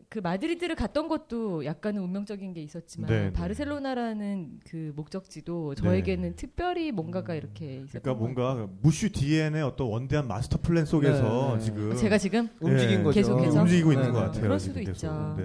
그 0.09 0.20
마드리드를 0.20 0.74
갔던 0.74 1.09
것도 1.09 1.66
약간은 1.66 2.01
운명적인 2.02 2.55
게 2.55 2.62
있었지만 2.62 3.10
네, 3.10 3.24
네. 3.24 3.32
바르셀로나라는 3.32 4.60
그 4.64 4.93
목적지도 4.97 5.74
저에게는 5.74 6.36
특별히 6.36 6.93
뭔가가 6.93 7.34
이렇게 7.34 7.82
있었던 7.84 8.01
그러니까 8.02 8.12
것 8.12 8.18
뭔가 8.18 8.68
Monsieur 8.80 9.10
DN의 9.12 9.62
어떤 9.62 9.89
원대한 9.89 10.26
마스터 10.28 10.59
플랜 10.62 10.86
속에서 10.86 11.48
네, 11.51 11.59
네. 11.59 11.64
지금 11.64 11.82
같아요. 11.89 12.01
제가 12.01 12.18
지금 12.18 12.48
움직인 12.60 12.98
네. 12.98 13.02
거죠. 13.02 13.14
계속해서? 13.20 13.60
움직이고 13.60 13.93
있는 13.93 14.06
네, 14.06 14.12
것 14.12 14.18
네. 14.20 14.26
같아요. 14.26 14.43
그럴 14.43 14.60
수도. 14.60 14.80
있죠. 14.80 15.36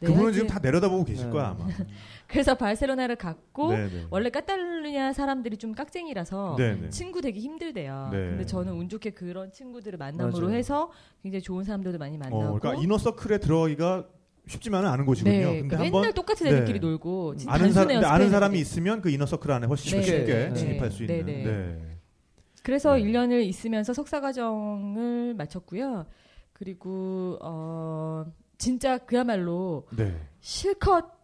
네. 0.00 0.08
네, 0.08 0.12
그분은 0.12 0.32
지금 0.32 0.46
다 0.46 0.58
내려다보고 0.58 1.04
계실 1.04 1.26
네. 1.26 1.32
거야 1.32 1.48
아마. 1.48 1.66
그래서 2.26 2.54
바르셀로나를 2.56 3.16
갔고 3.16 3.72
네, 3.72 3.88
네. 3.88 4.06
원래 4.10 4.30
카탈루냐 4.30 5.12
사람들이 5.12 5.56
좀 5.56 5.72
깍쟁이라서 5.72 6.56
네, 6.58 6.74
네. 6.74 6.90
친구 6.90 7.20
되기 7.20 7.40
힘들대요. 7.40 8.08
네. 8.12 8.18
근데 8.18 8.46
저는 8.46 8.72
운 8.72 8.88
좋게 8.88 9.10
그런 9.10 9.52
친구들을 9.52 9.98
만남으로 9.98 10.46
맞아요. 10.46 10.56
해서 10.56 10.90
굉장히 11.22 11.42
좋은 11.42 11.64
사람들도 11.64 11.98
많이 11.98 12.18
만나고 12.18 12.56
어, 12.56 12.58
그러니까 12.58 12.82
이너 12.82 12.98
서클에 12.98 13.38
들어가기가 13.38 14.06
쉽지만은 14.48 14.88
않은 14.90 15.06
곳이군요. 15.06 15.32
네, 15.32 15.44
근데 15.44 15.54
그러니까 15.54 15.84
한번 15.84 16.00
맨날 16.02 16.14
똑같은 16.14 16.46
네. 16.46 16.52
애들끼리 16.52 16.78
놀고 16.78 17.36
진짜 17.36 17.52
아는 17.52 17.72
근데 17.72 17.96
아는 18.06 18.30
사람이. 18.30 18.58
있으면 18.58 19.00
그 19.00 19.10
이너 19.10 19.26
서클 19.26 19.50
안에 19.50 19.66
훨씬 19.66 19.98
네. 19.98 20.04
쉽게 20.04 20.24
네. 20.24 20.54
진입할 20.54 20.90
수 20.90 21.04
네. 21.06 21.18
있는. 21.18 21.26
네. 21.26 21.44
네. 21.44 21.96
그래서 22.62 22.94
네. 22.96 23.02
1년을 23.02 23.44
있으면서 23.44 23.92
석사 23.92 24.20
과정을 24.20 25.34
마쳤고요. 25.34 26.06
그리고 26.52 27.38
어 27.42 28.24
진짜 28.58 28.98
그야말로 28.98 29.86
네. 29.96 30.16
실컷 30.40 31.16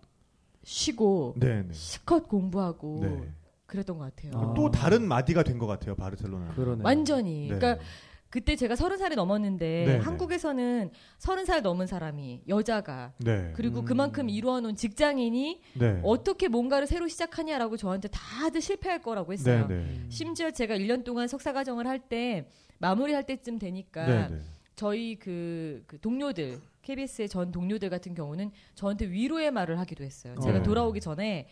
쉬고 0.65 1.35
네. 1.39 1.63
네. 1.63 1.73
실컷 1.73 2.29
공부하고 2.29 3.01
네. 3.03 3.33
그랬던 3.67 3.99
것 3.99 4.05
같아요. 4.15 4.33
아. 4.35 4.55
또 4.55 4.71
다른 4.71 5.07
마디가 5.09 5.43
된 5.43 5.59
것 5.59 5.67
같아요 5.67 5.95
바르셀로나. 5.95 6.55
그러네. 6.55 6.83
완전히. 6.85 7.49
네. 7.49 7.57
그러니까 7.59 7.83
그때 8.29 8.57
제가 8.57 8.77
서른 8.77 8.97
살이 8.97 9.15
넘었는데 9.15 9.85
네, 9.87 9.93
네. 9.95 9.99
한국에서는 9.99 10.91
서른 11.19 11.45
살 11.45 11.61
넘은 11.63 11.87
사람이 11.87 12.45
여자가 12.49 13.13
네. 13.19 13.53
그리고 13.55 13.81
음. 13.81 13.85
그만큼 13.85 14.31
이루어놓은 14.31 14.75
직장인이 14.77 15.61
네. 15.75 16.01
어떻게 16.03 16.49
뭔가를 16.49 16.87
새로 16.87 17.09
시작하냐라고 17.09 17.77
저한테 17.77 18.09
다들 18.09 18.61
실패할 18.63 19.03
거라고 19.03 19.33
했어요. 19.33 19.67
네. 19.69 19.77
네. 19.85 20.07
심지어 20.09 20.51
제가 20.51 20.77
1년 20.77 21.05
동안 21.05 21.29
석사 21.29 21.53
과정을 21.53 21.87
할 21.87 21.99
때 22.09 22.49
마무리할 22.79 23.25
때쯤 23.27 23.59
되니까 23.59 24.07
네. 24.07 24.29
네. 24.29 24.41
저희 24.75 25.17
그, 25.19 25.83
그 25.87 26.01
동료들 26.01 26.59
KBS의 26.83 27.29
전 27.29 27.53
동료들 27.53 27.91
같은 27.91 28.15
경우는 28.15 28.51
저한테 28.75 29.07
위로의 29.11 29.51
말을 29.51 29.79
하기도 29.79 30.03
했어요. 30.05 30.35
제가 30.43 30.59
어. 30.59 30.63
돌아오기 30.63 31.01
전에 31.01 31.47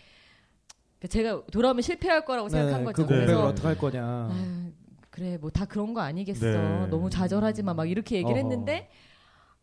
그러니까 0.99 1.09
제가 1.13 1.43
돌아오면 1.53 1.83
실패할 1.83 2.25
거라고 2.25 2.49
생각한 2.49 2.81
그 2.85 2.93
거죠. 2.93 3.03
공백을 3.07 3.21
네. 3.21 3.27
그래서 3.27 3.47
어떻게 3.47 3.67
할 3.69 3.79
거냐. 3.79 4.29
아유, 4.33 4.73
그래 5.11 5.39
뭐 5.39 5.51
다 5.51 5.65
그런 5.65 5.95
거 5.95 6.01
아니겠어. 6.01 6.47
네. 6.47 6.87
너무 6.89 7.11
좌절하지 7.11 7.63
마. 7.63 7.75
막 7.75 7.89
이렇게 7.89 8.17
얘기를 8.17 8.33
어허. 8.33 8.39
했는데 8.39 8.89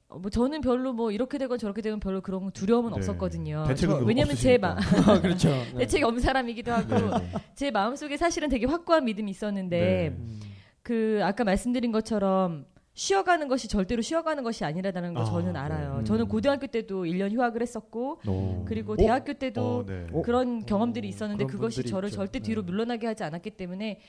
어, 0.10 0.20
뭐 0.20 0.30
저는 0.32 0.62
별로 0.62 0.94
뭐 0.94 1.12
이렇게 1.12 1.38
되건 1.38 1.58
저렇게 1.58 1.82
되건 1.82 2.00
별로 2.00 2.22
그런 2.22 2.50
두려움은 2.52 2.92
네. 2.92 2.98
없었거든요. 2.98 3.66
왜냐면 4.06 4.36
제 4.36 4.56
없으시니까. 4.56 4.60
마, 4.76 4.78
아, 5.14 5.22
그렇죠. 5.22 5.50
네. 5.50 5.80
대책이 5.80 6.04
없는 6.06 6.22
사람이기도 6.22 6.72
하고 6.72 6.96
네. 6.96 7.10
네. 7.34 7.34
제 7.56 7.72
마음속에 7.72 8.16
사실은 8.16 8.48
되게 8.50 8.66
확고한 8.66 9.04
믿음이 9.06 9.30
있었는데 9.30 9.80
네. 9.80 10.08
음. 10.18 10.40
그 10.82 11.20
아까 11.24 11.44
말씀드린 11.44 11.92
것처럼 11.92 12.66
쉬어가는 12.98 13.48
것이 13.48 13.68
절대로 13.68 14.02
쉬어가는 14.02 14.44
것이 14.44 14.66
아니라는 14.66 15.14
걸 15.14 15.22
아, 15.22 15.26
저는 15.28 15.54
네. 15.54 15.60
알아요. 15.60 15.98
음. 16.00 16.06
저는 16.06 16.28
고등학교 16.28 16.66
때도 16.66 17.04
1년 17.06 17.32
휴학을 17.32 17.62
했었고 17.62 18.22
오. 18.28 18.66
그리고 18.66 18.94
어? 18.94 18.96
대학교 18.98 19.34
때도 19.34 19.62
어, 19.62 19.86
네. 19.86 20.08
어? 20.12 20.24
그런 20.24 20.64
오, 20.64 20.66
경험들이 20.66 21.08
있었는데 21.08 21.46
그런 21.46 21.56
그것이 21.60 21.84
저를 21.84 22.10
있죠. 22.10 22.16
절대 22.16 22.40
뒤로 22.40 22.64
네. 22.64 22.72
물러나게 22.72 23.06
하지 23.06 23.24
않았기 23.24 23.52
때문에 23.52 24.00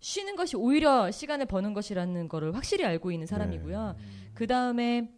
쉬는 0.00 0.36
것이 0.36 0.56
오히려 0.58 1.10
시간을 1.10 1.46
버는 1.46 1.72
것이라는 1.72 2.28
거를 2.28 2.54
확실히 2.54 2.84
알고 2.84 3.10
있는 3.12 3.26
사람이고요. 3.26 3.96
그 4.34 4.46
다음에 4.46 5.08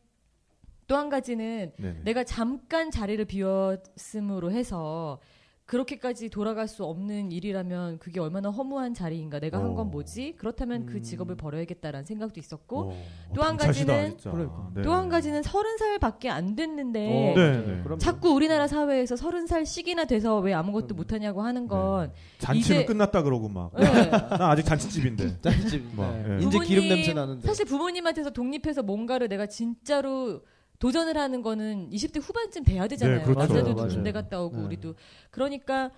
또 0.87 0.95
한 0.95 1.09
가지는 1.09 1.73
네. 1.79 1.95
네. 1.95 2.01
내가 2.05 2.23
잠깐 2.23 2.93
자리를 2.93 3.25
비웠음으로 3.25 4.53
해서 4.53 5.19
그렇게까지 5.67 6.29
돌아갈 6.31 6.69
수 6.69 6.85
없는 6.85 7.33
일이라면 7.33 7.99
그게 7.99 8.21
얼마나 8.21 8.51
허무한 8.51 8.95
자리인가. 8.95 9.41
내가 9.41 9.59
한 9.59 9.71
어. 9.71 9.75
건 9.75 9.91
뭐지? 9.91 10.35
그렇다면 10.39 10.87
그 10.87 10.99
음. 10.99 11.03
직업을 11.03 11.35
버려야겠다라는 11.37 12.07
생각도 12.07 12.39
있었고 12.39 12.93
어, 12.93 13.05
또한 13.35 13.57
당차시다, 13.57 13.93
가지는. 13.93 14.17
그러니까. 14.23 14.71
네. 14.75 14.83
또한 14.83 15.09
가지는 15.09 15.43
서른 15.43 15.77
살밖에 15.77 16.31
안 16.31 16.55
됐는데 16.55 17.33
어, 17.33 17.35
네. 17.37 17.57
네. 17.67 17.83
그럼요. 17.83 17.99
자꾸 17.99 18.31
우리나라 18.31 18.69
사회에서 18.69 19.17
서른 19.17 19.49
살씩이나 19.49 20.05
돼서 20.05 20.39
왜 20.39 20.55
아무것도 20.55 20.95
음. 20.95 20.97
못하냐고 20.97 21.43
하는 21.43 21.67
건 21.67 22.13
잔치는 22.39 22.81
이제- 22.83 22.85
끝났다 22.87 23.23
그러고 23.23 23.49
막. 23.49 23.73
네. 23.77 24.09
나 24.09 24.51
아직 24.53 24.65
잔치집인데. 24.65 25.41
짠집. 25.43 25.83
뭐, 25.97 26.07
네. 26.07 26.37
예. 26.43 26.47
이제 26.47 26.59
기름 26.61 26.83
부모님, 26.85 26.89
냄새 26.89 27.13
나는데. 27.13 27.45
사실 27.45 27.65
부모님한테서 27.65 28.31
독립해서 28.31 28.85
뭔가를 28.85 29.27
내가 29.29 29.47
진짜로 29.47 30.43
도전을 30.79 31.17
하는 31.17 31.43
거는 31.43 31.91
20대 31.91 32.21
후반쯤 32.21 32.65
돼야 32.65 32.87
되잖아요. 32.87 33.19
네, 33.19 33.23
그렇죠. 33.25 33.41
남자들도 33.41 33.75
맞아요. 33.75 33.89
군대 33.89 34.13
갔다 34.13 34.41
오고 34.41 34.57
네. 34.57 34.65
우리도 34.65 34.95
그러니까 35.31 35.91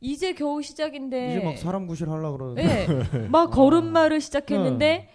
이제 0.00 0.34
겨우 0.34 0.62
시작인데 0.62 1.36
이제 1.36 1.44
막 1.44 1.58
사람 1.58 1.86
구실 1.86 2.08
하려 2.10 2.32
그러는데. 2.32 2.86
네, 2.86 3.18
막 3.28 3.50
걸음마를 3.50 4.20
시작했는데 4.20 5.08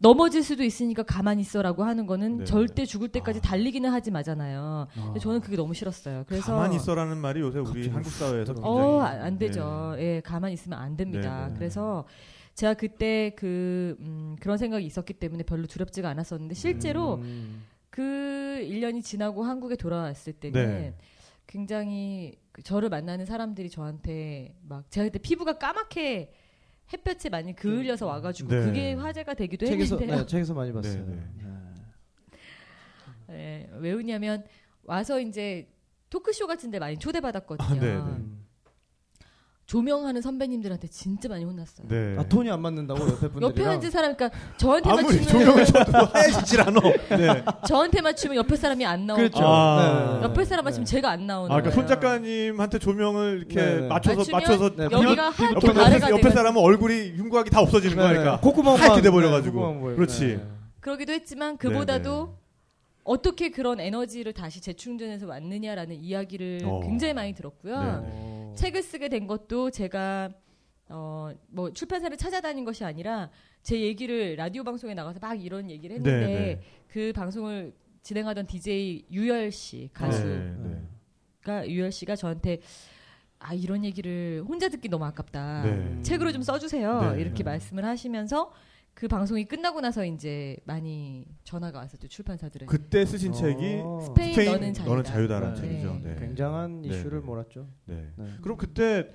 넘어질 0.00 0.44
수도 0.44 0.62
있으니까 0.62 1.02
가만히 1.02 1.42
있어라고 1.42 1.82
하는 1.82 2.06
거는 2.06 2.38
네. 2.38 2.44
절대 2.44 2.84
죽을 2.84 3.08
때까지 3.08 3.40
아. 3.40 3.42
달리기는 3.42 3.90
하지 3.90 4.10
마잖아요. 4.12 4.86
근데 4.94 5.18
저는 5.18 5.40
그게 5.40 5.56
너무 5.56 5.74
싫었어요. 5.74 6.24
그래서 6.28 6.52
가만히 6.52 6.76
있어라는 6.76 7.18
말이 7.18 7.40
요새 7.40 7.58
우리 7.58 7.66
갑자기 7.66 7.88
한국 7.88 8.10
사회에서 8.10 8.54
굉장히 8.54 8.78
어, 8.78 9.00
안, 9.00 9.20
안 9.22 9.38
되죠. 9.38 9.94
네. 9.96 10.02
예, 10.04 10.20
가만히 10.20 10.54
있으면 10.54 10.78
안 10.78 10.96
됩니다. 10.96 11.46
네, 11.46 11.52
네. 11.52 11.58
그래서 11.58 12.04
제가 12.54 12.74
그때 12.74 13.32
그, 13.36 13.96
음, 14.00 14.36
그런 14.40 14.56
생각이 14.56 14.84
있었기 14.86 15.14
때문에 15.14 15.42
별로 15.42 15.66
두렵지가 15.66 16.08
않았었는데 16.08 16.54
실제로 16.54 17.16
음. 17.16 17.62
그 17.98 18.60
1년이 18.62 19.02
지나고 19.02 19.42
한국에 19.42 19.74
돌아왔을 19.74 20.32
때는 20.32 20.52
네. 20.52 20.94
굉장히 21.48 22.38
그 22.52 22.62
저를 22.62 22.90
만나는 22.90 23.26
사람들이 23.26 23.70
저한테 23.70 24.56
막 24.62 24.88
제가 24.88 25.06
그때 25.06 25.18
피부가 25.18 25.58
까맣게 25.58 26.32
햇볕에 26.92 27.28
많이 27.28 27.56
그을려서 27.56 28.06
와가지고 28.06 28.50
네. 28.50 28.64
그게 28.66 28.92
화제가 28.92 29.34
되기도 29.34 29.66
책에서 29.66 29.96
했는데요. 29.96 30.20
네, 30.20 30.26
책에서 30.26 30.54
많이 30.54 30.72
봤어요. 30.72 31.04
네, 31.06 31.24
네. 33.26 33.30
예, 33.30 33.68
왜 33.78 33.92
그러냐면 33.92 34.46
와서 34.84 35.18
이제 35.18 35.68
토크쇼 36.08 36.46
같은 36.46 36.70
데 36.70 36.78
많이 36.78 36.96
초대받았거든요. 36.98 37.68
아, 37.68 37.74
네, 37.74 37.80
네. 37.80 37.96
음. 37.96 38.46
조명하는 39.68 40.22
선배님들한테 40.22 40.88
진짜 40.88 41.28
많이 41.28 41.44
혼났어요. 41.44 41.86
네. 41.88 42.16
아 42.18 42.24
톤이 42.26 42.50
안 42.50 42.62
맞는다고 42.62 43.00
옆에 43.02 43.28
분들이랑. 43.28 43.50
옆에 43.50 43.64
앉은 43.66 43.90
사람, 43.90 44.16
그러니까 44.16 44.38
저한테 44.56 44.88
아무리 44.88 45.02
맞추면 45.04 45.28
조명을 45.28 45.64
쳐도 45.68 45.92
하얘지질 45.92 46.60
않아. 46.62 46.80
네. 47.10 47.44
저한테 47.68 48.00
맞추면 48.00 48.36
옆에 48.38 48.56
사람이 48.56 48.86
안 48.86 49.06
나오고 49.06 49.20
그렇죠. 49.20 49.40
아. 49.44 50.16
네. 50.20 50.24
옆에 50.24 50.44
사람 50.46 50.64
맞추면 50.64 50.86
제가 50.86 51.10
안 51.10 51.26
나오는 51.26 51.50
아, 51.54 51.60
그러니까 51.60 51.70
손 51.74 51.84
거예요. 51.84 52.00
작가님한테 52.00 52.78
조명을 52.78 53.36
이렇게 53.40 53.54
네, 53.56 53.80
네. 53.82 53.88
맞춰서 53.88 54.16
맞추면 54.32 54.40
맞춰서 54.40 54.74
네, 54.74 54.84
여기가 54.90 55.30
피- 55.32 55.42
하얗게 55.44 55.66
옆에, 55.68 55.80
옆에, 56.00 56.10
옆에 56.12 56.30
사람은 56.30 56.62
얼굴이 56.62 57.12
흉곽이 57.18 57.50
다 57.50 57.60
없어지는 57.60 57.94
네, 57.94 58.02
거니까 58.02 58.36
네. 58.36 58.40
콧구멍만 58.40 58.80
하얗게 58.80 59.02
돼버려가지고. 59.02 59.88
네. 59.90 59.94
그렇지. 59.96 60.24
네. 60.28 60.46
그러기도 60.80 61.12
했지만 61.12 61.58
네, 61.58 61.68
그보다도 61.68 62.37
어떻게 63.08 63.50
그런 63.50 63.80
에너지를 63.80 64.32
다시 64.32 64.60
재충전해서 64.60 65.26
왔느냐라는 65.26 65.96
이야기를 65.96 66.62
어. 66.64 66.80
굉장히 66.80 67.14
많이 67.14 67.32
들었고요. 67.34 67.80
네. 67.80 67.88
어. 67.90 68.54
책을 68.56 68.82
쓰게 68.82 69.08
된 69.08 69.26
것도 69.26 69.70
제가 69.70 70.30
어 70.90 71.18
뭐 71.48 71.72
출판사를 71.72 72.16
찾아다닌 72.16 72.64
것이 72.64 72.84
아니라 72.84 73.30
제 73.62 73.80
얘기를 73.80 74.36
라디오 74.36 74.64
방송에 74.64 74.94
나가서 74.94 75.18
막 75.20 75.34
이런 75.42 75.70
얘기를 75.70 75.96
했는데 75.96 76.26
네, 76.26 76.34
네. 76.34 76.60
그 76.86 77.12
방송을 77.14 77.74
진행하던 78.02 78.46
DJ 78.46 79.06
유열 79.10 79.52
씨 79.52 79.90
가수가 79.92 80.28
네, 80.28 80.80
네. 81.46 81.68
유열 81.68 81.92
씨가 81.92 82.16
저한테 82.16 82.60
아 83.38 83.54
이런 83.54 83.84
얘기를 83.84 84.42
혼자 84.46 84.68
듣기 84.68 84.88
너무 84.88 85.04
아깝다. 85.04 85.62
네. 85.62 86.02
책으로 86.02 86.32
좀 86.32 86.42
써주세요. 86.42 87.12
네. 87.12 87.20
이렇게 87.20 87.42
말씀을 87.42 87.84
하시면서 87.84 88.52
그 88.98 89.06
방송이 89.06 89.44
끝나고 89.44 89.80
나서 89.80 90.04
이제 90.04 90.56
많이 90.64 91.24
전화가 91.44 91.78
왔었죠 91.78 92.08
출판사들은. 92.08 92.66
그때 92.66 93.06
쓰신 93.06 93.30
어. 93.30 93.32
책이 93.32 93.82
스페인, 94.04 94.34
스페인 94.34 94.50
너는 94.50 94.74
자유다. 94.74 95.02
자유다 95.04 95.38
라는 95.38 95.54
네. 95.54 95.60
책이죠. 95.60 96.00
네. 96.02 96.14
네. 96.14 96.16
굉장한 96.18 96.82
네. 96.82 96.88
이슈를 96.88 97.20
몰았죠. 97.20 97.68
네. 97.84 98.10
네. 98.16 98.26
그럼 98.42 98.56
그때 98.56 99.08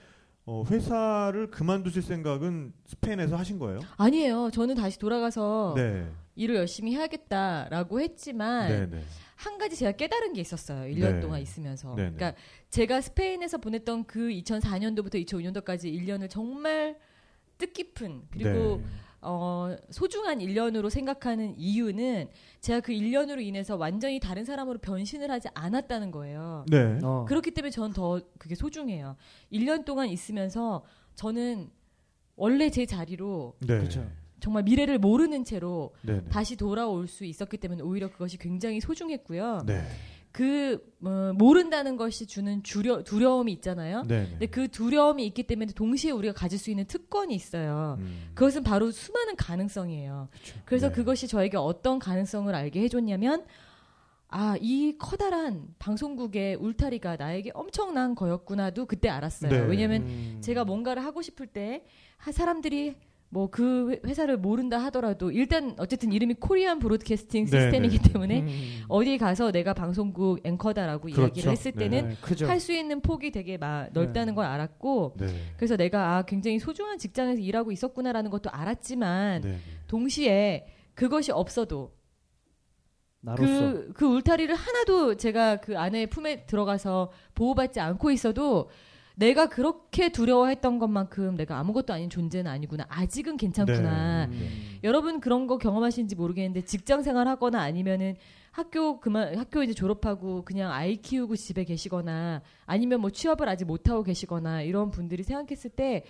어, 0.45 0.64
회사를 0.69 1.51
그만두실 1.51 2.01
생각은 2.01 2.72
스페인에서 2.85 3.35
하신 3.35 3.60
거예요? 3.60 3.81
아니에요. 3.97 4.51
저는 4.53 4.76
다시 4.76 4.97
돌아가서 4.97 5.73
네. 5.76 6.10
일을 6.35 6.55
열심히 6.55 6.95
해야겠다라고 6.95 7.99
했지만 7.99 8.69
네, 8.69 8.89
네. 8.89 9.03
한 9.35 9.57
가지 9.57 9.76
제가 9.76 9.91
깨달은 9.91 10.31
게 10.31 10.39
있었어요. 10.39 10.89
1년 10.95 11.15
네. 11.15 11.19
동안 11.19 11.41
있으면서. 11.41 11.93
네, 11.95 12.10
네. 12.10 12.15
그러니까 12.15 12.41
제가 12.69 13.01
스페인에서 13.01 13.57
보냈던 13.57 14.05
그 14.05 14.30
2004년도부터 14.30 15.15
2005년도까지 15.26 15.93
1년을 15.93 16.30
정말 16.30 16.97
뜻깊은 17.57 18.27
그리고 18.31 18.77
네. 18.77 18.84
어, 19.23 19.75
소중한 19.89 20.39
1년으로 20.39 20.89
생각하는 20.89 21.55
이유는 21.57 22.29
제가 22.61 22.79
그 22.81 22.91
1년으로 22.91 23.41
인해서 23.41 23.75
완전히 23.75 24.19
다른 24.19 24.45
사람으로 24.45 24.79
변신을 24.79 25.31
하지 25.31 25.47
않았다는 25.53 26.11
거예요. 26.11 26.65
네. 26.69 26.99
어. 27.03 27.25
그렇기 27.27 27.51
때문에 27.51 27.71
저는 27.71 27.93
더 27.93 28.21
그게 28.37 28.55
소중해요. 28.55 29.15
1년 29.51 29.85
동안 29.85 30.09
있으면서 30.09 30.83
저는 31.15 31.69
원래 32.35 32.69
제 32.69 32.85
자리로 32.85 33.55
네. 33.59 33.77
그렇죠. 33.77 34.05
정말 34.39 34.63
미래를 34.63 34.99
모르는 34.99 35.45
채로 35.45 35.93
네. 36.01 36.15
네. 36.15 36.25
다시 36.29 36.57
돌아올 36.57 37.07
수 37.07 37.23
있었기 37.23 37.57
때문에 37.57 37.81
오히려 37.81 38.11
그것이 38.11 38.37
굉장히 38.37 38.81
소중했고요. 38.81 39.63
네. 39.65 39.83
그 40.34 40.84
어, 41.05 41.31
모른다는 41.38 41.95
것이 41.95 42.26
주는 42.26 42.64
두려, 42.64 43.03
두려움이 43.03 43.51
있잖아요. 43.53 44.01
네. 44.07 44.26
근데 44.31 44.47
그 44.47 44.68
두려움이 44.68 45.23
있기 45.27 45.43
때문에 45.43 45.72
동시에 45.73 46.10
우리가 46.10 46.34
가질 46.34 46.57
수 46.57 46.72
있는 46.72 46.85
특권이 46.85 47.35
있어요. 47.35 47.97
음. 47.99 48.31
그것은 48.34 48.64
바로 48.64 48.89
수많은 48.89 49.35
가능성이에요. 49.35 50.30
그래서 50.65 50.88
네. 50.89 50.95
그것이 50.95 51.27
저에게 51.27 51.57
어떤 51.57 51.99
가능성을 51.99 52.53
알게 52.53 52.81
해줬냐면 52.81 53.45
아, 54.30 54.55
이 54.60 54.95
커다란 54.97 55.68
방송국의 55.77 56.55
울타리가 56.55 57.18
나에게 57.18 57.51
엄청난 57.53 58.15
거였구나도 58.15 58.88
그때 58.88 59.10
알았어요. 59.10 59.51
네. 59.51 59.60
왜냐면 59.60 60.01
음. 60.01 60.38
제가 60.41 60.65
뭔가를 60.65 61.05
하고 61.05 61.22
싶을 61.22 61.45
때 61.45 61.85
하- 62.18 62.31
사람들이 62.31 62.95
뭐 63.34 63.47
그 63.49 63.99
회사를 64.05 64.38
모른다 64.38 64.77
하더라도 64.85 65.31
일단 65.31 65.76
어쨌든 65.80 66.11
이름이 66.14 66.35
코리안 66.35 66.80
브로드캐스팅 66.80 67.45
네, 67.45 67.51
시스템이기 67.51 67.97
네, 67.97 68.03
네. 68.03 68.11
때문에 68.14 68.41
음. 68.41 68.81
어디 68.88 69.18
가서 69.18 69.51
내가 69.51 69.73
방송국 69.73 70.39
앵커다라고 70.45 71.03
그렇죠. 71.07 71.22
이야기를 71.23 71.51
했을 71.51 71.72
네. 71.73 71.89
때는. 71.89 72.15
할 72.47 72.60
수 72.60 72.72
있는 72.72 73.01
폭이 73.01 73.31
되게 73.31 73.57
마- 73.57 73.88
넓다는 73.91 74.35
걸 74.35 74.45
알았고 74.45 75.15
네. 75.18 75.27
그래서 75.57 75.76
내가 75.76 76.18
아 76.18 76.22
굉장히 76.23 76.60
소중한 76.60 76.97
직장에서 76.97 77.41
일하고 77.41 77.72
있었구나라는 77.72 78.30
것도 78.30 78.49
알았지만 78.51 79.41
네. 79.41 79.57
동시에 79.88 80.68
그것이 80.93 81.31
없어도 81.31 81.91
나로서 83.22 83.43
그, 83.73 83.93
그 83.93 84.05
울타리를 84.05 84.53
하나도 84.53 85.15
제가 85.18 85.57
그 85.57 85.77
안에 85.77 86.05
품에 86.07 86.45
들어가서 86.45 87.11
보호받지 87.35 87.80
않고 87.80 88.11
있어도 88.11 88.69
내가 89.15 89.48
그렇게 89.48 90.10
두려워했던 90.10 90.80
것만큼 90.80 91.35
내가 91.35 91.60
아무것도 91.60 91.94
아닌 91.94 92.10
존재는 92.10 92.49
아니구나. 92.49 92.85
아직은 92.90 93.38
괜찮구나. 93.38 94.26
네. 94.27 94.35
음. 94.35 94.80
여러분 94.84 95.19
그런 95.19 95.45
거 95.48 95.57
경험하시는지 95.57 96.15
모르겠는데 96.15 96.65
직장 96.65 97.03
생활 97.03 97.27
하거나 97.27 97.61
아니면은 97.61 98.15
학교 98.52 98.99
그만 98.99 99.38
학교 99.38 99.64
이제 99.64 99.73
졸업하고 99.73 100.44
그냥 100.45 100.72
아이 100.72 100.98
키우고 100.98 101.35
집에 101.35 101.64
계시거나 101.64 102.41
아니면 102.65 103.02
뭐 103.02 103.10
취업을 103.10 103.48
아직 103.49 103.65
못 103.65 103.90
하고 103.90 104.03
계시거나 104.03 104.61
이런 104.61 104.91
분들이 104.91 105.23
생각했을 105.23 105.72
때 105.72 106.03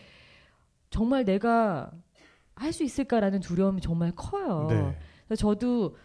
정말 0.90 1.26
내가 1.26 1.92
할 2.56 2.72
수 2.72 2.84
있을까라는 2.84 3.40
두려움이 3.40 3.82
정말 3.82 4.12
커요. 4.16 4.68
네. 4.70 4.98
그래서 5.28 5.42
저도 5.42 5.96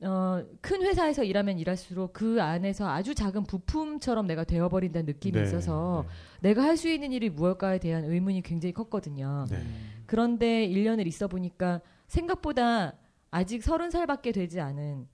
어, 0.00 0.44
큰 0.60 0.82
회사에서 0.82 1.24
일하면 1.24 1.58
일할수록 1.58 2.12
그 2.12 2.40
안에서 2.40 2.88
아주 2.88 3.14
작은 3.14 3.44
부품처럼 3.44 4.26
내가 4.26 4.44
되어버린다는 4.44 5.06
느낌이 5.06 5.38
네. 5.38 5.42
있어서 5.42 6.06
내가 6.40 6.62
할 6.62 6.76
수 6.76 6.88
있는 6.88 7.12
일이 7.12 7.28
무엇일까에 7.28 7.80
대한 7.80 8.04
의문이 8.04 8.42
굉장히 8.42 8.72
컸거든요. 8.72 9.46
네. 9.50 9.60
그런데 10.06 10.68
1년을 10.68 11.08
있어 11.08 11.26
보니까 11.26 11.80
생각보다 12.06 12.94
아직 13.32 13.62
서른 13.64 13.90
살밖에 13.90 14.30
되지 14.30 14.60
않은 14.60 15.08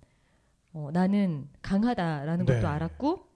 어, 0.74 0.90
나는 0.92 1.48
강하다라는 1.62 2.44
네. 2.44 2.54
것도 2.54 2.68
알았고 2.68 3.26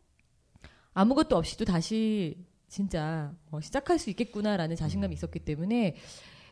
아무것도 0.93 1.37
없이도 1.37 1.65
다시 1.65 2.45
진짜 2.69 3.33
어, 3.51 3.61
시작할 3.61 3.99
수 3.99 4.11
있겠구나라는 4.11 4.77
자신감이 4.77 5.15
있었기 5.15 5.39
때문에 5.39 5.97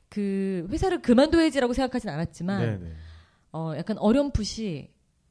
그 0.09 0.67
회사를 0.71 1.03
그만둬야지라고 1.03 1.75
생각하진 1.75 2.09
않았지만 2.09 2.61
네. 2.61 2.79
네. 2.89 2.97
어, 3.53 3.73
약간 3.77 3.99
어렴풋이 3.99 4.91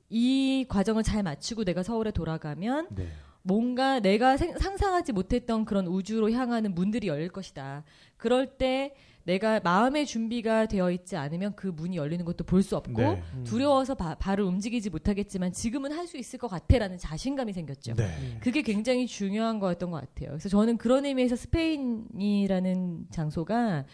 이 0.10 0.66
과정을 0.70 1.04
잘 1.04 1.24
마치고 1.24 1.64
내가 1.64 1.84
서울에 1.84 2.12
돌아가면 2.12 2.88
네. 2.92 3.08
뭔가 3.42 4.00
내가 4.00 4.38
생- 4.38 4.58
상상하지 4.58 5.12
못했던 5.14 5.66
그런 5.66 5.86
우주로 5.88 6.32
향하는 6.32 6.74
문들이 6.74 7.08
열릴 7.08 7.30
것이다. 7.30 7.84
그럴 8.18 8.58
때 8.58 8.96
내가 9.24 9.60
마음의 9.60 10.06
준비가 10.06 10.68
되어 10.68 10.92
있지 10.92 11.16
않으면 11.18 11.56
그 11.56 11.68
문이 11.68 11.98
열리는 11.98 12.24
것도 12.26 12.44
볼 12.44 12.62
수 12.62 12.78
없고 12.78 13.02
네. 13.02 13.24
음. 13.34 13.44
두려워서 13.44 13.96
바- 13.96 14.16
발을 14.16 14.44
움직이지 14.44 14.90
못하겠지만 14.92 15.52
지금은 15.52 15.92
할 15.92 16.06
수 16.08 16.18
있을 16.18 16.38
것 16.40 16.48
같아라는 16.48 16.98
자신감이 17.00 17.52
생겼죠. 17.54 17.96
네. 17.96 18.38
그게 18.40 18.62
굉장히 18.62 19.08
중요한 19.08 19.60
거였던 19.60 19.90
것 19.92 20.00
같아요. 20.02 20.30
그래서 20.30 20.50
저는 20.50 20.78
그런 20.78 21.06
의미에서 21.06 21.36
스페인이라는 21.36 23.08
장소가 23.12 23.86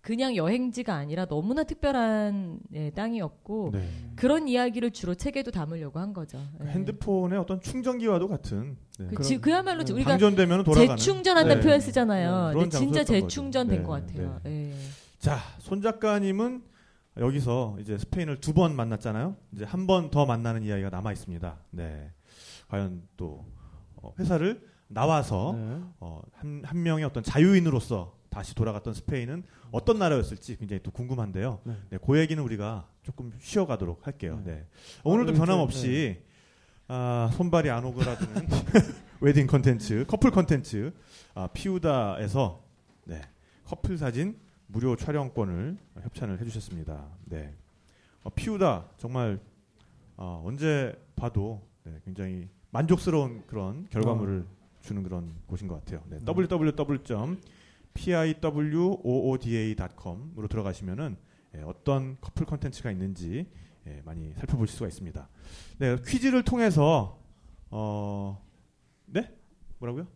그냥 0.00 0.34
여행지가 0.34 0.94
아니라 0.94 1.26
너무나 1.26 1.62
특별한 1.62 2.60
예, 2.72 2.90
땅이었고 2.90 3.70
네. 3.74 3.88
그런 4.16 4.48
이야기를 4.48 4.92
주로 4.92 5.14
책에도 5.14 5.50
담으려고 5.50 5.98
한 5.98 6.14
거죠. 6.14 6.38
예. 6.64 6.68
핸드폰의 6.68 7.38
어떤 7.38 7.60
충전기와도 7.60 8.26
같은 8.28 8.76
네. 8.98 9.08
그, 9.14 9.22
지- 9.22 9.38
그야말로 9.38 9.84
네. 9.84 9.92
우리가 9.92 10.10
방전되면 10.12 10.64
돌아가는 10.64 10.96
재충전한다는 10.96 11.60
네. 11.60 11.66
표현 11.66 11.80
쓰잖아요. 11.80 12.48
네, 12.54 12.60
근데 12.60 12.78
진짜 12.78 13.04
재충전된 13.04 13.82
거죠. 13.82 13.88
것 14.06 14.06
네, 14.14 14.24
같아요. 14.24 14.40
예. 14.46 14.74
자, 15.18 15.38
손 15.58 15.82
작가님은 15.82 16.62
여기서 17.18 17.76
이제 17.80 17.98
스페인을 17.98 18.40
두 18.40 18.54
번 18.54 18.74
만났잖아요. 18.74 19.36
이제 19.52 19.64
한 19.64 19.86
번 19.86 20.10
더 20.10 20.24
만나는 20.24 20.62
이야기가 20.62 20.88
남아 20.88 21.12
있습니다. 21.12 21.56
네. 21.72 22.10
과연 22.68 23.02
또 23.18 23.44
어, 23.96 24.14
회사를 24.18 24.66
나와서 24.88 25.54
네. 25.58 25.78
어, 26.00 26.22
한, 26.36 26.62
한 26.64 26.82
명의 26.82 27.04
어떤 27.04 27.22
자유인으로서 27.22 28.18
다시 28.30 28.54
돌아갔던 28.54 28.94
스페인은 28.94 29.42
어떤 29.72 29.98
나라였을지 29.98 30.56
굉장히 30.56 30.82
또 30.82 30.90
궁금한데요. 30.92 31.60
네. 31.64 31.76
네, 31.90 31.98
그 32.04 32.18
얘기는 32.18 32.42
우리가 32.42 32.88
조금 33.02 33.32
쉬어가도록 33.40 34.06
할게요. 34.06 34.40
네. 34.44 34.54
네. 34.54 34.66
오늘도 35.04 35.32
아, 35.32 35.34
변함없이 35.34 36.22
아, 36.86 37.30
손발이 37.34 37.70
안 37.70 37.84
오그라드는 37.84 38.48
웨딩 39.20 39.46
컨텐츠, 39.48 40.06
커플 40.06 40.30
컨텐츠 40.30 40.92
아, 41.34 41.48
피우다에서 41.48 42.62
네, 43.04 43.20
커플 43.64 43.98
사진 43.98 44.38
무료 44.68 44.94
촬영권을 44.94 45.76
협찬을 46.02 46.40
해주셨습니다. 46.40 47.08
네. 47.24 47.52
어, 48.22 48.30
피우다 48.30 48.90
정말 48.96 49.40
어, 50.16 50.42
언제 50.46 50.94
봐도 51.16 51.66
네, 51.82 51.98
굉장히 52.04 52.48
만족스러운 52.70 53.42
그런 53.48 53.88
결과물을 53.90 54.46
주는 54.82 55.02
그런 55.02 55.34
곳인 55.46 55.66
것 55.66 55.76
같아요. 55.76 56.02
네, 56.08 56.18
www.piwooda.com으로 57.96 60.48
들어가시면은 60.48 61.16
예, 61.56 61.62
어떤 61.62 62.16
커플 62.20 62.46
컨텐츠가 62.46 62.90
있는지 62.90 63.46
예, 63.86 64.02
많이 64.04 64.32
살펴보실 64.34 64.76
수가 64.76 64.88
있습니다. 64.88 65.28
네, 65.78 65.96
퀴즈를 66.06 66.42
통해서 66.44 67.18
어, 67.70 68.44
네 69.06 69.30
뭐라고요? 69.78 70.06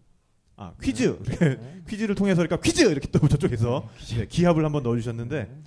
아 0.57 0.73
퀴즈 0.81 1.19
네. 1.25 1.83
퀴즈를 1.89 2.15
통해서 2.15 2.43
그러니까 2.43 2.61
퀴즈 2.61 2.83
이렇게 2.83 3.09
또 3.09 3.27
저쪽에서 3.27 3.89
네, 4.17 4.27
기합을 4.27 4.65
한번 4.65 4.85
넣어 4.85 4.95
주셨는데 4.97 5.63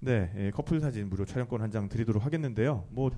네 0.00 0.32
예, 0.36 0.50
커플 0.50 0.80
사진 0.80 1.08
무료 1.08 1.24
촬영권 1.24 1.60
한 1.60 1.70
장 1.70 1.88
드리도록 1.88 2.24
하겠는데요. 2.26 2.86
뭐 2.90 3.12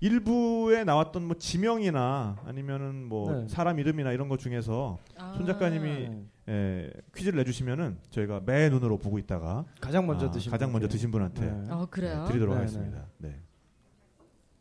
일부에 0.00 0.82
나왔던 0.82 1.22
뭐 1.24 1.36
지명이나 1.38 2.38
아니면은 2.44 3.04
뭐 3.06 3.42
네. 3.42 3.48
사람 3.48 3.78
이름이나 3.78 4.10
이런 4.12 4.28
것 4.28 4.40
중에서 4.40 4.98
손 5.36 5.46
작가님이 5.46 5.88
네. 6.08 6.24
예, 6.48 6.90
퀴즈를 7.16 7.38
내주시면은 7.38 7.98
저희가 8.10 8.42
매 8.44 8.68
눈으로 8.68 8.98
보고 8.98 9.18
있다가 9.18 9.64
가장 9.80 10.06
먼저 10.06 10.26
아, 10.26 10.30
드신 10.30 10.50
가장 10.50 10.72
먼저. 10.72 10.88
드신 10.88 11.10
분한테 11.10 11.40
네. 11.40 11.64
아 11.70 11.86
그래요. 11.90 12.22
네, 12.22 12.28
드리도록 12.28 12.54
네, 12.54 12.60
하겠습니다. 12.60 13.06
네. 13.18 13.40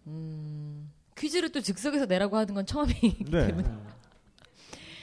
음, 0.07 0.89
퀴즈를 1.17 1.51
또 1.51 1.59
즉석에서 1.61 2.05
내라고 2.05 2.37
하는 2.37 2.53
건 2.53 2.65
처음이기 2.65 3.25
네. 3.25 3.47
때문에 3.47 3.67
네. 3.67 3.75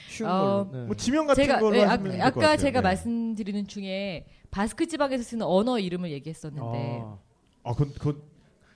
쉬운 0.09 0.29
어, 0.29 0.67
걸로. 0.67 0.71
네. 0.71 0.85
뭐 0.87 0.95
지명 0.95 1.27
같은 1.27 1.43
제가 1.43 1.59
걸로 1.59 1.77
예, 1.77 1.83
아, 1.83 1.97
같아요. 1.97 2.57
제가 2.57 2.81
네. 2.81 2.83
말씀드리는 2.83 3.67
중에 3.67 4.25
바스크 4.49 4.87
지방에서 4.87 5.23
쓰는 5.23 5.45
언어 5.45 5.79
이름을 5.79 6.11
얘기했었는데 6.11 7.01
아, 7.03 7.17
아, 7.63 7.73
그, 7.75 7.93
그, 7.93 8.30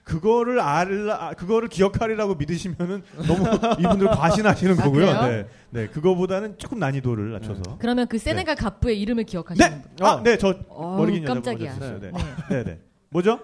그거를 0.06 0.60
알라, 0.60 1.16
아, 1.20 1.32
그거를 1.32 1.68
기억하리라고 1.68 2.36
믿으시면은 2.36 3.02
너무 3.26 3.42
이분들 3.80 4.06
과신하시는 4.06 4.78
아, 4.78 4.82
거고요. 4.84 5.06
그래요? 5.06 5.22
네, 5.22 5.48
네, 5.70 5.88
그거보다는 5.88 6.58
조금 6.58 6.78
난이도를 6.78 7.32
낮춰서. 7.32 7.78
그러면 7.80 8.06
그 8.06 8.16
세네갈 8.16 8.54
갑부의 8.54 9.00
이름을 9.00 9.24
기억하시는 9.24 9.68
네, 9.68 9.82
분. 9.96 10.06
아, 10.06 10.22
네, 10.22 10.38
저 10.38 10.54
어우, 10.68 10.98
머리 10.98 11.14
긴 11.14 11.24
여자 11.24 11.34
깜짝이야. 11.34 11.72
드셨어요. 11.74 11.98
네, 11.98 12.10
네. 12.12 12.24
네, 12.50 12.64
네. 12.64 12.78
뭐죠? 13.08 13.40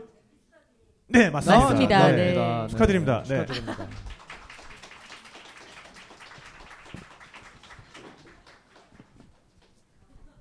네, 1.08 1.30
맞습니다. 1.30 1.64
맞습니다. 1.64 2.08
네. 2.12 2.32
네. 2.34 2.66
축하드립니다. 2.68 3.22
네. 3.26 3.44
축하드립니다. 3.44 3.86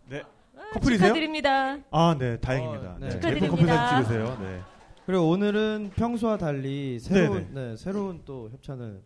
네. 0.06 0.22
커플이세요? 0.74 1.08
축하드립니다. 1.08 1.78
아, 1.90 2.16
네, 2.20 2.38
다행입니다. 2.40 2.90
어, 2.90 2.98
네. 3.00 3.06
네. 3.08 3.10
축하드립니다. 3.10 3.46
예쁜 3.48 3.50
커플 3.50 3.68
사진 3.68 4.04
찍으세요. 4.04 4.38
네. 4.40 4.62
그리고 5.12 5.28
오늘은 5.28 5.92
평소와 5.98 6.38
달리 6.38 6.98
새로운. 6.98 7.54
네, 7.54 7.76
새로운 7.76 8.22
또 8.24 8.50
협찬을 8.50 9.02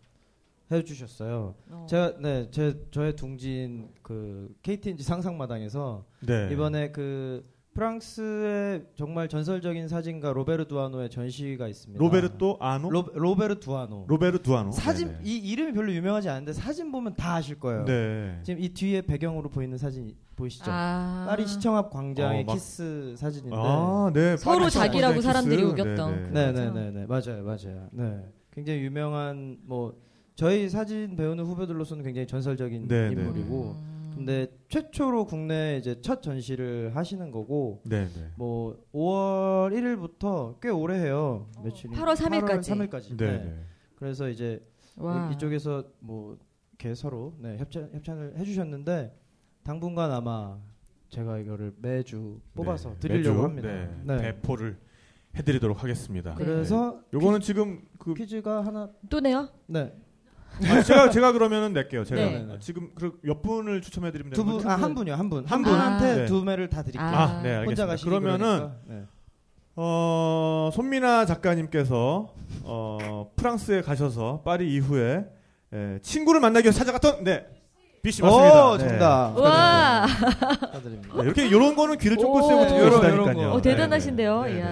해주셨어요. 0.70 1.56
어. 1.68 1.86
제가 1.90 2.18
네, 2.20 2.48
제 2.52 2.80
저의 2.92 3.16
둥지인 3.16 3.88
그 4.02 4.54
KT&G 4.62 5.02
상상마당에서 5.02 6.04
네. 6.20 6.48
이번에 6.52 6.92
그 6.92 7.44
프랑스의 7.76 8.84
정말 8.96 9.28
전설적인 9.28 9.86
사진가 9.88 10.32
로베르 10.32 10.66
두아노의 10.66 11.10
전시가 11.10 11.68
있습니다. 11.68 12.02
로베르토 12.02 12.56
아노? 12.58 12.90
로, 12.90 13.04
로베르 13.14 13.60
두아노. 13.60 14.06
로베르 14.08 14.38
두아노. 14.42 14.72
사진 14.72 15.08
네네. 15.08 15.20
이 15.24 15.36
이름이 15.36 15.72
별로 15.74 15.92
유명하지 15.92 16.28
않은데 16.30 16.54
사진 16.54 16.90
보면 16.90 17.14
다 17.16 17.34
아실 17.34 17.60
거예요. 17.60 17.84
네. 17.84 18.40
지금 18.42 18.62
이 18.62 18.70
뒤에 18.70 19.02
배경으로 19.02 19.50
보이는 19.50 19.76
사진 19.76 20.14
보이시죠? 20.36 20.64
아. 20.68 21.26
파리 21.28 21.46
시청 21.46 21.76
앞 21.76 21.90
광장의 21.90 22.42
어, 22.42 22.44
막- 22.46 22.54
키스 22.54 23.14
사진인데. 23.16 23.54
아, 23.56 24.10
네. 24.12 24.36
서로 24.38 24.68
자기라고. 24.70 25.20
사람들이 25.20 25.56
네, 25.58 25.62
우겼던 25.62 26.16
네. 26.16 26.22
그- 26.28 26.32
네네네네 26.32 27.06
맞아요 27.06 27.44
맞아요. 27.44 27.88
네 27.92 28.24
굉장히 28.52 28.80
유명한 28.80 29.58
뭐 29.64 29.94
저희 30.34 30.68
사진 30.70 31.14
배우는 31.14 31.44
후배들로서는 31.44 32.04
굉장히 32.04 32.26
전설적인 32.26 32.88
네, 32.88 33.08
네. 33.08 33.12
인물이고 33.12 33.76
음. 33.78 33.95
근데 34.16 34.46
최초로 34.68 35.26
국내 35.26 35.76
이제 35.76 36.00
첫 36.00 36.22
전시를 36.22 36.96
하시는 36.96 37.30
거고 37.30 37.82
네, 37.84 38.06
네. 38.06 38.30
뭐 38.36 38.82
5월 38.94 39.72
1일부터 39.72 40.58
꽤 40.60 40.70
오래 40.70 40.98
해요 40.98 41.50
며칠이 41.62 41.94
8월 41.94 42.16
3일 42.16 42.46
까지. 42.46 42.72
3일까지 42.72 43.16
네, 43.18 43.38
네. 43.44 43.64
그래서 43.96 44.28
이제 44.30 44.66
와. 44.96 45.30
이쪽에서 45.32 45.84
뭐 46.00 46.38
이렇게 46.72 46.94
서로 46.94 47.34
네, 47.38 47.58
협찬 47.58 47.90
협찬을 47.92 48.38
해 48.38 48.44
주셨는데 48.44 49.14
당분간 49.62 50.10
아마 50.10 50.58
제가 51.10 51.38
이거를 51.38 51.74
매주 51.78 52.40
뽑아서 52.54 52.94
네, 52.94 52.98
드리려고 53.00 53.34
매주, 53.34 53.44
합니다. 53.44 53.68
네, 53.68 54.16
네. 54.16 54.16
배포를 54.32 54.78
해드리도록 55.36 55.82
하겠습니다. 55.82 56.34
네. 56.36 56.44
그래서 56.44 57.00
요거는 57.12 57.40
지금 57.40 57.84
그 57.98 58.14
퀴즈가 58.14 58.64
하나 58.64 58.90
또 59.10 59.20
내요? 59.20 59.48
네. 59.66 59.92
아, 60.64 60.82
제가 60.82 61.10
제가 61.10 61.32
그러면은 61.32 61.72
낼게요. 61.72 62.04
제가 62.04 62.20
네. 62.20 62.46
아, 62.50 62.58
지금 62.60 62.90
그몇 62.94 63.42
분을 63.42 63.80
추첨해 63.82 64.10
드리면 64.12 64.32
두 64.32 64.42
되는 64.42 64.52
분, 64.52 64.56
거죠? 64.62 64.70
아, 64.70 64.76
한 64.76 64.94
분이요, 64.94 65.14
한 65.14 65.28
분. 65.28 65.44
한 65.46 65.62
분. 65.62 65.72
분한테 65.72 66.14
네. 66.16 66.26
두 66.26 66.44
매를 66.44 66.68
다 66.68 66.82
드릴게요. 66.82 67.06
아, 67.06 67.40
네, 67.42 67.56
혼자 67.64 67.82
알겠습니다. 67.82 67.86
가시기 67.86 68.08
그러면은. 68.08 68.70
네. 68.86 69.02
어, 69.78 70.70
손미나 70.72 71.26
작가님께서 71.26 72.32
어, 72.62 73.30
프랑스에 73.36 73.82
가셔서 73.82 74.40
파리 74.42 74.72
이후에 74.72 75.26
예, 75.74 75.98
친구를 76.00 76.40
만나기 76.40 76.64
위해서 76.64 76.78
찾아갔던 76.78 77.24
네 77.24 77.46
비씨 78.02 78.22
맞습니다. 78.22 78.68
오, 78.70 78.78
네. 78.78 78.88
정답. 78.88 79.36
와. 79.36 80.06
축하드립니다. 80.06 81.14
네, 81.16 81.22
이렇게 81.24 81.46
이런 81.46 81.76
거는 81.76 81.98
귀를 81.98 82.16
쫑긋 82.16 82.50
요런. 82.50 83.10
요런 83.10 83.34
거. 83.34 83.52
어, 83.52 83.60
대단하신데요. 83.60 84.42
네, 84.44 84.54
네. 84.54 84.62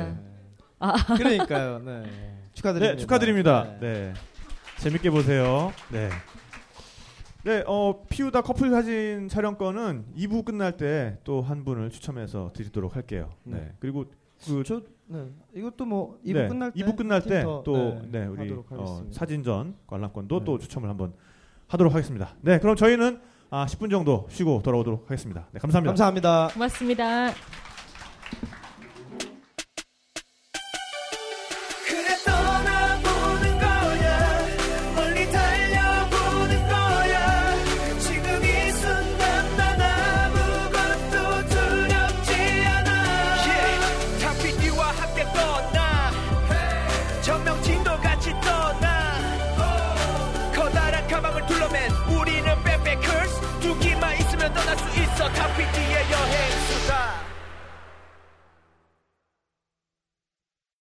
네. 0.80 1.16
그러니까요. 1.18 1.80
네. 1.84 2.02
축하드립니다. 2.54 2.94
네, 2.94 3.00
축하드립니다. 3.00 3.66
네. 3.80 4.12
재밌게 4.84 5.08
보세요. 5.10 5.72
네. 5.90 6.10
네, 7.42 7.64
어, 7.66 8.04
피우다 8.10 8.42
커플 8.42 8.68
사진 8.70 9.28
촬영권은 9.30 10.04
2부 10.14 10.44
끝날 10.44 10.76
때 10.76 11.16
또 11.24 11.40
한 11.40 11.64
분을 11.64 11.88
추첨해서 11.88 12.50
드리도록 12.54 12.94
할게요. 12.94 13.30
네. 13.44 13.56
네. 13.60 13.72
그리고 13.80 14.04
그 14.46 14.62
저, 14.62 14.82
네. 15.06 15.26
이것도 15.54 15.86
뭐 15.86 16.18
2부 16.26 16.34
네, 16.34 16.48
끝날 16.48 16.72
때 16.72 16.80
2부 16.84 16.96
끝날 16.96 17.20
팀때 17.22 17.42
더, 17.44 17.62
또 17.64 18.02
네, 18.10 18.20
네, 18.20 18.26
우리 18.26 18.54
어. 18.70 19.06
사진전 19.10 19.74
관람권도 19.86 20.38
네. 20.40 20.44
또 20.44 20.58
추첨을 20.58 20.90
한번 20.90 21.14
하도록 21.68 21.90
하겠습니다. 21.94 22.34
네, 22.42 22.58
그럼 22.58 22.76
저희는 22.76 23.20
아, 23.48 23.64
10분 23.64 23.90
정도 23.90 24.26
쉬고 24.28 24.60
돌아오도록 24.62 25.04
하겠습니다. 25.04 25.46
네, 25.52 25.60
감사합니다. 25.60 25.90
감사합니다. 25.92 26.48
고맙습니다. 26.52 27.32